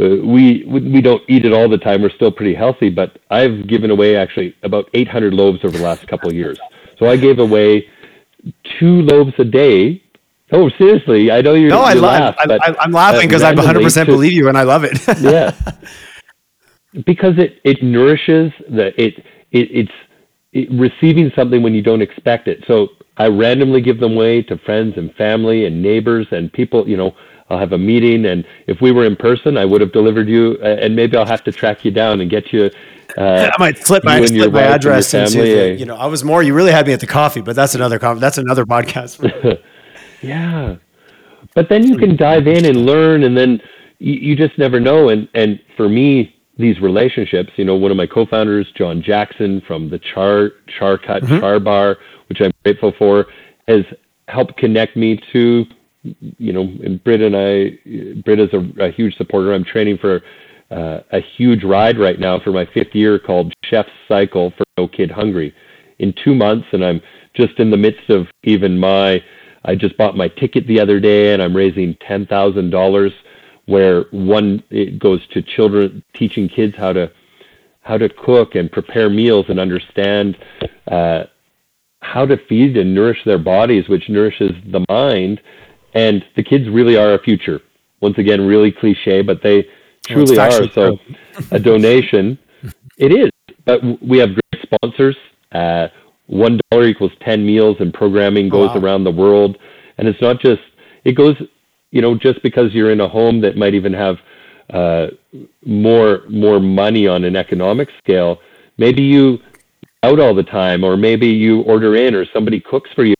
uh, 0.00 0.16
we 0.24 0.64
we 0.64 1.00
don't 1.00 1.22
eat 1.28 1.44
it 1.44 1.52
all 1.52 1.68
the 1.68 1.78
time. 1.78 2.02
We're 2.02 2.10
still 2.10 2.32
pretty 2.32 2.54
healthy, 2.54 2.90
but 2.90 3.18
I've 3.30 3.68
given 3.68 3.90
away 3.90 4.16
actually 4.16 4.56
about 4.62 4.88
800 4.94 5.32
loaves 5.32 5.60
over 5.64 5.76
the 5.76 5.84
last 5.84 6.06
couple 6.08 6.28
of 6.28 6.34
years. 6.34 6.58
So 6.98 7.06
I 7.06 7.16
gave 7.16 7.38
away 7.38 7.88
two 8.78 9.02
loaves 9.02 9.34
a 9.38 9.44
day. 9.44 10.02
Oh, 10.52 10.68
seriously? 10.78 11.30
I 11.30 11.40
know 11.40 11.54
you're. 11.54 11.70
No, 11.70 11.80
I 11.80 11.94
laugh. 11.94 12.36
I, 12.38 12.74
am 12.80 12.92
laughing 12.92 13.28
because 13.28 13.42
I 13.42 13.52
100 13.52 13.82
percent 13.82 14.06
believe 14.06 14.32
you, 14.32 14.48
and 14.48 14.58
I 14.58 14.62
love 14.62 14.84
it. 14.84 14.98
yeah, 15.20 15.54
because 17.06 17.38
it 17.38 17.60
it 17.64 17.82
nourishes 17.82 18.52
the 18.68 18.88
it 19.02 19.24
it 19.52 19.68
it's 19.70 19.92
it, 20.52 20.68
receiving 20.70 21.32
something 21.34 21.62
when 21.62 21.74
you 21.74 21.82
don't 21.82 22.02
expect 22.02 22.46
it. 22.46 22.62
So 22.66 22.88
I 23.16 23.28
randomly 23.28 23.80
give 23.80 24.00
them 24.00 24.12
away 24.12 24.42
to 24.42 24.58
friends 24.58 24.94
and 24.96 25.14
family 25.14 25.64
and 25.64 25.82
neighbors 25.82 26.26
and 26.30 26.52
people. 26.52 26.86
You 26.86 26.98
know, 26.98 27.16
I'll 27.48 27.58
have 27.58 27.72
a 27.72 27.78
meeting, 27.78 28.26
and 28.26 28.44
if 28.66 28.82
we 28.82 28.92
were 28.92 29.06
in 29.06 29.16
person, 29.16 29.56
I 29.56 29.64
would 29.64 29.80
have 29.80 29.92
delivered 29.92 30.28
you, 30.28 30.60
and 30.62 30.94
maybe 30.94 31.16
I'll 31.16 31.26
have 31.26 31.44
to 31.44 31.52
track 31.52 31.86
you 31.86 31.90
down 31.90 32.20
and 32.20 32.30
get 32.30 32.52
you 32.52 32.70
uh, 33.16 33.50
I 33.58 33.62
might 33.62 33.78
flip 33.78 34.04
my, 34.04 34.26
flip 34.26 34.52
my 34.52 34.62
address 34.62 35.14
into 35.14 35.42
the, 35.42 35.76
you 35.78 35.86
know 35.86 35.96
I 35.96 36.06
was 36.06 36.24
more 36.24 36.42
you 36.42 36.54
really 36.54 36.72
had 36.72 36.86
me 36.86 36.92
at 36.92 37.00
the 37.00 37.06
coffee 37.06 37.40
but 37.40 37.54
that's 37.54 37.74
another 37.74 37.98
that's 37.98 38.38
another 38.38 38.64
podcast 38.64 39.20
yeah 40.24 40.76
but 41.54 41.68
then 41.68 41.86
you 41.86 41.96
can 41.96 42.16
dive 42.16 42.46
in 42.46 42.64
and 42.64 42.84
learn 42.86 43.24
and 43.24 43.36
then 43.36 43.60
you, 43.98 44.14
you 44.14 44.36
just 44.36 44.58
never 44.58 44.80
know 44.80 45.08
and 45.08 45.28
and 45.34 45.60
for 45.76 45.88
me 45.88 46.34
these 46.58 46.80
relationships 46.80 47.50
you 47.56 47.64
know 47.64 47.74
one 47.74 47.90
of 47.90 47.96
my 47.96 48.06
co-founders 48.06 48.70
John 48.76 49.02
Jackson 49.02 49.60
from 49.66 49.90
the 49.90 49.98
Char 49.98 50.50
Charcut 50.78 51.22
mm-hmm. 51.22 51.34
Charbar 51.34 51.96
which 52.28 52.40
I'm 52.40 52.52
grateful 52.64 52.92
for 52.98 53.26
has 53.68 53.84
helped 54.28 54.56
connect 54.56 54.96
me 54.96 55.20
to 55.32 55.64
you 56.02 56.52
know 56.52 56.62
and 56.62 57.02
Britt 57.02 57.20
and 57.20 57.36
I 57.36 57.78
Britt 58.22 58.40
is 58.40 58.50
a, 58.52 58.84
a 58.84 58.90
huge 58.92 59.16
supporter 59.16 59.52
I'm 59.52 59.64
training 59.64 59.98
for 59.98 60.22
uh, 60.70 61.00
a 61.12 61.20
huge 61.36 61.62
ride 61.62 61.98
right 61.98 62.18
now 62.18 62.40
for 62.40 62.50
my 62.50 62.66
fifth 62.72 62.94
year 62.94 63.18
called 63.18 63.52
Chef's 63.64 63.90
Cycle 64.08 64.52
for 64.56 64.64
No 64.76 64.88
Kid 64.88 65.10
Hungry 65.10 65.54
in 65.98 66.14
two 66.24 66.34
months, 66.34 66.66
and 66.72 66.84
I'm 66.84 67.00
just 67.34 67.58
in 67.58 67.70
the 67.70 67.76
midst 67.76 68.10
of 68.10 68.26
even 68.42 68.78
my. 68.78 69.22
I 69.64 69.74
just 69.74 69.96
bought 69.96 70.16
my 70.16 70.28
ticket 70.28 70.66
the 70.66 70.80
other 70.80 71.00
day, 71.00 71.32
and 71.32 71.42
I'm 71.42 71.56
raising 71.56 71.96
ten 72.06 72.26
thousand 72.26 72.70
dollars, 72.70 73.12
where 73.66 74.04
one 74.10 74.62
it 74.70 74.98
goes 74.98 75.26
to 75.28 75.42
children, 75.42 76.02
teaching 76.14 76.48
kids 76.48 76.74
how 76.76 76.92
to 76.92 77.10
how 77.80 77.98
to 77.98 78.08
cook 78.08 78.54
and 78.54 78.70
prepare 78.70 79.10
meals 79.10 79.46
and 79.48 79.60
understand 79.60 80.36
uh, 80.90 81.24
how 82.00 82.26
to 82.26 82.36
feed 82.48 82.76
and 82.76 82.94
nourish 82.94 83.18
their 83.24 83.38
bodies, 83.38 83.88
which 83.88 84.08
nourishes 84.08 84.52
the 84.70 84.84
mind. 84.88 85.40
And 85.94 86.24
the 86.34 86.42
kids 86.42 86.68
really 86.68 86.96
are 86.96 87.10
our 87.10 87.18
future. 87.18 87.60
Once 88.00 88.18
again, 88.18 88.46
really 88.46 88.72
cliche, 88.72 89.22
but 89.22 89.42
they 89.42 89.66
truly 90.06 90.36
well, 90.36 90.64
are. 90.64 90.70
So 90.72 90.98
a 91.50 91.58
donation, 91.58 92.38
it 92.98 93.12
is. 93.12 93.30
But 93.64 93.80
we 94.02 94.18
have 94.18 94.30
great 94.30 94.62
sponsors. 94.62 95.16
Uh, 95.52 95.88
one 96.26 96.60
dollar 96.70 96.86
equals 96.86 97.12
ten 97.20 97.44
meals, 97.44 97.76
and 97.80 97.92
programming 97.92 98.48
goes 98.48 98.70
oh, 98.72 98.78
wow. 98.78 98.84
around 98.84 99.04
the 99.04 99.12
world. 99.12 99.58
And 99.98 100.08
it's 100.08 100.20
not 100.20 100.40
just 100.40 100.62
it 101.04 101.12
goes, 101.12 101.36
you 101.90 102.00
know, 102.00 102.16
just 102.16 102.42
because 102.42 102.72
you're 102.72 102.90
in 102.90 103.00
a 103.00 103.08
home 103.08 103.40
that 103.42 103.56
might 103.56 103.74
even 103.74 103.92
have 103.92 104.16
uh, 104.70 105.06
more 105.64 106.22
more 106.28 106.60
money 106.60 107.06
on 107.06 107.24
an 107.24 107.36
economic 107.36 107.88
scale. 107.98 108.40
Maybe 108.78 109.02
you 109.02 109.38
out 110.02 110.20
all 110.20 110.34
the 110.34 110.42
time, 110.42 110.84
or 110.84 110.96
maybe 110.96 111.28
you 111.28 111.62
order 111.62 111.96
in, 111.96 112.14
or 112.14 112.26
somebody 112.32 112.60
cooks 112.60 112.90
for 112.94 113.04
you, 113.04 113.14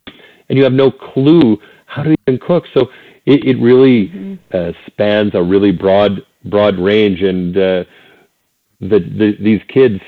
and 0.48 0.58
you 0.58 0.64
have 0.64 0.72
no 0.72 0.90
clue 0.90 1.58
how 1.86 2.02
to 2.02 2.14
even 2.26 2.38
cook. 2.38 2.64
So 2.74 2.90
it, 3.26 3.44
it 3.44 3.58
really 3.58 4.08
mm-hmm. 4.08 4.34
uh, 4.52 4.72
spans 4.86 5.34
a 5.34 5.42
really 5.42 5.72
broad 5.72 6.24
broad 6.44 6.78
range, 6.78 7.22
and 7.22 7.56
uh, 7.56 7.84
the, 8.80 8.98
the, 8.98 9.36
these 9.40 9.62
kids, 9.68 10.00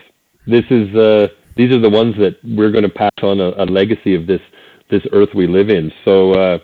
this 0.46 0.64
is 0.70 0.94
uh, 0.94 1.28
these 1.56 1.72
are 1.72 1.80
the 1.80 1.90
ones 1.90 2.14
that 2.18 2.36
we're 2.44 2.70
going 2.70 2.84
to 2.84 2.90
pass 2.90 3.10
on 3.22 3.40
a, 3.40 3.50
a, 3.62 3.64
legacy 3.64 4.14
of 4.14 4.26
this 4.26 4.40
this 4.90 5.02
earth 5.12 5.30
we 5.34 5.46
live 5.46 5.68
in. 5.68 5.90
So 6.04 6.32
uh, 6.32 6.58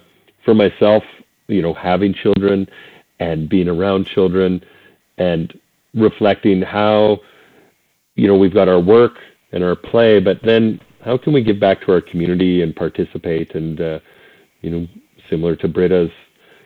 for 0.44 0.54
myself, 0.54 1.02
you 1.48 1.62
know, 1.62 1.74
having 1.74 2.14
children 2.14 2.66
and 3.18 3.48
being 3.48 3.68
around 3.68 4.06
children 4.06 4.62
and 5.18 5.52
reflecting 5.94 6.62
how 6.62 7.18
you 8.14 8.28
know 8.28 8.36
we've 8.36 8.54
got 8.54 8.68
our 8.68 8.80
work 8.80 9.14
and 9.52 9.64
our 9.64 9.76
play, 9.76 10.20
but 10.20 10.38
then 10.44 10.80
how 11.04 11.18
can 11.18 11.32
we 11.32 11.42
give 11.42 11.58
back 11.58 11.80
to 11.82 11.92
our 11.92 12.00
community 12.00 12.62
and 12.62 12.74
participate 12.76 13.54
and 13.54 13.80
uh, 13.80 13.98
you 14.60 14.70
know 14.70 14.86
similar 15.28 15.56
to 15.56 15.68
Britta's 15.68 16.10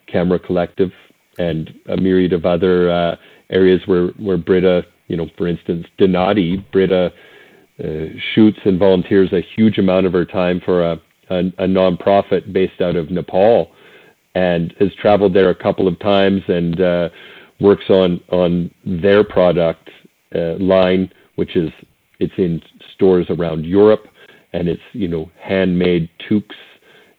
Camera 0.06 0.38
Collective 0.38 0.90
and 1.38 1.72
a 1.88 1.96
myriad 1.96 2.32
of 2.32 2.44
other 2.44 2.90
uh, 2.90 3.16
areas 3.50 3.80
where, 3.86 4.08
where 4.18 4.36
Britta, 4.36 4.82
you 5.08 5.16
know, 5.16 5.28
for 5.36 5.46
instance, 5.46 5.86
Donati, 5.98 6.64
Britta 6.72 7.12
shoots 8.34 8.58
and 8.64 8.78
volunteers 8.78 9.32
a 9.32 9.40
huge 9.40 9.78
amount 9.78 10.06
of 10.06 10.12
her 10.12 10.24
time 10.24 10.60
for 10.64 10.82
a, 10.82 11.00
a, 11.30 11.38
a 11.38 11.66
nonprofit 11.66 12.52
based 12.52 12.80
out 12.80 12.96
of 12.96 13.10
Nepal 13.10 13.70
and 14.36 14.74
has 14.78 14.94
traveled 14.94 15.32
there 15.32 15.48
a 15.48 15.54
couple 15.54 15.88
of 15.88 15.98
times 15.98 16.42
and 16.46 16.80
uh, 16.80 17.08
works 17.58 17.88
on 17.88 18.20
on 18.30 18.70
their 18.84 19.24
product 19.24 19.90
uh, 20.34 20.54
line, 20.58 21.10
which 21.36 21.56
is 21.56 21.70
it's 22.18 22.34
in 22.36 22.62
stores 22.94 23.26
around 23.30 23.64
Europe, 23.64 24.06
and 24.52 24.68
it's 24.68 24.82
you 24.92 25.08
know 25.08 25.30
handmade 25.40 26.10
toques 26.28 26.56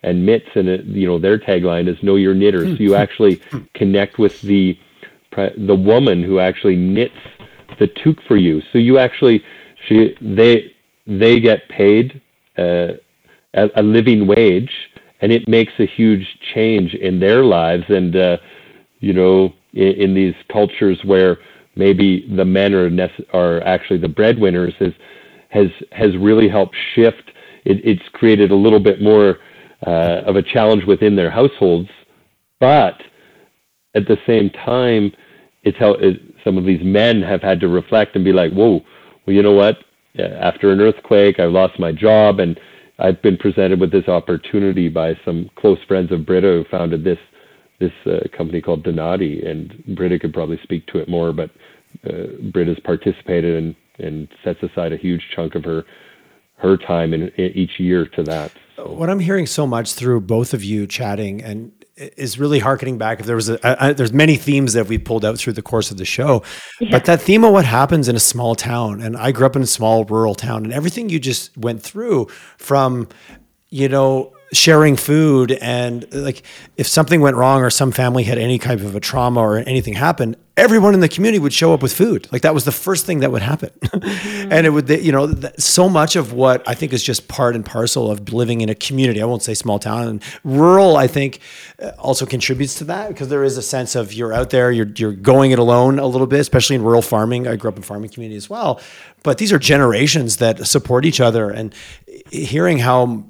and 0.04 0.26
mitts, 0.26 0.50
and 0.56 0.68
it, 0.68 0.86
you 0.86 1.08
know 1.08 1.18
their 1.18 1.40
tagline 1.40 1.88
is 1.88 2.02
"Know 2.04 2.18
Your 2.18 2.36
Knitter." 2.36 2.66
so 2.66 2.84
you 2.84 2.94
actually 2.94 3.42
connect 3.74 4.20
with 4.20 4.40
the 4.42 4.78
the 5.58 5.76
woman 5.76 6.22
who 6.22 6.40
actually 6.40 6.76
knits 6.76 7.18
the 7.80 7.88
toque 7.88 8.22
for 8.28 8.38
you. 8.38 8.62
So 8.72 8.78
you 8.78 9.00
actually 9.00 9.44
she 9.88 10.16
they 10.22 10.74
they 11.06 11.40
get 11.40 11.68
paid 11.70 12.22
uh, 12.58 12.94
a, 13.54 13.70
a 13.76 13.84
living 13.84 14.28
wage, 14.28 14.72
and 15.22 15.32
it 15.32 15.48
makes 15.48 15.74
a 15.80 15.86
huge 15.86 16.26
change 16.54 16.94
in 16.94 17.20
their 17.20 17.44
lives. 17.44 17.84
And 17.90 18.16
uh, 18.16 18.38
you 19.00 19.14
know, 19.14 19.54
in, 19.74 19.88
in 19.88 20.14
these 20.14 20.36
cultures 20.52 21.00
where 21.04 21.38
maybe 21.76 22.28
the 22.36 22.46
men 22.46 22.74
are 22.74 22.90
nece- 22.90 23.26
are 23.34 23.62
actually 23.64 24.00
the 24.00 24.10
breadwinners, 24.10 24.74
has 24.80 24.94
has 25.50 25.68
has 25.92 26.16
really 26.18 26.50
helped 26.50 26.76
shift. 26.96 27.32
It, 27.66 27.82
it's 27.84 28.08
created 28.14 28.52
a 28.52 28.56
little 28.56 28.80
bit 28.80 29.02
more 29.02 29.38
uh, 29.86 30.22
of 30.26 30.36
a 30.36 30.44
challenge 30.44 30.84
within 30.86 31.16
their 31.16 31.30
households, 31.30 31.90
but 32.60 33.02
at 33.96 34.08
the 34.08 34.18
same 34.28 34.50
time, 34.50 35.12
it's 35.64 35.78
how 35.78 35.92
it, 35.94 36.22
some 36.44 36.58
of 36.58 36.66
these 36.66 36.82
men 36.84 37.22
have 37.22 37.42
had 37.42 37.60
to 37.60 37.68
reflect 37.68 38.16
and 38.16 38.24
be 38.24 38.34
like, 38.34 38.52
"Whoa, 38.52 38.82
well, 39.28 39.36
you 39.36 39.44
know 39.44 39.52
what? 39.52 39.84
After 40.18 40.72
an 40.72 40.82
earthquake, 40.82 41.40
I 41.40 41.46
lost 41.46 41.80
my 41.80 41.92
job, 41.92 42.40
and 42.40 42.60
I've 42.98 43.22
been 43.22 43.38
presented 43.38 43.80
with 43.80 43.92
this 43.92 44.08
opportunity 44.08 44.90
by 44.90 45.20
some 45.24 45.52
close 45.56 45.78
friends 45.88 46.12
of 46.12 46.26
Britta 46.26 46.48
who 46.48 46.66
founded 46.72 47.04
this 47.04 47.20
this 47.80 47.92
uh, 48.08 48.22
company 48.36 48.60
called 48.60 48.82
Donati, 48.82 49.46
and 49.46 49.84
Britta 49.96 50.18
could 50.18 50.34
probably 50.34 50.60
speak 50.64 50.88
to 50.88 50.98
it 50.98 51.08
more, 51.08 51.32
but 51.32 51.52
uh, 52.10 52.24
Britta's 52.52 52.80
participated 52.84 53.56
and 53.56 53.76
and 54.00 54.28
sets 54.44 54.64
aside 54.64 54.94
a 54.94 54.98
huge 54.98 55.22
chunk 55.36 55.54
of 55.54 55.64
her 55.64 55.84
her 56.58 56.78
time 56.78 57.14
in, 57.14 57.28
in 57.30 57.52
each 57.52 57.80
year 57.80 58.08
to 58.08 58.24
that. 58.24 58.52
So. 58.76 58.92
What 58.92 59.12
I'm 59.12 59.20
hearing 59.20 59.46
so 59.46 59.68
much 59.68 59.94
through 59.94 60.22
both 60.22 60.54
of 60.56 60.64
you 60.64 60.88
chatting 60.88 61.44
and 61.44 61.72
is 61.98 62.38
really 62.38 62.60
harkening 62.60 62.98
back. 62.98 63.20
If 63.20 63.26
there 63.26 63.36
was 63.36 63.50
a, 63.50 63.94
there's 63.98 64.14
many 64.14 64.36
themes 64.36 64.74
that 64.74 64.88
we 64.88 64.98
pulled 64.98 65.26
out 65.26 65.38
through 65.38 65.54
the 65.54 65.62
course 65.62 65.92
of 65.92 65.98
the 65.98 66.06
show, 66.06 66.44
yeah. 66.80 66.90
but 66.92 67.06
that 67.06 67.22
theme 67.22 67.44
of 67.44 67.52
what 67.52 67.66
happens 67.66 68.08
in 68.08 68.16
a 68.16 68.20
small 68.20 68.56
town, 68.56 69.02
and 69.02 69.18
I 69.18 69.32
grew 69.32 69.46
up 69.46 69.56
in 69.56 69.62
a 69.62 69.68
small 69.68 70.06
rural 70.06 70.36
town, 70.36 70.64
and 70.64 70.74
everything 70.74 71.10
you 71.10 71.20
just 71.20 71.58
went 71.58 71.82
through 71.82 72.28
from, 72.58 73.08
you 73.70 73.90
know, 73.90 74.34
sharing 74.54 74.96
food 74.96 75.52
and 75.52 76.12
like 76.14 76.42
if 76.78 76.88
something 76.88 77.22
went 77.22 77.36
wrong 77.36 77.62
or 77.62 77.70
some 77.70 77.92
family 77.92 78.24
had 78.24 78.38
any 78.38 78.58
type 78.58 78.80
of 78.80 78.96
a 78.96 79.00
trauma 79.00 79.42
or 79.42 79.58
anything 79.58 79.94
happened 79.94 80.38
everyone 80.56 80.96
in 80.96 81.02
the 81.02 81.10
community 81.10 81.38
would 81.38 81.54
show 81.54 81.72
up 81.72 81.84
with 81.84 81.94
food. 81.94 82.28
Like 82.32 82.42
that 82.42 82.56
was 82.56 82.66
the 82.66 82.72
first 82.72 83.06
thing 83.06 83.20
that 83.20 83.32
would 83.32 83.44
happen. 83.44 83.70
Mm-hmm. 83.80 84.52
and 84.52 84.66
it 84.66 84.72
would 84.72 84.90
you 84.90 85.12
know 85.12 85.32
so 85.60 85.88
much 85.88 86.16
of 86.16 86.34
what 86.34 86.68
i 86.68 86.74
think 86.74 86.94
is 86.94 87.04
just 87.04 87.28
part 87.28 87.56
and 87.56 87.66
parcel 87.66 88.10
of 88.10 88.34
living 88.34 88.62
in 88.62 88.70
a 88.70 88.76
community 88.76 89.22
i 89.22 89.26
won't 89.26 89.44
say 89.44 89.54
small 89.54 89.78
town 89.78 90.08
and 90.08 90.24
rural 90.44 90.98
i 90.98 91.06
think 91.06 91.40
uh, 91.82 91.92
also 92.00 92.26
contributes 92.26 92.76
to 92.76 92.84
that 92.86 93.10
because 93.10 93.28
there 93.28 93.44
is 93.44 93.58
a 93.58 93.62
sense 93.62 93.96
of 93.96 94.14
you're 94.14 94.34
out 94.34 94.50
there 94.50 94.72
you're 94.72 94.88
you're 94.96 95.12
going 95.12 95.52
it 95.52 95.60
alone 95.60 96.00
a 96.00 96.08
little 96.08 96.28
bit 96.28 96.40
especially 96.40 96.76
in 96.76 96.82
rural 96.82 97.02
farming. 97.02 97.48
I 97.48 97.56
grew 97.56 97.70
up 97.70 97.78
in 97.78 97.84
farming 97.84 98.10
community 98.10 98.38
as 98.38 98.50
well. 98.50 98.80
But 99.24 99.38
these 99.38 99.52
are 99.52 99.60
generations 99.60 100.38
that 100.38 100.66
support 100.68 101.06
each 101.06 101.20
other 101.20 101.50
and 101.50 101.74
hearing 102.32 102.80
how 102.80 103.26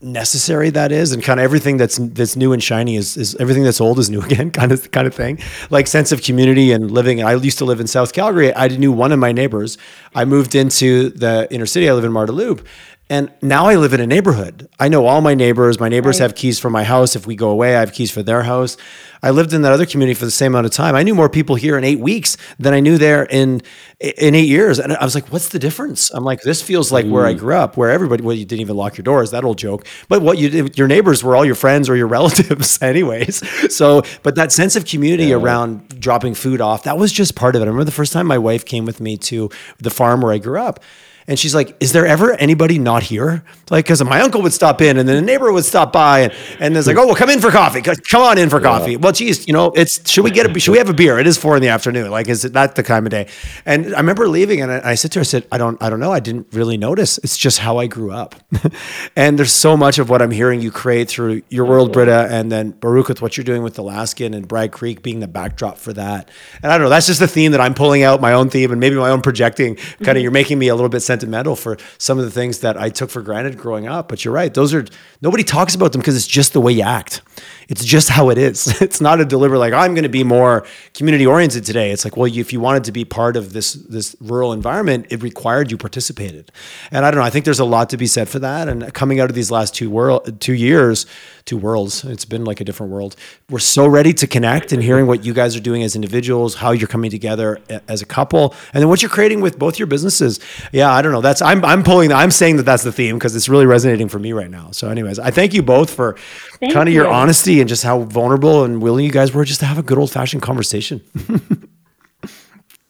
necessary 0.00 0.70
that 0.70 0.92
is 0.92 1.12
and 1.12 1.22
kind 1.22 1.40
of 1.40 1.44
everything 1.44 1.76
that's 1.76 1.98
that's 1.98 2.36
new 2.36 2.52
and 2.52 2.62
shiny 2.62 2.96
is, 2.96 3.16
is 3.16 3.34
everything 3.36 3.64
that's 3.64 3.80
old 3.80 3.98
is 3.98 4.08
new 4.08 4.20
again 4.30 4.50
kind 4.50 4.72
of 4.72 4.90
kind 4.90 5.06
of 5.06 5.14
thing. 5.14 5.38
Like 5.70 5.86
sense 5.86 6.12
of 6.12 6.22
community 6.22 6.72
and 6.72 6.90
living 6.90 7.22
i 7.22 7.34
used 7.34 7.58
to 7.58 7.64
live 7.64 7.80
in 7.80 7.86
south 7.86 8.12
calgary. 8.12 8.54
I 8.54 8.68
knew 8.68 8.92
one 8.92 9.12
of 9.12 9.18
my 9.18 9.32
neighbors. 9.32 9.78
I 10.14 10.24
moved 10.24 10.54
into 10.54 11.10
the 11.10 11.48
inner 11.50 11.66
city. 11.66 11.88
I 11.88 11.92
live 11.92 12.04
in 12.04 12.12
marda 12.12 12.32
loop 12.32 12.66
and 13.10 13.32
now 13.40 13.66
I 13.66 13.76
live 13.76 13.94
in 13.94 14.00
a 14.00 14.06
neighborhood. 14.06 14.68
I 14.78 14.88
know 14.88 15.06
all 15.06 15.22
my 15.22 15.34
neighbors. 15.34 15.80
My 15.80 15.88
neighbors 15.88 16.20
right. 16.20 16.24
have 16.24 16.34
keys 16.34 16.58
for 16.58 16.68
my 16.68 16.84
house. 16.84 17.16
If 17.16 17.26
we 17.26 17.36
go 17.36 17.48
away, 17.48 17.74
I 17.74 17.80
have 17.80 17.94
keys 17.94 18.10
for 18.10 18.22
their 18.22 18.42
house. 18.42 18.76
I 19.22 19.30
lived 19.30 19.54
in 19.54 19.62
that 19.62 19.72
other 19.72 19.86
community 19.86 20.14
for 20.14 20.26
the 20.26 20.30
same 20.30 20.52
amount 20.52 20.66
of 20.66 20.72
time. 20.72 20.94
I 20.94 21.02
knew 21.02 21.14
more 21.14 21.30
people 21.30 21.56
here 21.56 21.78
in 21.78 21.84
eight 21.84 22.00
weeks 22.00 22.36
than 22.58 22.74
I 22.74 22.80
knew 22.80 22.98
there 22.98 23.24
in 23.24 23.62
in 23.98 24.34
eight 24.34 24.46
years. 24.46 24.78
And 24.78 24.92
I 24.92 25.04
was 25.04 25.14
like, 25.14 25.32
what's 25.32 25.48
the 25.48 25.58
difference? 25.58 26.10
I'm 26.10 26.22
like, 26.22 26.42
this 26.42 26.60
feels 26.60 26.92
like 26.92 27.06
mm. 27.06 27.10
where 27.10 27.26
I 27.26 27.34
mm. 27.34 27.38
grew 27.38 27.54
up, 27.54 27.76
where 27.76 27.90
everybody, 27.90 28.22
well, 28.22 28.36
you 28.36 28.44
didn't 28.44 28.60
even 28.60 28.76
lock 28.76 28.98
your 28.98 29.04
doors, 29.04 29.30
that 29.30 29.42
old 29.42 29.58
joke. 29.58 29.86
But 30.08 30.20
what 30.20 30.36
you 30.38 30.50
did, 30.50 30.78
your 30.78 30.86
neighbors 30.86 31.24
were 31.24 31.34
all 31.34 31.44
your 31.44 31.54
friends 31.54 31.88
or 31.88 31.96
your 31.96 32.06
relatives, 32.18 32.80
anyways. 32.82 33.74
So, 33.74 34.02
but 34.22 34.34
that 34.34 34.52
sense 34.52 34.76
of 34.76 34.84
community 34.84 35.26
yeah. 35.26 35.36
around 35.36 36.00
dropping 36.00 36.34
food 36.34 36.60
off, 36.60 36.82
that 36.84 36.98
was 36.98 37.10
just 37.10 37.34
part 37.34 37.56
of 37.56 37.62
it. 37.62 37.64
I 37.64 37.68
remember 37.68 37.84
the 37.84 37.90
first 37.90 38.12
time 38.12 38.26
my 38.26 38.38
wife 38.38 38.64
came 38.64 38.84
with 38.84 39.00
me 39.00 39.16
to 39.16 39.50
the 39.78 39.90
farm 39.90 40.20
where 40.20 40.32
I 40.32 40.38
grew 40.38 40.60
up 40.60 40.80
and 41.28 41.38
she's 41.38 41.54
like, 41.54 41.76
"Is 41.78 41.92
there 41.92 42.06
ever 42.06 42.32
anybody 42.32 42.78
not 42.78 43.04
here?" 43.04 43.44
Like, 43.70 43.84
because 43.84 44.02
my 44.02 44.20
uncle 44.20 44.42
would 44.42 44.52
stop 44.54 44.80
in, 44.80 44.96
and 44.96 45.08
then 45.08 45.16
a 45.16 45.20
neighbor 45.20 45.52
would 45.52 45.64
stop 45.64 45.92
by, 45.92 46.20
and 46.20 46.32
and 46.58 46.76
it's 46.76 46.86
like, 46.86 46.96
"Oh, 46.96 47.06
well, 47.06 47.14
come 47.14 47.30
in 47.30 47.40
for 47.40 47.50
coffee. 47.50 47.82
Come 47.82 48.22
on 48.22 48.38
in 48.38 48.50
for 48.50 48.60
coffee." 48.60 48.92
Yeah. 48.92 48.98
Well, 48.98 49.12
geez, 49.12 49.46
you 49.46 49.52
know, 49.52 49.70
it's 49.76 50.10
should 50.10 50.24
we 50.24 50.30
get 50.30 50.50
a 50.50 50.58
should 50.58 50.72
we 50.72 50.78
have 50.78 50.88
a 50.88 50.94
beer? 50.94 51.18
It 51.18 51.26
is 51.26 51.36
four 51.36 51.54
in 51.54 51.62
the 51.62 51.68
afternoon. 51.68 52.10
Like, 52.10 52.28
is 52.28 52.44
it 52.44 52.52
not 52.52 52.74
the 52.74 52.82
time 52.82 53.06
of 53.06 53.10
day? 53.10 53.28
And 53.66 53.94
I 53.94 53.98
remember 53.98 54.26
leaving, 54.26 54.62
and 54.62 54.72
I, 54.72 54.90
I 54.90 54.94
said 54.94 55.12
to 55.12 55.18
her, 55.18 55.20
"I 55.20 55.24
said, 55.24 55.46
I 55.52 55.58
don't, 55.58 55.80
I 55.82 55.90
don't 55.90 56.00
know. 56.00 56.12
I 56.12 56.20
didn't 56.20 56.48
really 56.52 56.78
notice. 56.78 57.18
It's 57.18 57.36
just 57.36 57.58
how 57.58 57.78
I 57.78 57.86
grew 57.86 58.10
up." 58.10 58.34
and 59.16 59.38
there's 59.38 59.52
so 59.52 59.76
much 59.76 59.98
of 59.98 60.08
what 60.08 60.22
I'm 60.22 60.30
hearing 60.30 60.62
you 60.62 60.70
create 60.70 61.08
through 61.08 61.42
your 61.50 61.66
world, 61.66 61.92
Britta, 61.92 62.26
and 62.30 62.50
then 62.50 62.70
Baruch 62.70 63.08
with 63.08 63.20
what 63.20 63.36
you're 63.36 63.44
doing 63.44 63.62
with 63.62 63.78
Alaskan 63.78 64.32
and 64.32 64.48
Bragg 64.48 64.72
Creek 64.72 65.02
being 65.02 65.20
the 65.20 65.28
backdrop 65.28 65.76
for 65.76 65.92
that. 65.92 66.30
And 66.62 66.72
I 66.72 66.78
don't 66.78 66.86
know. 66.86 66.90
That's 66.90 67.06
just 67.06 67.20
the 67.20 67.28
theme 67.28 67.52
that 67.52 67.60
I'm 67.60 67.74
pulling 67.74 68.02
out 68.02 68.20
my 68.20 68.32
own 68.32 68.48
theme 68.48 68.70
and 68.70 68.80
maybe 68.80 68.96
my 68.96 69.10
own 69.10 69.20
projecting. 69.20 69.76
Kind 70.02 70.16
of, 70.16 70.22
you're 70.22 70.30
making 70.30 70.58
me 70.58 70.68
a 70.68 70.74
little 70.74 70.88
bit 70.88 71.02
sentimental 71.18 71.56
for 71.56 71.76
some 71.98 72.18
of 72.18 72.24
the 72.24 72.30
things 72.30 72.60
that 72.60 72.76
I 72.76 72.90
took 72.90 73.10
for 73.10 73.22
granted 73.22 73.58
growing 73.58 73.88
up. 73.88 74.08
But 74.08 74.24
you're 74.24 74.34
right; 74.34 74.52
those 74.52 74.72
are 74.72 74.84
nobody 75.20 75.42
talks 75.42 75.74
about 75.74 75.92
them 75.92 76.00
because 76.00 76.16
it's 76.16 76.26
just 76.26 76.52
the 76.52 76.60
way 76.60 76.72
you 76.72 76.82
act. 76.82 77.22
It's 77.68 77.84
just 77.84 78.08
how 78.08 78.30
it 78.30 78.38
is. 78.38 78.80
It's 78.88 79.00
not 79.00 79.20
a 79.20 79.24
deliberate 79.24 79.58
like 79.58 79.74
I'm 79.74 79.92
going 79.94 80.04
to 80.04 80.08
be 80.08 80.24
more 80.24 80.64
community 80.94 81.26
oriented 81.26 81.64
today. 81.64 81.90
It's 81.90 82.04
like, 82.04 82.16
well, 82.16 82.32
if 82.32 82.52
you 82.52 82.60
wanted 82.60 82.84
to 82.84 82.92
be 82.92 83.04
part 83.04 83.36
of 83.36 83.52
this 83.52 83.74
this 83.74 84.16
rural 84.20 84.52
environment, 84.52 85.06
it 85.10 85.22
required 85.22 85.70
you 85.70 85.76
participated. 85.76 86.50
And 86.90 87.04
I 87.04 87.10
don't 87.10 87.18
know. 87.18 87.24
I 87.24 87.30
think 87.30 87.44
there's 87.44 87.60
a 87.60 87.66
lot 87.66 87.90
to 87.90 87.96
be 87.96 88.06
said 88.06 88.28
for 88.28 88.38
that. 88.38 88.68
And 88.68 88.92
coming 88.94 89.20
out 89.20 89.28
of 89.28 89.34
these 89.34 89.50
last 89.50 89.74
two 89.74 89.90
world 89.90 90.40
two 90.40 90.54
years, 90.54 91.06
two 91.44 91.56
worlds. 91.56 92.04
It's 92.04 92.24
been 92.24 92.44
like 92.44 92.60
a 92.60 92.64
different 92.64 92.92
world. 92.92 93.16
We're 93.50 93.58
so 93.58 93.86
ready 93.86 94.12
to 94.14 94.26
connect 94.26 94.72
and 94.72 94.82
hearing 94.82 95.06
what 95.06 95.24
you 95.24 95.32
guys 95.34 95.56
are 95.56 95.60
doing 95.60 95.82
as 95.82 95.96
individuals, 95.96 96.54
how 96.54 96.70
you're 96.72 96.88
coming 96.88 97.10
together 97.10 97.58
as 97.88 98.02
a 98.02 98.06
couple, 98.06 98.54
and 98.72 98.82
then 98.82 98.88
what 98.88 99.02
you're 99.02 99.10
creating 99.10 99.40
with 99.40 99.58
both 99.58 99.78
your 99.78 99.86
businesses. 99.86 100.40
Yeah, 100.72 100.92
I 100.92 101.02
don't 101.02 101.12
know. 101.12 101.20
That's 101.20 101.42
I'm 101.42 101.64
I'm 101.64 101.82
pulling. 101.82 102.12
I'm 102.12 102.30
saying 102.30 102.56
that 102.56 102.64
that's 102.64 102.84
the 102.84 102.92
theme 102.92 103.16
because 103.16 103.34
it's 103.34 103.48
really 103.48 103.66
resonating 103.66 104.08
for 104.08 104.18
me 104.18 104.32
right 104.32 104.50
now. 104.50 104.70
So, 104.72 104.88
anyways, 104.88 105.18
I 105.18 105.30
thank 105.30 105.54
you 105.54 105.62
both 105.62 105.90
for 105.90 106.16
thank 106.60 106.72
kind 106.72 106.88
of 106.88 106.94
you. 106.94 107.02
your 107.02 107.10
honesty 107.10 107.60
and 107.60 107.68
just 107.68 107.82
how 107.82 108.00
vulnerable 108.00 108.64
and 108.64 108.82
willing 108.82 109.04
you 109.04 109.12
guys 109.12 109.32
were 109.32 109.44
just 109.44 109.60
to 109.60 109.66
have 109.66 109.78
a 109.78 109.82
good 109.82 109.98
old 109.98 110.10
fashioned 110.10 110.42
conversation. 110.42 111.00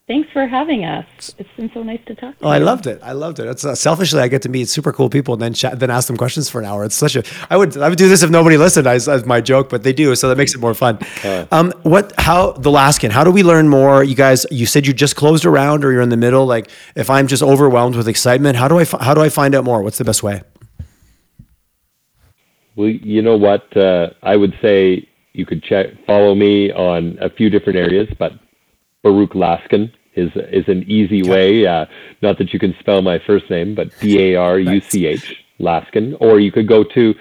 Thanks 0.08 0.32
for 0.32 0.46
having 0.46 0.86
us. 0.86 1.04
It's 1.36 1.50
been 1.54 1.70
so 1.74 1.82
nice 1.82 2.00
to 2.06 2.14
talk 2.14 2.38
to 2.38 2.44
oh, 2.46 2.48
you. 2.48 2.54
I 2.54 2.58
loved 2.58 2.86
it. 2.86 2.98
I 3.02 3.12
loved 3.12 3.40
it. 3.40 3.46
It's 3.46 3.62
uh, 3.62 3.74
selfishly 3.74 4.22
I 4.22 4.28
get 4.28 4.40
to 4.42 4.48
meet 4.48 4.70
super 4.70 4.90
cool 4.90 5.10
people 5.10 5.34
and 5.34 5.42
then 5.42 5.52
chat, 5.52 5.78
then 5.78 5.90
ask 5.90 6.06
them 6.06 6.16
questions 6.16 6.48
for 6.48 6.60
an 6.60 6.64
hour. 6.64 6.82
It's 6.86 6.94
such 6.94 7.14
a 7.14 7.22
I 7.50 7.58
would 7.58 7.76
I 7.76 7.90
would 7.90 7.98
do 7.98 8.08
this 8.08 8.22
if 8.22 8.30
nobody 8.30 8.56
listened. 8.56 8.86
I, 8.86 8.94
as 8.94 9.26
my 9.26 9.42
joke, 9.42 9.68
but 9.68 9.82
they 9.82 9.92
do, 9.92 10.16
so 10.16 10.30
that 10.30 10.38
makes 10.38 10.54
it 10.54 10.60
more 10.60 10.72
fun. 10.72 10.98
Uh, 11.22 11.44
um, 11.52 11.74
what 11.82 12.14
how 12.16 12.52
the 12.52 12.70
Laskin? 12.70 13.10
How 13.10 13.22
do 13.22 13.30
we 13.30 13.42
learn 13.42 13.68
more? 13.68 14.02
You 14.02 14.14
guys, 14.14 14.46
you 14.50 14.64
said 14.64 14.86
you 14.86 14.94
just 14.94 15.14
closed 15.14 15.44
around 15.44 15.84
or 15.84 15.92
you're 15.92 16.00
in 16.00 16.08
the 16.08 16.16
middle. 16.16 16.46
Like 16.46 16.70
if 16.94 17.10
I'm 17.10 17.26
just 17.26 17.42
overwhelmed 17.42 17.94
with 17.94 18.08
excitement, 18.08 18.56
how 18.56 18.66
do 18.66 18.78
I 18.78 18.86
how 18.86 19.12
do 19.12 19.20
I 19.20 19.28
find 19.28 19.54
out 19.54 19.64
more? 19.64 19.82
What's 19.82 19.98
the 19.98 20.04
best 20.04 20.22
way? 20.22 20.40
Well, 22.78 22.90
you 22.90 23.22
know 23.22 23.36
what? 23.36 23.76
Uh, 23.76 24.10
I 24.22 24.36
would 24.36 24.54
say 24.62 25.08
you 25.32 25.44
could 25.44 25.64
check 25.64 25.88
follow 26.06 26.36
me 26.36 26.70
on 26.70 27.18
a 27.20 27.28
few 27.28 27.50
different 27.50 27.76
areas, 27.76 28.06
but 28.20 28.34
Baruch 29.02 29.32
Laskin 29.32 29.90
is 30.14 30.30
is 30.36 30.68
an 30.68 30.84
easy 30.84 31.28
way. 31.28 31.66
Uh, 31.66 31.86
not 32.22 32.38
that 32.38 32.52
you 32.52 32.60
can 32.60 32.76
spell 32.78 33.02
my 33.02 33.18
first 33.26 33.50
name, 33.50 33.74
but 33.74 33.88
B 34.00 34.32
A 34.32 34.36
R 34.36 34.60
U 34.60 34.80
C 34.80 35.06
H 35.06 35.34
Laskin, 35.58 36.16
or 36.20 36.38
you 36.38 36.52
could 36.52 36.68
go 36.68 36.84
to 36.84 37.16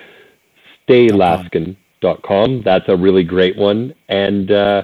staylaskin.com. 0.88 2.62
That's 2.62 2.88
a 2.88 2.96
really 2.96 3.24
great 3.24 3.58
one. 3.58 3.96
And 4.10 4.52
uh, 4.52 4.84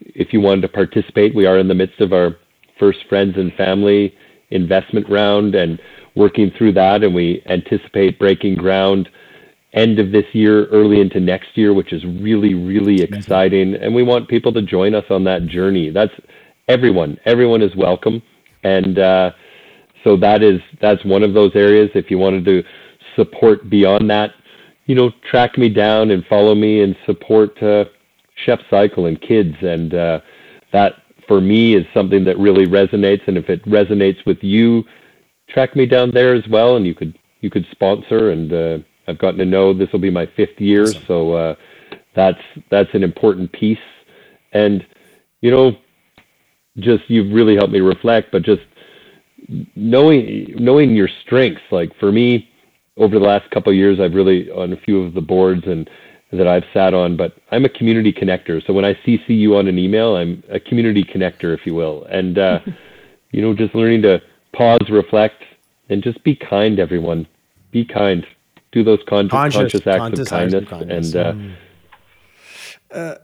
if 0.00 0.32
you 0.32 0.40
wanted 0.40 0.62
to 0.62 0.68
participate, 0.70 1.36
we 1.36 1.46
are 1.46 1.56
in 1.56 1.68
the 1.68 1.74
midst 1.74 2.00
of 2.00 2.12
our 2.12 2.36
first 2.80 2.98
friends 3.08 3.36
and 3.36 3.52
family 3.54 4.12
investment 4.50 5.08
round 5.08 5.54
and 5.54 5.80
working 6.16 6.50
through 6.58 6.72
that, 6.72 7.04
and 7.04 7.14
we 7.14 7.44
anticipate 7.46 8.18
breaking 8.18 8.56
ground 8.56 9.08
end 9.72 9.98
of 9.98 10.10
this 10.10 10.24
year, 10.32 10.66
early 10.66 11.00
into 11.00 11.20
next 11.20 11.56
year, 11.56 11.72
which 11.72 11.92
is 11.92 12.04
really, 12.04 12.54
really 12.54 13.02
exciting. 13.02 13.74
And 13.74 13.94
we 13.94 14.02
want 14.02 14.28
people 14.28 14.52
to 14.52 14.62
join 14.62 14.94
us 14.94 15.04
on 15.10 15.24
that 15.24 15.46
journey. 15.46 15.90
That's 15.90 16.12
everyone. 16.68 17.18
Everyone 17.24 17.62
is 17.62 17.74
welcome, 17.76 18.22
and 18.64 18.98
uh, 18.98 19.30
so 20.04 20.16
that 20.16 20.42
is 20.42 20.60
that's 20.80 21.04
one 21.04 21.22
of 21.22 21.34
those 21.34 21.52
areas. 21.54 21.90
If 21.94 22.10
you 22.10 22.18
wanted 22.18 22.44
to 22.46 22.62
support 23.16 23.68
beyond 23.70 24.10
that, 24.10 24.30
you 24.86 24.94
know, 24.94 25.10
track 25.30 25.58
me 25.58 25.68
down 25.68 26.10
and 26.10 26.24
follow 26.26 26.54
me 26.54 26.82
and 26.82 26.96
support 27.06 27.62
uh, 27.62 27.84
Chef 28.44 28.60
Cycle 28.70 29.06
and 29.06 29.20
kids 29.20 29.54
and 29.62 29.94
uh, 29.94 30.20
that 30.72 30.94
for 31.28 31.40
me 31.40 31.76
is 31.76 31.86
something 31.94 32.24
that 32.24 32.38
really 32.38 32.66
resonates. 32.66 33.26
And 33.28 33.36
if 33.36 33.48
it 33.48 33.64
resonates 33.64 34.24
with 34.26 34.38
you, 34.42 34.84
track 35.48 35.76
me 35.76 35.86
down 35.86 36.10
there 36.12 36.34
as 36.34 36.42
well, 36.48 36.76
and 36.76 36.86
you 36.86 36.94
could 36.94 37.16
you 37.40 37.50
could 37.50 37.66
sponsor. 37.70 38.30
And 38.30 38.52
uh, 38.52 38.78
I've 39.10 39.18
gotten 39.18 39.38
to 39.38 39.44
know 39.44 39.74
this 39.74 39.90
will 39.92 40.00
be 40.00 40.10
my 40.10 40.26
fifth 40.36 40.60
year, 40.60 40.84
awesome. 40.84 41.04
so 41.06 41.32
uh, 41.32 41.54
that's 42.14 42.40
that's 42.70 42.90
an 42.94 43.02
important 43.02 43.52
piece. 43.52 43.78
And 44.52 44.86
you 45.40 45.50
know, 45.50 45.76
just 46.78 47.08
you've 47.08 47.32
really 47.32 47.56
helped 47.56 47.72
me 47.72 47.80
reflect, 47.80 48.32
but 48.32 48.42
just 48.42 48.62
knowing 49.74 50.54
knowing 50.56 50.94
your 50.94 51.08
strengths. 51.22 51.62
Like 51.70 51.90
for 51.98 52.12
me, 52.12 52.48
over 52.96 53.18
the 53.18 53.24
last 53.24 53.50
couple 53.50 53.70
of 53.70 53.76
years, 53.76 54.00
I've 54.00 54.14
really 54.14 54.50
on 54.50 54.72
a 54.72 54.76
few 54.76 55.02
of 55.02 55.14
the 55.14 55.20
boards 55.20 55.62
and 55.66 55.88
that 56.32 56.46
I've 56.46 56.64
sat 56.72 56.94
on, 56.94 57.16
but 57.16 57.36
I'm 57.50 57.64
a 57.64 57.68
community 57.68 58.12
connector. 58.12 58.64
So 58.64 58.72
when 58.72 58.84
I 58.84 58.94
CC 58.94 59.30
you 59.30 59.56
on 59.56 59.66
an 59.66 59.78
email, 59.78 60.16
I'm 60.16 60.44
a 60.48 60.60
community 60.60 61.02
connector, 61.02 61.52
if 61.52 61.66
you 61.66 61.74
will. 61.74 62.04
And 62.04 62.38
uh, 62.38 62.60
you 63.32 63.42
know, 63.42 63.54
just 63.54 63.74
learning 63.74 64.02
to 64.02 64.20
pause, 64.52 64.88
reflect, 64.90 65.42
and 65.88 66.02
just 66.02 66.22
be 66.22 66.36
kind. 66.36 66.78
Everyone, 66.78 67.26
be 67.72 67.84
kind. 67.84 68.24
Do 68.72 68.84
those 68.84 69.00
con- 69.08 69.28
conscious, 69.28 69.60
conscious, 69.60 69.86
acts 69.86 69.98
conscious 69.98 70.20
of 70.20 70.28
kindness, 70.28 70.62
acts 70.62 70.72
of 70.72 70.78
kindness. 70.78 71.14
and. 71.14 71.26
Uh, 71.26 71.32
mm. 72.94 73.18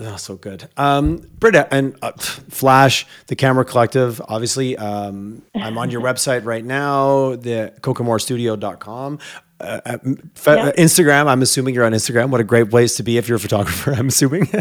uh, 0.00 0.12
oh, 0.12 0.16
so 0.16 0.36
good. 0.36 0.68
Um, 0.76 1.28
Britta 1.38 1.72
and 1.72 1.96
uh, 2.02 2.12
Flash, 2.12 3.06
the 3.28 3.36
Camera 3.36 3.64
Collective. 3.64 4.20
Obviously, 4.28 4.76
um, 4.76 5.42
I'm 5.54 5.78
on 5.78 5.90
your 5.90 6.00
website 6.08 6.44
right 6.44 6.64
now, 6.64 7.36
the 7.36 7.72
kokomorestudio.com. 7.80 9.18
Uh, 9.60 9.80
uh 9.84 9.98
yeah. 10.04 10.72
Instagram. 10.72 11.26
I'm 11.26 11.42
assuming 11.42 11.74
you're 11.74 11.84
on 11.84 11.92
Instagram. 11.92 12.30
What 12.30 12.40
a 12.40 12.44
great 12.44 12.70
place 12.70 12.96
to 12.96 13.02
be 13.02 13.18
if 13.18 13.28
you're 13.28 13.36
a 13.36 13.40
photographer. 13.40 13.92
I'm 13.96 14.08
assuming. 14.08 14.48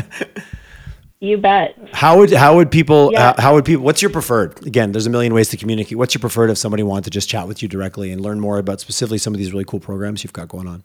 you 1.19 1.37
bet. 1.37 1.75
How 1.93 2.17
would 2.19 2.31
how 2.31 2.55
would 2.55 2.71
people 2.71 3.11
yeah. 3.11 3.33
how, 3.35 3.41
how 3.41 3.53
would 3.55 3.65
people? 3.65 3.83
What's 3.83 4.01
your 4.01 4.11
preferred? 4.11 4.65
Again, 4.65 4.91
there's 4.91 5.07
a 5.07 5.09
million 5.09 5.33
ways 5.33 5.49
to 5.49 5.57
communicate. 5.57 5.97
What's 5.97 6.13
your 6.13 6.19
preferred 6.19 6.49
if 6.49 6.57
somebody 6.57 6.83
wanted 6.83 7.05
to 7.05 7.09
just 7.09 7.27
chat 7.27 7.47
with 7.47 7.63
you 7.63 7.67
directly 7.67 8.11
and 8.11 8.21
learn 8.21 8.39
more 8.39 8.59
about 8.59 8.79
specifically 8.79 9.17
some 9.17 9.33
of 9.33 9.39
these 9.39 9.51
really 9.51 9.65
cool 9.65 9.79
programs 9.79 10.23
you've 10.23 10.33
got 10.33 10.47
going 10.47 10.67
on? 10.67 10.83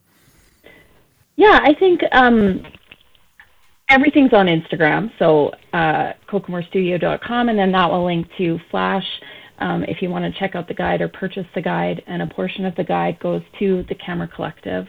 Yeah, 1.36 1.60
I 1.62 1.74
think 1.74 2.02
um, 2.12 2.64
everything's 3.88 4.32
on 4.32 4.46
Instagram. 4.46 5.10
So 5.18 5.52
uh, 5.72 6.12
kokomorestudio.com, 6.28 7.48
and 7.48 7.58
then 7.58 7.72
that 7.72 7.90
will 7.90 8.04
link 8.04 8.28
to 8.38 8.58
Flash 8.70 9.06
um, 9.58 9.84
if 9.84 10.02
you 10.02 10.10
want 10.10 10.32
to 10.32 10.38
check 10.38 10.54
out 10.54 10.66
the 10.66 10.74
guide 10.74 11.00
or 11.00 11.08
purchase 11.08 11.46
the 11.54 11.62
guide. 11.62 12.02
And 12.06 12.22
a 12.22 12.26
portion 12.26 12.64
of 12.64 12.74
the 12.74 12.84
guide 12.84 13.18
goes 13.20 13.42
to 13.58 13.84
the 13.88 13.94
Camera 13.94 14.28
Collective. 14.28 14.86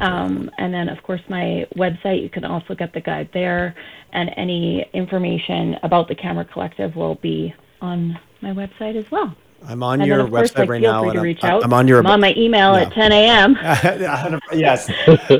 Um, 0.00 0.50
and 0.58 0.72
then, 0.72 0.88
of 0.88 1.02
course, 1.02 1.20
my 1.28 1.66
website, 1.76 2.22
you 2.22 2.30
can 2.30 2.44
also 2.44 2.74
get 2.74 2.92
the 2.92 3.00
guide 3.00 3.30
there. 3.32 3.74
And 4.12 4.30
any 4.36 4.88
information 4.92 5.76
about 5.82 6.08
the 6.08 6.14
Camera 6.14 6.44
Collective 6.44 6.96
will 6.96 7.16
be 7.16 7.54
on 7.80 8.18
my 8.40 8.50
website 8.50 8.96
as 8.96 9.10
well. 9.10 9.34
I'm 9.66 9.82
on 9.82 10.00
and 10.00 10.08
your 10.08 10.18
then, 10.18 10.30
website 10.30 10.54
course, 10.54 10.68
right 10.68 10.80
now. 10.80 11.08
and 11.08 11.18
I'm, 11.18 11.36
I'm, 11.42 11.62
I'm, 11.64 11.72
on 11.72 11.88
your. 11.88 11.98
I'm 11.98 12.06
on 12.06 12.20
my 12.20 12.32
email 12.36 12.74
yeah. 12.74 12.82
at 12.82 12.92
10 12.92 13.12
a.m. 13.12 13.58
yes, 14.52 14.88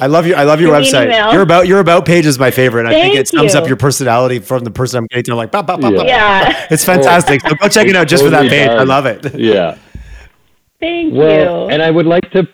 I 0.00 0.06
love 0.06 0.26
you. 0.26 0.34
I 0.34 0.42
love 0.42 0.60
your 0.60 0.72
website. 0.72 1.32
Your 1.32 1.42
about 1.42 1.68
your 1.68 1.78
about 1.78 2.04
page 2.04 2.26
is 2.26 2.38
my 2.38 2.50
favorite. 2.50 2.86
I 2.86 2.90
think 2.90 3.14
it 3.14 3.28
sums 3.28 3.54
you. 3.54 3.60
up 3.60 3.68
your 3.68 3.76
personality 3.76 4.40
from 4.40 4.64
the 4.64 4.72
person 4.72 4.98
I'm 4.98 5.06
getting 5.06 5.24
to. 5.24 5.30
I'm 5.32 5.36
like, 5.36 5.52
bah, 5.52 5.62
bah, 5.62 5.76
bah, 5.76 5.90
yeah. 5.90 6.02
yeah. 6.02 6.66
it's 6.70 6.84
fantastic. 6.84 7.42
so 7.42 7.54
go 7.54 7.68
check 7.68 7.86
it 7.86 7.94
out 7.94 8.08
just 8.08 8.24
for 8.24 8.30
that 8.30 8.48
page. 8.48 8.68
I 8.68 8.82
love 8.82 9.06
it. 9.06 9.34
Yeah. 9.34 9.78
Thank 10.80 11.14
well, 11.14 11.66
you. 11.66 11.70
And 11.70 11.82
I 11.82 11.90
would 11.90 12.06
like 12.06 12.30
to. 12.32 12.46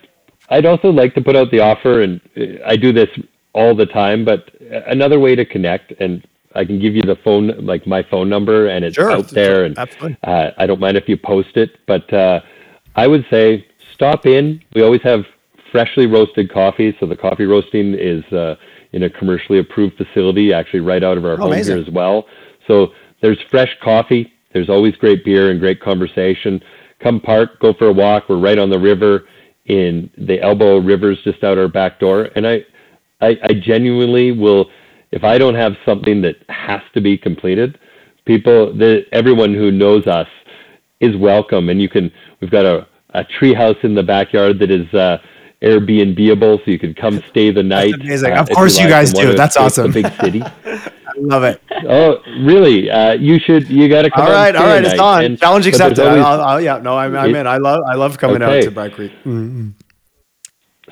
I'd 0.48 0.66
also 0.66 0.90
like 0.90 1.14
to 1.14 1.22
put 1.22 1.36
out 1.36 1.50
the 1.50 1.60
offer, 1.60 2.02
and 2.02 2.20
I 2.66 2.76
do 2.76 2.92
this 2.92 3.08
all 3.54 3.74
the 3.74 3.86
time. 3.86 4.24
But 4.24 4.50
another 4.86 5.18
way 5.18 5.34
to 5.34 5.44
connect 5.44 5.92
and 6.00 6.26
I 6.54 6.64
can 6.64 6.78
give 6.78 6.94
you 6.94 7.02
the 7.02 7.16
phone, 7.24 7.48
like 7.66 7.86
my 7.86 8.02
phone 8.02 8.28
number, 8.28 8.68
and 8.68 8.84
it's 8.84 8.94
sure, 8.94 9.10
out 9.10 9.28
there. 9.30 9.64
And 9.64 9.76
uh, 9.78 10.50
I 10.56 10.66
don't 10.66 10.80
mind 10.80 10.96
if 10.96 11.08
you 11.08 11.16
post 11.16 11.56
it, 11.56 11.78
but 11.86 12.12
uh, 12.12 12.40
I 12.94 13.06
would 13.08 13.26
say 13.28 13.66
stop 13.92 14.26
in. 14.26 14.62
We 14.74 14.82
always 14.82 15.02
have 15.02 15.24
freshly 15.72 16.06
roasted 16.06 16.52
coffee, 16.52 16.96
so 17.00 17.06
the 17.06 17.16
coffee 17.16 17.44
roasting 17.44 17.94
is 17.94 18.24
uh, 18.32 18.54
in 18.92 19.02
a 19.02 19.10
commercially 19.10 19.58
approved 19.58 19.96
facility, 19.96 20.52
actually 20.52 20.80
right 20.80 21.02
out 21.02 21.18
of 21.18 21.24
our 21.24 21.32
oh, 21.32 21.36
home 21.36 21.52
amazing. 21.52 21.76
here 21.76 21.84
as 21.84 21.92
well. 21.92 22.26
So 22.68 22.92
there's 23.20 23.38
fresh 23.50 23.76
coffee. 23.82 24.32
There's 24.52 24.70
always 24.70 24.94
great 24.94 25.24
beer 25.24 25.50
and 25.50 25.58
great 25.58 25.80
conversation. 25.80 26.62
Come 27.00 27.20
park, 27.20 27.58
go 27.58 27.74
for 27.74 27.88
a 27.88 27.92
walk. 27.92 28.28
We're 28.28 28.38
right 28.38 28.58
on 28.58 28.70
the 28.70 28.78
river 28.78 29.24
in 29.66 30.11
the 30.19 30.41
Elbow 30.41 30.78
Rivers, 30.78 31.19
just 31.24 31.43
out 31.43 31.59
our 31.59 31.69
back 31.69 31.99
door, 32.01 32.28
and 32.36 32.47
I, 32.47 32.65
I, 33.20 33.39
I 33.43 33.55
genuinely 33.55 34.32
will 34.32 34.70
if 35.15 35.23
I 35.23 35.39
don't 35.39 35.55
have 35.55 35.74
something 35.86 36.23
that 36.23 36.35
has 36.49 36.81
to 36.93 37.01
be 37.01 37.16
completed, 37.16 37.78
people, 38.24 38.77
the, 38.77 39.05
everyone 39.12 39.55
who 39.55 39.70
knows 39.70 40.09
us 40.09 40.27
is 40.99 41.16
welcome. 41.16 41.69
And 41.69 41.81
you 41.81 41.89
can, 41.89 42.11
we've 42.41 42.51
got 42.51 42.65
a, 42.65 42.89
a 43.11 43.23
tree 43.23 43.55
house 43.55 43.77
in 43.85 43.95
the 43.95 44.03
backyard 44.03 44.59
that 44.59 44.73
is 44.73 44.93
uh, 44.93 45.19
Airbnbable, 45.62 46.65
so 46.65 46.70
you 46.70 46.81
can 46.81 46.95
come 46.95 47.23
stay 47.31 47.53
the 47.53 47.62
night. 47.62 47.93
That's 47.93 48.03
amazing. 48.03 48.32
Uh, 48.32 48.41
of 48.41 48.51
course, 48.51 48.77
you, 48.77 48.86
you 48.86 48.91
guys 48.91 49.12
do. 49.12 49.35
That's 49.35 49.57
awesome. 49.57 49.93
big 49.93 50.12
city. 50.20 50.43
Love 51.16 51.45
it. 51.45 51.61
Oh, 51.89 52.19
really? 52.41 52.91
Uh, 52.91 53.12
you 53.12 53.39
should. 53.39 53.69
You 53.69 53.89
got 53.89 54.03
to 54.03 54.11
come. 54.11 54.27
All 54.27 54.32
right, 54.32 54.55
all 54.55 54.65
right. 54.65 54.85
It's 54.85 54.99
on. 54.99 55.24
And, 55.24 55.39
Challenge 55.39 55.66
accepted. 55.66 56.07
Always, 56.07 56.24
I'll, 56.24 56.41
I'll, 56.41 56.61
yeah, 56.61 56.78
no, 56.78 56.97
I'm, 56.97 57.16
I'm 57.16 57.35
in. 57.35 57.47
I 57.47 57.59
love. 57.59 57.82
I 57.89 57.95
love 57.95 58.19
coming 58.19 58.43
okay. 58.43 58.59
out 58.59 58.65
to 58.65 58.70
Bragg 58.70 58.93
Creek. 58.93 59.12
Mm-hmm. 59.24 59.70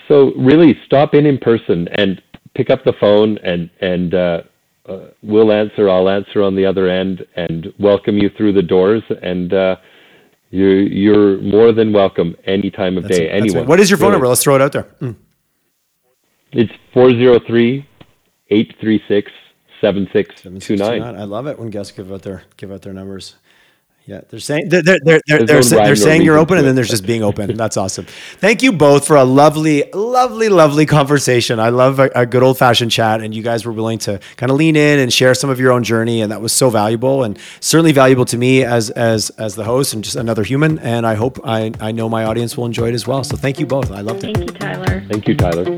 So 0.08 0.32
really, 0.34 0.78
stop 0.86 1.14
in 1.14 1.26
in 1.26 1.38
person 1.38 1.88
and 1.92 2.22
pick 2.54 2.70
up 2.70 2.84
the 2.84 2.92
phone 3.00 3.38
and 3.38 3.70
and 3.80 4.14
uh, 4.14 4.42
uh, 4.86 5.06
we'll 5.22 5.52
answer. 5.52 5.88
I'll 5.88 6.08
answer 6.08 6.42
on 6.42 6.54
the 6.54 6.66
other 6.66 6.88
end 6.88 7.26
and 7.36 7.72
welcome 7.78 8.18
you 8.18 8.30
through 8.36 8.52
the 8.52 8.62
doors. 8.62 9.02
And 9.22 9.52
uh, 9.52 9.76
you 10.50 10.66
you're 10.68 11.40
more 11.40 11.72
than 11.72 11.92
welcome 11.92 12.36
any 12.44 12.70
time 12.70 12.96
of 12.96 13.04
that's 13.04 13.18
day. 13.18 13.30
anyone. 13.30 13.66
What 13.66 13.80
is 13.80 13.90
your 13.90 13.96
phone 13.96 14.06
really. 14.06 14.12
number? 14.14 14.28
Let's 14.28 14.42
throw 14.42 14.56
it 14.56 14.62
out 14.62 14.72
there. 14.72 14.84
Mm. 15.00 15.16
It's 16.52 16.72
403 16.92 17.88
836 18.50 19.32
7629. 19.82 21.02
I 21.02 21.24
love 21.24 21.46
it 21.46 21.58
when 21.58 21.68
guests 21.68 21.92
give 21.92 22.10
out 22.10 22.22
their 22.22 22.44
give 22.56 22.72
out 22.72 22.82
their 22.82 22.94
numbers. 22.94 23.34
Yeah, 24.04 24.22
they're 24.30 24.40
saying 24.40 24.68
they're 24.68 24.82
they're 24.82 24.98
they're, 25.04 25.20
they're, 25.26 25.44
they're, 25.46 25.62
they're 25.62 25.96
saying 25.96 26.22
you're 26.22 26.38
open, 26.38 26.58
and 26.58 26.66
then 26.66 26.74
there's 26.74 26.88
just 26.88 27.06
being 27.06 27.22
open. 27.22 27.56
That's 27.56 27.76
awesome. 27.76 28.06
Thank 28.38 28.62
you 28.62 28.72
both 28.72 29.06
for 29.06 29.14
a 29.14 29.22
lovely, 29.22 29.84
lovely, 29.92 30.48
lovely 30.48 30.86
conversation. 30.86 31.60
I 31.60 31.68
love 31.68 32.00
a, 32.00 32.10
a 32.14 32.26
good 32.26 32.42
old 32.42 32.58
fashioned 32.58 32.90
chat, 32.90 33.20
and 33.20 33.32
you 33.32 33.44
guys 33.44 33.64
were 33.64 33.70
willing 33.70 33.98
to 34.00 34.18
kind 34.36 34.50
of 34.50 34.56
lean 34.56 34.74
in 34.74 34.98
and 34.98 35.12
share 35.12 35.34
some 35.34 35.50
of 35.50 35.60
your 35.60 35.70
own 35.70 35.84
journey, 35.84 36.20
and 36.20 36.32
that 36.32 36.40
was 36.40 36.52
so 36.52 36.68
valuable, 36.68 37.22
and 37.22 37.38
certainly 37.60 37.92
valuable 37.92 38.24
to 38.24 38.36
me 38.36 38.64
as 38.64 38.90
as 38.90 39.30
as 39.30 39.54
the 39.54 39.64
host 39.64 39.94
and 39.94 40.02
just 40.02 40.16
another 40.16 40.42
human. 40.42 40.80
And 40.80 41.06
I 41.06 41.14
hope 41.14 41.38
I 41.44 41.72
I 41.80 41.92
know 41.92 42.08
my 42.08 42.24
audience 42.24 42.56
will 42.56 42.66
enjoy 42.66 42.88
it 42.88 42.94
as 42.94 43.06
well. 43.06 43.22
So 43.22 43.36
thank 43.36 43.60
you 43.60 43.66
both. 43.66 43.92
I 43.92 44.00
loved 44.00 44.24
it. 44.24 44.36
Thank 44.36 44.50
you, 44.50 44.58
Tyler. 44.58 45.04
Thank 45.08 45.28
you, 45.28 45.36
Tyler. 45.36 45.76